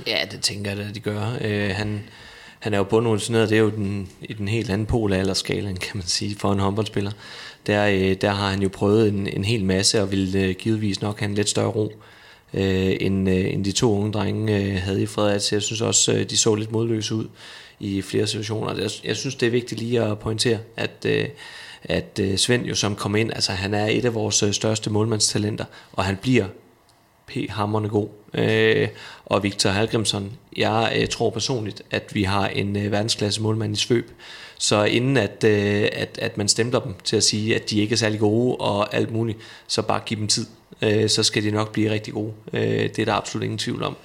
Ja, 0.06 0.24
det 0.30 0.40
tænker 0.40 0.70
jeg, 0.70 0.80
at 0.80 0.94
de 0.94 1.00
gør. 1.00 1.36
Øh, 1.40 1.70
han, 1.70 2.02
han 2.66 2.74
er 2.74 2.78
jo 2.78 2.84
bundeunitioneret, 2.84 3.50
det 3.50 3.56
er 3.56 3.62
jo 3.62 3.70
den, 3.70 4.08
i 4.22 4.32
den 4.32 4.48
helt 4.48 4.70
anden 4.70 4.86
pol 4.86 5.12
af 5.12 5.18
aldersskalaen, 5.18 5.76
kan 5.76 5.90
man 5.96 6.06
sige, 6.06 6.36
for 6.38 6.52
en 6.52 6.58
håndboldspiller. 6.58 7.10
Der, 7.66 7.86
øh, 7.86 8.16
der 8.20 8.30
har 8.30 8.50
han 8.50 8.62
jo 8.62 8.68
prøvet 8.68 9.08
en, 9.08 9.26
en 9.26 9.44
hel 9.44 9.64
masse, 9.64 10.02
og 10.02 10.10
ville 10.10 10.40
øh, 10.40 10.54
givetvis 10.54 11.00
nok 11.00 11.20
have 11.20 11.28
en 11.28 11.34
lidt 11.34 11.48
større 11.48 11.70
ro, 11.70 11.92
øh, 12.54 12.96
end, 13.00 13.28
øh, 13.28 13.54
end 13.54 13.64
de 13.64 13.72
to 13.72 13.98
unge 13.98 14.12
drenge 14.12 14.56
øh, 14.56 14.82
havde 14.82 15.02
i 15.02 15.06
Fredericia. 15.06 15.56
Jeg 15.56 15.62
synes 15.62 15.80
også, 15.80 16.12
øh, 16.12 16.30
de 16.30 16.36
så 16.36 16.54
lidt 16.54 16.72
modløse 16.72 17.14
ud 17.14 17.26
i 17.80 18.02
flere 18.02 18.26
situationer. 18.26 18.74
Jeg, 18.80 18.90
jeg 19.04 19.16
synes, 19.16 19.34
det 19.34 19.46
er 19.46 19.50
vigtigt 19.50 19.80
lige 19.80 20.02
at 20.02 20.18
pointere, 20.18 20.58
at, 20.76 21.06
øh, 21.06 21.28
at 21.84 22.20
øh, 22.22 22.36
Svend 22.36 22.64
jo 22.64 22.74
som 22.74 22.96
kom 22.96 23.16
ind, 23.16 23.32
altså 23.32 23.52
han 23.52 23.74
er 23.74 23.86
et 23.86 24.04
af 24.04 24.14
vores 24.14 24.42
øh, 24.42 24.52
største 24.52 24.90
målmandstalenter, 24.90 25.64
og 25.92 26.04
han 26.04 26.16
bliver 26.16 26.46
P. 27.26 27.32
Hammerne 27.48 27.88
god. 27.88 28.08
Øh, 28.36 28.88
og 29.26 29.42
Victor 29.42 29.70
Halgrimsson, 29.70 30.32
jeg 30.56 30.96
øh, 31.00 31.08
tror 31.08 31.30
personligt, 31.30 31.82
at 31.90 32.14
vi 32.14 32.22
har 32.22 32.48
en 32.48 32.76
øh, 32.76 32.92
verdensklasse 32.92 33.42
målmand 33.42 33.72
i 33.72 33.76
svøb. 33.76 34.10
Så 34.58 34.84
inden 34.84 35.16
at, 35.16 35.44
øh, 35.44 35.88
at, 35.92 36.18
at 36.22 36.38
man 36.38 36.48
stemmer 36.48 36.80
dem 36.80 36.94
til 37.04 37.16
at 37.16 37.24
sige, 37.24 37.54
at 37.56 37.70
de 37.70 37.80
ikke 37.80 37.92
er 37.92 37.96
særlig 37.96 38.20
gode 38.20 38.56
og 38.56 38.94
alt 38.94 39.12
muligt, 39.12 39.38
så 39.66 39.82
bare 39.82 40.00
give 40.06 40.20
dem 40.20 40.28
tid. 40.28 40.46
Øh, 40.82 41.08
så 41.08 41.22
skal 41.22 41.42
de 41.42 41.50
nok 41.50 41.72
blive 41.72 41.90
rigtig 41.90 42.14
gode. 42.14 42.32
Øh, 42.52 42.62
det 42.62 42.98
er 42.98 43.04
der 43.04 43.14
absolut 43.14 43.44
ingen 43.44 43.58
tvivl 43.58 43.82
om. 43.82 43.96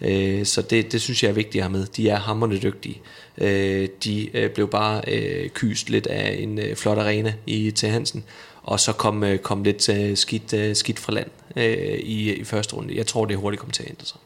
Øh, 0.00 0.46
så 0.46 0.62
det, 0.62 0.92
det 0.92 1.00
synes 1.00 1.22
jeg 1.22 1.28
er 1.28 1.32
vigtigt 1.32 1.62
at 1.62 1.70
have 1.70 1.78
med. 1.78 1.86
De 1.86 2.08
er 2.08 2.16
hammerne 2.16 2.58
dygtige. 2.58 3.00
Øh, 3.38 3.88
de 4.04 4.36
øh, 4.36 4.50
blev 4.50 4.68
bare 4.68 5.02
øh, 5.08 5.48
kyst 5.48 5.90
lidt 5.90 6.06
af 6.06 6.36
en 6.40 6.58
øh, 6.58 6.76
flot 6.76 6.98
arena 6.98 7.34
i 7.46 7.70
til 7.70 7.88
Hansen, 7.88 8.24
og 8.62 8.80
så 8.80 8.92
kom, 8.92 9.24
øh, 9.24 9.38
kom 9.38 9.62
lidt 9.62 9.88
øh, 9.88 10.16
skidt, 10.16 10.52
øh, 10.52 10.76
skidt 10.76 10.98
fra 10.98 11.12
land 11.12 11.30
øh, 11.56 11.98
i, 11.98 12.32
i 12.32 12.44
første 12.44 12.76
runde. 12.76 12.96
Jeg 12.96 13.06
tror, 13.06 13.24
det 13.24 13.36
hurtigt 13.36 13.60
kommer 13.60 13.72
til 13.72 13.82
at 13.82 13.88
ændre 13.88 14.06
sig. 14.06 14.18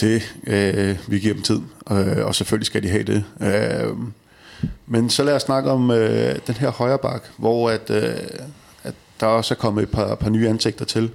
Det, 0.00 0.36
øh, 0.46 0.98
vi 1.08 1.18
giver 1.18 1.34
dem 1.34 1.42
tid, 1.42 1.60
øh, 1.90 2.26
og 2.26 2.34
selvfølgelig 2.34 2.66
skal 2.66 2.82
de 2.82 2.88
have 2.88 3.02
det. 3.02 3.24
Øh, 3.40 3.96
men 4.86 5.10
så 5.10 5.22
lad 5.22 5.34
os 5.34 5.42
snakke 5.42 5.70
om 5.70 5.90
øh, 5.90 6.38
den 6.46 6.54
her 6.54 6.70
højre 6.70 6.98
bak, 6.98 7.24
hvor 7.36 7.70
at, 7.70 7.90
øh, 7.90 8.14
at 8.82 8.94
der 9.20 9.26
også 9.26 9.54
er 9.54 9.58
kommet 9.58 9.82
et 9.82 9.90
par, 9.90 10.14
par 10.14 10.30
nye 10.30 10.48
ansigter 10.48 10.84
til. 10.84 11.10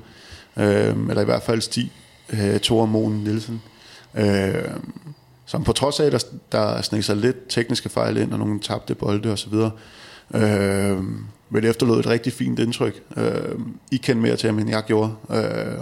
Øh, 0.58 0.96
eller 1.10 1.22
i 1.22 1.26
hvert 1.26 1.44
fald 1.44 1.62
Stig 1.62 1.92
øh, 2.30 2.60
Thor 2.60 2.86
Moen 2.86 3.24
Nielsen. 3.24 3.62
Øh, 4.16 4.72
som 5.46 5.64
på 5.64 5.74
trods 5.74 6.00
af, 6.00 6.06
at 6.06 6.12
der, 6.12 6.20
der 6.52 6.82
sneg 6.82 7.04
sig 7.04 7.16
lidt 7.16 7.38
tekniske 7.50 7.90
fejl 7.90 8.18
ind, 8.18 8.34
og 8.34 8.40
nogle 8.40 8.60
tabte 8.60 8.96
bolde 8.96 9.32
osv., 9.32 9.54
øh, 10.34 10.98
men 11.50 11.64
det 11.64 11.70
efterlod 11.70 12.00
et 12.00 12.08
rigtig 12.08 12.34
fint 12.34 12.60
indtryk. 12.60 13.02
Øh, 13.18 13.60
I 13.92 13.98
kendte 13.98 14.22
mere 14.22 14.36
til 14.36 14.48
ham, 14.48 14.60
end 14.60 14.70
jeg 14.70 14.84
gjorde. 14.84 15.16
Øh, 15.32 15.80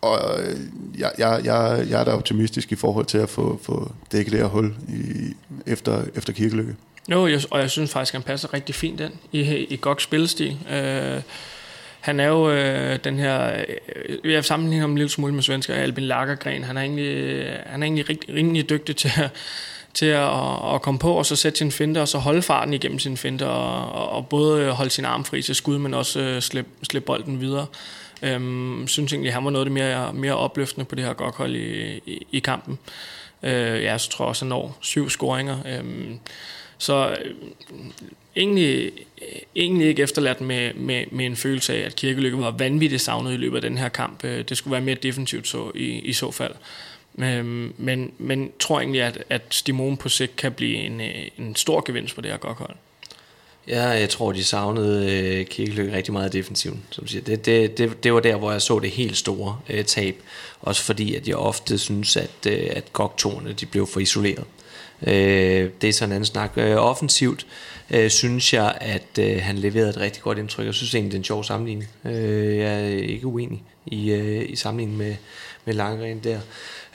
og 0.00 0.18
øh, 0.40 0.56
jeg, 0.98 1.10
jeg, 1.18 1.40
jeg, 1.44 1.86
jeg 1.90 2.00
er 2.00 2.04
da 2.04 2.10
optimistisk 2.10 2.72
i 2.72 2.74
forhold 2.74 3.06
til 3.06 3.18
at 3.18 3.28
få, 3.28 3.60
få 3.62 3.92
dækket 4.12 4.32
det 4.32 4.40
her 4.40 4.46
hul 4.46 4.74
i, 4.88 5.34
efter, 5.66 6.04
efter 6.14 6.32
kirkelykke. 6.32 6.76
Jo, 7.10 7.26
jeg, 7.26 7.40
og 7.50 7.60
jeg 7.60 7.70
synes 7.70 7.92
faktisk, 7.92 8.12
han 8.12 8.22
passer 8.22 8.54
rigtig 8.54 8.74
fint 8.74 9.00
ind 9.00 9.12
i, 9.32 9.40
i 9.40 9.78
godt 9.80 10.02
spillestil. 10.02 10.58
Øh, 10.70 11.22
han 12.00 12.20
er 12.20 12.26
jo 12.26 12.50
øh, 12.50 12.98
den 13.04 13.18
her, 13.18 13.64
øh, 14.24 14.32
jeg 14.32 14.44
sammenligner 14.44 14.80
ham 14.80 14.90
en 14.90 14.98
lille 14.98 15.10
smule 15.10 15.34
med 15.34 15.42
svensker, 15.42 15.74
Albin 15.74 16.04
Lagergren. 16.04 16.64
Han 16.64 16.76
er 16.76 16.80
egentlig, 16.80 17.04
øh, 17.04 17.52
han 17.66 17.82
er 17.82 17.86
egentlig 17.86 18.08
rigtig, 18.08 18.34
rimelig 18.34 18.70
dygtig 18.70 18.96
til 18.96 19.10
at, 19.16 19.30
til 19.96 20.06
at, 20.06 20.74
at 20.74 20.82
komme 20.82 20.98
på 20.98 21.12
og 21.12 21.26
så 21.26 21.36
sætte 21.36 21.58
sin 21.58 21.72
finte 21.72 22.00
og 22.00 22.08
så 22.08 22.18
holde 22.18 22.42
farten 22.42 22.74
igennem 22.74 22.98
sin 22.98 23.16
finte 23.16 23.46
og, 23.46 24.10
og 24.12 24.28
både 24.28 24.70
holde 24.70 24.90
sin 24.90 25.04
arm 25.04 25.24
fri 25.24 25.42
til 25.42 25.54
skud, 25.54 25.78
men 25.78 25.94
også 25.94 26.20
øh, 26.20 26.42
slippe 26.42 26.70
slip 26.82 27.04
bolden 27.04 27.40
videre. 27.40 27.66
Øhm, 28.22 28.88
synes 28.88 29.12
egentlig, 29.12 29.28
at 29.28 29.34
han 29.34 29.44
var 29.44 29.50
noget 29.50 29.64
af 29.64 29.66
det 29.66 29.72
mere, 29.72 30.12
mere 30.12 30.36
opløftende 30.36 30.84
på 30.84 30.94
det 30.94 31.04
her 31.04 31.12
godt 31.12 31.50
i, 31.50 32.00
i, 32.06 32.26
i 32.32 32.38
kampen. 32.38 32.78
Øh, 33.42 33.82
ja, 33.82 33.98
så 33.98 34.10
tror 34.10 34.24
jeg 34.24 34.28
også, 34.28 34.44
han 34.44 34.48
når 34.48 34.78
syv 34.80 35.10
scoringer. 35.10 35.58
Øhm, 35.66 36.18
så 36.78 37.16
øh, 37.24 37.34
egentlig, 38.36 38.92
øh, 39.22 39.38
egentlig 39.56 39.88
ikke 39.88 40.02
efterladt 40.02 40.40
med, 40.40 40.74
med, 40.74 41.04
med 41.10 41.26
en 41.26 41.36
følelse 41.36 41.74
af, 41.74 41.86
at 41.86 41.96
Kirkelykke 41.96 42.38
var 42.38 42.50
vanvittigt 42.50 43.02
savnet 43.02 43.32
i 43.32 43.36
løbet 43.36 43.56
af 43.56 43.62
den 43.62 43.78
her 43.78 43.88
kamp. 43.88 44.24
Øh, 44.24 44.44
det 44.48 44.56
skulle 44.56 44.72
være 44.72 44.80
mere 44.80 44.94
defensivt 44.94 45.48
så, 45.48 45.70
i, 45.74 45.86
i 45.86 46.12
så 46.12 46.30
fald. 46.30 46.54
Øhm, 47.18 47.74
men, 47.78 48.12
men 48.18 48.50
tror 48.58 48.80
egentlig, 48.80 49.02
at, 49.02 49.24
at 49.30 49.42
Stimone 49.50 49.96
på 49.96 50.08
sigt 50.08 50.36
kan 50.36 50.52
blive 50.52 50.76
en, 50.76 51.00
øh, 51.00 51.28
en 51.38 51.56
stor 51.56 51.82
gevinst 51.86 52.14
på 52.14 52.20
det 52.20 52.30
her 52.30 52.38
godt 52.38 52.58
hold. 52.58 52.76
Ja, 53.68 53.88
jeg 53.88 54.08
tror, 54.08 54.32
de 54.32 54.44
savnede 54.44 55.12
øh, 55.12 55.46
Kirkeløkke 55.46 55.96
rigtig 55.96 56.12
meget 56.12 56.32
defensivt. 56.32 56.76
Som 56.90 57.06
siger. 57.06 57.22
Det, 57.22 57.46
det, 57.46 57.78
det, 57.78 58.04
det 58.04 58.14
var 58.14 58.20
der, 58.20 58.36
hvor 58.36 58.52
jeg 58.52 58.62
så 58.62 58.78
det 58.78 58.90
helt 58.90 59.16
store 59.16 59.58
øh, 59.68 59.84
tab. 59.84 60.16
Også 60.60 60.82
fordi, 60.82 61.14
at 61.14 61.28
jeg 61.28 61.36
ofte 61.36 61.78
synes, 61.78 62.16
at, 62.16 62.46
øh, 62.48 62.68
at 62.70 62.92
goktorene 62.92 63.52
de 63.52 63.66
blev 63.66 63.86
for 63.86 64.00
isoleret. 64.00 64.44
Øh, 65.06 65.70
det 65.80 65.88
er 65.88 65.92
sådan 65.92 66.08
en 66.08 66.12
anden 66.12 66.26
snak. 66.26 66.52
Øh, 66.56 66.76
offensivt 66.76 67.46
øh, 67.90 68.10
synes 68.10 68.54
jeg, 68.54 68.78
at 68.80 69.18
øh, 69.18 69.42
han 69.42 69.58
leverede 69.58 69.90
et 69.90 69.96
rigtig 69.96 70.22
godt 70.22 70.38
indtryk. 70.38 70.66
Jeg 70.66 70.74
synes 70.74 70.94
egentlig, 70.94 71.12
det 71.12 71.16
er 71.16 71.20
en 71.20 71.24
sjov 71.24 71.44
sammenligning. 71.44 71.90
Øh, 72.04 72.56
jeg 72.56 72.84
er 72.84 72.88
ikke 72.88 73.26
uenig 73.26 73.62
i, 73.86 74.10
øh, 74.10 74.50
i 74.50 74.56
sammenligning 74.56 74.98
med, 74.98 75.16
med 75.64 75.74
Langren 75.74 76.18
der. 76.24 76.40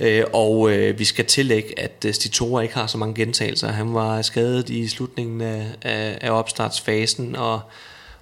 Øh, 0.02 0.24
og 0.34 0.72
øh, 0.72 1.00
vi 1.00 1.06
skal 1.06 1.26
tillægge, 1.26 1.80
at 1.80 2.06
øh, 2.06 2.14
Stitora 2.14 2.62
ikke 2.62 2.74
har 2.74 2.88
så 2.88 2.98
mange 2.98 3.16
gentagelser. 3.16 3.68
Han 3.68 3.94
var 3.94 4.22
skadet 4.22 4.70
i 4.70 4.88
slutningen 4.88 5.42
af, 5.42 5.66
af, 5.82 6.18
af 6.22 6.32
opstartsfasen, 6.32 7.36
og, 7.36 7.62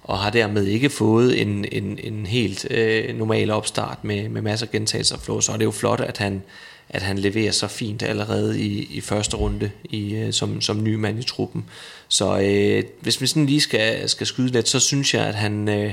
og 0.02 0.18
har 0.18 0.30
dermed 0.30 0.66
ikke 0.66 0.90
fået 0.90 1.40
en, 1.40 1.64
en, 1.72 1.98
en 2.02 2.26
helt 2.26 2.66
øh, 2.70 3.18
normal 3.18 3.50
opstart 3.50 4.04
med, 4.04 4.28
med 4.28 4.42
masser 4.42 4.66
af 4.66 4.70
gentagelser. 4.70 5.40
Så 5.40 5.52
er 5.52 5.56
det 5.56 5.64
jo 5.64 5.70
flot, 5.70 6.00
at 6.00 6.18
han, 6.18 6.42
at 6.88 7.02
han 7.02 7.18
leverer 7.18 7.52
så 7.52 7.68
fint 7.68 8.02
allerede 8.02 8.60
i, 8.60 8.88
i 8.90 9.00
første 9.00 9.36
runde 9.36 9.70
i, 9.84 10.14
øh, 10.14 10.32
som, 10.32 10.60
som 10.60 10.84
ny 10.84 10.94
mand 10.94 11.18
i 11.18 11.22
truppen. 11.22 11.64
Så 12.08 12.40
øh, 12.40 12.84
hvis 13.00 13.20
vi 13.20 13.26
sådan 13.26 13.46
lige 13.46 13.60
skal, 13.60 14.08
skal 14.08 14.26
skyde 14.26 14.52
lidt, 14.52 14.68
så 14.68 14.80
synes 14.80 15.14
jeg, 15.14 15.26
at 15.26 15.34
han, 15.34 15.68
øh, 15.68 15.92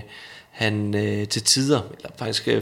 han 0.51 0.95
øh, 0.95 1.27
til 1.27 1.43
tider, 1.43 1.81
eller 1.97 2.09
faktisk 2.17 2.47
øh, 2.47 2.61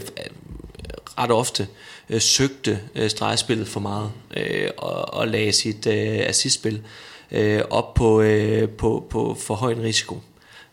ret 1.18 1.30
ofte, 1.30 1.68
øh, 2.10 2.20
søgte 2.20 2.80
øh, 2.94 3.10
stregspillet 3.10 3.68
for 3.68 3.80
meget 3.80 4.10
øh, 4.36 4.70
og, 4.76 5.14
og 5.14 5.28
lagde 5.28 5.52
sit 5.52 5.86
øh, 5.86 6.18
assistspil 6.26 6.82
øh, 7.30 7.62
op 7.70 7.94
på, 7.94 8.20
øh, 8.20 8.68
på, 8.68 9.06
på 9.10 9.36
for 9.40 9.54
høj 9.54 9.72
en 9.72 9.82
risiko. 9.82 10.20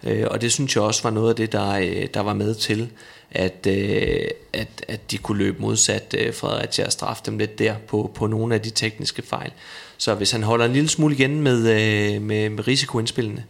Øh, 0.04 0.28
og 0.32 0.42
det 0.42 0.52
synes 0.52 0.76
jeg 0.76 0.84
også 0.84 1.04
var 1.04 1.10
noget 1.10 1.30
af 1.30 1.36
det, 1.36 1.52
der, 1.52 1.72
øh, 1.72 2.08
der 2.14 2.20
var 2.20 2.34
med 2.34 2.56
til, 2.56 2.90
at, 3.32 3.68
øh, 3.68 4.28
at, 4.54 4.86
at 4.88 5.12
de 5.12 5.18
kunne 5.18 5.38
løbe 5.38 5.62
modsat 5.62 6.16
øh, 6.18 6.34
Fredericia 6.34 6.86
og 6.86 6.92
straffe 6.92 7.24
dem 7.26 7.38
lidt 7.38 7.60
der 7.60 7.76
på, 7.88 8.12
på 8.16 8.28
nogle 8.28 8.56
af 8.56 8.62
de 8.62 8.70
tekniske 8.70 9.22
fejl. 9.22 9.52
Så 9.98 10.14
hvis 10.14 10.32
han 10.32 10.44
holder 10.44 10.66
en 10.66 10.74
lille 10.74 10.90
smule 10.90 11.16
igen 11.16 11.42
med, 11.42 11.58
øh, 11.58 12.22
med, 12.22 12.50
med 12.50 12.68
risikoindspillene, 12.68 13.44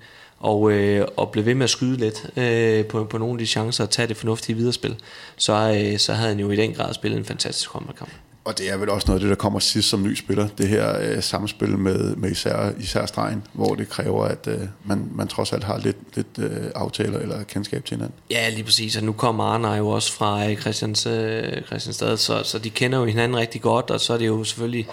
og, 0.44 0.72
øh, 0.72 1.08
og 1.18 1.32
blev 1.32 1.46
ved 1.46 1.56
med 1.56 1.64
at 1.64 1.70
skyde 1.70 1.98
lidt 1.98 2.38
øh, 2.38 2.86
på, 2.86 3.04
på 3.04 3.18
nogle 3.18 3.34
af 3.34 3.38
de 3.38 3.46
chancer 3.46 3.84
og 3.84 3.90
tage 3.90 4.08
det 4.08 4.18
fornuftige 4.18 4.56
viderespil, 4.56 4.96
så, 5.36 5.54
øh, 5.54 6.00
så 6.00 6.14
havde 6.14 6.30
han 6.30 6.40
jo 6.40 6.52
i 6.52 6.56
den 6.56 6.74
grad 6.74 6.94
spillet 6.94 7.18
en 7.18 7.26
fantastisk 7.26 7.70
håndboldkamp. 7.70 8.12
Og 8.46 8.58
det 8.58 8.72
er 8.72 8.78
vel 8.78 8.90
også 8.90 9.08
noget 9.08 9.20
af 9.20 9.22
det, 9.22 9.30
der 9.30 9.36
kommer 9.36 9.60
sidst 9.60 9.90
som 9.90 10.04
ny 10.04 10.16
spiller, 10.16 10.48
det 10.58 10.68
her 10.68 11.00
øh, 11.02 11.24
samspil 11.24 11.78
med, 11.78 12.16
med 12.16 12.32
især, 12.32 12.72
især 12.80 13.06
stregen, 13.06 13.44
hvor 13.54 13.76
det 13.76 13.90
kræver, 13.90 14.26
at 14.26 14.48
øh, 14.48 14.60
man, 14.86 15.10
man 15.12 15.28
trods 15.28 15.54
alt 15.54 15.64
har 15.64 15.78
lidt, 15.78 15.98
lidt 16.16 16.40
øh, 16.40 16.72
aftaler 16.76 17.20
eller 17.20 17.44
kendskab 17.44 17.86
til 17.86 17.96
hinanden. 17.96 18.16
Ja, 18.32 18.50
lige 18.50 18.64
præcis, 18.64 18.98
og 18.98 19.04
nu 19.04 19.12
kommer 19.12 19.44
Arne 19.44 19.68
jo 19.68 19.90
også 19.90 20.14
fra 20.14 20.50
øh, 20.50 20.58
Christians, 20.58 21.06
øh, 21.06 21.62
Christianstad, 21.66 22.18
så, 22.18 22.44
så 22.44 22.60
de 22.60 22.70
kender 22.70 23.00
jo 23.00 23.06
hinanden 23.06 23.38
rigtig 23.38 23.62
godt, 23.62 23.92
og 23.92 24.00
så 24.00 24.14
er 24.14 24.18
det 24.18 24.28
jo 24.28 24.44
selvfølgelig 24.44 24.88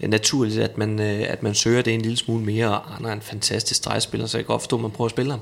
naturligt, 0.00 0.60
at 0.60 0.78
man, 0.78 1.00
øh, 1.00 1.24
at 1.28 1.42
man 1.42 1.54
søger 1.54 1.82
det 1.82 1.94
en 1.94 2.00
lille 2.00 2.16
smule 2.16 2.44
mere, 2.44 2.68
og 2.68 2.94
Arne 2.94 3.08
er 3.08 3.12
en 3.12 3.20
fantastisk 3.20 3.78
stregspiller, 3.78 4.26
så 4.26 4.38
jeg 4.38 4.44
kan 4.44 4.52
godt 4.52 4.62
forstå, 4.62 4.76
at 4.76 4.82
man 4.82 4.90
prøver 4.90 5.06
at 5.06 5.10
spille 5.10 5.30
ham. 5.30 5.40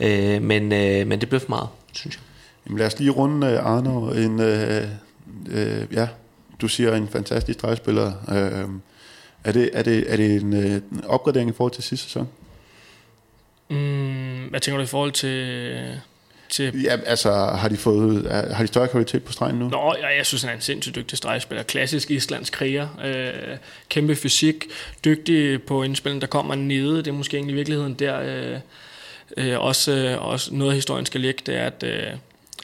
Øh, 0.00 0.42
men, 0.42 0.72
øh, 0.72 1.06
men 1.06 1.20
det 1.20 1.28
blev 1.28 1.40
for 1.40 1.48
meget, 1.48 1.68
synes 1.92 2.16
jeg. 2.16 2.22
Jamen 2.66 2.78
lad 2.78 2.86
os 2.86 2.98
lige 2.98 3.10
runde 3.10 3.46
øh, 3.46 3.66
Arne. 3.66 4.24
En, 4.24 4.40
øh, 4.40 4.88
øh, 5.48 5.86
ja, 5.92 6.08
du 6.60 6.68
siger 6.68 6.94
en 6.94 7.08
fantastisk 7.08 7.58
stregspiller. 7.58 8.12
Øh, 8.30 8.68
er, 9.44 9.52
det, 9.52 9.70
er, 9.72 9.82
det, 9.82 10.12
er 10.12 10.16
det 10.16 10.42
en, 10.42 10.52
øh, 10.52 10.82
opgradering 11.06 11.50
i 11.50 11.52
forhold 11.52 11.72
til 11.72 11.82
sidste 11.84 12.04
sæson? 12.06 12.28
Mm, 13.68 14.46
hvad 14.50 14.60
tænker 14.60 14.76
du 14.76 14.82
i 14.82 14.86
forhold 14.86 15.12
til... 15.12 16.00
til 16.50 16.82
ja, 16.82 16.96
altså, 17.06 17.32
har 17.32 17.68
de, 17.68 17.76
fået, 17.76 18.30
har 18.30 18.62
de 18.62 18.66
større 18.66 18.88
kvalitet 18.88 19.24
på 19.24 19.32
stregen 19.32 19.56
nu? 19.56 19.68
Nå, 19.68 19.94
ja, 20.00 20.16
jeg 20.16 20.26
synes, 20.26 20.42
han 20.42 20.50
er 20.50 20.54
en 20.54 20.60
sindssygt 20.60 20.96
dygtig 20.96 21.18
stregspiller. 21.18 21.62
Klassisk 21.62 22.10
islandsk 22.10 22.52
kriger. 22.52 22.88
Øh, 23.04 23.56
kæmpe 23.88 24.16
fysik. 24.16 24.64
Dygtig 25.04 25.62
på 25.62 25.82
indspillen, 25.82 26.20
der 26.20 26.26
kommer 26.26 26.54
nede. 26.54 26.96
Det 26.96 27.08
er 27.08 27.12
måske 27.12 27.36
egentlig 27.36 27.52
i 27.52 27.56
virkeligheden 27.56 27.94
der... 27.94 28.20
Øh, 28.20 28.58
øh, 29.36 29.60
også, 29.60 29.92
øh, 29.92 30.26
også 30.26 30.54
noget 30.54 30.72
af 30.72 30.76
historien 30.76 31.06
skal 31.06 31.20
ligge, 31.20 31.42
det 31.46 31.56
er, 31.56 31.66
at... 31.66 31.82
Øh, 31.82 32.12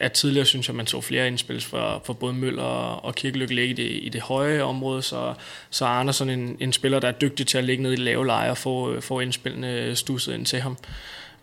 at 0.01 0.13
tidligere 0.13 0.47
synes 0.47 0.69
jeg, 0.69 0.77
man 0.77 0.87
så 0.87 1.01
flere 1.01 1.27
indspil 1.27 1.61
for, 1.61 2.03
for 2.05 2.13
både 2.13 2.33
Møller 2.33 2.63
og 3.05 3.15
Kirkeløk 3.15 3.51
ligge 3.51 3.71
i 3.71 3.73
det, 3.73 4.05
i 4.05 4.09
det 4.09 4.21
høje 4.21 4.63
område, 4.63 5.03
så, 5.03 5.35
så 5.71 5.85
er 5.85 5.89
Andersen 5.89 6.31
en, 6.31 6.57
en 6.61 6.73
spiller, 6.73 7.01
der 7.01 7.09
er 7.09 7.13
dygtig 7.13 7.47
til 7.47 7.59
at 7.59 7.65
ligge 7.65 7.83
ned 7.83 7.93
i 7.93 7.97
lave 7.97 8.27
leje 8.27 8.51
og 8.51 8.59
få, 8.59 9.01
få 9.01 9.21
indspillene 9.21 9.97
stusset 9.97 10.35
ind 10.35 10.47
til 10.47 10.61
ham. 10.61 10.77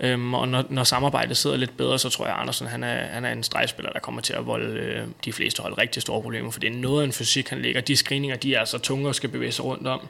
Øhm, 0.02 0.34
og 0.34 0.48
når, 0.48 0.66
når 0.70 0.84
samarbejdet 0.84 1.38
sidder 1.38 1.58
lidt 1.58 1.78
bedre, 1.78 2.00
så 2.00 2.10
tror 2.10 2.26
jeg, 2.26 2.34
at 2.36 2.42
Andersen 2.42 2.68
han 2.68 2.84
er, 2.84 3.06
han 3.06 3.26
er 3.26 3.32
en 3.32 3.44
stregspiller, 3.44 3.92
der 3.92 4.00
kommer 4.00 4.22
til 4.22 4.34
at 4.34 4.46
volde 4.46 4.80
øh, 4.80 5.08
de 5.26 5.34
fleste 5.34 5.62
hold 5.62 5.78
rigtig 5.78 6.02
store 6.02 6.22
problemer, 6.22 6.52
for 6.52 6.60
det 6.60 6.68
er 6.68 6.76
noget 6.76 7.02
af 7.02 7.06
en 7.06 7.12
fysik, 7.12 7.50
han 7.50 7.62
ligger. 7.62 7.82
De 7.82 7.96
screeninger, 7.96 8.38
de 8.38 8.56
er 8.56 8.66
så 8.66 8.78
tunge 8.78 9.08
og 9.08 9.16
skal 9.16 9.30
bevæge 9.30 9.52
sig 9.52 9.66
rundt 9.66 9.88
om. 9.88 10.08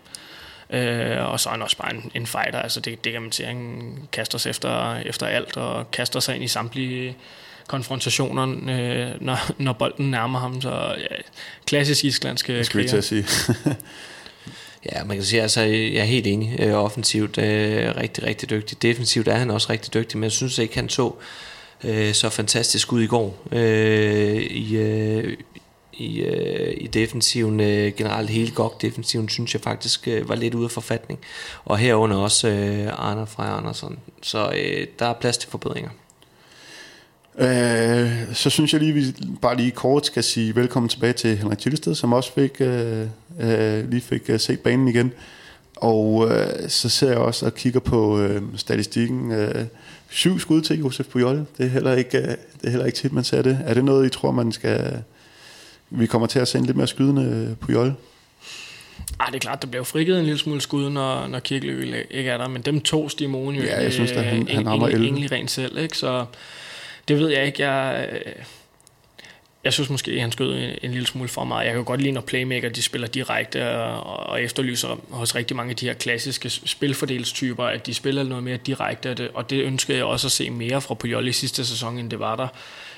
Øh, 0.69 1.31
og 1.31 1.39
så 1.39 1.49
er 1.49 1.51
han 1.51 1.61
også 1.61 1.77
bare 1.77 1.93
en, 1.93 2.11
en 2.15 2.27
fighter, 2.27 2.59
altså 2.59 2.79
det, 2.79 3.03
det 3.03 3.11
kan 3.13 3.21
man 3.21 3.31
sige, 3.31 3.47
han 3.47 3.93
kaster 4.11 4.37
sig 4.37 4.49
efter, 4.49 4.95
efter 4.95 5.25
alt 5.25 5.57
og 5.57 5.91
kaster 5.91 6.19
sig 6.19 6.35
ind 6.35 6.43
i 6.43 6.47
samtlige 6.47 7.17
konfrontationer, 7.67 8.43
øh, 8.47 9.21
når, 9.21 9.37
når 9.57 9.73
bolden 9.73 10.11
nærmer 10.11 10.39
ham. 10.39 10.61
Så 10.61 10.95
ja, 10.97 11.15
klassisk 11.65 12.05
islandske 12.05 12.63
Skal 12.63 12.83
vi 12.83 12.87
til 12.87 12.97
at 12.97 13.03
sige. 13.03 13.25
ja, 14.85 15.03
man 15.03 15.17
kan 15.17 15.25
sige, 15.25 15.41
altså, 15.41 15.61
jeg 15.61 15.95
er 15.95 16.03
helt 16.03 16.27
enig. 16.27 16.55
Øh, 16.59 16.73
offensivt 16.73 17.37
er 17.37 17.97
rigtig, 17.97 18.23
rigtig 18.23 18.49
dygtig. 18.49 18.81
Defensivt 18.81 19.27
er 19.27 19.35
han 19.35 19.51
også 19.51 19.69
rigtig 19.69 19.93
dygtig, 19.93 20.17
men 20.17 20.23
jeg 20.23 20.31
synes 20.31 20.57
ikke, 20.57 20.75
han 20.75 20.89
så 20.89 21.11
øh, 21.83 22.13
så 22.13 22.29
fantastisk 22.29 22.93
ud 22.93 23.01
i 23.01 23.07
går 23.07 23.37
øh, 23.51 24.41
i, 24.41 24.77
øh, 24.77 25.37
i, 25.93 26.21
øh, 26.21 26.73
i 26.77 26.87
defensiven. 26.87 27.59
Øh, 27.59 27.93
generelt 27.93 28.29
hele 28.29 28.51
godt 28.51 28.81
defensiven 28.81 29.29
synes 29.29 29.53
jeg 29.53 29.61
faktisk 29.61 30.07
øh, 30.07 30.29
var 30.29 30.35
lidt 30.35 30.53
ude 30.53 30.65
af 30.65 30.71
forfatning. 30.71 31.19
Og 31.65 31.77
herunder 31.77 32.17
også 32.17 32.47
øh, 32.47 32.87
Arne 32.87 33.27
fra 33.27 33.57
Andersen. 33.57 33.99
Så 34.21 34.51
øh, 34.55 34.87
der 34.99 35.05
er 35.05 35.13
plads 35.13 35.37
til 35.37 35.49
forbedringer. 35.49 35.89
Øh, 37.39 38.33
så 38.33 38.49
synes 38.49 38.73
jeg 38.73 38.81
lige, 38.81 38.93
vi 38.93 39.15
bare 39.41 39.57
lige 39.57 39.71
kort 39.71 40.05
skal 40.05 40.23
sige 40.23 40.55
velkommen 40.55 40.89
tilbage 40.89 41.13
til 41.13 41.37
Henrik 41.37 41.57
Tillested, 41.57 41.95
som 41.95 42.13
også 42.13 42.33
fik, 42.33 42.51
øh, 42.59 43.07
øh, 43.39 43.89
lige 43.89 44.01
fik 44.01 44.29
øh, 44.29 44.39
set 44.39 44.59
banen 44.59 44.87
igen. 44.87 45.13
Og 45.75 46.31
øh, 46.31 46.69
så 46.69 46.89
ser 46.89 47.09
jeg 47.09 47.17
også 47.17 47.45
og 47.45 47.55
kigger 47.55 47.79
på 47.79 48.19
øh, 48.19 48.41
statistikken. 48.55 49.31
Øh, 49.31 49.65
syv 50.09 50.39
skud 50.39 50.61
til 50.61 50.79
Josef 50.79 51.05
Pujol. 51.07 51.45
Det 51.57 51.65
er, 51.65 51.69
heller 51.69 51.93
ikke, 51.95 52.17
øh, 52.17 52.23
det 52.23 52.37
er 52.63 52.69
heller 52.69 52.85
ikke 52.85 52.97
tit, 52.97 53.13
man 53.13 53.23
ser 53.23 53.41
det. 53.41 53.59
Er 53.65 53.73
det 53.73 53.85
noget, 53.85 54.05
I 54.05 54.09
tror, 54.09 54.31
man 54.31 54.51
skal... 54.51 55.03
Vi 55.89 56.05
kommer 56.05 56.27
til 56.27 56.39
at 56.39 56.47
sende 56.47 56.65
lidt 56.65 56.77
mere 56.77 56.87
skydende 56.87 57.55
Pujol? 57.59 57.93
Ej, 59.19 59.25
det 59.25 59.35
er 59.35 59.39
klart, 59.39 59.61
der 59.61 59.67
bliver 59.67 59.83
frigivet 59.83 60.19
en 60.19 60.25
lille 60.25 60.39
smule 60.39 60.61
skud, 60.61 60.89
når, 60.89 61.27
når 61.27 61.39
Kirkelø 61.39 62.03
ikke 62.11 62.29
er 62.29 62.37
der, 62.37 62.47
men 62.47 62.61
dem 62.61 62.81
to 62.81 63.09
Stimone 63.09 63.57
jo 63.57 63.63
ja, 63.63 63.83
jeg 63.83 63.93
synes, 63.93 64.11
at 64.11 64.23
han, 64.23 64.47
han 64.47 64.67
rammer 64.67 64.87
egentlig 64.87 65.31
rent 65.31 65.51
selv, 65.51 65.77
ikke? 65.77 65.97
så 65.97 66.25
det 67.11 67.19
ved 67.19 67.29
jeg 67.29 67.45
ikke. 67.45 67.69
Jeg, 67.69 68.09
øh, 68.11 68.33
jeg 69.63 69.73
synes 69.73 69.89
måske, 69.89 70.11
at 70.11 70.21
han 70.21 70.31
skød 70.31 70.53
en, 70.53 70.77
en 70.81 70.91
lille 70.91 71.07
smule 71.07 71.29
for 71.29 71.43
meget. 71.43 71.65
Jeg 71.65 71.73
kan 71.73 71.83
godt 71.83 72.01
lide, 72.01 72.11
når 72.11 72.21
playmaker 72.21 72.69
de 72.69 72.81
spiller 72.81 73.07
direkte 73.07 73.77
og, 73.77 74.29
og 74.29 74.41
efterlyser 74.41 75.01
hos 75.09 75.35
rigtig 75.35 75.57
mange 75.57 75.69
af 75.69 75.75
de 75.75 75.85
her 75.85 75.93
klassiske 75.93 76.49
spilfordelstyper, 76.49 77.65
at 77.65 77.85
de 77.85 77.93
spiller 77.93 78.23
noget 78.23 78.43
mere 78.43 78.57
direkte, 78.57 79.09
og 79.09 79.17
det, 79.17 79.29
og 79.33 79.49
det 79.49 79.63
ønsker 79.63 79.95
jeg 79.95 80.03
også 80.03 80.27
at 80.27 80.31
se 80.31 80.49
mere 80.49 80.81
fra 80.81 80.93
Pujol 80.93 81.27
i 81.27 81.31
sidste 81.31 81.65
sæson, 81.65 81.97
end 81.97 82.09
det 82.09 82.19
var 82.19 82.35
der. 82.35 82.47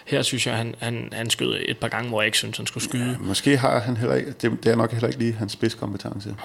Her 0.06 0.22
synes 0.22 0.48
jeg, 0.48 0.58
han, 0.58 0.76
han, 0.80 1.10
han 1.12 1.30
skød 1.30 1.60
et 1.66 1.78
par 1.78 1.88
gange, 1.88 2.10
hvor 2.10 2.22
jeg 2.22 2.26
ikke 2.26 2.38
synes, 2.38 2.58
han 2.58 2.68
skulle 2.68 2.84
skyde. 2.84 3.10
Ja, 3.10 3.18
måske 3.20 3.58
har 3.58 3.80
han 3.80 3.98
heller 3.98 4.16
ikke, 4.16 4.32
det, 4.32 4.64
det 4.64 4.72
er 4.72 4.76
nok 4.76 4.92
heller 4.92 5.08
ikke 5.08 5.20
lige 5.20 5.34
hans 5.34 5.52
spidskompetence. 5.52 6.36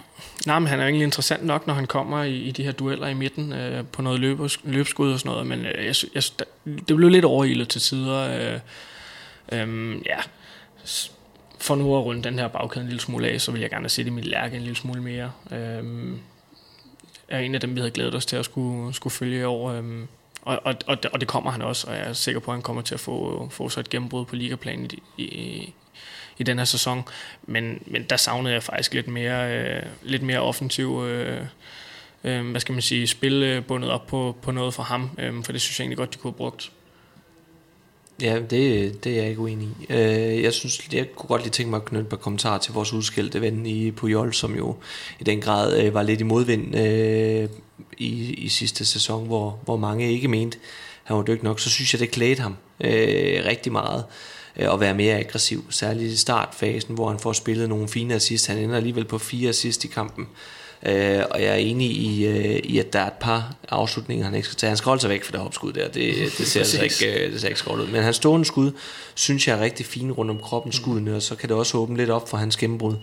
Nej, 0.46 0.58
men 0.58 0.68
han 0.68 0.80
er 0.80 0.84
egentlig 0.84 1.04
interessant 1.04 1.44
nok, 1.44 1.66
når 1.66 1.74
han 1.74 1.86
kommer 1.86 2.22
i, 2.22 2.36
i 2.36 2.50
de 2.50 2.64
her 2.64 2.72
dueller 2.72 3.06
i 3.06 3.14
midten 3.14 3.52
øh, 3.52 3.84
på 3.92 4.02
noget 4.02 4.20
løb, 4.20 4.38
løbskud 4.64 5.12
og 5.12 5.18
sådan 5.18 5.30
noget, 5.30 5.46
men 5.46 5.66
øh, 5.66 5.86
jeg, 5.86 5.94
jeg, 6.14 6.22
det 6.88 6.96
blev 6.96 7.08
lidt 7.08 7.24
overilet 7.24 7.68
til 7.68 7.80
tider. 7.80 8.18
Øh, 8.18 8.60
øh, 9.52 9.96
ja, 10.06 10.18
for 11.60 11.74
nu 11.74 11.96
at 11.96 12.04
runde 12.04 12.22
den 12.22 12.38
her 12.38 12.48
bagkæde 12.48 12.82
en 12.82 12.88
lille 12.88 13.00
smule 13.00 13.28
af, 13.28 13.40
så 13.40 13.52
vil 13.52 13.60
jeg 13.60 13.70
gerne 13.70 13.88
se 13.88 14.04
det 14.04 14.12
mit 14.12 14.24
lærke 14.24 14.56
en 14.56 14.62
lille 14.62 14.76
smule 14.76 15.02
mere. 15.02 15.32
Øh, 15.52 15.84
er 17.28 17.38
en 17.38 17.54
af 17.54 17.60
dem, 17.60 17.74
vi 17.74 17.80
havde 17.80 17.90
glædet 17.90 18.14
os 18.14 18.26
til 18.26 18.36
at 18.36 18.44
skulle, 18.44 18.94
skulle 18.94 19.12
følge 19.12 19.46
over. 19.46 19.72
Øh, 19.72 20.04
og, 20.48 20.60
og, 20.64 20.74
og, 20.86 21.02
det, 21.02 21.10
og 21.10 21.20
det 21.20 21.28
kommer 21.28 21.50
han 21.50 21.62
også, 21.62 21.86
og 21.86 21.96
jeg 21.96 22.08
er 22.08 22.12
sikker 22.12 22.40
på, 22.40 22.50
at 22.50 22.54
han 22.54 22.62
kommer 22.62 22.82
til 22.82 22.94
at 22.94 23.00
få, 23.00 23.48
få 23.50 23.68
så 23.68 23.80
et 23.80 23.90
gennembrud 23.90 24.24
på 24.24 24.36
ligaplan 24.36 24.90
i, 25.16 25.22
i, 25.22 25.74
i 26.38 26.42
den 26.42 26.58
her 26.58 26.64
sæson. 26.64 27.02
Men, 27.46 27.82
men 27.86 28.02
der 28.02 28.16
savnede 28.16 28.54
jeg 28.54 28.62
faktisk 28.62 28.94
lidt 28.94 29.08
mere, 29.08 29.58
øh, 29.58 29.82
lidt 30.02 30.22
mere 30.22 30.40
offensiv 30.40 31.04
øh, 31.04 31.40
øh, 32.24 32.50
hvad 32.50 32.60
skal 32.60 32.72
man 32.72 32.82
sige, 32.82 33.06
spil 33.06 33.42
øh, 33.42 33.64
bundet 33.64 33.90
op 33.90 34.06
på, 34.06 34.36
på 34.42 34.52
noget 34.52 34.74
for 34.74 34.82
ham, 34.82 35.10
øh, 35.18 35.44
for 35.44 35.52
det 35.52 35.60
synes 35.60 35.78
jeg 35.78 35.84
egentlig 35.84 35.98
godt, 35.98 36.14
de 36.14 36.18
kunne 36.18 36.30
have 36.30 36.36
brugt. 36.36 36.72
Ja, 38.22 38.40
det, 38.50 39.04
det 39.04 39.12
er 39.12 39.16
jeg 39.16 39.28
ikke 39.28 39.40
uenig 39.40 39.68
i. 39.68 39.92
Øh, 39.92 40.42
jeg 40.42 40.52
synes, 40.52 40.88
jeg 40.92 41.06
kunne 41.16 41.28
godt 41.28 41.42
lige 41.42 41.50
tænke 41.50 41.70
mig 41.70 41.76
at 41.76 41.84
knytte 41.84 42.02
et 42.02 42.08
par 42.08 42.16
kommentarer 42.16 42.58
til 42.58 42.72
vores 42.72 42.92
udskældte 42.92 43.40
ven 43.40 43.66
i 43.66 43.90
Pujol, 43.90 44.34
som 44.34 44.56
jo 44.56 44.76
i 45.20 45.24
den 45.24 45.40
grad 45.40 45.84
øh, 45.84 45.94
var 45.94 46.02
lidt 46.02 46.20
i 46.20 46.24
modvind 46.24 46.76
øh, 46.78 47.48
i, 47.98 48.32
i 48.32 48.48
sidste 48.48 48.84
sæson, 48.84 49.26
hvor, 49.26 49.58
hvor 49.64 49.76
mange 49.76 50.12
ikke 50.12 50.28
mente, 50.28 50.58
han 51.04 51.16
var 51.16 51.22
dygtig 51.22 51.44
nok. 51.44 51.60
Så 51.60 51.70
synes 51.70 51.94
jeg, 51.94 52.00
det 52.00 52.10
klædte 52.10 52.42
ham 52.42 52.56
øh, 52.80 53.44
rigtig 53.44 53.72
meget 53.72 54.04
øh, 54.56 54.72
at 54.72 54.80
være 54.80 54.94
mere 54.94 55.16
aggressiv, 55.16 55.64
særligt 55.70 56.12
i 56.12 56.16
startfasen, 56.16 56.94
hvor 56.94 57.08
han 57.10 57.18
får 57.18 57.32
spillet 57.32 57.68
nogle 57.68 57.88
fine 57.88 58.14
assist. 58.14 58.46
Han 58.46 58.58
ender 58.58 58.76
alligevel 58.76 59.04
på 59.04 59.18
fire 59.18 59.48
assist 59.48 59.84
i 59.84 59.88
kampen. 59.88 60.28
Øh, 60.86 61.22
og 61.30 61.42
jeg 61.42 61.48
er 61.48 61.54
enig 61.54 61.90
i, 61.90 62.26
øh, 62.26 62.60
i, 62.64 62.78
at 62.78 62.92
der 62.92 62.98
er 63.00 63.06
et 63.06 63.12
par 63.12 63.54
afslutninger, 63.68 64.24
han 64.24 64.34
ikke 64.34 64.46
skal 64.46 64.56
tage. 64.56 64.68
Han 64.68 64.76
skal 64.76 64.88
holde 64.88 65.00
sig 65.00 65.10
væk 65.10 65.24
fra 65.24 65.32
det 65.32 65.40
opskud 65.40 65.72
der. 65.72 65.88
Det, 65.88 66.14
det 66.38 66.46
ser 66.46 66.60
altså 66.60 66.82
ikke, 66.82 67.24
øh, 67.24 67.32
det 67.32 67.40
ser 67.40 67.48
ikke 67.48 67.60
skåret 67.60 67.80
ud. 67.80 67.86
Men 67.86 68.02
hans 68.02 68.16
stående 68.16 68.44
skud, 68.44 68.72
synes 69.14 69.48
jeg 69.48 69.58
er 69.58 69.60
rigtig 69.60 69.86
fine 69.86 70.12
rundt 70.12 70.30
om 70.30 70.38
kroppen 70.38 70.72
skuddene, 70.72 71.16
og 71.16 71.22
så 71.22 71.34
kan 71.34 71.48
det 71.48 71.56
også 71.56 71.78
åbne 71.78 71.96
lidt 71.96 72.10
op 72.10 72.28
for 72.28 72.36
hans 72.36 72.56
gennembrud 72.56 72.94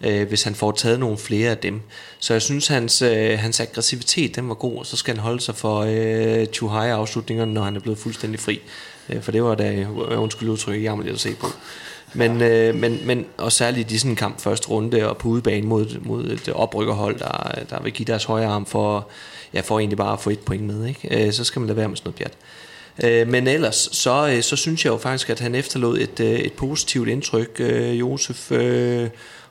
øh, 0.00 0.28
hvis 0.28 0.42
han 0.42 0.54
får 0.54 0.72
taget 0.72 1.00
nogle 1.00 1.18
flere 1.18 1.50
af 1.50 1.58
dem. 1.58 1.80
Så 2.18 2.34
jeg 2.34 2.42
synes, 2.42 2.66
hans, 2.66 3.02
øh, 3.02 3.38
hans 3.38 3.60
aggressivitet 3.60 4.36
den 4.36 4.48
var 4.48 4.54
god, 4.54 4.78
og 4.78 4.86
så 4.86 4.96
skal 4.96 5.14
han 5.14 5.22
holde 5.22 5.40
sig 5.40 5.54
for 5.54 5.86
øh, 5.88 6.46
too 6.46 6.68
high 6.68 6.92
afslutningerne, 6.92 7.54
når 7.54 7.62
han 7.62 7.76
er 7.76 7.80
blevet 7.80 7.98
fuldstændig 7.98 8.40
fri. 8.40 8.60
Øh, 9.08 9.22
for 9.22 9.32
det 9.32 9.42
var 9.42 9.54
da, 9.54 9.72
øh, 9.72 10.20
undskyld 10.22 10.48
udtryk, 10.48 10.82
jeg 10.82 10.98
lige 10.98 11.12
at 11.12 11.20
se 11.20 11.34
på. 11.34 11.46
Men, 12.14 12.42
øh, 12.42 12.74
men, 12.74 13.00
men 13.04 13.26
og 13.36 13.52
særligt 13.52 13.90
i 13.90 13.98
sådan 13.98 14.10
en 14.10 14.16
kamp 14.16 14.40
første 14.40 14.68
runde 14.68 15.08
og 15.08 15.16
på 15.16 15.28
udebane 15.28 15.66
mod, 15.66 16.00
mod 16.00 16.24
et 16.24 16.48
oprykkerhold, 16.48 17.18
der, 17.18 17.64
der 17.70 17.82
vil 17.82 17.92
give 17.92 18.06
deres 18.06 18.24
højre 18.24 18.46
arm 18.46 18.66
for, 18.66 19.08
ja, 19.54 19.60
for 19.60 19.78
egentlig 19.78 19.98
bare 19.98 20.12
at 20.12 20.20
få 20.20 20.30
et 20.30 20.38
point 20.38 20.62
med. 20.62 20.86
Ikke? 20.86 21.26
Øh, 21.26 21.32
så 21.32 21.44
skal 21.44 21.60
man 21.60 21.66
lade 21.66 21.76
være 21.76 21.88
med 21.88 21.96
sådan 21.96 22.12
noget 22.18 22.18
pjat. 22.18 22.32
Øh, 23.04 23.28
men 23.28 23.46
ellers, 23.46 23.88
så, 23.92 24.28
øh, 24.28 24.42
så 24.42 24.56
synes 24.56 24.84
jeg 24.84 24.90
jo 24.90 24.96
faktisk, 24.96 25.30
at 25.30 25.40
han 25.40 25.54
efterlod 25.54 25.98
et, 25.98 26.20
øh, 26.20 26.38
et 26.38 26.52
positivt 26.52 27.08
indtryk, 27.08 27.56
øh, 27.58 28.00
Josef. 28.00 28.52
Øh, 28.52 29.08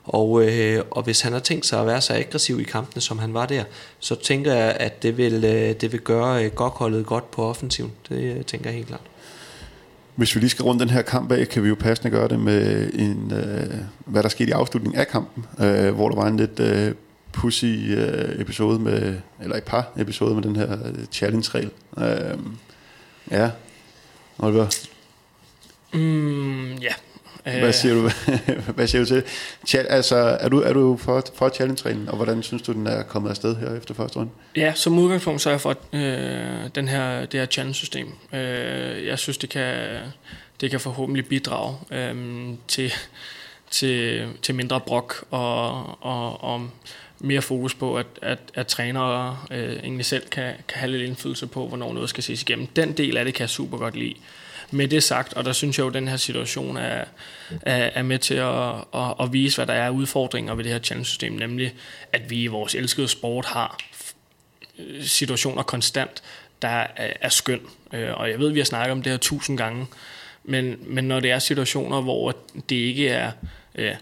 og, 0.08 0.44
øh, 0.44 0.82
og 0.90 1.02
hvis 1.02 1.20
han 1.20 1.32
har 1.32 1.40
tænkt 1.40 1.66
sig 1.66 1.80
at 1.80 1.86
være 1.86 2.00
så 2.00 2.14
aggressiv 2.14 2.60
i 2.60 2.62
kampene, 2.62 3.02
som 3.02 3.18
han 3.18 3.34
var 3.34 3.46
der, 3.46 3.64
så 3.98 4.14
tænker 4.14 4.54
jeg, 4.54 4.76
at 4.80 5.02
det 5.02 5.16
vil, 5.16 5.44
øh, 5.44 5.74
det 5.80 5.92
vil 5.92 6.00
gøre 6.00 6.44
øh, 6.44 6.52
godt 6.52 7.06
godt 7.06 7.30
på 7.30 7.44
offensiven. 7.44 7.92
Det 8.08 8.36
øh, 8.36 8.44
tænker 8.44 8.70
jeg 8.70 8.76
helt 8.76 8.88
klart. 8.88 9.00
Hvis 10.14 10.34
vi 10.34 10.40
lige 10.40 10.50
skal 10.50 10.62
runde 10.62 10.80
den 10.80 10.90
her 10.90 11.02
kamp 11.02 11.32
af, 11.32 11.48
kan 11.48 11.62
vi 11.62 11.68
jo 11.68 11.74
passende 11.74 12.10
gøre 12.10 12.28
det 12.28 12.40
med, 12.40 12.90
en, 12.92 13.32
øh, 13.32 13.74
hvad 14.04 14.22
der 14.22 14.28
skete 14.28 14.48
i 14.48 14.52
afslutningen 14.52 15.00
af 15.00 15.08
kampen, 15.08 15.44
øh, 15.60 15.94
hvor 15.94 16.08
der 16.08 16.16
var 16.16 16.26
en 16.26 16.36
lidt 16.36 16.60
øh, 16.60 16.94
pussy 17.32 17.64
øh, 17.64 18.40
episode 18.40 18.78
med, 18.78 19.16
eller 19.42 19.56
et 19.56 19.64
par 19.64 19.92
episoder 19.96 20.34
med 20.34 20.42
den 20.42 20.56
her 20.56 20.72
øh, 20.72 21.04
challenge-regel. 21.12 21.70
Øh, 21.98 22.38
ja, 23.30 23.50
Oliver? 24.38 24.66
Mm, 25.92 26.72
ja, 26.72 26.92
hvad 27.52 27.72
siger 27.72 27.94
du, 27.94 28.10
hvad 28.76 28.86
siger 28.86 29.02
du 29.02 29.06
til 29.06 29.16
det? 29.16 29.86
Altså, 29.88 30.16
er 30.16 30.48
du, 30.48 30.60
er 30.60 30.72
du 30.72 30.96
for, 30.96 31.24
for 31.34 31.48
challenge-reglen, 31.48 32.08
og 32.08 32.16
hvordan 32.16 32.42
synes 32.42 32.62
du, 32.62 32.72
den 32.72 32.86
er 32.86 33.02
kommet 33.02 33.30
afsted 33.30 33.56
her 33.56 33.76
efter 33.76 33.94
første 33.94 34.16
runde? 34.16 34.30
Ja, 34.56 34.72
som 34.74 34.98
udgangspunkt 34.98 35.40
så 35.40 35.48
er 35.48 35.52
jeg 35.52 35.60
for 35.60 35.76
øh, 35.92 36.70
den 36.74 36.88
her, 36.88 37.26
det 37.26 37.40
her 37.40 37.46
challenge-system. 37.46 38.06
Øh, 38.32 39.06
jeg 39.06 39.18
synes, 39.18 39.38
det 39.38 39.50
kan, 39.50 39.98
det 40.60 40.70
kan 40.70 40.80
forhåbentlig 40.80 41.26
bidrage 41.26 41.76
øh, 41.90 42.16
til, 42.68 42.92
til, 43.70 44.26
til 44.42 44.54
mindre 44.54 44.80
brok 44.80 45.24
og, 45.30 45.84
og, 46.04 46.44
og 46.44 46.70
mere 47.20 47.42
fokus 47.42 47.74
på, 47.74 47.96
at, 47.96 48.06
at, 48.22 48.38
at 48.54 48.66
trænere 48.66 49.38
øh, 49.50 49.72
egentlig 49.72 50.06
selv 50.06 50.28
kan, 50.28 50.54
kan 50.68 50.78
have 50.78 50.92
lidt 50.92 51.02
indflydelse 51.02 51.46
på, 51.46 51.68
hvornår 51.68 51.92
noget 51.92 52.08
skal 52.08 52.22
ses 52.22 52.42
igennem. 52.42 52.66
Den 52.66 52.92
del 52.92 53.16
af 53.16 53.24
det 53.24 53.34
kan 53.34 53.40
jeg 53.40 53.50
super 53.50 53.78
godt 53.78 53.96
lide. 53.96 54.14
Med 54.70 54.88
det 54.88 55.02
sagt, 55.02 55.34
og 55.34 55.44
der 55.44 55.52
synes 55.52 55.78
jeg 55.78 55.82
jo, 55.82 55.88
at 55.88 55.94
den 55.94 56.08
her 56.08 56.16
situation 56.16 56.76
er, 56.76 57.04
er, 57.62 57.90
er 57.94 58.02
med 58.02 58.18
til 58.18 58.34
at, 58.34 58.74
at, 58.94 59.14
at 59.20 59.32
vise, 59.32 59.56
hvad 59.56 59.66
der 59.66 59.72
er 59.72 59.90
udfordringer 59.90 60.54
ved 60.54 60.64
det 60.64 60.72
her 60.72 60.78
challenge-system, 60.78 61.32
nemlig 61.32 61.74
at 62.12 62.30
vi 62.30 62.42
i 62.42 62.46
vores 62.46 62.74
elskede 62.74 63.08
sport 63.08 63.46
har 63.46 63.78
øh, 64.78 65.02
situationer 65.04 65.62
konstant, 65.62 66.22
der 66.62 66.68
er, 66.68 67.12
er 67.20 67.28
skøn. 67.28 67.60
Øh, 67.92 68.10
og 68.14 68.30
jeg 68.30 68.38
ved, 68.38 68.48
at 68.48 68.54
vi 68.54 68.60
har 68.60 68.64
snakket 68.64 68.92
om 68.92 69.02
det 69.02 69.12
her 69.12 69.18
tusind 69.18 69.58
gange, 69.58 69.86
men, 70.44 70.76
men 70.80 71.04
når 71.04 71.20
det 71.20 71.30
er 71.30 71.38
situationer, 71.38 72.00
hvor 72.00 72.36
det 72.68 72.76
ikke 72.76 73.08
er 73.08 73.32
ja, 73.78 73.96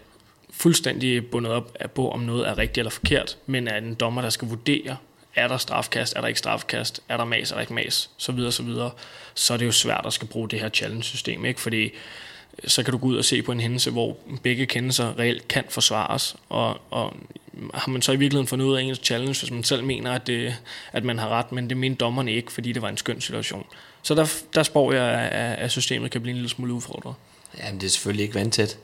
fuldstændig 0.51 1.29
bundet 1.29 1.51
op 1.51 1.77
på, 1.95 2.11
om 2.11 2.19
noget 2.19 2.47
er 2.47 2.57
rigtigt 2.57 2.77
eller 2.77 2.91
forkert, 2.91 3.37
men 3.45 3.67
er 3.67 3.77
en 3.77 3.93
dommer, 3.93 4.21
der 4.21 4.29
skal 4.29 4.47
vurdere, 4.47 4.97
er 5.35 5.47
der 5.47 5.57
strafkast, 5.57 6.15
er 6.15 6.21
der 6.21 6.27
ikke 6.27 6.39
strafkast, 6.39 7.01
er 7.09 7.17
der 7.17 7.25
mas, 7.25 7.51
er 7.51 7.55
der 7.55 7.61
ikke 7.61 7.73
mas, 7.73 8.09
så 8.17 8.31
videre, 8.31 8.51
så 8.51 8.63
videre, 8.63 8.91
så 9.37 9.53
er 9.53 9.57
det 9.57 9.65
jo 9.65 9.71
svært 9.71 10.05
at 10.05 10.13
skal 10.13 10.27
bruge 10.27 10.49
det 10.49 10.59
her 10.59 10.69
challenge-system, 10.69 11.45
ikke? 11.45 11.61
fordi 11.61 11.83
øh, 11.83 11.91
så 12.65 12.83
kan 12.83 12.91
du 12.91 12.97
gå 12.97 13.07
ud 13.07 13.17
og 13.17 13.25
se 13.25 13.41
på 13.41 13.51
en 13.51 13.59
hændelse, 13.59 13.91
hvor 13.91 14.17
begge 14.43 14.65
kendelser 14.65 15.19
reelt 15.19 15.47
kan 15.47 15.63
forsvares, 15.69 16.35
og, 16.49 16.81
og 16.89 17.13
har 17.73 17.91
man 17.91 18.01
så 18.01 18.11
i 18.11 18.15
virkeligheden 18.15 18.47
fundet 18.47 18.65
ud 18.65 18.75
af 18.77 18.81
ens 18.81 18.99
challenge, 19.03 19.39
hvis 19.39 19.51
man 19.51 19.63
selv 19.63 19.83
mener, 19.83 20.11
at, 20.11 20.27
det, 20.27 20.55
at 20.93 21.03
man 21.03 21.19
har 21.19 21.29
ret, 21.29 21.51
men 21.51 21.69
det 21.69 21.77
mente 21.77 21.97
dommerne 21.97 22.33
ikke, 22.33 22.51
fordi 22.51 22.71
det 22.71 22.81
var 22.81 22.89
en 22.89 22.97
skøn 22.97 23.21
situation. 23.21 23.65
Så 24.01 24.15
der, 24.15 24.33
der 24.55 24.63
spår 24.63 24.93
jeg, 24.93 25.03
at, 25.57 25.71
systemet 25.71 26.11
kan 26.11 26.21
blive 26.21 26.31
en 26.31 26.37
lille 26.37 26.49
smule 26.49 26.73
udfordret. 26.73 27.13
Jamen, 27.57 27.81
det 27.81 27.87
er 27.87 27.91
selvfølgelig 27.91 28.23
ikke 28.23 28.35
vandtæt, 28.35 28.77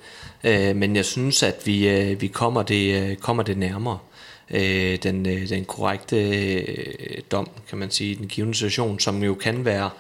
øh, 0.44 0.76
men 0.76 0.96
jeg 0.96 1.06
synes, 1.06 1.44
at 1.44 1.56
vi, 1.66 1.88
øh, 1.90 2.22
vi 2.22 2.28
kommer, 2.28 2.64
det, 2.64 3.02
øh, 3.02 3.16
kommer 3.16 3.44
det 3.44 3.58
nærmere 3.58 3.98
øh, 4.50 4.98
den, 5.04 5.26
øh, 5.26 5.50
den 5.50 5.66
korrekte 5.66 6.18
øh, 6.18 7.22
dom, 7.32 7.50
kan 7.70 7.78
man 7.78 7.92
sige, 7.92 8.16
den 8.16 8.28
givende 8.28 8.56
situation, 8.56 9.00
som 9.00 9.24
jo 9.24 9.34
kan 9.34 9.66
være 9.66 9.86
øh, 9.86 9.92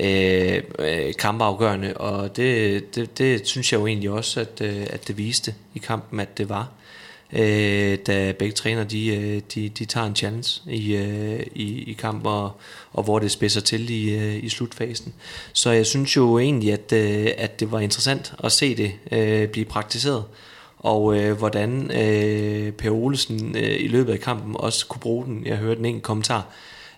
Øh, 0.00 0.62
øh, 0.78 1.14
kampafgørende, 1.14 1.96
og 1.96 2.36
det, 2.36 2.94
det, 2.94 3.18
det 3.18 3.46
synes 3.46 3.72
jeg 3.72 3.80
jo 3.80 3.86
egentlig 3.86 4.10
også, 4.10 4.40
at, 4.40 4.60
øh, 4.60 4.86
at 4.90 5.08
det 5.08 5.18
viste 5.18 5.54
i 5.74 5.78
kampen, 5.78 6.20
at 6.20 6.38
det 6.38 6.48
var. 6.48 6.68
øh, 7.32 7.98
da 8.06 8.32
begge 8.32 8.54
træner 8.54 8.84
de, 8.84 9.16
øh, 9.16 9.42
de, 9.54 9.68
de 9.68 9.84
tager 9.84 10.06
en 10.06 10.16
challenge 10.16 10.60
i, 10.66 10.96
øh, 10.96 11.40
i, 11.54 11.90
i 11.90 11.92
kamp, 11.92 12.26
og, 12.26 12.52
og 12.92 13.02
hvor 13.02 13.18
det 13.18 13.30
spidser 13.30 13.60
til 13.60 13.90
i, 13.90 14.14
øh, 14.14 14.44
i 14.44 14.48
slutfasen. 14.48 15.14
Så 15.52 15.70
jeg 15.70 15.86
synes 15.86 16.16
jo 16.16 16.38
egentlig, 16.38 16.72
at, 16.72 16.92
øh, 16.92 17.28
at 17.38 17.60
det 17.60 17.72
var 17.72 17.80
interessant 17.80 18.34
at 18.44 18.52
se 18.52 18.76
det 18.76 18.92
øh, 19.12 19.48
blive 19.48 19.64
praktiseret, 19.66 20.24
og 20.78 21.18
øh, 21.18 21.38
hvordan 21.38 21.90
øh, 21.90 22.72
Per 22.72 22.90
Olesen 22.90 23.56
øh, 23.56 23.80
i 23.80 23.88
løbet 23.88 24.12
af 24.12 24.20
kampen 24.20 24.56
også 24.58 24.86
kunne 24.86 25.00
bruge 25.00 25.24
den. 25.24 25.46
Jeg 25.46 25.56
hørte 25.56 25.78
en 25.80 25.86
enkelt 25.86 26.02
kommentar 26.02 26.46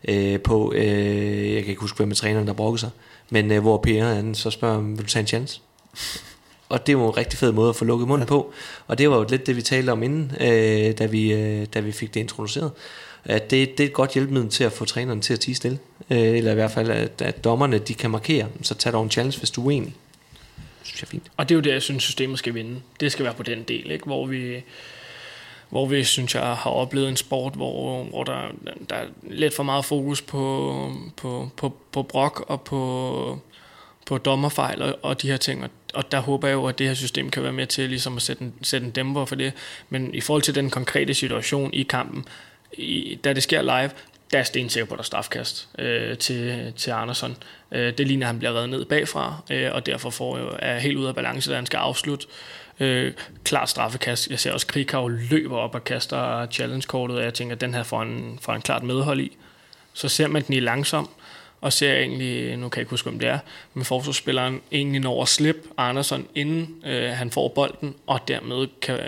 øh, 0.09 0.41
på, 0.41 0.73
øh, 0.73 1.55
jeg 1.55 1.63
kan 1.63 1.71
ikke 1.71 1.81
huske, 1.81 1.97
hvem 1.97 2.09
med 2.09 2.17
træneren, 2.17 2.47
der 2.47 2.53
brokkede 2.53 2.81
sig, 2.81 2.91
men 3.31 3.53
øh, 3.53 3.61
hvor 3.61 3.77
Per 3.77 4.05
han 4.05 4.35
så 4.35 4.51
spørger, 4.51 4.81
vil 4.81 4.99
du 4.99 5.09
tage 5.09 5.21
en 5.21 5.27
chance? 5.27 5.61
Og 6.69 6.87
det 6.87 6.99
var 6.99 7.09
en 7.09 7.17
rigtig 7.17 7.39
fed 7.39 7.53
måde 7.53 7.69
at 7.69 7.77
få 7.77 7.85
lukket 7.85 8.09
munden 8.09 8.27
på. 8.27 8.53
Og 8.87 8.99
det 8.99 9.11
var 9.11 9.17
jo 9.17 9.27
lidt 9.31 9.47
det, 9.47 9.57
vi 9.57 9.63
talte 9.63 9.91
om 9.91 10.03
inden, 10.03 10.33
øh, 10.41 10.99
da, 10.99 11.07
vi, 11.07 11.33
øh, 11.33 11.67
da 11.75 11.81
vi 11.81 11.93
fik 11.93 12.15
det 12.15 12.21
introduceret. 12.21 12.71
At 13.25 13.51
det, 13.51 13.79
det 13.79 13.85
er 13.85 13.89
et 13.89 13.95
godt 13.95 14.15
hjælpemiddel 14.15 14.51
til 14.51 14.65
at 14.65 14.73
få 14.73 14.85
træneren 14.85 15.21
til 15.21 15.33
at 15.33 15.41
tige 15.41 15.55
stille. 15.55 15.79
Øh, 16.11 16.19
eller 16.19 16.51
i 16.51 16.55
hvert 16.55 16.71
fald, 16.71 16.91
at, 16.91 17.23
at 17.23 17.45
dommerne 17.45 17.79
de 17.79 17.95
kan 17.95 18.11
markere. 18.11 18.49
Så 18.63 18.75
tag 18.75 18.93
dog 18.93 19.05
en 19.05 19.11
challenge, 19.11 19.39
hvis 19.39 19.51
du 19.51 19.61
er 19.61 19.67
uenig. 19.67 19.95
Det 20.57 20.87
synes 20.87 21.01
jeg 21.03 21.07
er 21.07 21.11
fint. 21.11 21.31
Og 21.37 21.49
det 21.49 21.55
er 21.55 21.57
jo 21.57 21.63
det, 21.63 21.73
jeg 21.73 21.83
synes, 21.83 22.03
systemet 22.03 22.39
skal 22.39 22.55
vinde. 22.55 22.81
Det 23.01 23.13
skal 23.13 23.25
være 23.25 23.35
på 23.35 23.43
den 23.43 23.63
del, 23.63 23.91
ikke? 23.91 24.05
hvor 24.05 24.27
vi 24.27 24.65
hvor 25.71 25.87
vi, 25.87 26.05
synes 26.05 26.35
jeg, 26.35 26.43
har 26.43 26.71
oplevet 26.71 27.09
en 27.09 27.17
sport, 27.17 27.55
hvor, 27.55 28.05
hvor 28.05 28.25
der, 28.25 28.43
der 28.91 28.97
er 28.97 29.07
lidt 29.23 29.55
for 29.55 29.63
meget 29.63 29.85
fokus 29.85 30.23
på, 30.23 30.93
på, 31.17 31.51
på, 31.57 31.77
på 31.93 32.03
brok 32.03 32.45
og 32.49 32.63
på, 32.63 33.39
på 34.07 34.19
dommerfejl 34.19 34.83
og, 34.83 34.99
og 35.03 35.23
de 35.23 35.31
her 35.31 35.37
ting. 35.37 35.65
Og, 35.65 35.71
og 35.95 36.13
der 36.13 36.21
håber 36.21 36.49
jeg 36.49 36.55
jo, 36.55 36.67
at 36.67 36.79
det 36.79 36.87
her 36.87 36.95
system 36.95 37.31
kan 37.31 37.43
være 37.43 37.53
med 37.53 37.67
til 37.67 37.89
ligesom 37.89 38.17
at 38.17 38.23
sætte 38.23 38.43
en, 38.43 38.55
sætte 38.63 38.87
en 38.87 38.93
dæmper 38.93 39.25
for 39.25 39.35
det. 39.35 39.53
Men 39.89 40.15
i 40.15 40.21
forhold 40.21 40.43
til 40.43 40.55
den 40.55 40.71
konkrete 40.71 41.15
situation 41.15 41.75
i 41.75 41.83
kampen, 41.83 42.25
i, 42.73 43.19
da 43.25 43.33
det 43.33 43.43
sker 43.43 43.63
live, 43.63 43.91
der 44.33 44.39
er 44.39 44.43
stensikker 44.43 44.87
på, 44.87 44.97
der 44.97 45.03
strafkast 45.03 45.69
øh, 45.79 46.19
til, 46.19 46.73
til 46.77 46.91
Andersson. 46.91 47.37
Øh, 47.73 47.99
det 47.99 48.07
ligner, 48.07 48.27
at 48.27 48.29
han 48.29 48.39
bliver 48.39 48.53
reddet 48.53 48.71
ned 48.71 48.85
bagfra, 48.85 49.43
øh, 49.51 49.71
og 49.73 49.87
derfor 49.87 50.11
får 50.11 50.39
jo, 50.39 50.51
er 50.59 50.79
helt 50.79 50.97
ude 50.97 51.09
af 51.09 51.15
balance, 51.15 51.51
da 51.51 51.57
han 51.57 51.67
skal 51.67 51.77
afslutte. 51.77 52.27
Øh, 52.81 53.13
klart 53.45 53.71
straffekast. 53.71 54.31
Jeg 54.31 54.41
ser 54.41 54.53
også, 54.53 54.65
at 54.65 54.73
Krikau 54.73 55.09
løber 55.09 55.57
op 55.57 55.75
og 55.75 55.85
kaster 55.85 56.47
challenge-kortet, 56.47 57.17
og 57.17 57.25
jeg 57.25 57.35
tænker, 57.35 57.55
at 57.55 57.61
den 57.61 57.75
her 57.75 57.83
får 57.83 58.03
en, 58.03 58.39
får 58.43 58.53
en 58.53 58.63
klart 58.63 58.83
medhold 58.83 59.21
i. 59.21 59.37
Så 59.93 60.09
ser 60.09 60.27
man 60.27 60.43
den 60.43 60.55
i 60.55 60.61
langsom, 60.61 61.11
og 61.61 61.73
ser 61.73 61.93
egentlig, 61.93 62.57
nu 62.57 62.69
kan 62.69 62.79
jeg 62.79 62.83
ikke 62.83 62.91
huske, 62.91 63.09
om 63.11 63.19
det 63.19 63.29
er, 63.29 63.39
men 63.75 63.85
forsvarsspilleren 63.85 64.61
egentlig 64.73 65.01
når 65.01 65.23
at 65.23 65.29
slippe 65.29 65.61
Andersen, 65.77 66.27
inden 66.35 66.83
øh, 66.87 67.11
han 67.11 67.31
får 67.31 67.49
bolden, 67.49 67.95
og 68.07 68.29
dermed 68.29 68.67
kan 68.83 68.99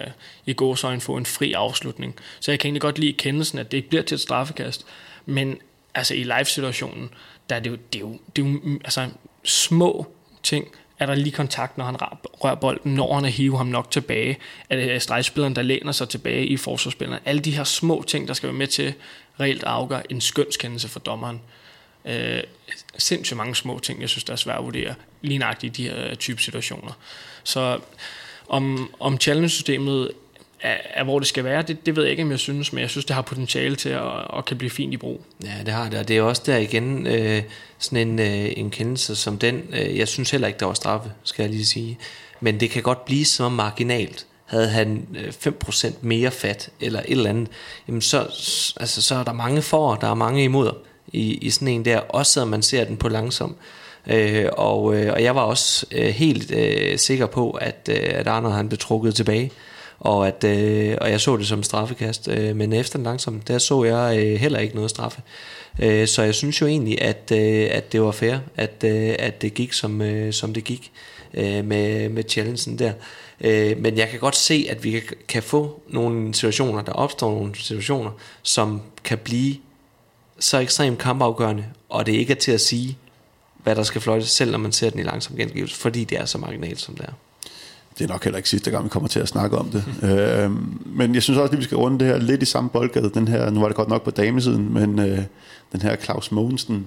i 0.46 0.52
gåsøjne 0.52 1.00
få 1.00 1.16
en 1.16 1.26
fri 1.26 1.52
afslutning. 1.52 2.16
Så 2.40 2.52
jeg 2.52 2.60
kan 2.60 2.68
egentlig 2.68 2.82
godt 2.82 2.98
lide 2.98 3.12
kendelsen, 3.12 3.58
at 3.58 3.70
det 3.70 3.76
ikke 3.76 3.88
bliver 3.88 4.02
til 4.02 4.14
et 4.14 4.20
straffekast, 4.20 4.86
men 5.26 5.58
altså 5.94 6.14
i 6.14 6.22
live-situationen, 6.22 7.10
der 7.50 7.56
er 7.56 7.60
det 7.60 7.70
jo, 7.70 7.76
det 7.92 7.98
er 7.98 8.00
jo, 8.00 8.18
det 8.36 8.44
er 8.44 8.48
jo 8.48 8.78
altså, 8.84 9.08
små 9.44 10.06
ting, 10.42 10.68
er 11.00 11.06
der 11.06 11.14
lige 11.14 11.32
kontakt, 11.32 11.78
når 11.78 11.84
han 11.84 11.96
rører 12.22 12.54
bolden, 12.54 12.94
når 12.94 13.14
han 13.14 13.24
hiver 13.24 13.36
hive 13.36 13.56
ham 13.56 13.66
nok 13.66 13.90
tilbage, 13.90 14.38
er 14.70 14.76
det 14.76 14.90
øh, 14.90 15.00
stregspilleren, 15.00 15.56
der 15.56 15.62
læner 15.62 15.92
sig 15.92 16.08
tilbage 16.08 16.46
i 16.46 16.56
forsvarsspilleren. 16.56 17.22
Alle 17.24 17.40
de 17.40 17.56
her 17.56 17.64
små 17.64 18.04
ting, 18.06 18.28
der 18.28 18.34
skal 18.34 18.46
være 18.46 18.58
med 18.58 18.66
til 18.66 18.94
reelt 19.40 19.64
afgøre 19.64 20.12
en 20.12 20.20
skønskendelse 20.20 20.88
for 20.88 21.00
dommeren. 21.00 21.40
Øh, 22.04 22.42
sindssygt 22.98 23.36
mange 23.36 23.56
små 23.56 23.78
ting, 23.78 24.00
jeg 24.00 24.08
synes, 24.08 24.24
der 24.24 24.32
er 24.32 24.36
svært 24.36 24.58
at 24.58 24.64
vurdere, 24.64 24.94
lige 25.22 25.38
nøjagtigt 25.38 25.78
i 25.78 25.82
de 25.82 25.88
her 25.88 26.10
øh, 26.10 26.16
type 26.16 26.42
situationer. 26.42 26.92
Så 27.44 27.78
om, 28.48 28.94
om 29.00 29.20
challenge-systemet 29.20 30.10
er, 30.62 30.76
er, 30.94 31.04
hvor 31.04 31.18
det 31.18 31.28
skal 31.28 31.44
være, 31.44 31.62
det, 31.62 31.86
det 31.86 31.96
ved 31.96 32.02
jeg 32.02 32.10
ikke, 32.10 32.22
om 32.22 32.30
jeg 32.30 32.38
synes, 32.38 32.72
men 32.72 32.80
jeg 32.80 32.90
synes, 32.90 33.04
det 33.04 33.14
har 33.14 33.22
potentiale 33.22 33.76
til 33.76 33.88
at, 33.88 34.02
at 34.36 34.44
kan 34.44 34.58
blive 34.58 34.70
fint 34.70 34.94
i 34.94 34.96
brug. 34.96 35.24
Ja, 35.44 35.54
det 35.66 35.74
har 35.74 35.88
det, 35.88 35.98
og 35.98 36.08
det 36.08 36.16
er 36.16 36.22
også 36.22 36.42
der 36.46 36.56
igen 36.56 37.06
øh, 37.06 37.42
sådan 37.78 38.08
en, 38.08 38.18
øh, 38.18 38.52
en 38.56 38.70
kendelse 38.70 39.16
som 39.16 39.38
den. 39.38 39.62
Øh, 39.72 39.98
jeg 39.98 40.08
synes 40.08 40.30
heller 40.30 40.48
ikke, 40.48 40.58
der 40.58 40.66
var 40.66 40.74
straffe, 40.74 41.10
skal 41.24 41.42
jeg 41.42 41.50
lige 41.50 41.66
sige. 41.66 41.98
Men 42.40 42.60
det 42.60 42.70
kan 42.70 42.82
godt 42.82 43.04
blive 43.04 43.24
så 43.24 43.48
marginalt. 43.48 44.26
Havde 44.46 44.68
han 44.68 45.06
øh, 45.18 45.32
5% 45.46 45.92
mere 46.00 46.30
fat, 46.30 46.70
eller 46.80 47.00
et 47.00 47.10
eller 47.10 47.30
andet, 47.30 47.48
jamen 47.88 48.00
så, 48.00 48.18
altså, 48.80 49.02
så 49.02 49.14
er 49.14 49.24
der 49.24 49.32
mange 49.32 49.62
for, 49.62 49.94
der 49.94 50.10
er 50.10 50.14
mange 50.14 50.44
imod 50.44 50.72
i, 51.12 51.34
i 51.34 51.50
sådan 51.50 51.68
en 51.68 51.84
der, 51.84 51.98
også 51.98 52.32
selvom 52.32 52.48
man 52.48 52.62
ser 52.62 52.84
den 52.84 52.96
på 52.96 53.08
langsom. 53.08 53.56
Øh, 54.06 54.48
og, 54.52 54.94
øh, 54.94 55.12
og 55.12 55.22
jeg 55.22 55.34
var 55.34 55.42
også 55.42 55.86
øh, 55.92 56.06
helt 56.06 56.50
øh, 56.50 56.98
sikker 56.98 57.26
på, 57.26 57.50
at, 57.50 57.88
øh, 57.90 58.08
at 58.10 58.26
Arnold 58.26 58.54
han 58.54 58.68
blev 58.68 58.78
trukket 58.78 59.14
tilbage, 59.14 59.50
og, 60.00 60.28
at, 60.28 60.44
øh, 60.44 60.96
og 61.00 61.10
jeg 61.10 61.20
så 61.20 61.36
det 61.36 61.46
som 61.46 61.62
straffekast, 61.62 62.28
øh, 62.28 62.56
men 62.56 62.72
efter 62.72 62.98
den 62.98 63.04
langsom, 63.04 63.40
der 63.40 63.58
så 63.58 63.84
jeg 63.84 64.18
øh, 64.18 64.40
heller 64.40 64.58
ikke 64.58 64.74
noget 64.74 64.90
straffe. 64.90 65.22
Øh, 65.78 66.08
så 66.08 66.22
jeg 66.22 66.34
synes 66.34 66.60
jo 66.60 66.66
egentlig, 66.66 67.02
at, 67.02 67.32
øh, 67.32 67.68
at 67.70 67.92
det 67.92 68.02
var 68.02 68.10
fair, 68.10 68.38
at, 68.56 68.84
øh, 68.84 69.14
at 69.18 69.42
det 69.42 69.54
gik 69.54 69.72
som, 69.72 70.02
øh, 70.02 70.32
som 70.32 70.54
det 70.54 70.64
gik 70.64 70.92
øh, 71.34 71.64
med, 71.64 72.08
med 72.08 72.24
challengen 72.28 72.78
der. 72.78 72.92
Øh, 73.40 73.78
men 73.78 73.98
jeg 73.98 74.08
kan 74.08 74.20
godt 74.20 74.36
se, 74.36 74.66
at 74.70 74.84
vi 74.84 74.90
kan, 74.90 75.02
kan 75.28 75.42
få 75.42 75.80
nogle 75.88 76.34
situationer, 76.34 76.82
der 76.82 76.92
opstår 76.92 77.34
nogle 77.34 77.54
situationer, 77.54 78.10
som 78.42 78.82
kan 79.04 79.18
blive 79.18 79.56
så 80.38 80.58
ekstremt 80.58 80.98
kampafgørende, 80.98 81.64
og 81.88 82.06
det 82.06 82.12
ikke 82.12 82.32
er 82.32 82.36
til 82.36 82.52
at 82.52 82.60
sige, 82.60 82.98
hvad 83.62 83.76
der 83.76 83.82
skal 83.82 84.00
fløjtes, 84.00 84.30
selv 84.30 84.50
når 84.50 84.58
man 84.58 84.72
ser 84.72 84.90
den 84.90 85.00
i 85.00 85.02
langsom 85.02 85.36
gengivelse, 85.36 85.76
fordi 85.76 86.04
det 86.04 86.18
er 86.18 86.24
så 86.24 86.38
marginalt, 86.38 86.80
som 86.80 86.94
det 86.94 87.04
er. 87.04 87.12
Det 87.98 88.04
er 88.04 88.08
nok 88.08 88.24
heller 88.24 88.36
ikke 88.36 88.48
sidste 88.48 88.70
gang, 88.70 88.84
vi 88.84 88.88
kommer 88.88 89.08
til 89.08 89.20
at 89.20 89.28
snakke 89.28 89.58
om 89.58 89.70
det. 89.70 89.84
Mm. 90.02 90.08
Øh, 90.08 90.50
men 90.86 91.14
jeg 91.14 91.22
synes 91.22 91.38
også, 91.38 91.52
at 91.52 91.58
vi 91.58 91.64
skal 91.64 91.76
runde 91.76 91.98
det 91.98 92.06
her 92.06 92.18
lidt 92.18 92.42
i 92.42 92.44
samme 92.44 92.70
boldgade. 92.70 93.10
Den 93.14 93.28
her, 93.28 93.50
nu 93.50 93.60
var 93.60 93.66
det 93.66 93.76
godt 93.76 93.88
nok 93.88 94.02
på 94.02 94.10
damesiden, 94.10 94.74
men 94.74 94.98
øh, 94.98 95.18
den 95.72 95.82
her 95.82 95.96
Claus 95.96 96.32
Mogensen 96.32 96.86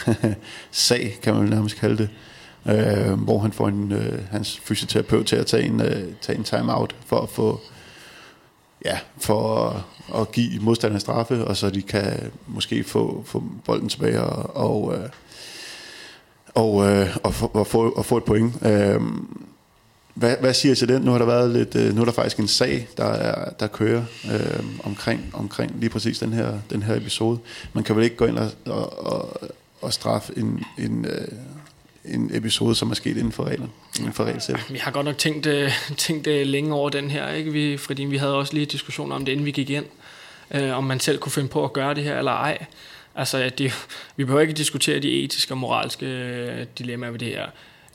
sag, 0.70 1.18
kan 1.22 1.34
man 1.34 1.44
nærmest 1.48 1.76
kalde 1.76 1.96
det. 1.96 2.08
Øh, 2.66 3.12
hvor 3.12 3.38
han 3.38 3.52
får 3.52 3.68
en, 3.68 3.92
øh, 3.92 4.18
hans 4.30 4.58
fysioterapeut 4.58 5.26
til 5.26 5.36
at 5.36 5.46
tage 5.46 5.62
en, 5.62 5.80
øh, 5.80 6.04
tage 6.20 6.38
en 6.38 6.44
time-out 6.44 6.96
for 7.06 7.20
at 7.20 7.28
få 7.28 7.60
ja, 8.84 8.98
for 9.18 9.68
at, 9.68 10.20
at 10.20 10.32
give 10.32 10.60
modstanderne 10.60 11.00
straffe, 11.00 11.44
og 11.44 11.56
så 11.56 11.70
de 11.70 11.82
kan 11.82 12.30
måske 12.46 12.84
få, 12.84 13.22
få 13.26 13.44
bolden 13.64 13.88
tilbage 13.88 14.20
og, 14.20 14.56
og, 14.56 14.94
øh, 14.94 15.08
og, 16.54 16.90
øh, 16.90 17.16
og, 17.22 17.34
få, 17.34 17.50
og, 17.54 17.66
få, 17.66 17.90
og 17.90 18.04
få 18.04 18.16
et 18.16 18.24
point. 18.24 18.66
Øh, 18.66 19.00
hvad, 20.14 20.36
hvad 20.40 20.54
siger 20.54 20.72
I 20.72 20.76
til 20.76 20.88
den? 20.88 21.02
Nu 21.02 21.10
har 21.10 21.18
der 21.18 21.26
været 21.26 21.50
lidt, 21.50 21.74
øh, 21.74 21.94
nu 21.94 22.00
er 22.00 22.04
der 22.04 22.12
faktisk 22.12 22.38
en 22.38 22.48
sag, 22.48 22.88
der, 22.96 23.04
er, 23.04 23.50
der 23.50 23.66
kører 23.66 24.04
øh, 24.32 24.64
omkring, 24.84 25.30
omkring 25.32 25.80
lige 25.80 25.90
præcis 25.90 26.18
den 26.18 26.32
her, 26.32 26.58
den 26.70 26.82
her 26.82 26.96
episode. 26.96 27.38
Man 27.72 27.84
kan 27.84 27.96
vel 27.96 28.04
ikke 28.04 28.16
gå 28.16 28.26
ind 28.26 28.38
og, 28.38 28.50
og, 28.66 29.06
og, 29.06 29.40
og 29.80 29.92
straffe 29.92 30.32
en, 30.36 30.64
en, 30.78 31.04
øh, 31.04 31.28
en 32.04 32.30
episode, 32.34 32.74
som 32.74 32.90
er 32.90 32.94
sket 32.94 33.16
inden 33.16 33.32
for 33.32 33.44
reglerne, 33.44 33.70
inden 33.98 34.12
for 34.12 34.24
regelsæt. 34.24 34.66
Vi 34.70 34.78
har 34.78 34.90
godt 34.90 35.04
nok 35.04 35.18
tænkt, 35.18 35.46
øh, 35.46 35.70
tænkt 35.96 36.26
øh, 36.26 36.46
længe 36.46 36.74
over 36.74 36.90
den 36.90 37.10
her, 37.10 37.28
ikke? 37.30 37.52
Vi, 37.52 37.76
fordi 37.76 38.04
vi 38.04 38.16
havde 38.16 38.34
også 38.34 38.54
lige 38.54 38.66
diskussioner 38.66 39.16
om 39.16 39.24
det, 39.24 39.32
inden 39.32 39.46
vi 39.46 39.50
gik 39.50 39.70
ind, 39.70 39.84
Øh, 40.54 40.76
om 40.76 40.84
man 40.84 41.00
selv 41.00 41.18
kunne 41.18 41.32
finde 41.32 41.48
på 41.48 41.64
at 41.64 41.72
gøre 41.72 41.94
det 41.94 42.04
her 42.04 42.18
eller 42.18 42.32
ej. 42.32 42.66
Altså, 43.14 43.50
det, 43.58 43.86
vi 44.16 44.24
behøver 44.24 44.40
ikke 44.40 44.52
diskutere 44.52 44.98
de 44.98 45.24
etiske 45.24 45.54
og 45.54 45.58
moralske 45.58 46.06
øh, 46.06 46.66
dilemmaer 46.78 47.10
ved 47.10 47.18
det 47.18 47.28
her. 47.28 47.46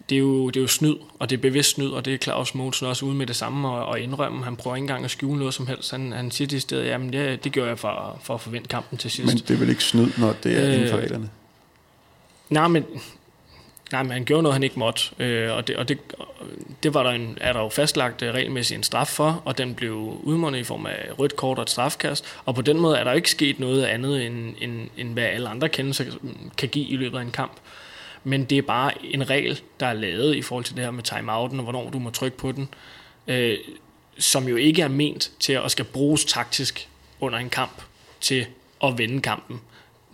Det 0.10 0.16
er, 0.16 0.20
jo, 0.20 0.48
det 0.48 0.56
er 0.56 0.62
jo 0.62 0.68
snyd, 0.68 0.96
og 1.20 1.30
det 1.30 1.38
er 1.38 1.42
bevidst 1.42 1.70
snyd, 1.70 1.90
og 1.90 2.06
det 2.06 2.14
er 2.14 2.18
Claus 2.18 2.56
Mogensen 2.56 2.88
også 2.88 3.06
ude 3.06 3.16
med 3.16 3.28
det 3.28 3.36
samme 3.36 3.70
og, 3.70 3.86
og 3.86 4.00
indrømme. 4.00 4.44
Han 4.44 4.56
prøver 4.56 4.76
ikke 4.76 4.84
engang 4.84 5.06
at 5.06 5.12
skjule 5.12 5.40
noget 5.40 5.54
som 5.54 5.68
helst. 5.68 5.92
Han, 5.92 6.12
han 6.12 6.32
siger 6.32 6.48
det 6.48 6.58
i 6.58 6.60
stedet, 6.60 6.86
jamen 6.86 7.14
det, 7.14 7.44
det 7.44 7.54
gør 7.54 7.68
jeg 7.68 7.80
for, 7.80 8.20
for 8.24 8.34
at 8.34 8.42
forvente 8.42 8.70
kampen 8.70 8.98
til 8.98 9.12
sidst. 9.12 9.34
Men 9.34 9.38
det 9.38 9.52
er 9.52 9.58
vel 9.58 9.70
ikke 9.70 9.84
snyd, 9.84 10.12
når 10.18 10.34
det 10.44 10.58
er 10.58 10.68
øh, 10.68 10.74
inden 10.74 10.90
for 10.90 10.98
reglerne? 10.98 11.30
Nej, 12.50 12.68
men 12.68 12.86
Nej, 13.92 14.04
men 14.04 14.12
han 14.12 14.26
gjorde 14.26 14.44
noget, 14.44 14.54
han 14.54 14.64
ikke 14.64 14.80
måtte, 14.80 15.02
øh, 15.20 15.56
og, 15.56 15.68
det, 15.68 15.76
og 15.76 15.90
det, 15.90 15.98
det 16.84 16.94
var 16.94 17.04
der 17.04 17.10
en, 17.10 17.38
er 17.42 17.54
der 17.54 17.60
jo 17.60 17.70
fastlagt 17.70 18.22
øh, 18.22 18.34
regelmæssigt 18.34 18.78
en 18.78 18.84
straf 18.84 19.08
for, 19.08 19.42
og 19.46 19.58
den 19.58 19.76
blev 19.76 20.20
udmundet 20.24 20.60
i 20.60 20.64
form 20.64 20.86
af 20.86 21.10
rødt 21.20 21.36
kort 21.36 21.58
og 21.58 21.62
et 21.62 21.70
strafkast, 21.70 22.26
og 22.46 22.56
på 22.56 22.62
den 22.62 22.80
måde 22.80 22.98
er 22.98 23.04
der 23.04 23.14
ikke 23.14 23.32
sket 23.32 23.60
noget 23.60 23.84
andet, 23.84 24.26
end, 24.26 24.56
end, 24.62 24.90
end 24.98 25.14
hvad 25.14 25.24
alle 25.24 25.50
andre 25.50 25.70
kendelser 25.70 26.06
kan 26.58 26.70
give 26.70 26.86
i 26.86 26.96
løbet 26.96 27.18
af 27.18 27.22
en 27.22 27.32
kamp. 27.32 27.52
Men 28.28 28.46
det 28.46 28.58
er 28.58 28.62
bare 28.62 29.06
en 29.06 29.30
regel, 29.30 29.62
der 29.80 29.86
er 29.86 29.94
lavet 29.94 30.36
i 30.36 30.42
forhold 30.42 30.66
til 30.66 30.76
det 30.76 30.84
her 30.84 30.92
med 30.92 31.04
timeouten, 31.04 31.60
og 31.60 31.64
hvornår 31.64 31.90
du 31.90 32.00
må 32.00 32.10
trykke 32.10 32.38
på 32.38 32.52
den, 32.52 32.70
øh, 33.28 33.58
som 34.18 34.48
jo 34.48 34.56
ikke 34.56 34.82
er 34.82 34.88
ment 34.88 35.32
til 35.40 35.54
at 35.54 35.72
skal 35.72 35.86
bruges 35.86 36.26
taktisk 36.26 36.90
under 37.20 37.40
en 37.40 37.50
kamp 37.50 37.82
til 38.22 38.46
at 38.84 38.98
vende 38.98 39.22
kampen 39.22 39.62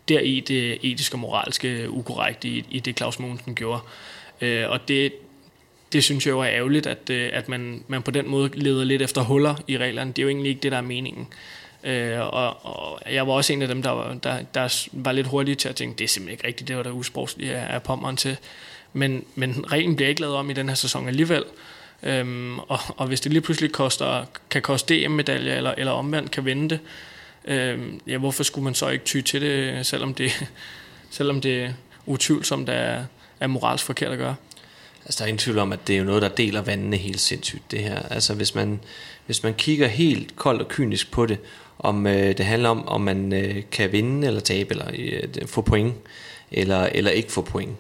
der 0.10 0.19
i 0.19 0.40
det 0.40 0.80
etiske 0.91 1.15
og 1.15 1.19
moralske 1.19 1.90
ukorrekte 1.90 2.48
i, 2.48 2.65
i 2.69 2.80
det 2.80 2.98
Claus 2.98 3.19
Mogensen 3.19 3.56
gjorde. 3.56 3.81
Øh, 4.41 4.69
og 4.69 4.88
det, 4.88 5.14
det 5.94 6.03
synes 6.03 6.26
jeg 6.26 6.31
jo 6.31 6.40
er 6.40 6.49
ærgerligt, 6.49 6.88
at, 6.88 7.10
øh, 7.10 7.30
at 7.34 7.49
man, 7.49 7.84
man 7.88 8.02
på 8.03 8.11
den 8.11 8.30
måde 8.30 8.49
leder 8.53 8.84
lidt 8.84 9.02
efter 9.02 9.22
huller 9.22 9.56
i 9.68 9.77
reglerne. 9.77 10.11
Det 10.11 10.19
er 10.19 10.23
jo 10.23 10.30
egentlig 10.30 10.49
ikke 10.49 10.61
det, 10.61 10.72
der 10.72 10.77
er 10.77 10.81
meningen. 10.81 11.27
Øh, 11.84 12.19
og, 12.19 12.65
og 12.65 13.01
jeg 13.11 13.27
var 13.27 13.34
også 13.34 13.53
en 13.53 13.61
af 13.61 13.68
dem, 13.68 13.84
der 13.84 13.89
var, 13.89 14.14
der, 14.14 14.41
der 14.53 14.88
var 14.91 15.11
lidt 15.11 15.27
hurtig 15.27 15.57
til 15.57 15.69
at 15.69 15.76
tænke, 15.76 15.97
det 15.97 16.03
er 16.03 16.07
simpelthen 16.07 16.34
ikke 16.34 16.47
rigtigt, 16.47 16.68
det 16.68 16.77
var 16.77 16.84
der 16.84 16.91
usprogsligt 16.91 17.51
af, 17.51 17.73
af 17.76 17.84
pommeren 17.84 18.18
til. 18.18 18.38
Men, 18.93 19.26
men 19.35 19.65
reglen 19.72 19.95
bliver 19.95 20.10
ikke 20.10 20.22
lavet 20.22 20.35
om 20.35 20.49
i 20.49 20.53
den 20.53 20.69
her 20.69 20.76
sæson 20.76 21.07
alligevel. 21.07 21.43
Øhm, 22.03 22.60
og, 22.60 22.80
og 22.97 23.07
hvis 23.07 23.22
det 23.22 23.31
lige 23.31 23.41
pludselig 23.41 23.72
koster, 23.72 24.26
kan 24.49 24.61
koste 24.61 25.05
DM-medalje, 25.05 25.55
eller, 25.55 25.73
eller 25.77 25.91
omvendt 25.91 26.31
kan 26.31 26.45
vinde 26.45 26.69
det, 26.69 26.80
øhm, 27.45 28.01
ja, 28.07 28.18
hvorfor 28.18 28.43
skulle 28.43 28.64
man 28.64 28.76
så 28.76 28.89
ikke 28.89 29.05
ty 29.05 29.22
til 29.22 29.41
det, 29.41 29.85
selvom 29.85 30.14
det, 30.14 30.31
selvom 31.11 31.41
det 31.41 31.76
utvivlsomt 32.05 32.69
er, 32.69 33.03
er 33.39 33.47
moralsk 33.47 33.85
forkert 33.85 34.11
at 34.11 34.18
gøre? 34.18 34.35
Altså, 35.05 35.18
der 35.18 35.23
er 35.23 35.27
ingen 35.27 35.39
tvivl 35.39 35.60
om, 35.60 35.72
at 35.73 35.88
det 35.88 35.93
er 35.93 35.99
jo 35.99 36.05
noget, 36.05 36.22
der 36.22 36.27
deler 36.27 36.61
vandene 36.61 36.97
helt 36.97 37.19
sindssygt, 37.19 37.72
det 37.72 37.80
her. 37.80 37.99
Altså, 38.10 38.34
hvis 38.34 38.55
man, 38.55 38.80
hvis 39.26 39.43
man 39.43 39.53
kigger 39.53 39.88
helt 39.88 40.35
koldt 40.35 40.61
og 40.61 40.68
kynisk 40.68 41.11
på 41.11 41.26
det, 41.26 41.38
om 41.84 42.07
øh, 42.07 42.38
det 42.38 42.45
handler 42.45 42.69
om, 42.69 42.88
om 42.88 43.01
man 43.01 43.34
øh, 43.34 43.55
kan 43.72 43.91
vinde 43.91 44.27
eller 44.27 44.39
tabe, 44.39 44.72
eller 44.72 44.85
øh, 44.97 45.47
få 45.47 45.61
point, 45.61 45.93
eller, 46.51 46.84
eller 46.84 47.11
ikke 47.11 47.31
få 47.31 47.41
point, 47.41 47.77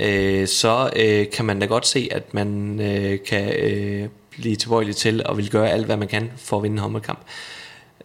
øh, 0.00 0.48
så 0.48 0.90
øh, 0.96 1.26
kan 1.30 1.44
man 1.44 1.60
da 1.60 1.66
godt 1.66 1.86
se, 1.86 2.08
at 2.10 2.34
man 2.34 2.80
øh, 2.80 3.18
kan 3.28 3.52
øh, 3.58 4.08
blive 4.30 4.56
tilbøjelig 4.56 4.96
til 4.96 5.26
og 5.26 5.36
vil 5.36 5.50
gøre 5.50 5.70
alt, 5.70 5.86
hvad 5.86 5.96
man 5.96 6.08
kan 6.08 6.30
for 6.36 6.56
at 6.56 6.62
vinde 6.62 6.74
en 6.74 6.78
håndboldkamp. 6.78 7.18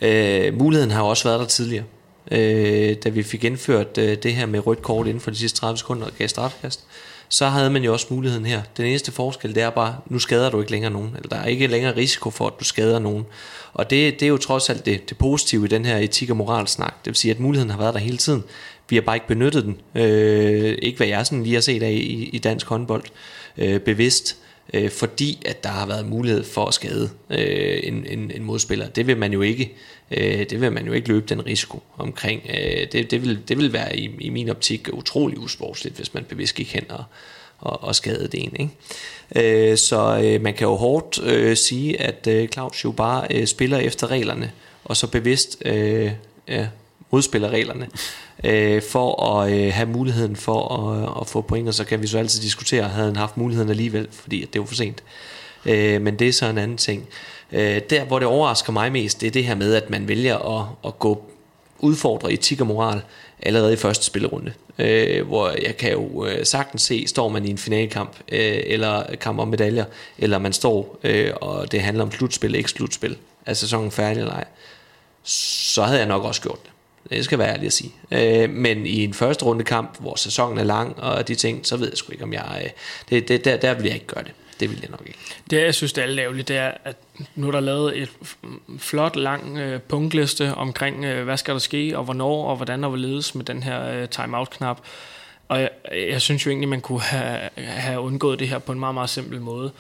Øh, 0.02 0.58
muligheden 0.58 0.92
har 0.92 1.02
jo 1.04 1.08
også 1.08 1.28
været 1.28 1.40
der 1.40 1.46
tidligere. 1.46 1.86
Øh, 2.32 2.96
da 3.04 3.10
vi 3.10 3.24
fik 3.24 3.44
indført 3.44 3.98
øh, 3.98 4.18
det 4.24 4.34
her 4.34 4.46
med 4.46 4.68
rødt 4.68 4.82
kort 4.82 5.08
inden 5.08 5.22
for 5.22 5.32
de 5.32 5.38
sidste 5.38 5.60
30 5.60 5.78
sekunder 5.78 6.06
og 6.06 6.12
gav 6.18 6.28
strafkast, 6.28 6.86
så 7.32 7.48
havde 7.48 7.70
man 7.70 7.84
jo 7.84 7.94
også 7.94 8.08
muligheden 8.10 8.46
her. 8.46 8.62
Den 8.78 8.86
eneste 8.86 9.12
forskel, 9.12 9.56
det 9.56 9.64
er 9.64 9.70
bare, 9.70 9.96
nu 10.06 10.20
skader 10.20 10.50
du 10.50 10.60
ikke 10.60 10.72
længere 10.72 10.92
nogen, 10.92 11.14
eller 11.16 11.30
der 11.30 11.36
er 11.36 11.46
ikke 11.46 11.68
længere 11.68 11.96
risiko 11.96 12.30
for, 12.30 12.48
at 12.48 12.54
du 12.60 12.64
skader 12.64 13.00
nogen. 13.00 13.26
Og 13.74 13.90
det, 13.90 14.20
det 14.20 14.26
er 14.26 14.30
jo 14.30 14.38
trods 14.38 14.70
alt 14.70 14.86
det, 14.86 15.10
det 15.10 15.18
positive 15.18 15.66
i 15.66 15.68
den 15.68 15.86
her 15.86 15.98
etik- 15.98 16.30
og 16.30 16.38
moralsnak. 16.38 16.94
Det 17.06 17.12
vil 17.12 17.16
sige, 17.16 17.32
at 17.32 17.40
muligheden 17.40 17.70
har 17.70 17.78
været 17.78 17.94
der 17.94 18.00
hele 18.00 18.18
tiden. 18.18 18.44
Vi 18.90 18.96
har 18.96 19.02
bare 19.02 19.16
ikke 19.16 19.28
benyttet 19.28 19.64
den. 19.64 19.78
Øh, 19.96 20.78
ikke 20.82 20.98
hvad 20.98 21.08
jeg 21.08 21.26
sådan 21.26 21.44
lige 21.44 21.54
har 21.54 21.62
set 21.62 21.84
af 21.84 21.92
i, 21.92 22.30
i 22.34 22.38
dansk 22.38 22.68
håndbold 22.68 23.04
øh, 23.58 23.80
bevidst 23.80 24.38
øh, 24.38 24.51
Øh, 24.74 24.90
fordi 24.90 25.42
at 25.46 25.64
der 25.64 25.70
har 25.70 25.86
været 25.86 26.06
mulighed 26.06 26.44
for 26.44 26.66
at 26.66 26.74
skade 26.74 27.10
øh, 27.30 27.80
en, 27.84 28.06
en, 28.06 28.32
en 28.32 28.44
modspiller. 28.44 28.88
Det 28.88 29.08
vil 29.08 29.18
man 29.18 29.34
jo 29.34 29.42
ikke, 29.42 29.74
øh, 30.12 30.40
det 30.50 30.62
vil 30.62 30.72
man 30.72 30.86
jo 30.86 30.94
ikke 30.94 31.08
løbe 31.08 31.26
den 31.30 31.46
risiko 31.46 31.84
omkring. 31.98 32.42
Øh, 32.50 32.88
det, 32.92 33.12
det, 33.12 33.22
vil, 33.22 33.40
det 33.48 33.58
vil 33.58 33.74
være 33.74 33.98
i, 33.98 34.10
i 34.20 34.30
min 34.30 34.50
optik 34.50 34.88
utrolig 34.94 35.40
usportsligt, 35.40 35.96
hvis 35.96 36.14
man 36.14 36.24
bevidst 36.24 36.56
gik 36.56 36.74
hen 36.74 36.86
og, 36.90 37.04
og, 37.60 37.84
og 37.84 37.96
skade 37.96 38.28
det 38.28 38.44
en. 38.44 38.56
Ikke? 38.60 39.72
Øh, 39.72 39.78
så 39.78 40.22
øh, 40.24 40.42
man 40.42 40.54
kan 40.54 40.68
jo 40.68 40.76
hårdt 40.76 41.24
øh, 41.24 41.58
sige, 41.58 42.02
at 42.02 42.28
øh, 42.28 42.48
Claus 42.48 42.84
jo 42.84 42.92
bare 42.92 43.28
øh, 43.30 43.48
spiller 43.48 43.78
efter 43.78 44.12
reglerne, 44.12 44.52
og 44.84 44.98
så 44.98 45.08
bevidst 45.08 45.58
øh, 45.66 46.12
ja, 46.48 46.68
modspiller 47.12 47.50
reglerne 47.50 47.88
øh, 48.44 48.82
for 48.82 49.24
at 49.26 49.52
øh, 49.54 49.74
have 49.74 49.90
muligheden 49.90 50.36
for 50.36 50.78
at, 50.78 51.22
at 51.22 51.28
få 51.28 51.42
point, 51.42 51.68
og 51.68 51.74
så 51.74 51.84
kan 51.86 52.02
vi 52.02 52.08
så 52.08 52.18
altid 52.18 52.42
diskutere, 52.42 52.84
havde 52.84 53.08
han 53.08 53.16
haft 53.16 53.38
muligheden 53.38 53.70
alligevel, 53.70 54.08
fordi 54.12 54.46
det 54.54 54.62
var 54.62 54.68
for 54.68 54.76
sent. 54.76 55.04
Øh, 55.66 56.02
men 56.02 56.20
det 56.20 56.28
er 56.28 56.34
så 56.34 56.46
en 56.46 56.58
anden 56.58 56.78
ting. 56.78 57.08
Øh, 57.52 57.82
der, 57.90 58.04
hvor 58.04 58.20
det 58.20 58.28
overrasker 58.28 58.74
mig 58.74 58.92
mest, 58.92 59.22
det 59.22 59.28
er 59.28 59.32
det 59.32 59.44
her 59.44 59.56
med, 59.56 59.74
at 59.74 59.90
man 59.90 60.08
vælger 60.08 60.60
at, 60.60 60.66
at 60.86 61.00
gå 61.00 61.24
udfordre 61.80 62.34
etik 62.34 62.62
og 62.62 62.68
moral 62.68 63.02
allerede 63.40 63.74
i 63.74 63.76
første 63.76 64.06
spillerunde. 64.06 64.54
Øh, 64.80 65.28
hvor 65.28 65.50
jeg 65.50 65.78
kan 65.78 65.92
jo 65.92 66.26
øh, 66.26 66.46
sagtens 66.46 66.82
se, 66.82 67.08
står 67.08 67.30
man 67.30 67.46
i 67.46 67.50
en 67.50 67.58
finalkamp, 67.58 68.16
øh, 68.32 68.60
eller 68.66 69.16
kamp 69.16 69.40
om 69.40 69.48
medaljer, 69.48 69.86
eller 70.18 70.38
man 70.38 70.54
står, 70.54 71.00
øh, 71.04 71.32
og 71.42 71.72
det 71.72 71.82
handler 71.82 72.04
om 72.04 72.12
slutspil, 72.12 72.56
ikke 72.56 72.70
slutspil, 72.70 73.18
er 73.46 73.54
sæsonen 73.54 73.92
færdig 73.92 74.22
eller 74.22 74.34
ej, 74.34 74.46
så 75.24 75.84
havde 75.84 76.00
jeg 76.00 76.08
nok 76.08 76.24
også 76.24 76.42
gjort 76.42 76.64
det. 76.64 76.71
Det 77.10 77.26
skal 77.26 77.40
være 77.40 77.54
ærlig 77.54 77.66
at 77.66 77.74
sige. 77.74 77.92
Øh, 78.12 78.50
men 78.50 78.86
i 78.86 79.04
en 79.04 79.14
første 79.14 79.46
runde 79.46 79.64
kamp, 79.64 80.00
hvor 80.00 80.16
sæsonen 80.16 80.58
er 80.58 80.64
lang 80.64 81.00
og 81.00 81.28
de 81.28 81.36
ting, 81.36 81.66
så 81.66 81.78
ved 81.78 81.88
jeg 81.88 81.98
sgu 81.98 82.12
ikke, 82.12 82.24
om 82.24 82.34
jeg... 82.34 82.62
Øh, 82.64 82.70
det, 83.10 83.28
det, 83.28 83.46
der, 83.46 83.58
der 83.58 83.74
vil 83.74 83.86
jeg 83.86 83.94
ikke 83.94 84.08
gøre 84.08 84.24
det. 84.24 84.32
Det 84.60 84.70
vil 84.70 84.80
jeg 84.82 84.90
nok 84.90 85.04
ikke. 85.06 85.20
Det, 85.50 85.62
jeg 85.62 85.76
synes, 85.76 85.94
det 85.94 86.04
er 86.04 86.20
ærgerligt, 86.20 86.48
det 86.48 86.58
er, 86.58 86.72
at 86.86 86.96
nu 87.36 87.48
er 87.48 87.52
der 87.52 87.60
lavet 87.60 88.02
et 88.02 88.10
flot, 88.80 89.16
lang 89.16 89.58
øh, 89.58 89.82
punktliste 89.82 90.54
omkring, 90.54 91.06
øh, 91.06 91.24
hvad 91.24 91.38
skal 91.38 91.54
der 91.54 91.60
ske, 91.60 91.98
og 91.98 92.04
hvornår, 92.04 92.46
og 92.46 92.56
hvordan 92.56 92.84
der 92.84 92.90
vil 92.90 93.00
ledes 93.00 93.36
med 93.36 93.46
den 93.46 93.64
her 93.64 93.88
øh, 93.88 94.08
timeout-knap. 94.10 94.82
Og 95.48 95.62
jeg, 95.62 95.70
jeg 95.92 96.22
synes 96.22 96.46
jo 96.46 96.52
egentlig, 96.52 96.70
man 96.70 96.82
kunne 96.82 97.02
have, 97.02 97.50
have 97.58 98.00
undgået 98.02 98.40
det 98.40 98.48
her 98.48 98.60
på 98.60 98.72
en 98.72 98.80
meget, 98.80 98.94
meget 98.94 99.10
simpel 99.10 99.42
måde. 99.42 99.72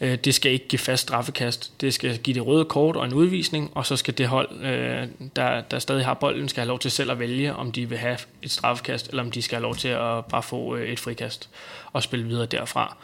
Øh, 0.00 0.18
det 0.24 0.34
skal 0.34 0.52
ikke 0.52 0.68
give 0.68 0.78
fast 0.78 1.02
straffekast. 1.02 1.80
Det 1.80 1.94
skal 1.94 2.18
give 2.18 2.34
det 2.34 2.46
røde 2.46 2.64
kort 2.64 2.96
og 2.96 3.04
en 3.04 3.12
udvisning, 3.12 3.70
og 3.74 3.86
så 3.86 3.96
skal 3.96 4.18
det 4.18 4.28
hold, 4.28 4.64
øh, 4.64 5.08
der, 5.36 5.60
der 5.60 5.78
stadig 5.78 6.04
har 6.04 6.14
bolden, 6.14 6.48
skal 6.48 6.60
have 6.60 6.68
lov 6.68 6.78
til 6.78 6.90
selv 6.90 7.10
at 7.10 7.18
vælge, 7.18 7.54
om 7.54 7.72
de 7.72 7.88
vil 7.88 7.98
have 7.98 8.18
et 8.42 8.50
straffekast, 8.50 9.08
eller 9.08 9.22
om 9.22 9.30
de 9.30 9.42
skal 9.42 9.56
have 9.56 9.62
lov 9.62 9.76
til 9.76 9.88
at 9.88 10.24
bare 10.24 10.42
få 10.42 10.76
øh, 10.76 10.88
et 10.88 11.00
frikast 11.00 11.48
og 11.92 12.02
spille 12.02 12.26
videre 12.26 12.46
derfra. 12.46 12.96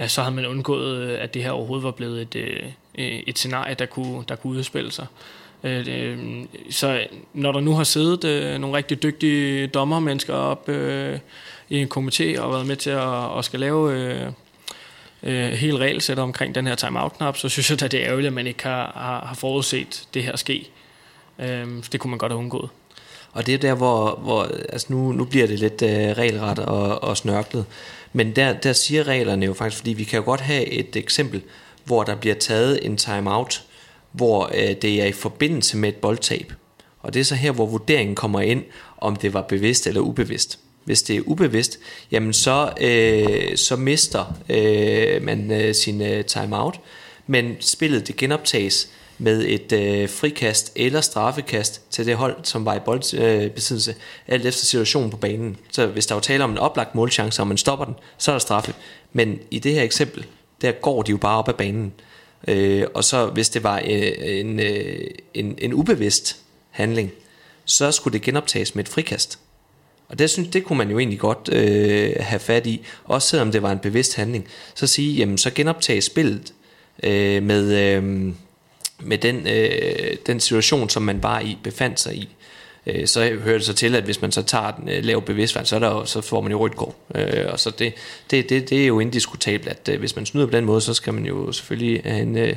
Øh, 0.00 0.08
så 0.08 0.22
havde 0.22 0.34
man 0.34 0.46
undgået, 0.46 0.96
øh, 0.96 1.22
at 1.22 1.34
det 1.34 1.42
her 1.42 1.50
overhovedet 1.50 1.84
var 1.84 1.90
blevet 1.90 2.36
et, 2.36 2.74
et 3.28 3.38
scenarie, 3.38 3.74
der 3.74 3.86
kunne, 3.86 4.24
der 4.28 4.36
kunne 4.36 4.58
udspille 4.58 4.92
sig. 4.92 5.06
Så 6.70 7.06
når 7.34 7.52
der 7.52 7.60
nu 7.60 7.74
har 7.74 7.84
siddet 7.84 8.60
nogle 8.60 8.76
rigtig 8.76 9.02
dygtige 9.02 9.66
dommermennesker 9.66 10.34
op 10.34 10.68
i 11.68 11.78
en 11.78 11.88
komité 11.94 12.40
og 12.40 12.52
været 12.52 12.66
med 12.66 12.76
til 12.76 12.90
at, 12.90 13.38
at 13.38 13.44
skal 13.44 13.60
lave 13.60 14.34
øh, 15.22 15.52
hele 15.52 15.78
regelsæt 15.78 16.18
omkring 16.18 16.54
den 16.54 16.66
her 16.66 16.74
timeout-knap, 16.74 17.36
så 17.36 17.48
synes 17.48 17.70
jeg 17.70 17.82
at 17.82 17.92
det 17.92 18.00
er 18.00 18.06
ærgerligt, 18.06 18.26
at 18.26 18.32
man 18.32 18.46
ikke 18.46 18.62
har, 18.62 18.92
har, 18.94 19.26
har 19.26 19.34
forudset 19.34 20.08
det 20.14 20.24
her 20.24 20.36
ske. 20.36 20.70
Øh, 21.38 21.66
det 21.92 22.00
kunne 22.00 22.10
man 22.10 22.18
godt 22.18 22.32
have 22.32 22.38
undgået. 22.38 22.70
Og 23.32 23.46
det 23.46 23.54
er 23.54 23.58
der, 23.58 23.74
hvor, 23.74 24.14
hvor 24.22 24.42
altså 24.68 24.86
nu, 24.90 25.12
nu 25.12 25.24
bliver 25.24 25.46
det 25.46 25.58
lidt 25.58 25.82
øh, 25.82 25.90
regelret 25.90 26.58
og, 26.58 27.02
og 27.02 27.16
snørklet. 27.16 27.64
Men 28.12 28.36
der, 28.36 28.52
der 28.52 28.72
siger 28.72 29.08
reglerne 29.08 29.46
jo 29.46 29.54
faktisk, 29.54 29.76
fordi 29.76 29.92
vi 29.92 30.04
kan 30.04 30.18
jo 30.18 30.24
godt 30.24 30.40
have 30.40 30.66
et 30.66 30.96
eksempel, 30.96 31.42
hvor 31.84 32.02
der 32.02 32.16
bliver 32.16 32.34
taget 32.34 32.86
en 32.86 32.96
timeout, 32.96 33.62
hvor 34.12 34.50
øh, 34.54 34.76
det 34.82 35.02
er 35.02 35.06
i 35.06 35.12
forbindelse 35.12 35.76
med 35.76 35.88
et 35.88 35.96
boldtab. 35.96 36.52
Og 37.00 37.14
det 37.14 37.20
er 37.20 37.24
så 37.24 37.34
her, 37.34 37.52
hvor 37.52 37.66
vurderingen 37.66 38.14
kommer 38.14 38.40
ind, 38.40 38.64
om 38.98 39.16
det 39.16 39.34
var 39.34 39.42
bevidst 39.42 39.86
eller 39.86 40.00
ubevidst 40.00 40.58
hvis 40.84 41.02
det 41.02 41.16
er 41.16 41.20
ubevidst, 41.26 41.78
jamen 42.10 42.32
så, 42.32 42.72
øh, 42.80 43.56
så 43.56 43.76
mister 43.76 44.36
øh, 44.48 45.22
man 45.22 45.50
øh, 45.50 45.74
sin 45.74 46.02
øh, 46.02 46.24
timeout, 46.24 46.80
men 47.26 47.56
spillet 47.60 48.08
det 48.08 48.16
genoptages 48.16 48.88
med 49.18 49.44
et 49.46 49.72
øh, 49.72 50.08
frikast 50.08 50.72
eller 50.76 51.00
straffekast 51.00 51.90
til 51.90 52.06
det 52.06 52.16
hold, 52.16 52.36
som 52.42 52.64
var 52.64 52.74
i 52.74 52.78
boldbesiddelse, 52.78 53.90
øh, 53.90 54.34
alt 54.34 54.46
efter 54.46 54.64
situationen 54.64 55.10
på 55.10 55.16
banen. 55.16 55.56
Så 55.70 55.86
hvis 55.86 56.06
der 56.06 56.14
var 56.14 56.20
tale 56.20 56.44
om 56.44 56.50
en 56.50 56.58
oplagt 56.58 56.94
målchance, 56.94 57.42
og 57.42 57.46
man 57.46 57.56
stopper 57.56 57.84
den, 57.84 57.94
så 58.18 58.30
er 58.30 58.34
der 58.34 58.40
straffe. 58.40 58.74
Men 59.12 59.38
i 59.50 59.58
det 59.58 59.72
her 59.74 59.82
eksempel, 59.82 60.26
der 60.62 60.72
går 60.72 61.02
de 61.02 61.10
jo 61.10 61.16
bare 61.16 61.38
op 61.38 61.48
ad 61.48 61.54
banen. 61.54 61.92
Øh, 62.48 62.84
og 62.94 63.04
så 63.04 63.26
hvis 63.26 63.48
det 63.48 63.62
var 63.62 63.78
øh, 63.78 64.12
en, 64.18 64.60
øh, 64.60 65.10
en, 65.34 65.58
en 65.58 65.74
ubevidst 65.74 66.36
handling, 66.70 67.10
så 67.64 67.92
skulle 67.92 68.12
det 68.12 68.22
genoptages 68.22 68.74
med 68.74 68.84
et 68.84 68.88
frikast. 68.88 69.38
Og 70.12 70.18
det 70.18 70.30
synes 70.30 70.48
det 70.48 70.64
kunne 70.64 70.78
man 70.78 70.90
jo 70.90 70.98
egentlig 70.98 71.18
godt 71.18 71.48
øh, 71.52 72.12
have 72.20 72.40
fat 72.40 72.66
i, 72.66 72.86
også 73.04 73.28
selvom 73.28 73.52
det 73.52 73.62
var 73.62 73.72
en 73.72 73.78
bevidst 73.78 74.16
handling. 74.16 74.48
Så 74.74 74.86
sige, 74.86 75.12
jamen 75.14 75.38
så 75.38 75.50
genoptage 75.54 76.00
spillet 76.00 76.52
øh, 77.02 77.42
med, 77.42 77.78
øh, 77.78 78.32
med 79.00 79.18
den, 79.18 79.46
øh, 79.46 80.16
den 80.26 80.40
situation, 80.40 80.88
som 80.88 81.02
man 81.02 81.22
var 81.22 81.40
i 81.40 81.58
befandt 81.62 82.00
sig 82.00 82.16
i. 82.16 82.28
Øh, 82.86 83.06
så 83.06 83.36
hører 83.42 83.58
det 83.58 83.66
så 83.66 83.74
til, 83.74 83.94
at 83.94 84.04
hvis 84.04 84.20
man 84.20 84.32
så 84.32 84.42
tager 84.42 84.70
den 84.70 84.88
øh, 84.88 85.04
lav 85.04 85.22
bevidstfærd, 85.22 85.64
så, 85.64 85.76
er 85.76 85.80
der, 85.80 86.04
så 86.04 86.20
får 86.20 86.40
man 86.40 86.52
jo 86.52 86.58
rødt 86.58 86.76
kort. 86.76 86.94
Øh, 87.14 87.46
og 87.48 87.60
så 87.60 87.70
det, 87.70 87.94
det, 88.30 88.48
det, 88.48 88.70
det 88.70 88.82
er 88.82 88.86
jo 88.86 89.00
indiskutabelt, 89.00 89.68
at 89.68 89.88
øh, 89.92 89.98
hvis 89.98 90.16
man 90.16 90.26
snyder 90.26 90.46
på 90.46 90.52
den 90.52 90.64
måde, 90.64 90.80
så 90.80 90.94
skal 90.94 91.14
man 91.14 91.26
jo 91.26 91.52
selvfølgelig 91.52 92.02
have 92.04 92.22
en... 92.22 92.38
Øh, 92.38 92.56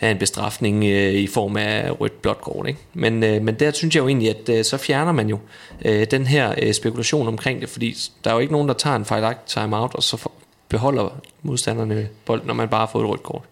af 0.00 0.10
en 0.10 0.18
bestrafning 0.18 0.84
øh, 0.84 1.12
i 1.12 1.26
form 1.26 1.56
af 1.56 2.00
rødt 2.00 2.22
blåt 2.22 2.40
kort. 2.40 2.68
Ikke? 2.68 2.80
Men, 2.94 3.22
øh, 3.22 3.42
men 3.42 3.54
der 3.54 3.70
synes 3.72 3.94
jeg 3.94 4.02
jo 4.02 4.08
egentlig, 4.08 4.30
at 4.30 4.48
øh, 4.48 4.64
så 4.64 4.76
fjerner 4.76 5.12
man 5.12 5.28
jo 5.28 5.38
øh, 5.84 6.06
den 6.10 6.26
her 6.26 6.54
øh, 6.62 6.74
spekulation 6.74 7.28
omkring 7.28 7.60
det, 7.60 7.68
fordi 7.68 7.96
der 8.24 8.30
er 8.30 8.34
jo 8.34 8.40
ikke 8.40 8.52
nogen, 8.52 8.68
der 8.68 8.74
tager 8.74 8.96
en 8.96 9.04
fejlagtig 9.04 9.46
timeout, 9.46 9.94
og 9.94 10.02
så 10.02 10.28
beholder 10.68 11.20
modstanderne 11.42 12.08
bolden, 12.24 12.46
når 12.46 12.54
man 12.54 12.68
bare 12.68 12.80
har 12.80 12.90
fået 12.92 13.04
et 13.04 13.10
rødt 13.10 13.22
kort. 13.22 13.42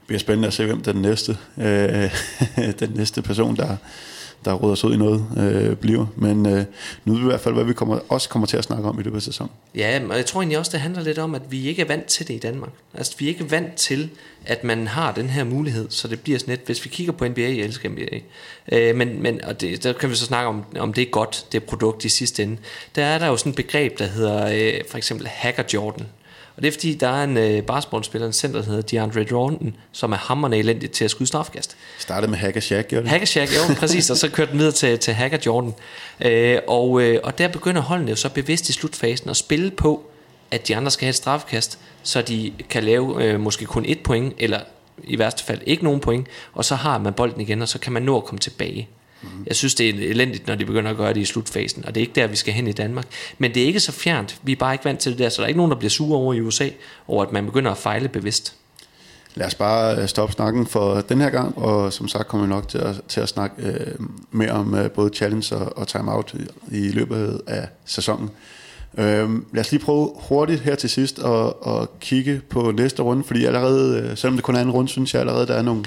Det 0.00 0.06
bliver 0.06 0.20
spændende 0.20 0.46
at 0.46 0.54
se, 0.54 0.66
hvem 0.66 0.82
den 0.82 0.96
næste, 0.96 1.36
øh, 1.58 2.10
den 2.80 2.90
næste 2.94 3.22
person, 3.22 3.56
der, 3.56 3.76
der 4.44 4.52
råder 4.52 4.74
sig 4.74 4.88
ud 4.88 4.94
i 4.94 4.98
noget, 4.98 5.24
øh, 5.36 5.76
bliver. 5.76 6.06
Men 6.16 6.46
øh, 6.46 6.64
nu 7.04 7.12
er 7.12 7.16
det 7.16 7.24
i 7.24 7.26
hvert 7.26 7.40
fald, 7.40 7.54
hvad 7.54 7.64
vi 7.64 7.72
kommer, 7.72 7.98
også 8.08 8.28
kommer 8.28 8.46
til 8.46 8.56
at 8.56 8.64
snakke 8.64 8.88
om 8.88 9.00
i 9.00 9.02
løbet 9.02 9.16
af 9.16 9.22
sæsonen. 9.22 9.50
Ja, 9.74 10.00
og 10.10 10.16
jeg 10.16 10.26
tror 10.26 10.40
egentlig 10.40 10.58
også, 10.58 10.72
det 10.72 10.80
handler 10.80 11.02
lidt 11.02 11.18
om, 11.18 11.34
at 11.34 11.42
vi 11.48 11.68
ikke 11.68 11.82
er 11.82 11.86
vant 11.86 12.06
til 12.06 12.28
det 12.28 12.34
i 12.34 12.38
Danmark. 12.38 12.70
Altså, 12.94 13.14
vi 13.18 13.24
er 13.24 13.28
ikke 13.28 13.50
vant 13.50 13.74
til, 13.74 14.10
at 14.46 14.64
man 14.64 14.86
har 14.86 15.12
den 15.12 15.30
her 15.30 15.44
mulighed, 15.44 15.90
så 15.90 16.08
det 16.08 16.20
bliver 16.20 16.38
sådan 16.38 16.52
lidt, 16.52 16.66
hvis 16.66 16.84
vi 16.84 16.90
kigger 16.90 17.12
på 17.12 17.28
NBA, 17.28 17.40
jeg 17.40 17.56
elsker 17.56 17.88
NBA, 17.88 18.18
øh, 18.72 18.96
men, 18.96 19.22
men 19.22 19.44
og 19.44 19.60
det, 19.60 19.84
der 19.84 19.92
kan 19.92 20.10
vi 20.10 20.14
så 20.14 20.24
snakke 20.24 20.48
om, 20.48 20.64
om 20.78 20.92
det 20.92 21.02
er 21.02 21.10
godt, 21.10 21.46
det 21.52 21.64
produkt 21.64 22.04
i 22.04 22.08
sidste 22.08 22.42
ende. 22.42 22.56
Der 22.96 23.04
er 23.04 23.18
der 23.18 23.26
jo 23.26 23.36
sådan 23.36 23.50
et 23.50 23.56
begreb, 23.56 23.98
der 23.98 24.06
hedder 24.06 24.46
øh, 24.46 24.80
for 24.90 24.96
eksempel 24.98 25.26
Hacker 25.26 25.62
Jordan. 25.74 26.06
Og 26.56 26.62
det 26.62 26.68
er 26.68 26.72
fordi, 26.72 26.94
der 26.94 27.08
er 27.08 27.24
en 27.24 27.36
øh, 27.36 27.62
basketballspiller, 27.62 28.26
en 28.26 28.32
center, 28.32 28.60
der 28.60 28.66
hedder 28.66 28.82
DeAndre 28.82 29.26
Jordan, 29.30 29.76
som 29.92 30.12
er 30.12 30.16
hammerende 30.16 30.58
elendig 30.58 30.90
til 30.90 31.04
at 31.04 31.10
skyde 31.10 31.26
strafkast. 31.26 31.76
Startede 31.98 32.30
med 32.30 32.38
Hacker 32.38 32.60
Shack, 32.60 32.88
gjorde 32.88 33.02
det? 33.02 33.10
Hacker 33.10 33.26
Shack, 33.26 33.50
jo, 33.52 33.74
præcis, 33.80 34.10
og 34.10 34.16
så 34.16 34.30
kørte 34.30 34.50
den 34.50 34.58
videre 34.58 34.72
til, 34.72 34.98
til 34.98 35.14
Hacker 35.14 35.38
Jordan. 35.46 35.74
Øh, 36.20 36.58
og, 36.68 37.02
øh, 37.02 37.20
og 37.22 37.38
der 37.38 37.48
begynder 37.48 37.82
holdene 37.82 38.10
jo 38.10 38.16
så 38.16 38.28
bevidst 38.28 38.68
i 38.68 38.72
slutfasen 38.72 39.30
at 39.30 39.36
spille 39.36 39.70
på, 39.70 40.10
at 40.50 40.68
de 40.68 40.76
andre 40.76 40.90
skal 40.90 41.04
have 41.04 41.10
et 41.10 41.16
straffekast, 41.16 41.78
så 42.02 42.22
de 42.22 42.52
kan 42.68 42.84
lave 42.84 43.24
øh, 43.24 43.40
måske 43.40 43.64
kun 43.64 43.84
et 43.88 44.02
point, 44.02 44.34
eller 44.38 44.60
i 45.04 45.18
værste 45.18 45.44
fald 45.44 45.60
ikke 45.66 45.84
nogen 45.84 46.00
point, 46.00 46.26
og 46.52 46.64
så 46.64 46.74
har 46.74 46.98
man 46.98 47.12
bolden 47.12 47.40
igen, 47.40 47.62
og 47.62 47.68
så 47.68 47.78
kan 47.78 47.92
man 47.92 48.02
nå 48.02 48.16
at 48.16 48.24
komme 48.24 48.38
tilbage. 48.38 48.88
Mm. 49.24 49.44
Jeg 49.46 49.56
synes, 49.56 49.74
det 49.74 49.88
er 49.88 50.10
elendigt, 50.10 50.46
når 50.46 50.54
de 50.54 50.64
begynder 50.64 50.90
at 50.90 50.96
gøre 50.96 51.14
det 51.14 51.20
i 51.20 51.24
slutfasen, 51.24 51.84
og 51.84 51.94
det 51.94 52.00
er 52.00 52.02
ikke 52.02 52.20
der, 52.20 52.26
vi 52.26 52.36
skal 52.36 52.54
hen 52.54 52.66
i 52.66 52.72
Danmark. 52.72 53.06
Men 53.38 53.54
det 53.54 53.62
er 53.62 53.66
ikke 53.66 53.80
så 53.80 53.92
fjernt. 53.92 54.38
Vi 54.42 54.52
er 54.52 54.56
bare 54.56 54.74
ikke 54.74 54.84
vant 54.84 55.00
til 55.00 55.12
det 55.12 55.18
der, 55.18 55.28
så 55.28 55.36
der 55.36 55.42
er 55.42 55.48
ikke 55.48 55.58
nogen, 55.58 55.70
der 55.70 55.78
bliver 55.78 55.90
sure 55.90 56.18
over 56.18 56.34
i 56.34 56.40
USA, 56.40 56.68
over 57.08 57.24
at 57.24 57.32
man 57.32 57.46
begynder 57.46 57.70
at 57.70 57.78
fejle 57.78 58.08
bevidst. 58.08 58.54
Lad 59.36 59.46
os 59.46 59.54
bare 59.54 59.96
øh, 59.96 60.08
stoppe 60.08 60.34
snakken 60.34 60.66
for 60.66 61.00
den 61.00 61.20
her 61.20 61.30
gang, 61.30 61.58
og 61.58 61.92
som 61.92 62.08
sagt 62.08 62.28
kommer 62.28 62.46
vi 62.46 62.50
nok 62.50 62.68
til 62.68 62.78
at, 62.78 63.00
til 63.08 63.20
at 63.20 63.28
snakke 63.28 63.62
øh, 63.62 63.94
mere 64.30 64.50
om 64.50 64.74
øh, 64.74 64.90
både 64.90 65.10
challenge 65.14 65.56
og, 65.56 65.78
og 65.78 65.88
timeout 65.88 66.34
i, 66.70 66.76
i 66.76 66.90
løbet 66.90 67.40
af 67.46 67.68
sæsonen. 67.84 68.30
Øh, 68.98 69.30
lad 69.52 69.60
os 69.60 69.70
lige 69.70 69.84
prøve 69.84 70.10
hurtigt 70.14 70.60
her 70.60 70.74
til 70.74 70.90
sidst 70.90 71.18
at, 71.18 71.52
at 71.66 72.00
kigge 72.00 72.40
på 72.50 72.70
næste 72.70 73.02
runde, 73.02 73.24
fordi 73.24 73.44
allerede, 73.44 73.98
øh, 73.98 74.16
selvom 74.16 74.36
det 74.36 74.44
kun 74.44 74.56
er 74.56 74.60
en 74.60 74.70
runde, 74.70 74.88
synes 74.88 75.14
jeg 75.14 75.20
allerede, 75.20 75.46
der 75.46 75.54
er 75.54 75.62
nogle, 75.62 75.84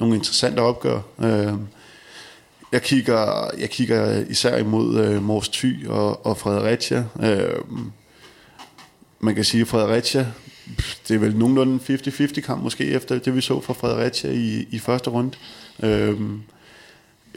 nogle 0.00 0.14
interessante 0.14 0.60
opgør. 0.60 1.00
Øh, 1.18 1.52
jeg 2.72 2.82
kigger, 2.82 3.50
jeg 3.58 3.70
kigger 3.70 4.24
især 4.28 4.56
imod 4.56 4.98
øh, 4.98 5.22
Mors 5.22 5.48
Thy 5.48 5.86
og, 5.86 6.26
og 6.26 6.36
Fredericia. 6.36 7.04
Øh, 7.22 7.60
man 9.20 9.34
kan 9.34 9.44
sige, 9.44 9.60
at 9.60 9.68
Fredericia, 9.68 10.26
det 11.08 11.14
er 11.14 11.18
vel 11.18 11.36
nogenlunde 11.36 11.78
50-50 11.88 12.40
kamp 12.40 12.62
måske, 12.62 12.84
efter 12.84 13.18
det 13.18 13.34
vi 13.34 13.40
så 13.40 13.60
fra 13.60 13.72
Fredericia 13.72 14.30
i, 14.30 14.66
i 14.70 14.78
første 14.78 15.10
runde. 15.10 15.36
Øh, 15.82 16.20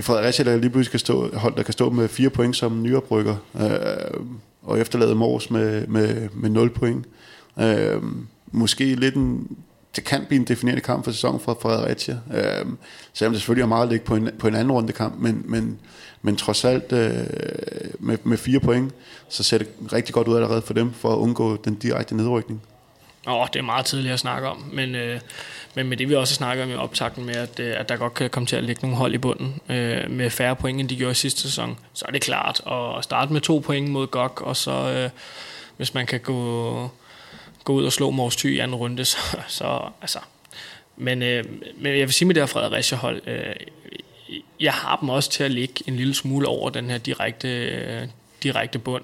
Fredericia, 0.02 0.46
der 0.46 0.58
lige 0.58 0.70
pludselig 0.70 0.92
kan 0.92 1.00
stå, 1.00 1.38
hold, 1.38 1.56
der 1.56 1.64
kan 1.64 1.74
stå 1.74 1.90
med 1.90 2.08
fire 2.08 2.30
point 2.30 2.56
som 2.56 2.82
nyoprykker, 2.84 3.36
øh, 3.56 4.26
og 4.64 4.80
efterlade 4.80 5.16
Mors 5.16 5.50
med, 5.52 5.88
med, 5.88 6.30
med 6.34 6.50
0 6.50 6.70
point. 6.70 7.06
Øh, 7.60 8.02
måske 8.52 8.96
lidt 8.96 9.16
en, 9.16 9.58
det 9.96 10.04
kan 10.04 10.26
blive 10.26 10.40
en 10.40 10.48
definerende 10.48 10.82
kamp 10.82 11.04
for 11.04 11.12
sæsonen 11.12 11.40
for 11.40 11.58
Fredericia. 11.62 12.18
Øh, 12.34 12.66
selvom 13.14 13.34
det 13.34 13.42
selvfølgelig 13.42 13.64
er 13.64 13.68
meget 13.68 13.84
at 13.84 13.90
ligge 13.90 14.06
på 14.06 14.16
en, 14.16 14.30
på 14.40 14.48
en 14.48 14.56
anden 14.56 14.72
runde 14.72 14.94
kamp, 14.94 15.16
men, 15.20 15.44
men, 15.46 15.80
men 16.22 16.36
trods 16.36 16.66
alt 16.66 16.92
øh, 16.92 17.12
med, 18.00 18.18
med 18.24 18.38
fire 18.38 18.60
point, 18.60 18.94
så 19.30 19.44
ser 19.44 19.58
det 19.58 19.68
rigtig 19.94 20.14
godt 20.14 20.28
ud 20.28 20.36
allerede 20.36 20.62
for 20.62 20.74
dem, 20.74 20.94
for 20.94 21.14
at 21.14 21.18
undgå 21.18 21.56
den 21.56 21.76
direkte 21.76 22.16
nedrykning. 22.16 22.62
Åh, 23.28 23.34
oh, 23.34 23.48
det 23.54 23.60
er 23.60 23.64
meget 23.64 23.86
tidligt 23.86 24.14
at 24.14 24.20
snakke 24.20 24.48
om, 24.48 24.70
men, 24.74 24.96
øh, 24.96 25.20
men 25.76 25.90
med 25.90 25.98
det 25.98 26.10
vi 26.10 26.16
også 26.16 26.34
snakker 26.34 26.64
om 26.64 26.70
i 26.70 26.76
optakten 26.76 27.26
med, 27.26 27.36
at, 27.36 27.60
øh, 27.60 27.80
at 27.80 27.90
der 27.90 27.98
godt 27.98 28.14
kan 28.14 28.30
komme 28.30 28.48
til 28.48 28.56
at 28.56 28.64
ligge 28.64 28.82
nogle 28.82 28.98
hold 28.98 29.14
i 29.14 29.18
bunden 29.18 29.62
øh, 29.70 30.12
med 30.12 30.30
færre 30.30 30.56
point, 30.56 30.80
end 30.80 30.90
de 30.90 30.96
gjorde 30.96 31.12
i 31.12 31.16
sidste 31.16 31.42
sæson, 31.42 31.78
så 31.94 32.06
er 32.08 32.12
det 32.12 32.22
klart 32.22 32.62
at 32.98 33.04
starte 33.04 33.34
med 33.34 33.42
to 33.42 33.60
point 33.60 33.90
mod 33.90 34.08
GOG, 34.08 34.42
og 34.42 34.56
så 34.56 34.72
øh, 34.72 35.10
hvis 35.78 35.94
man 35.94 36.06
kan 36.06 36.20
gå, 36.20 36.90
gå 37.64 37.74
ud 37.74 37.86
og 37.86 37.94
slå 37.94 38.10
Mors 38.10 38.36
Thy 38.36 38.56
i 38.56 38.60
anden 38.60 38.76
runde, 38.76 39.06
så, 39.14 39.18
så 39.48 39.90
altså... 40.02 40.20
Men, 40.98 41.22
øh, 41.22 41.44
men 41.78 41.98
jeg 41.98 42.08
vil 42.08 42.14
sige 42.14 42.26
med 42.26 42.36
det 42.36 42.42
her 42.42 42.48
Fredericia-hold, 42.48 43.22
øh, 43.28 43.56
jeg 44.60 44.74
har 44.74 44.98
dem 44.98 45.10
også 45.10 45.30
til 45.30 45.44
at 45.44 45.52
ligge 45.52 45.84
en 45.88 45.96
lille 45.96 46.14
smule 46.14 46.48
over 46.48 46.70
den 46.70 46.90
her 46.90 46.98
direkte, 46.98 47.48
øh, 47.48 48.08
direkte 48.44 48.80
bund. 48.80 49.04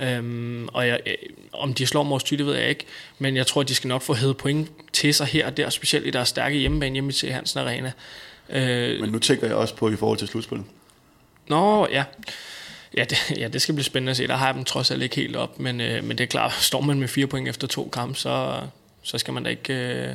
Øhm, 0.00 0.68
og 0.68 0.88
jeg, 0.88 1.00
øh, 1.06 1.14
om 1.52 1.74
de 1.74 1.86
slår 1.86 2.02
Mors 2.02 2.24
Thy, 2.24 2.34
det 2.34 2.46
ved 2.46 2.54
jeg 2.54 2.68
ikke, 2.68 2.86
men 3.18 3.36
jeg 3.36 3.46
tror, 3.46 3.62
de 3.62 3.74
skal 3.74 3.88
nok 3.88 4.02
få 4.02 4.14
hævet 4.14 4.36
point 4.36 4.70
til 4.92 5.14
sig 5.14 5.26
her 5.26 5.46
og 5.46 5.56
der, 5.56 5.70
specielt 5.70 6.06
i 6.06 6.10
deres 6.10 6.28
stærke 6.28 6.58
hjemmebane 6.58 6.92
hjemme 6.92 7.12
C. 7.12 7.28
Hansen 7.30 7.60
Arena. 7.60 7.92
Øh, 8.48 9.00
men 9.00 9.10
nu 9.10 9.18
tænker 9.18 9.46
jeg 9.46 9.56
også 9.56 9.74
på 9.74 9.90
i 9.90 9.96
forhold 9.96 10.18
til 10.18 10.28
slutspillet. 10.28 10.66
Nå, 11.48 11.86
ja. 11.90 12.04
Ja 12.96 13.04
det, 13.04 13.16
ja, 13.40 13.48
det 13.48 13.62
skal 13.62 13.74
blive 13.74 13.84
spændende 13.84 14.10
at 14.10 14.16
se. 14.16 14.26
Der 14.26 14.36
har 14.36 14.46
jeg 14.46 14.54
dem 14.54 14.64
trods 14.64 14.90
alt 14.90 15.02
ikke 15.02 15.16
helt 15.16 15.36
op, 15.36 15.60
men, 15.60 15.80
øh, 15.80 16.04
men 16.04 16.18
det 16.18 16.24
er 16.24 16.28
klart, 16.28 16.52
står 16.70 16.80
man 16.80 16.98
med 16.98 17.08
fire 17.08 17.26
point 17.26 17.48
efter 17.48 17.66
to 17.66 17.88
kampe, 17.92 18.18
så, 18.18 18.60
så 19.02 19.18
skal 19.18 19.34
man 19.34 19.42
da 19.42 19.50
ikke, 19.50 19.74
øh, 19.74 20.08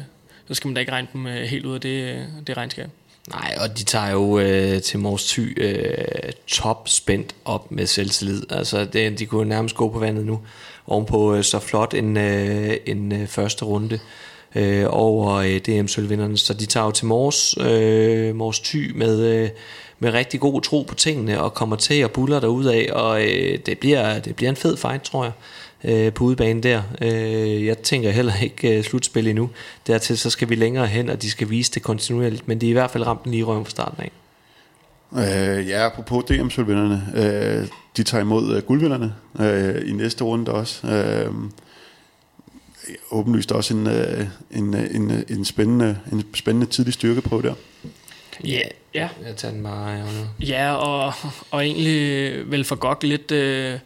så 0.48 0.53
skal 0.53 0.68
man 0.68 0.76
da 0.76 0.80
ikke 0.80 0.91
regne 0.91 1.08
dem 1.14 1.28
øh, 1.28 1.44
helt 1.44 1.66
ud 1.66 1.76
af 1.76 1.82
det, 1.82 2.03
øh, 2.03 2.24
det 2.48 2.58
regnskab. 2.58 2.90
Nej, 3.30 3.56
og 3.62 3.78
de 3.78 3.84
tager 3.84 4.12
jo 4.12 4.40
øh, 4.40 4.82
til 4.82 4.99
Mors 4.99 5.26
Thy 5.26 5.64
øh, 5.64 6.32
top 6.48 6.90
spændt 6.90 7.36
op 7.45 7.72
med 7.72 7.86
selvtillid. 7.86 8.44
Altså, 8.49 8.86
det, 8.86 9.20
de 9.20 9.26
kunne 9.26 9.49
nærmest 9.49 9.76
gå 9.76 9.90
på 9.90 9.99
vandet 9.99 10.26
nu. 10.26 10.41
Ovenpå 10.88 11.36
øh, 11.36 11.44
så 11.44 11.60
flot 11.60 11.94
en, 11.94 12.18
øh, 12.18 12.78
en 12.86 13.12
øh, 13.12 13.28
første 13.28 13.66
runde 13.66 13.99
øh, 14.56 14.86
over 14.90 15.34
øh, 15.34 15.56
DM-sølvvinderne. 15.56 16.38
Så 16.38 16.53
de 16.53 16.66
tager 16.66 16.86
jo 16.86 16.91
til 16.91 17.06
Mors, 17.06 17.58
øh, 17.58 18.36
Mors 18.36 18.60
Thy 18.60 18.91
med, 18.95 19.20
øh, 19.20 19.49
med 20.02 20.14
rigtig 20.14 20.40
god 20.40 20.61
tro 20.61 20.82
på 20.82 20.95
tingene, 20.95 21.41
og 21.41 21.53
kommer 21.53 21.76
til 21.76 21.94
at 21.94 22.11
buller 22.11 22.40
derud 22.40 22.65
af, 22.65 22.90
og 22.94 23.23
øh, 23.23 23.60
det, 23.65 23.80
bliver, 23.80 24.19
det 24.19 24.36
bliver 24.36 24.49
en 24.49 24.56
fed 24.56 24.78
fight, 24.78 25.03
tror 25.03 25.23
jeg 25.23 25.34
øh, 25.84 26.14
på 26.14 26.23
udebane 26.23 26.61
der. 26.61 26.82
Øh, 27.02 27.65
jeg 27.65 27.78
tænker 27.78 28.10
heller 28.10 28.34
ikke 28.44 28.78
øh, 28.78 28.84
slutspil 28.84 29.28
endnu. 29.28 29.49
Dertil 29.88 30.18
så 30.18 30.30
skal 30.30 30.49
vi 30.49 30.56
længere 30.56 30.88
hen, 30.88 31.10
og 31.10 31.22
de 31.22 31.32
skal 31.32 31.49
vise 31.49 31.72
det 31.72 31.82
kontinuerligt, 31.82 32.48
men 32.48 32.61
de 32.61 32.65
er 32.65 32.69
i 32.69 32.73
hvert 32.73 32.91
fald 32.91 33.07
ramt 33.07 33.26
lige 33.26 33.44
røven 33.44 33.65
fra 33.65 33.69
starten 33.69 34.03
af. 34.03 34.11
Øh, 35.14 35.69
ja, 35.69 35.86
apropos 35.86 36.23
DM-sølvvinderne, 36.23 37.03
øh, 37.15 37.68
de 37.98 38.03
tager 38.03 38.22
imod 38.22 38.56
øh, 38.56 38.64
guldvinderne 38.64 39.14
øh, 39.40 39.90
i 39.90 39.91
næste 39.91 40.23
runde 40.23 40.52
også. 40.52 40.88
Øh, 40.88 41.34
åbenlyst 43.11 43.52
også 43.52 43.73
en, 43.73 43.88
øh, 43.88 44.26
en, 44.52 44.73
øh, 44.73 44.95
en, 44.95 45.11
øh, 45.11 45.22
en, 45.30 45.45
spændende, 45.45 45.99
en 46.11 46.23
spændende 46.34 46.68
tidlig 46.68 46.94
styrke 46.94 47.22
på 47.22 47.41
der. 47.41 47.53
Ja, 48.45 48.61
ja. 48.94 49.10
Jeg 49.26 49.36
tager 49.36 49.54
den 49.54 49.64
bare. 49.64 49.90
Ja, 49.90 50.06
ja 50.40 50.74
og, 50.74 51.14
og 51.52 51.66
egentlig 51.66 52.52
vel 52.52 52.64
for 52.64 52.76
godt 52.76 53.04
lidt... 53.04 53.32
Øh, 53.32 53.80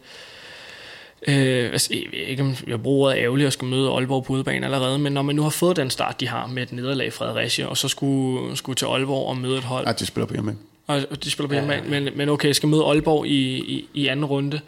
Øh, 1.28 1.72
altså, 1.72 1.88
jeg 1.92 2.02
ved 2.12 2.18
ikke, 2.18 2.42
om 2.42 2.56
jeg 2.66 2.82
bruger 2.82 3.08
ordet 3.08 3.22
ærgerligt 3.22 3.46
at 3.46 3.52
skal 3.52 3.68
møde 3.68 3.90
Aalborg 3.90 4.24
på 4.24 4.32
udebane 4.32 4.66
allerede, 4.66 4.98
men 4.98 5.12
når 5.12 5.22
man 5.22 5.36
nu 5.36 5.42
har 5.42 5.50
fået 5.50 5.76
den 5.76 5.90
start, 5.90 6.20
de 6.20 6.28
har 6.28 6.46
med 6.46 6.62
et 6.62 6.72
nederlag 6.72 7.06
i 7.06 7.10
Fredericia, 7.10 7.66
og 7.66 7.76
så 7.76 7.88
skulle, 7.88 8.56
skulle 8.56 8.76
til 8.76 8.86
Aalborg 8.86 9.28
og 9.28 9.36
møde 9.36 9.58
et 9.58 9.64
hold. 9.64 9.86
Ja, 9.86 9.92
de 9.92 10.06
spiller 10.06 10.26
på 10.26 10.34
hjemme. 10.34 10.56
Og 10.86 11.24
de 11.24 11.30
spiller 11.30 11.48
på 11.48 11.54
hjemme, 11.54 11.72
ja, 11.72 11.78
ja. 11.78 12.00
men, 12.00 12.08
men 12.14 12.28
okay, 12.28 12.46
jeg 12.46 12.56
skal 12.56 12.68
møde 12.68 12.84
Aalborg 12.84 13.26
i, 13.26 13.56
i, 13.58 13.88
i 13.94 14.06
anden 14.06 14.24
runde, 14.24 14.60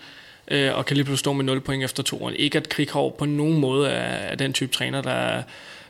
øh, 0.51 0.77
og 0.77 0.87
kan 0.87 0.97
lige 0.97 1.05
pludselig 1.05 1.19
stå 1.19 1.33
med 1.33 1.45
0 1.45 1.61
point 1.61 1.85
efter 1.85 2.03
to. 2.03 2.31
Ikke 2.31 2.59
at 2.59 2.69
Krighov 2.69 3.19
på 3.19 3.25
nogen 3.25 3.61
måde 3.61 3.89
er, 3.89 4.31
er 4.31 4.35
den 4.35 4.53
type 4.53 4.73
træner, 4.73 5.03
der, 5.03 5.43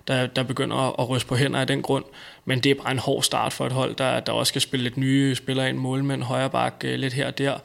der, 0.08 0.26
der 0.26 0.42
begynder 0.42 1.00
at, 1.00 1.08
ryste 1.08 1.28
på 1.28 1.36
hænder 1.36 1.60
af 1.60 1.66
den 1.66 1.82
grund, 1.82 2.04
men 2.44 2.60
det 2.60 2.70
er 2.70 2.74
bare 2.74 2.92
en 2.92 2.98
hård 2.98 3.22
start 3.22 3.52
for 3.52 3.66
et 3.66 3.72
hold, 3.72 3.94
der, 3.94 4.20
der 4.20 4.32
også 4.32 4.50
skal 4.50 4.60
spille 4.60 4.84
lidt 4.84 4.96
nye 4.96 5.34
spillere 5.34 5.68
ind, 5.68 5.78
målmænd, 5.78 6.22
højre 6.22 6.50
bak, 6.50 6.82
øh, 6.84 6.98
lidt 6.98 7.14
her 7.14 7.26
og 7.26 7.38
der. 7.38 7.58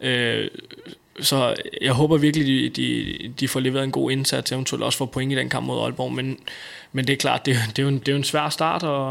Øh, 0.00 0.48
så 1.20 1.54
jeg 1.80 1.92
håber 1.92 2.16
virkelig, 2.16 2.46
de, 2.46 2.82
de, 2.82 3.32
de 3.40 3.48
får 3.48 3.60
leveret 3.60 3.84
en 3.84 3.90
god 3.90 4.10
indsats, 4.10 4.52
eventuelt 4.52 4.84
også 4.84 4.98
får 4.98 5.06
point 5.06 5.32
i 5.32 5.36
den 5.36 5.48
kamp 5.48 5.66
mod 5.66 5.82
Aalborg, 5.82 6.12
men, 6.12 6.38
men 6.92 7.06
det 7.06 7.12
er 7.12 7.16
klart, 7.16 7.46
det, 7.46 7.56
det, 7.68 7.78
er 7.78 7.82
jo 7.82 7.88
en, 7.88 7.98
det 7.98 8.08
er 8.08 8.12
jo 8.12 8.18
en 8.18 8.24
svær 8.24 8.48
start, 8.48 8.82
og, 8.82 9.06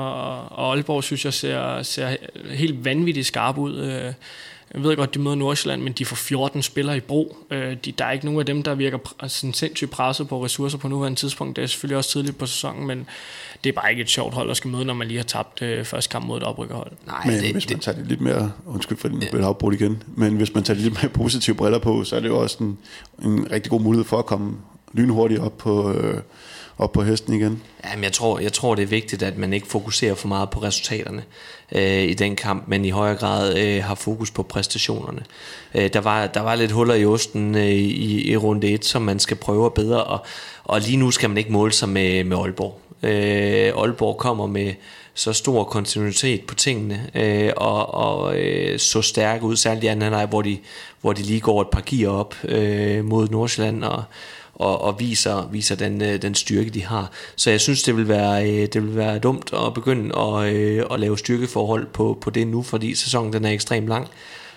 og 0.51 0.71
Aalborg 0.71 1.03
synes 1.03 1.25
jeg 1.25 1.33
ser, 1.33 1.81
ser 1.81 2.15
helt 2.49 2.85
vanvittigt 2.85 3.27
skarp 3.27 3.57
ud. 3.57 3.79
Øh, 3.79 4.13
jeg 4.73 4.83
ved 4.83 4.95
godt, 4.95 5.13
de 5.13 5.19
møder 5.19 5.35
Nordsjælland, 5.35 5.81
men 5.81 5.93
de 5.93 6.05
får 6.05 6.15
14 6.15 6.61
spillere 6.61 6.97
i 6.97 6.99
brug. 6.99 7.37
Øh, 7.51 7.77
de, 7.85 7.91
der 7.91 8.05
er 8.05 8.11
ikke 8.11 8.25
nogen 8.25 8.39
af 8.39 8.45
dem, 8.45 8.63
der 8.63 8.75
virker 8.75 8.97
sådan 9.27 9.53
sindssygt 9.53 9.91
presset 9.91 10.27
på 10.27 10.45
ressourcer 10.45 10.77
på 10.77 10.87
nuværende 10.87 11.19
tidspunkt. 11.19 11.55
Det 11.55 11.63
er 11.63 11.67
selvfølgelig 11.67 11.97
også 11.97 12.09
tidligt 12.09 12.37
på 12.37 12.45
sæsonen, 12.45 12.87
men 12.87 13.07
det 13.63 13.69
er 13.69 13.73
bare 13.73 13.91
ikke 13.91 14.01
et 14.01 14.09
sjovt 14.09 14.33
hold 14.33 14.51
at 14.51 14.57
skal 14.57 14.71
møde, 14.71 14.85
når 14.85 14.93
man 14.93 15.07
lige 15.07 15.17
har 15.17 15.23
tabt 15.23 15.61
øh, 15.61 15.85
første 15.85 16.11
kamp 16.11 16.25
mod 16.25 16.37
et 16.37 16.43
oprykkerhold. 16.43 16.91
Nej, 17.07 17.25
men 17.25 17.33
det, 17.39 17.51
hvis 17.51 17.69
man 17.69 17.79
tager 17.79 17.97
det 17.97 18.07
lidt 18.07 18.21
mere, 18.21 18.51
undskyld 18.65 18.97
for 18.97 19.07
den 19.07 19.23
ja. 19.33 19.45
afbrudt 19.45 19.75
igen, 19.75 20.03
men 20.15 20.35
hvis 20.35 20.53
man 20.53 20.63
tager 20.63 20.79
lidt 20.79 21.03
mere 21.03 21.09
positive 21.09 21.55
briller 21.55 21.79
på, 21.79 22.03
så 22.03 22.15
er 22.15 22.19
det 22.19 22.27
jo 22.27 22.41
også 22.41 22.63
en, 22.63 22.77
en 23.23 23.51
rigtig 23.51 23.69
god 23.69 23.81
mulighed 23.81 24.05
for 24.05 24.17
at 24.17 24.25
komme 24.25 24.57
lynhurtigt 24.93 25.39
op 25.39 25.57
på, 25.57 25.93
øh, 25.93 26.21
op 26.77 26.91
på 26.91 27.03
hesten 27.03 27.33
igen. 27.33 27.61
Jamen, 27.83 28.03
jeg 28.03 28.13
tror, 28.13 28.39
jeg 28.39 28.53
tror, 28.53 28.75
det 28.75 28.83
er 28.83 28.87
vigtigt, 28.87 29.23
at 29.23 29.37
man 29.37 29.53
ikke 29.53 29.67
fokuserer 29.67 30.15
for 30.15 30.27
meget 30.27 30.49
på 30.49 30.59
resultaterne 30.59 31.23
øh, 31.71 32.03
i 32.03 32.13
den 32.13 32.35
kamp, 32.35 32.63
men 32.67 32.85
i 32.85 32.89
højere 32.89 33.15
grad 33.15 33.57
øh, 33.57 33.83
har 33.83 33.95
fokus 33.95 34.31
på 34.31 34.43
præstationerne. 34.43 35.21
Øh, 35.75 35.93
der, 35.93 35.99
var, 35.99 36.27
der 36.27 36.41
var 36.41 36.55
lidt 36.55 36.71
huller 36.71 36.95
i 36.95 37.05
osten 37.05 37.55
øh, 37.55 37.65
i, 37.65 38.31
i 38.31 38.37
runde 38.37 38.67
1, 38.67 38.85
som 38.85 39.01
man 39.01 39.19
skal 39.19 39.37
prøve 39.37 39.65
at 39.65 39.73
bedre, 39.73 40.03
og, 40.03 40.25
og 40.63 40.81
lige 40.81 40.97
nu 40.97 41.11
skal 41.11 41.29
man 41.29 41.37
ikke 41.37 41.51
måle 41.51 41.71
sig 41.71 41.89
med, 41.89 42.23
med 42.23 42.37
Aalborg. 42.37 42.79
Øh, 43.03 43.81
Aalborg 43.81 44.17
kommer 44.17 44.47
med 44.47 44.73
så 45.13 45.33
stor 45.33 45.63
kontinuitet 45.63 46.41
på 46.47 46.55
tingene, 46.55 47.09
øh, 47.15 47.51
og, 47.57 47.93
og 47.93 48.39
øh, 48.39 48.79
så 48.79 49.01
stærk 49.01 49.43
ud, 49.43 49.55
særligt 49.55 49.83
i 49.83 49.87
anden 49.87 50.01
halvleg, 50.01 50.25
hvor 50.25 50.41
de, 50.41 50.57
hvor 51.01 51.13
de 51.13 51.21
lige 51.21 51.39
går 51.39 51.61
et 51.61 51.69
par 51.69 51.83
gear 51.85 52.11
op 52.11 52.35
øh, 52.43 53.05
mod 53.05 53.27
Nordsjælland, 53.27 53.83
og, 53.83 54.03
og, 54.55 54.81
og 54.81 54.99
viser, 54.99 55.49
viser 55.51 55.75
den, 55.75 56.01
øh, 56.01 56.21
den 56.21 56.35
styrke, 56.35 56.69
de 56.69 56.83
har. 56.83 57.11
Så 57.35 57.49
jeg 57.49 57.61
synes, 57.61 57.83
det 57.83 57.97
vil 57.97 58.07
være, 58.07 58.51
øh, 58.51 58.67
det 58.73 58.83
vil 58.83 58.95
være 58.95 59.19
dumt 59.19 59.53
at 59.53 59.73
begynde 59.73 60.19
at, 60.19 60.53
øh, 60.53 60.83
at 60.91 60.99
lave 60.99 61.17
styrkeforhold 61.17 61.87
på, 61.93 62.17
på 62.21 62.29
det 62.29 62.47
nu, 62.47 62.63
fordi 62.63 62.95
sæsonen 62.95 63.33
den 63.33 63.45
er 63.45 63.49
ekstremt 63.49 63.87
lang. 63.87 64.07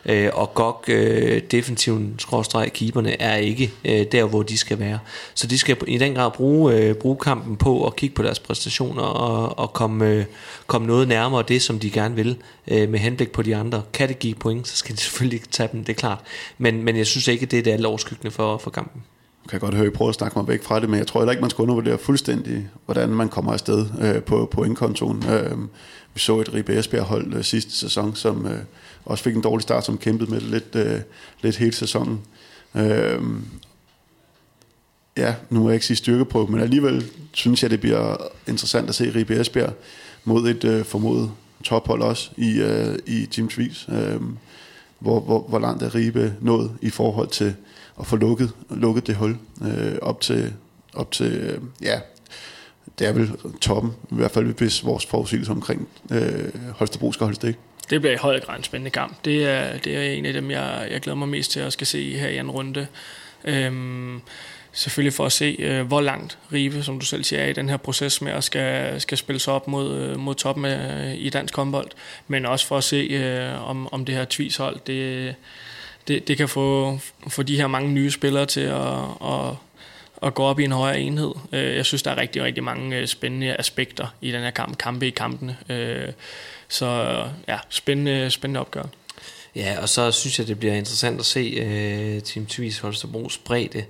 Øh, 0.06 0.30
og 0.32 0.54
GOG, 0.54 0.84
øh, 0.88 1.42
defensiven, 1.50 2.14
skråstreg, 2.18 2.70
keeperne, 2.74 3.22
er 3.22 3.36
ikke 3.36 3.72
øh, 3.84 4.06
der, 4.12 4.24
hvor 4.24 4.42
de 4.42 4.58
skal 4.58 4.78
være. 4.78 4.98
Så 5.34 5.46
de 5.46 5.58
skal 5.58 5.76
i 5.86 5.98
den 5.98 6.14
grad 6.14 6.30
bruge, 6.30 6.74
øh, 6.74 6.94
bruge 6.94 7.16
kampen 7.16 7.56
på 7.56 7.86
at 7.86 7.96
kigge 7.96 8.14
på 8.14 8.22
deres 8.22 8.38
præstationer 8.38 9.02
og, 9.02 9.58
og 9.58 9.72
komme, 9.72 10.08
øh, 10.08 10.24
komme 10.66 10.86
noget 10.86 11.08
nærmere 11.08 11.44
det, 11.48 11.62
som 11.62 11.78
de 11.78 11.90
gerne 11.90 12.14
vil, 12.14 12.36
øh, 12.68 12.88
med 12.88 12.98
henblik 12.98 13.32
på 13.32 13.42
de 13.42 13.56
andre. 13.56 13.82
Kan 13.92 14.08
det 14.08 14.18
give 14.18 14.34
point, 14.34 14.68
så 14.68 14.76
skal 14.76 14.94
de 14.94 15.00
selvfølgelig 15.00 15.40
tage 15.50 15.68
dem, 15.72 15.84
det 15.84 15.92
er 15.92 15.98
klart. 15.98 16.18
Men, 16.58 16.82
men 16.82 16.96
jeg 16.96 17.06
synes 17.06 17.28
ikke, 17.28 17.46
det 17.46 17.58
er 17.58 17.62
det 17.62 17.70
alle 17.70 17.88
for, 18.30 18.58
for 18.58 18.70
kampen 18.70 19.02
kan 19.48 19.52
jeg 19.52 19.60
godt 19.60 19.74
høre, 19.74 19.86
at 19.86 19.92
I 19.92 19.96
prøver 19.96 20.08
at 20.08 20.14
snakke 20.14 20.38
mig 20.38 20.48
væk 20.48 20.62
fra 20.62 20.80
det, 20.80 20.90
men 20.90 20.98
jeg 20.98 21.06
tror 21.06 21.20
heller 21.20 21.32
ikke, 21.32 21.40
man 21.40 21.50
skal 21.50 21.62
undervurdere 21.62 21.98
fuldstændig, 21.98 22.68
hvordan 22.84 23.08
man 23.08 23.28
kommer 23.28 23.52
afsted 23.52 23.86
øh, 24.00 24.22
på 24.22 24.48
pointkontoen. 24.50 25.24
Øh, 25.30 25.58
vi 26.14 26.20
så 26.20 26.40
et 26.40 26.54
Ribe 26.54 26.78
Esbjerg 26.78 27.04
hold 27.04 27.34
øh, 27.34 27.44
sidste 27.44 27.72
sæson, 27.72 28.14
som 28.14 28.46
øh, 28.46 28.58
også 29.04 29.24
fik 29.24 29.36
en 29.36 29.42
dårlig 29.42 29.62
start, 29.62 29.84
som 29.84 29.98
kæmpede 29.98 30.30
med 30.30 30.40
det 30.40 30.48
lidt, 30.48 30.74
øh, 30.74 31.00
lidt 31.42 31.56
hele 31.56 31.72
sæsonen. 31.72 32.20
Øh, 32.74 33.20
ja, 35.16 35.34
nu 35.50 35.62
må 35.62 35.68
jeg 35.68 35.74
ikke 35.74 35.86
sige 35.86 35.96
styrkeprøve, 35.96 36.46
men 36.48 36.60
alligevel 36.60 37.04
synes 37.32 37.62
jeg, 37.62 37.70
det 37.70 37.80
bliver 37.80 38.16
interessant 38.46 38.88
at 38.88 38.94
se 38.94 39.14
Ribe 39.14 39.40
Esbjerg 39.40 39.72
mod 40.24 40.48
et 40.48 40.64
øh, 40.64 40.84
formodet 40.84 41.30
tophold 41.64 42.02
også 42.02 42.30
i, 42.36 42.60
øh, 42.60 42.98
i 43.06 43.26
Team 43.26 43.48
Tvis. 43.48 43.86
Øh, 43.88 44.20
hvor, 44.98 45.20
hvor, 45.20 45.40
hvor 45.48 45.58
langt 45.58 45.82
er 45.82 45.94
Ribe 45.94 46.34
nået 46.40 46.72
i 46.82 46.90
forhold 46.90 47.28
til 47.28 47.54
at 48.00 48.06
få 48.06 48.16
lukket, 48.16 48.52
lukket 48.70 49.06
det 49.06 49.14
hul 49.14 49.36
øh, 49.62 49.98
op 50.02 50.20
til, 50.20 50.54
op 50.94 51.10
til 51.10 51.32
øh, 51.32 51.60
ja, 51.82 52.00
det 52.98 53.06
er 53.06 53.12
vel 53.12 53.32
toppen, 53.60 53.92
i 54.10 54.14
hvert 54.14 54.30
fald 54.30 54.54
hvis 54.54 54.84
vores 54.84 55.06
forudsigelse 55.06 55.52
omkring 55.52 55.88
øh, 56.12 56.72
Holstebro 56.74 57.12
skal 57.12 57.24
holde 57.24 57.46
det. 57.46 57.54
Det 57.90 58.00
bliver 58.00 58.14
i 58.14 58.16
høj 58.16 58.40
grad 58.40 58.56
en 58.56 58.64
spændende 58.64 58.90
kamp. 58.90 59.24
Det 59.24 59.44
er, 59.44 59.78
det 59.78 59.96
er 59.96 60.02
en 60.02 60.26
af 60.26 60.32
dem, 60.32 60.50
jeg, 60.50 60.88
jeg 60.90 61.00
glæder 61.00 61.16
mig 61.16 61.28
mest 61.28 61.50
til 61.50 61.60
at 61.60 61.72
skal 61.72 61.86
se 61.86 62.18
her 62.18 62.28
i 62.28 62.36
anden 62.36 62.50
runde. 62.50 62.86
Øhm, 63.44 64.20
selvfølgelig 64.72 65.12
for 65.12 65.26
at 65.26 65.32
se, 65.32 65.56
øh, 65.58 65.86
hvor 65.86 66.00
langt 66.00 66.38
Ribe, 66.52 66.82
som 66.82 67.00
du 67.00 67.06
selv 67.06 67.24
siger, 67.24 67.42
er 67.42 67.48
i 67.48 67.52
den 67.52 67.68
her 67.68 67.76
proces 67.76 68.22
med 68.22 68.32
at 68.32 68.44
skal, 68.44 69.00
skal 69.00 69.18
spille 69.18 69.38
sig 69.38 69.52
op 69.52 69.68
mod, 69.68 69.98
øh, 69.98 70.18
mod 70.18 70.34
toppen 70.34 70.64
af, 70.64 71.14
i 71.18 71.30
dansk 71.30 71.56
håndbold, 71.56 71.90
men 72.28 72.46
også 72.46 72.66
for 72.66 72.78
at 72.78 72.84
se, 72.84 72.96
øh, 72.96 73.68
om, 73.68 73.92
om 73.92 74.04
det 74.04 74.14
her 74.14 74.24
tvishold, 74.30 74.80
det, 74.86 75.34
det, 76.08 76.28
det 76.28 76.36
kan 76.36 76.48
få, 76.48 76.98
få 77.28 77.42
de 77.42 77.56
her 77.56 77.66
mange 77.66 77.92
nye 77.92 78.10
spillere 78.10 78.46
til 78.46 78.60
at, 78.60 78.98
at, 79.24 79.54
at 80.22 80.34
gå 80.34 80.42
op 80.42 80.60
i 80.60 80.64
en 80.64 80.72
højere 80.72 81.00
enhed. 81.00 81.32
Øh, 81.52 81.76
jeg 81.76 81.86
synes, 81.86 82.02
der 82.02 82.10
er 82.10 82.16
rigtig, 82.16 82.42
rigtig 82.42 82.64
mange 82.64 82.96
øh, 82.96 83.06
spændende 83.06 83.56
aspekter 83.56 84.06
i 84.20 84.32
den 84.32 84.40
her 84.40 84.50
kamp, 84.50 84.78
kampe 84.78 85.06
i 85.06 85.10
kampene. 85.10 85.56
Øh, 85.68 86.08
så 86.68 86.86
ja, 87.48 87.58
spændende, 87.68 88.30
spændende 88.30 88.60
opgør. 88.60 88.82
Ja, 89.56 89.76
og 89.82 89.88
så 89.88 90.10
synes 90.10 90.38
jeg, 90.38 90.48
det 90.48 90.58
bliver 90.58 90.74
interessant 90.74 91.20
at 91.20 91.26
se 91.26 91.62
uh, 91.62 92.22
Team 92.22 92.46
Tvis 92.46 92.78
Holstebros 92.78 93.38
bredde 93.38 93.84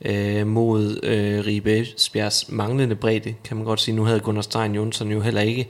uh, 0.00 0.46
mod 0.46 0.90
uh, 1.02 1.46
Ribe 1.46 1.80
Esbjergs 1.80 2.44
manglende 2.48 2.94
bredde, 2.94 3.34
kan 3.44 3.56
man 3.56 3.66
godt 3.66 3.80
sige. 3.80 3.94
Nu 3.94 4.04
havde 4.04 4.20
Gunnar 4.20 4.42
Stein 4.42 4.74
Jonsson 4.74 5.10
jo 5.10 5.20
heller 5.20 5.40
ikke 5.40 5.68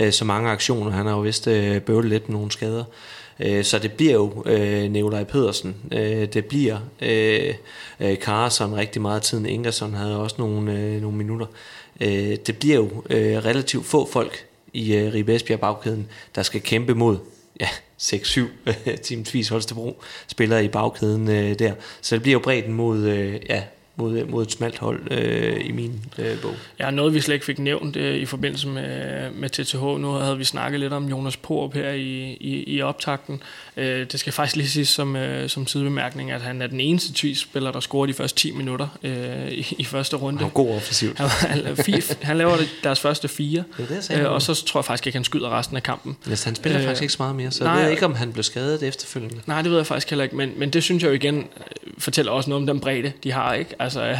uh, 0.00 0.10
så 0.10 0.24
mange 0.24 0.50
aktioner. 0.50 0.90
Han 0.90 1.06
har 1.06 1.12
jo 1.12 1.20
vist 1.20 1.46
uh, 1.46 1.78
bøvlet 1.78 2.10
lidt 2.10 2.28
med 2.28 2.36
nogle 2.36 2.52
skader. 2.52 2.84
Uh, 2.84 2.94
Øh, 3.40 3.64
så 3.64 3.78
det 3.78 3.92
bliver 3.92 4.12
jo 4.12 4.42
uh, 4.46 4.92
Nikolaj 4.92 5.24
Pedersen. 5.24 5.76
Uh, 5.84 5.98
det 6.00 6.44
bliver 6.44 6.76
uh, 7.02 8.06
uh, 8.06 8.76
rigtig 8.76 9.02
meget 9.02 9.22
tiden. 9.22 9.46
Ingersson 9.46 9.94
havde 9.94 10.20
også 10.20 10.36
nogle, 10.38 11.00
nogle 11.00 11.16
minutter. 11.16 11.46
Uh, 12.00 12.06
det 12.46 12.56
bliver 12.60 12.76
jo 12.76 13.02
relativt 13.10 13.86
få 13.86 14.08
folk 14.10 14.46
i 14.72 14.96
Ribe 14.96 15.34
Esbjerg 15.34 15.60
bagkæden, 15.60 16.08
der 16.34 16.42
skal 16.42 16.60
kæmpe 16.60 16.94
mod 16.94 17.18
ja, 17.60 17.68
6-7 18.02 18.40
Team 19.02 19.24
Tvis 19.24 19.48
Holstebro 19.48 20.02
spillere 20.26 20.64
i 20.64 20.68
bagkæden 20.68 21.30
øh, 21.30 21.58
der. 21.58 21.72
Så 22.00 22.14
det 22.14 22.22
bliver 22.22 22.32
jo 22.32 22.38
bredden 22.38 22.72
mod, 22.72 22.98
øh, 22.98 23.40
ja, 23.48 23.62
mod, 23.98 24.24
mod 24.24 24.42
et 24.42 24.52
smalt 24.52 24.78
hold 24.78 25.12
øh, 25.12 25.66
i 25.66 25.72
min 25.72 26.04
øh, 26.18 26.40
bog. 26.40 26.54
Ja, 26.78 26.90
noget 26.90 27.14
vi 27.14 27.20
slet 27.20 27.34
ikke 27.34 27.46
fik 27.46 27.58
nævnt 27.58 27.96
øh, 27.96 28.16
i 28.16 28.24
forbindelse 28.24 28.68
med, 28.68 29.30
med 29.30 29.50
TTH. 29.50 29.82
Nu 29.82 30.10
havde 30.10 30.38
vi 30.38 30.44
snakket 30.44 30.80
lidt 30.80 30.92
om 30.92 31.08
Jonas 31.08 31.36
Porup 31.36 31.74
her 31.74 31.90
i, 31.90 32.32
i, 32.40 32.64
i 32.66 32.82
optakten. 32.82 33.42
Øh, 33.76 34.06
det 34.12 34.20
skal 34.20 34.32
faktisk 34.32 34.56
lige 34.56 34.68
sige 34.68 34.86
som, 34.86 35.16
øh, 35.16 35.48
som 35.48 35.66
sidebemærkning, 35.66 36.30
at 36.30 36.42
han 36.42 36.62
er 36.62 36.66
den 36.66 36.80
eneste 36.80 37.12
tvis-spiller, 37.14 37.72
der 37.72 37.80
scorer 37.80 38.06
de 38.06 38.14
første 38.14 38.38
10 38.40 38.52
minutter 38.52 38.88
øh, 39.02 39.52
i, 39.52 39.74
i 39.78 39.84
første 39.84 40.16
runde. 40.16 40.38
Han 40.38 40.48
er 40.48 40.52
god 40.52 40.74
offensivt. 40.74 41.18
Han, 41.18 41.76
han, 42.22 42.36
laver 42.36 42.56
deres 42.84 43.00
første 43.00 43.28
fire, 43.28 43.64
det 43.78 43.88
det, 43.88 44.20
øh, 44.20 44.30
og 44.30 44.42
så 44.42 44.64
tror 44.64 44.80
jeg 44.80 44.84
faktisk 44.84 45.06
ikke, 45.06 45.16
han 45.16 45.24
skyder 45.24 45.58
resten 45.58 45.76
af 45.76 45.82
kampen. 45.82 46.16
Yes, 46.30 46.44
han 46.44 46.54
spiller 46.54 46.78
øh, 46.78 46.84
faktisk 46.84 47.02
ikke 47.02 47.12
så 47.12 47.22
meget 47.22 47.36
mere, 47.36 47.50
så 47.50 47.64
nej, 47.64 47.72
jeg 47.72 47.84
ved 47.84 47.90
ikke, 47.90 48.04
om 48.04 48.14
han 48.14 48.32
blev 48.32 48.42
skadet 48.42 48.82
efterfølgende. 48.82 49.40
Nej, 49.46 49.62
det 49.62 49.70
ved 49.70 49.78
jeg 49.78 49.86
faktisk 49.86 50.10
heller 50.10 50.24
ikke, 50.24 50.36
men, 50.36 50.52
men 50.56 50.70
det 50.70 50.82
synes 50.82 51.02
jeg 51.02 51.08
jo 51.08 51.14
igen 51.14 51.36
øh, 51.36 51.92
fortæller 51.98 52.32
også 52.32 52.50
noget 52.50 52.62
om 52.62 52.66
den 52.66 52.80
bredde, 52.80 53.12
de 53.24 53.32
har. 53.32 53.54
ikke. 53.54 53.74
Altså 53.96 54.18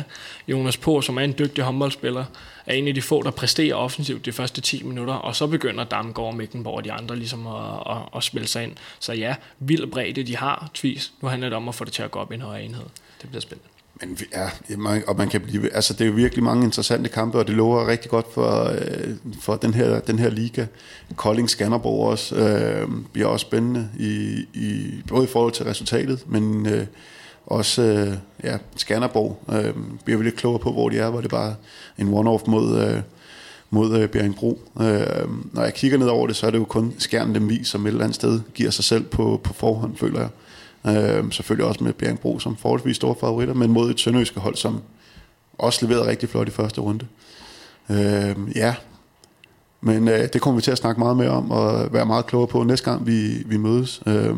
Jonas 0.48 0.76
På, 0.76 1.00
som 1.00 1.16
er 1.16 1.22
en 1.22 1.34
dygtig 1.38 1.64
håndboldspiller, 1.64 2.24
er 2.66 2.74
en 2.74 2.88
af 2.88 2.94
de 2.94 3.02
få, 3.02 3.22
der 3.22 3.30
præsterer 3.30 3.74
offensivt 3.74 4.26
de 4.26 4.32
første 4.32 4.60
10 4.60 4.82
minutter, 4.82 5.14
og 5.14 5.36
så 5.36 5.46
begynder 5.46 5.84
Damgaard 5.84 6.28
og 6.28 6.36
Mækkenborg 6.36 6.76
og 6.76 6.84
de 6.84 6.92
andre 6.92 7.16
ligesom 7.16 7.46
at, 7.46 7.94
at, 7.96 7.96
at 8.16 8.24
spille 8.24 8.48
sig 8.48 8.62
ind. 8.62 8.72
Så 8.98 9.12
ja, 9.12 9.34
vild 9.58 9.86
bredde 9.86 10.22
de 10.22 10.36
har, 10.36 10.70
tvis. 10.74 11.12
Nu 11.20 11.28
handler 11.28 11.48
det 11.48 11.56
om 11.56 11.68
at 11.68 11.74
få 11.74 11.84
det 11.84 11.92
til 11.92 12.02
at 12.02 12.10
gå 12.10 12.18
op 12.18 12.32
i 12.32 12.34
en 12.34 12.40
højere 12.40 12.64
enhed. 12.64 12.84
Det 13.22 13.28
bliver 13.28 13.40
spændende. 13.40 13.68
Men 14.00 14.18
ja, 14.32 15.00
og 15.06 15.16
man 15.16 15.28
kan 15.28 15.40
blive, 15.40 15.74
altså 15.74 15.92
det 15.92 16.00
er 16.00 16.06
jo 16.06 16.12
virkelig 16.12 16.44
mange 16.44 16.64
interessante 16.64 17.08
kampe, 17.08 17.38
og 17.38 17.46
det 17.46 17.54
lover 17.54 17.88
rigtig 17.88 18.10
godt 18.10 18.26
for, 18.34 18.64
øh, 18.64 19.14
for 19.40 19.56
den, 19.56 19.74
her, 19.74 20.00
den 20.00 20.18
her 20.18 20.30
liga. 20.30 20.66
Kolding 21.16 21.50
Skanderborg 21.50 22.10
også 22.10 22.36
øh, 22.36 22.88
bliver 23.12 23.28
også 23.28 23.44
spændende, 23.44 23.88
i, 23.98 24.44
i, 24.54 24.90
både 25.08 25.24
i 25.24 25.28
forhold 25.28 25.52
til 25.52 25.64
resultatet, 25.64 26.24
men 26.26 26.66
øh, 26.66 26.86
også 27.50 27.82
øh, 27.82 28.14
ja, 28.44 28.58
Skanderborg 28.76 29.38
øh, 29.52 29.74
bliver 30.04 30.18
vi 30.18 30.24
lidt 30.24 30.36
klogere 30.36 30.58
på, 30.58 30.72
hvor 30.72 30.88
de 30.88 30.98
er, 30.98 31.10
hvor 31.10 31.20
det 31.20 31.30
bare 31.30 31.54
en 31.98 32.14
one-off 32.14 32.50
mod, 32.50 32.80
øh, 32.84 33.00
mod 33.70 33.98
øh, 33.98 34.08
Bjerringbro. 34.08 34.60
Øh, 34.80 35.28
når 35.52 35.62
jeg 35.62 35.74
kigger 35.74 35.98
ned 35.98 36.06
over 36.06 36.26
det, 36.26 36.36
så 36.36 36.46
er 36.46 36.50
det 36.50 36.58
jo 36.58 36.64
kun 36.64 36.94
Skjern 36.98 37.32
Lemvi, 37.32 37.64
som 37.64 37.86
et 37.86 37.90
eller 37.90 38.04
andet 38.04 38.14
sted 38.14 38.40
giver 38.54 38.70
sig 38.70 38.84
selv 38.84 39.04
på, 39.04 39.40
på 39.44 39.52
forhånd, 39.52 39.96
føler 39.96 40.20
jeg. 40.20 40.28
Øh, 40.86 41.32
selvfølgelig 41.32 41.66
også 41.66 41.84
med 41.84 41.92
Bjerringbro 41.92 42.38
som 42.38 42.56
forholdsvis 42.56 42.96
store 42.96 43.14
favoritter, 43.20 43.54
men 43.54 43.70
mod 43.70 43.90
et 43.90 44.00
sønderjyske 44.00 44.40
hold, 44.40 44.56
som 44.56 44.80
også 45.58 45.86
leverede 45.86 46.06
rigtig 46.06 46.28
flot 46.28 46.48
i 46.48 46.50
første 46.50 46.80
runde. 46.80 47.06
Øh, 47.90 48.36
ja, 48.56 48.74
men 49.80 50.08
øh, 50.08 50.28
det 50.32 50.40
kommer 50.40 50.58
vi 50.58 50.62
til 50.62 50.70
at 50.70 50.78
snakke 50.78 50.98
meget 50.98 51.16
mere 51.16 51.30
om, 51.30 51.50
og 51.50 51.92
være 51.92 52.06
meget 52.06 52.26
klogere 52.26 52.48
på 52.48 52.62
næste 52.62 52.90
gang, 52.90 53.06
vi, 53.06 53.42
vi 53.46 53.56
mødes. 53.56 54.02
Øh, 54.06 54.36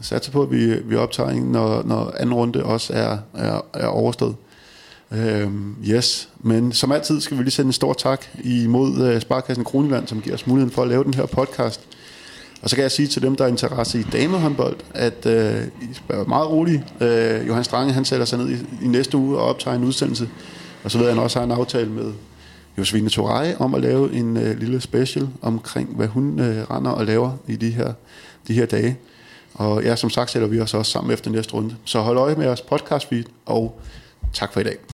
satser 0.00 0.32
på, 0.32 0.42
at 0.42 0.50
vi, 0.50 0.74
vi 0.84 0.96
optager 0.96 1.30
en, 1.30 1.42
når, 1.42 1.82
når 1.82 2.14
anden 2.18 2.34
runde 2.34 2.64
også 2.64 2.92
er, 2.92 3.18
er, 3.34 3.60
er 3.74 3.86
overstået. 3.86 4.34
Øhm, 5.12 5.76
yes, 5.84 6.28
men 6.40 6.72
som 6.72 6.92
altid 6.92 7.20
skal 7.20 7.38
vi 7.38 7.42
lige 7.42 7.50
sende 7.50 7.68
en 7.68 7.72
stor 7.72 7.92
tak 7.92 8.24
imod 8.44 9.14
uh, 9.14 9.20
Sparkassen 9.20 9.64
Kroneland, 9.64 10.06
som 10.06 10.20
giver 10.20 10.36
os 10.36 10.46
muligheden 10.46 10.74
for 10.74 10.82
at 10.82 10.88
lave 10.88 11.04
den 11.04 11.14
her 11.14 11.26
podcast. 11.26 11.80
Og 12.62 12.70
så 12.70 12.76
kan 12.76 12.82
jeg 12.82 12.90
sige 12.90 13.08
til 13.08 13.22
dem, 13.22 13.36
der 13.36 13.44
er 13.44 13.48
interesse 13.48 14.00
i 14.00 14.02
damehåndbold, 14.02 14.76
at 14.94 15.26
uh, 15.26 15.82
I 15.90 15.94
spørger 15.94 16.24
meget 16.24 16.50
rolige. 16.50 16.84
Uh, 17.00 17.06
øh, 17.06 17.48
Johan 17.48 17.64
Strange, 17.64 17.92
han 17.92 18.04
sætter 18.04 18.26
sig 18.26 18.38
ned 18.38 18.50
i, 18.50 18.84
i 18.84 18.88
næste 18.88 19.16
uge 19.16 19.38
og 19.38 19.44
optager 19.44 19.76
en 19.76 19.84
udsendelse. 19.84 20.28
Og 20.84 20.90
så 20.90 20.98
ved 20.98 21.06
jeg, 21.06 21.10
at 21.10 21.16
han 21.16 21.24
også 21.24 21.38
har 21.38 21.44
en 21.44 21.52
aftale 21.52 21.90
med 21.90 22.12
Josefine 22.78 23.10
Torej 23.10 23.56
om 23.58 23.74
at 23.74 23.80
lave 23.80 24.12
en 24.12 24.36
uh, 24.36 24.58
lille 24.58 24.80
special 24.80 25.28
omkring, 25.42 25.96
hvad 25.96 26.06
hun 26.06 26.40
uh, 26.40 26.46
render 26.46 26.90
og 26.90 27.06
laver 27.06 27.32
i 27.48 27.56
de 27.56 27.70
her, 27.70 27.92
de 28.48 28.54
her 28.54 28.66
dage. 28.66 28.96
Og 29.60 29.82
ja, 29.84 29.96
som 29.96 30.10
sagt 30.10 30.30
sætter 30.30 30.48
vi 30.48 30.60
os 30.60 30.74
også 30.74 30.92
sammen 30.92 31.12
efter 31.12 31.30
næste 31.30 31.54
runde. 31.54 31.76
Så 31.84 32.00
hold 32.00 32.18
øje 32.18 32.34
med 32.34 32.44
jeres 32.44 32.60
podcast 32.60 33.08
feed, 33.08 33.24
og 33.46 33.80
tak 34.32 34.52
for 34.52 34.60
i 34.60 34.64
dag. 34.64 34.89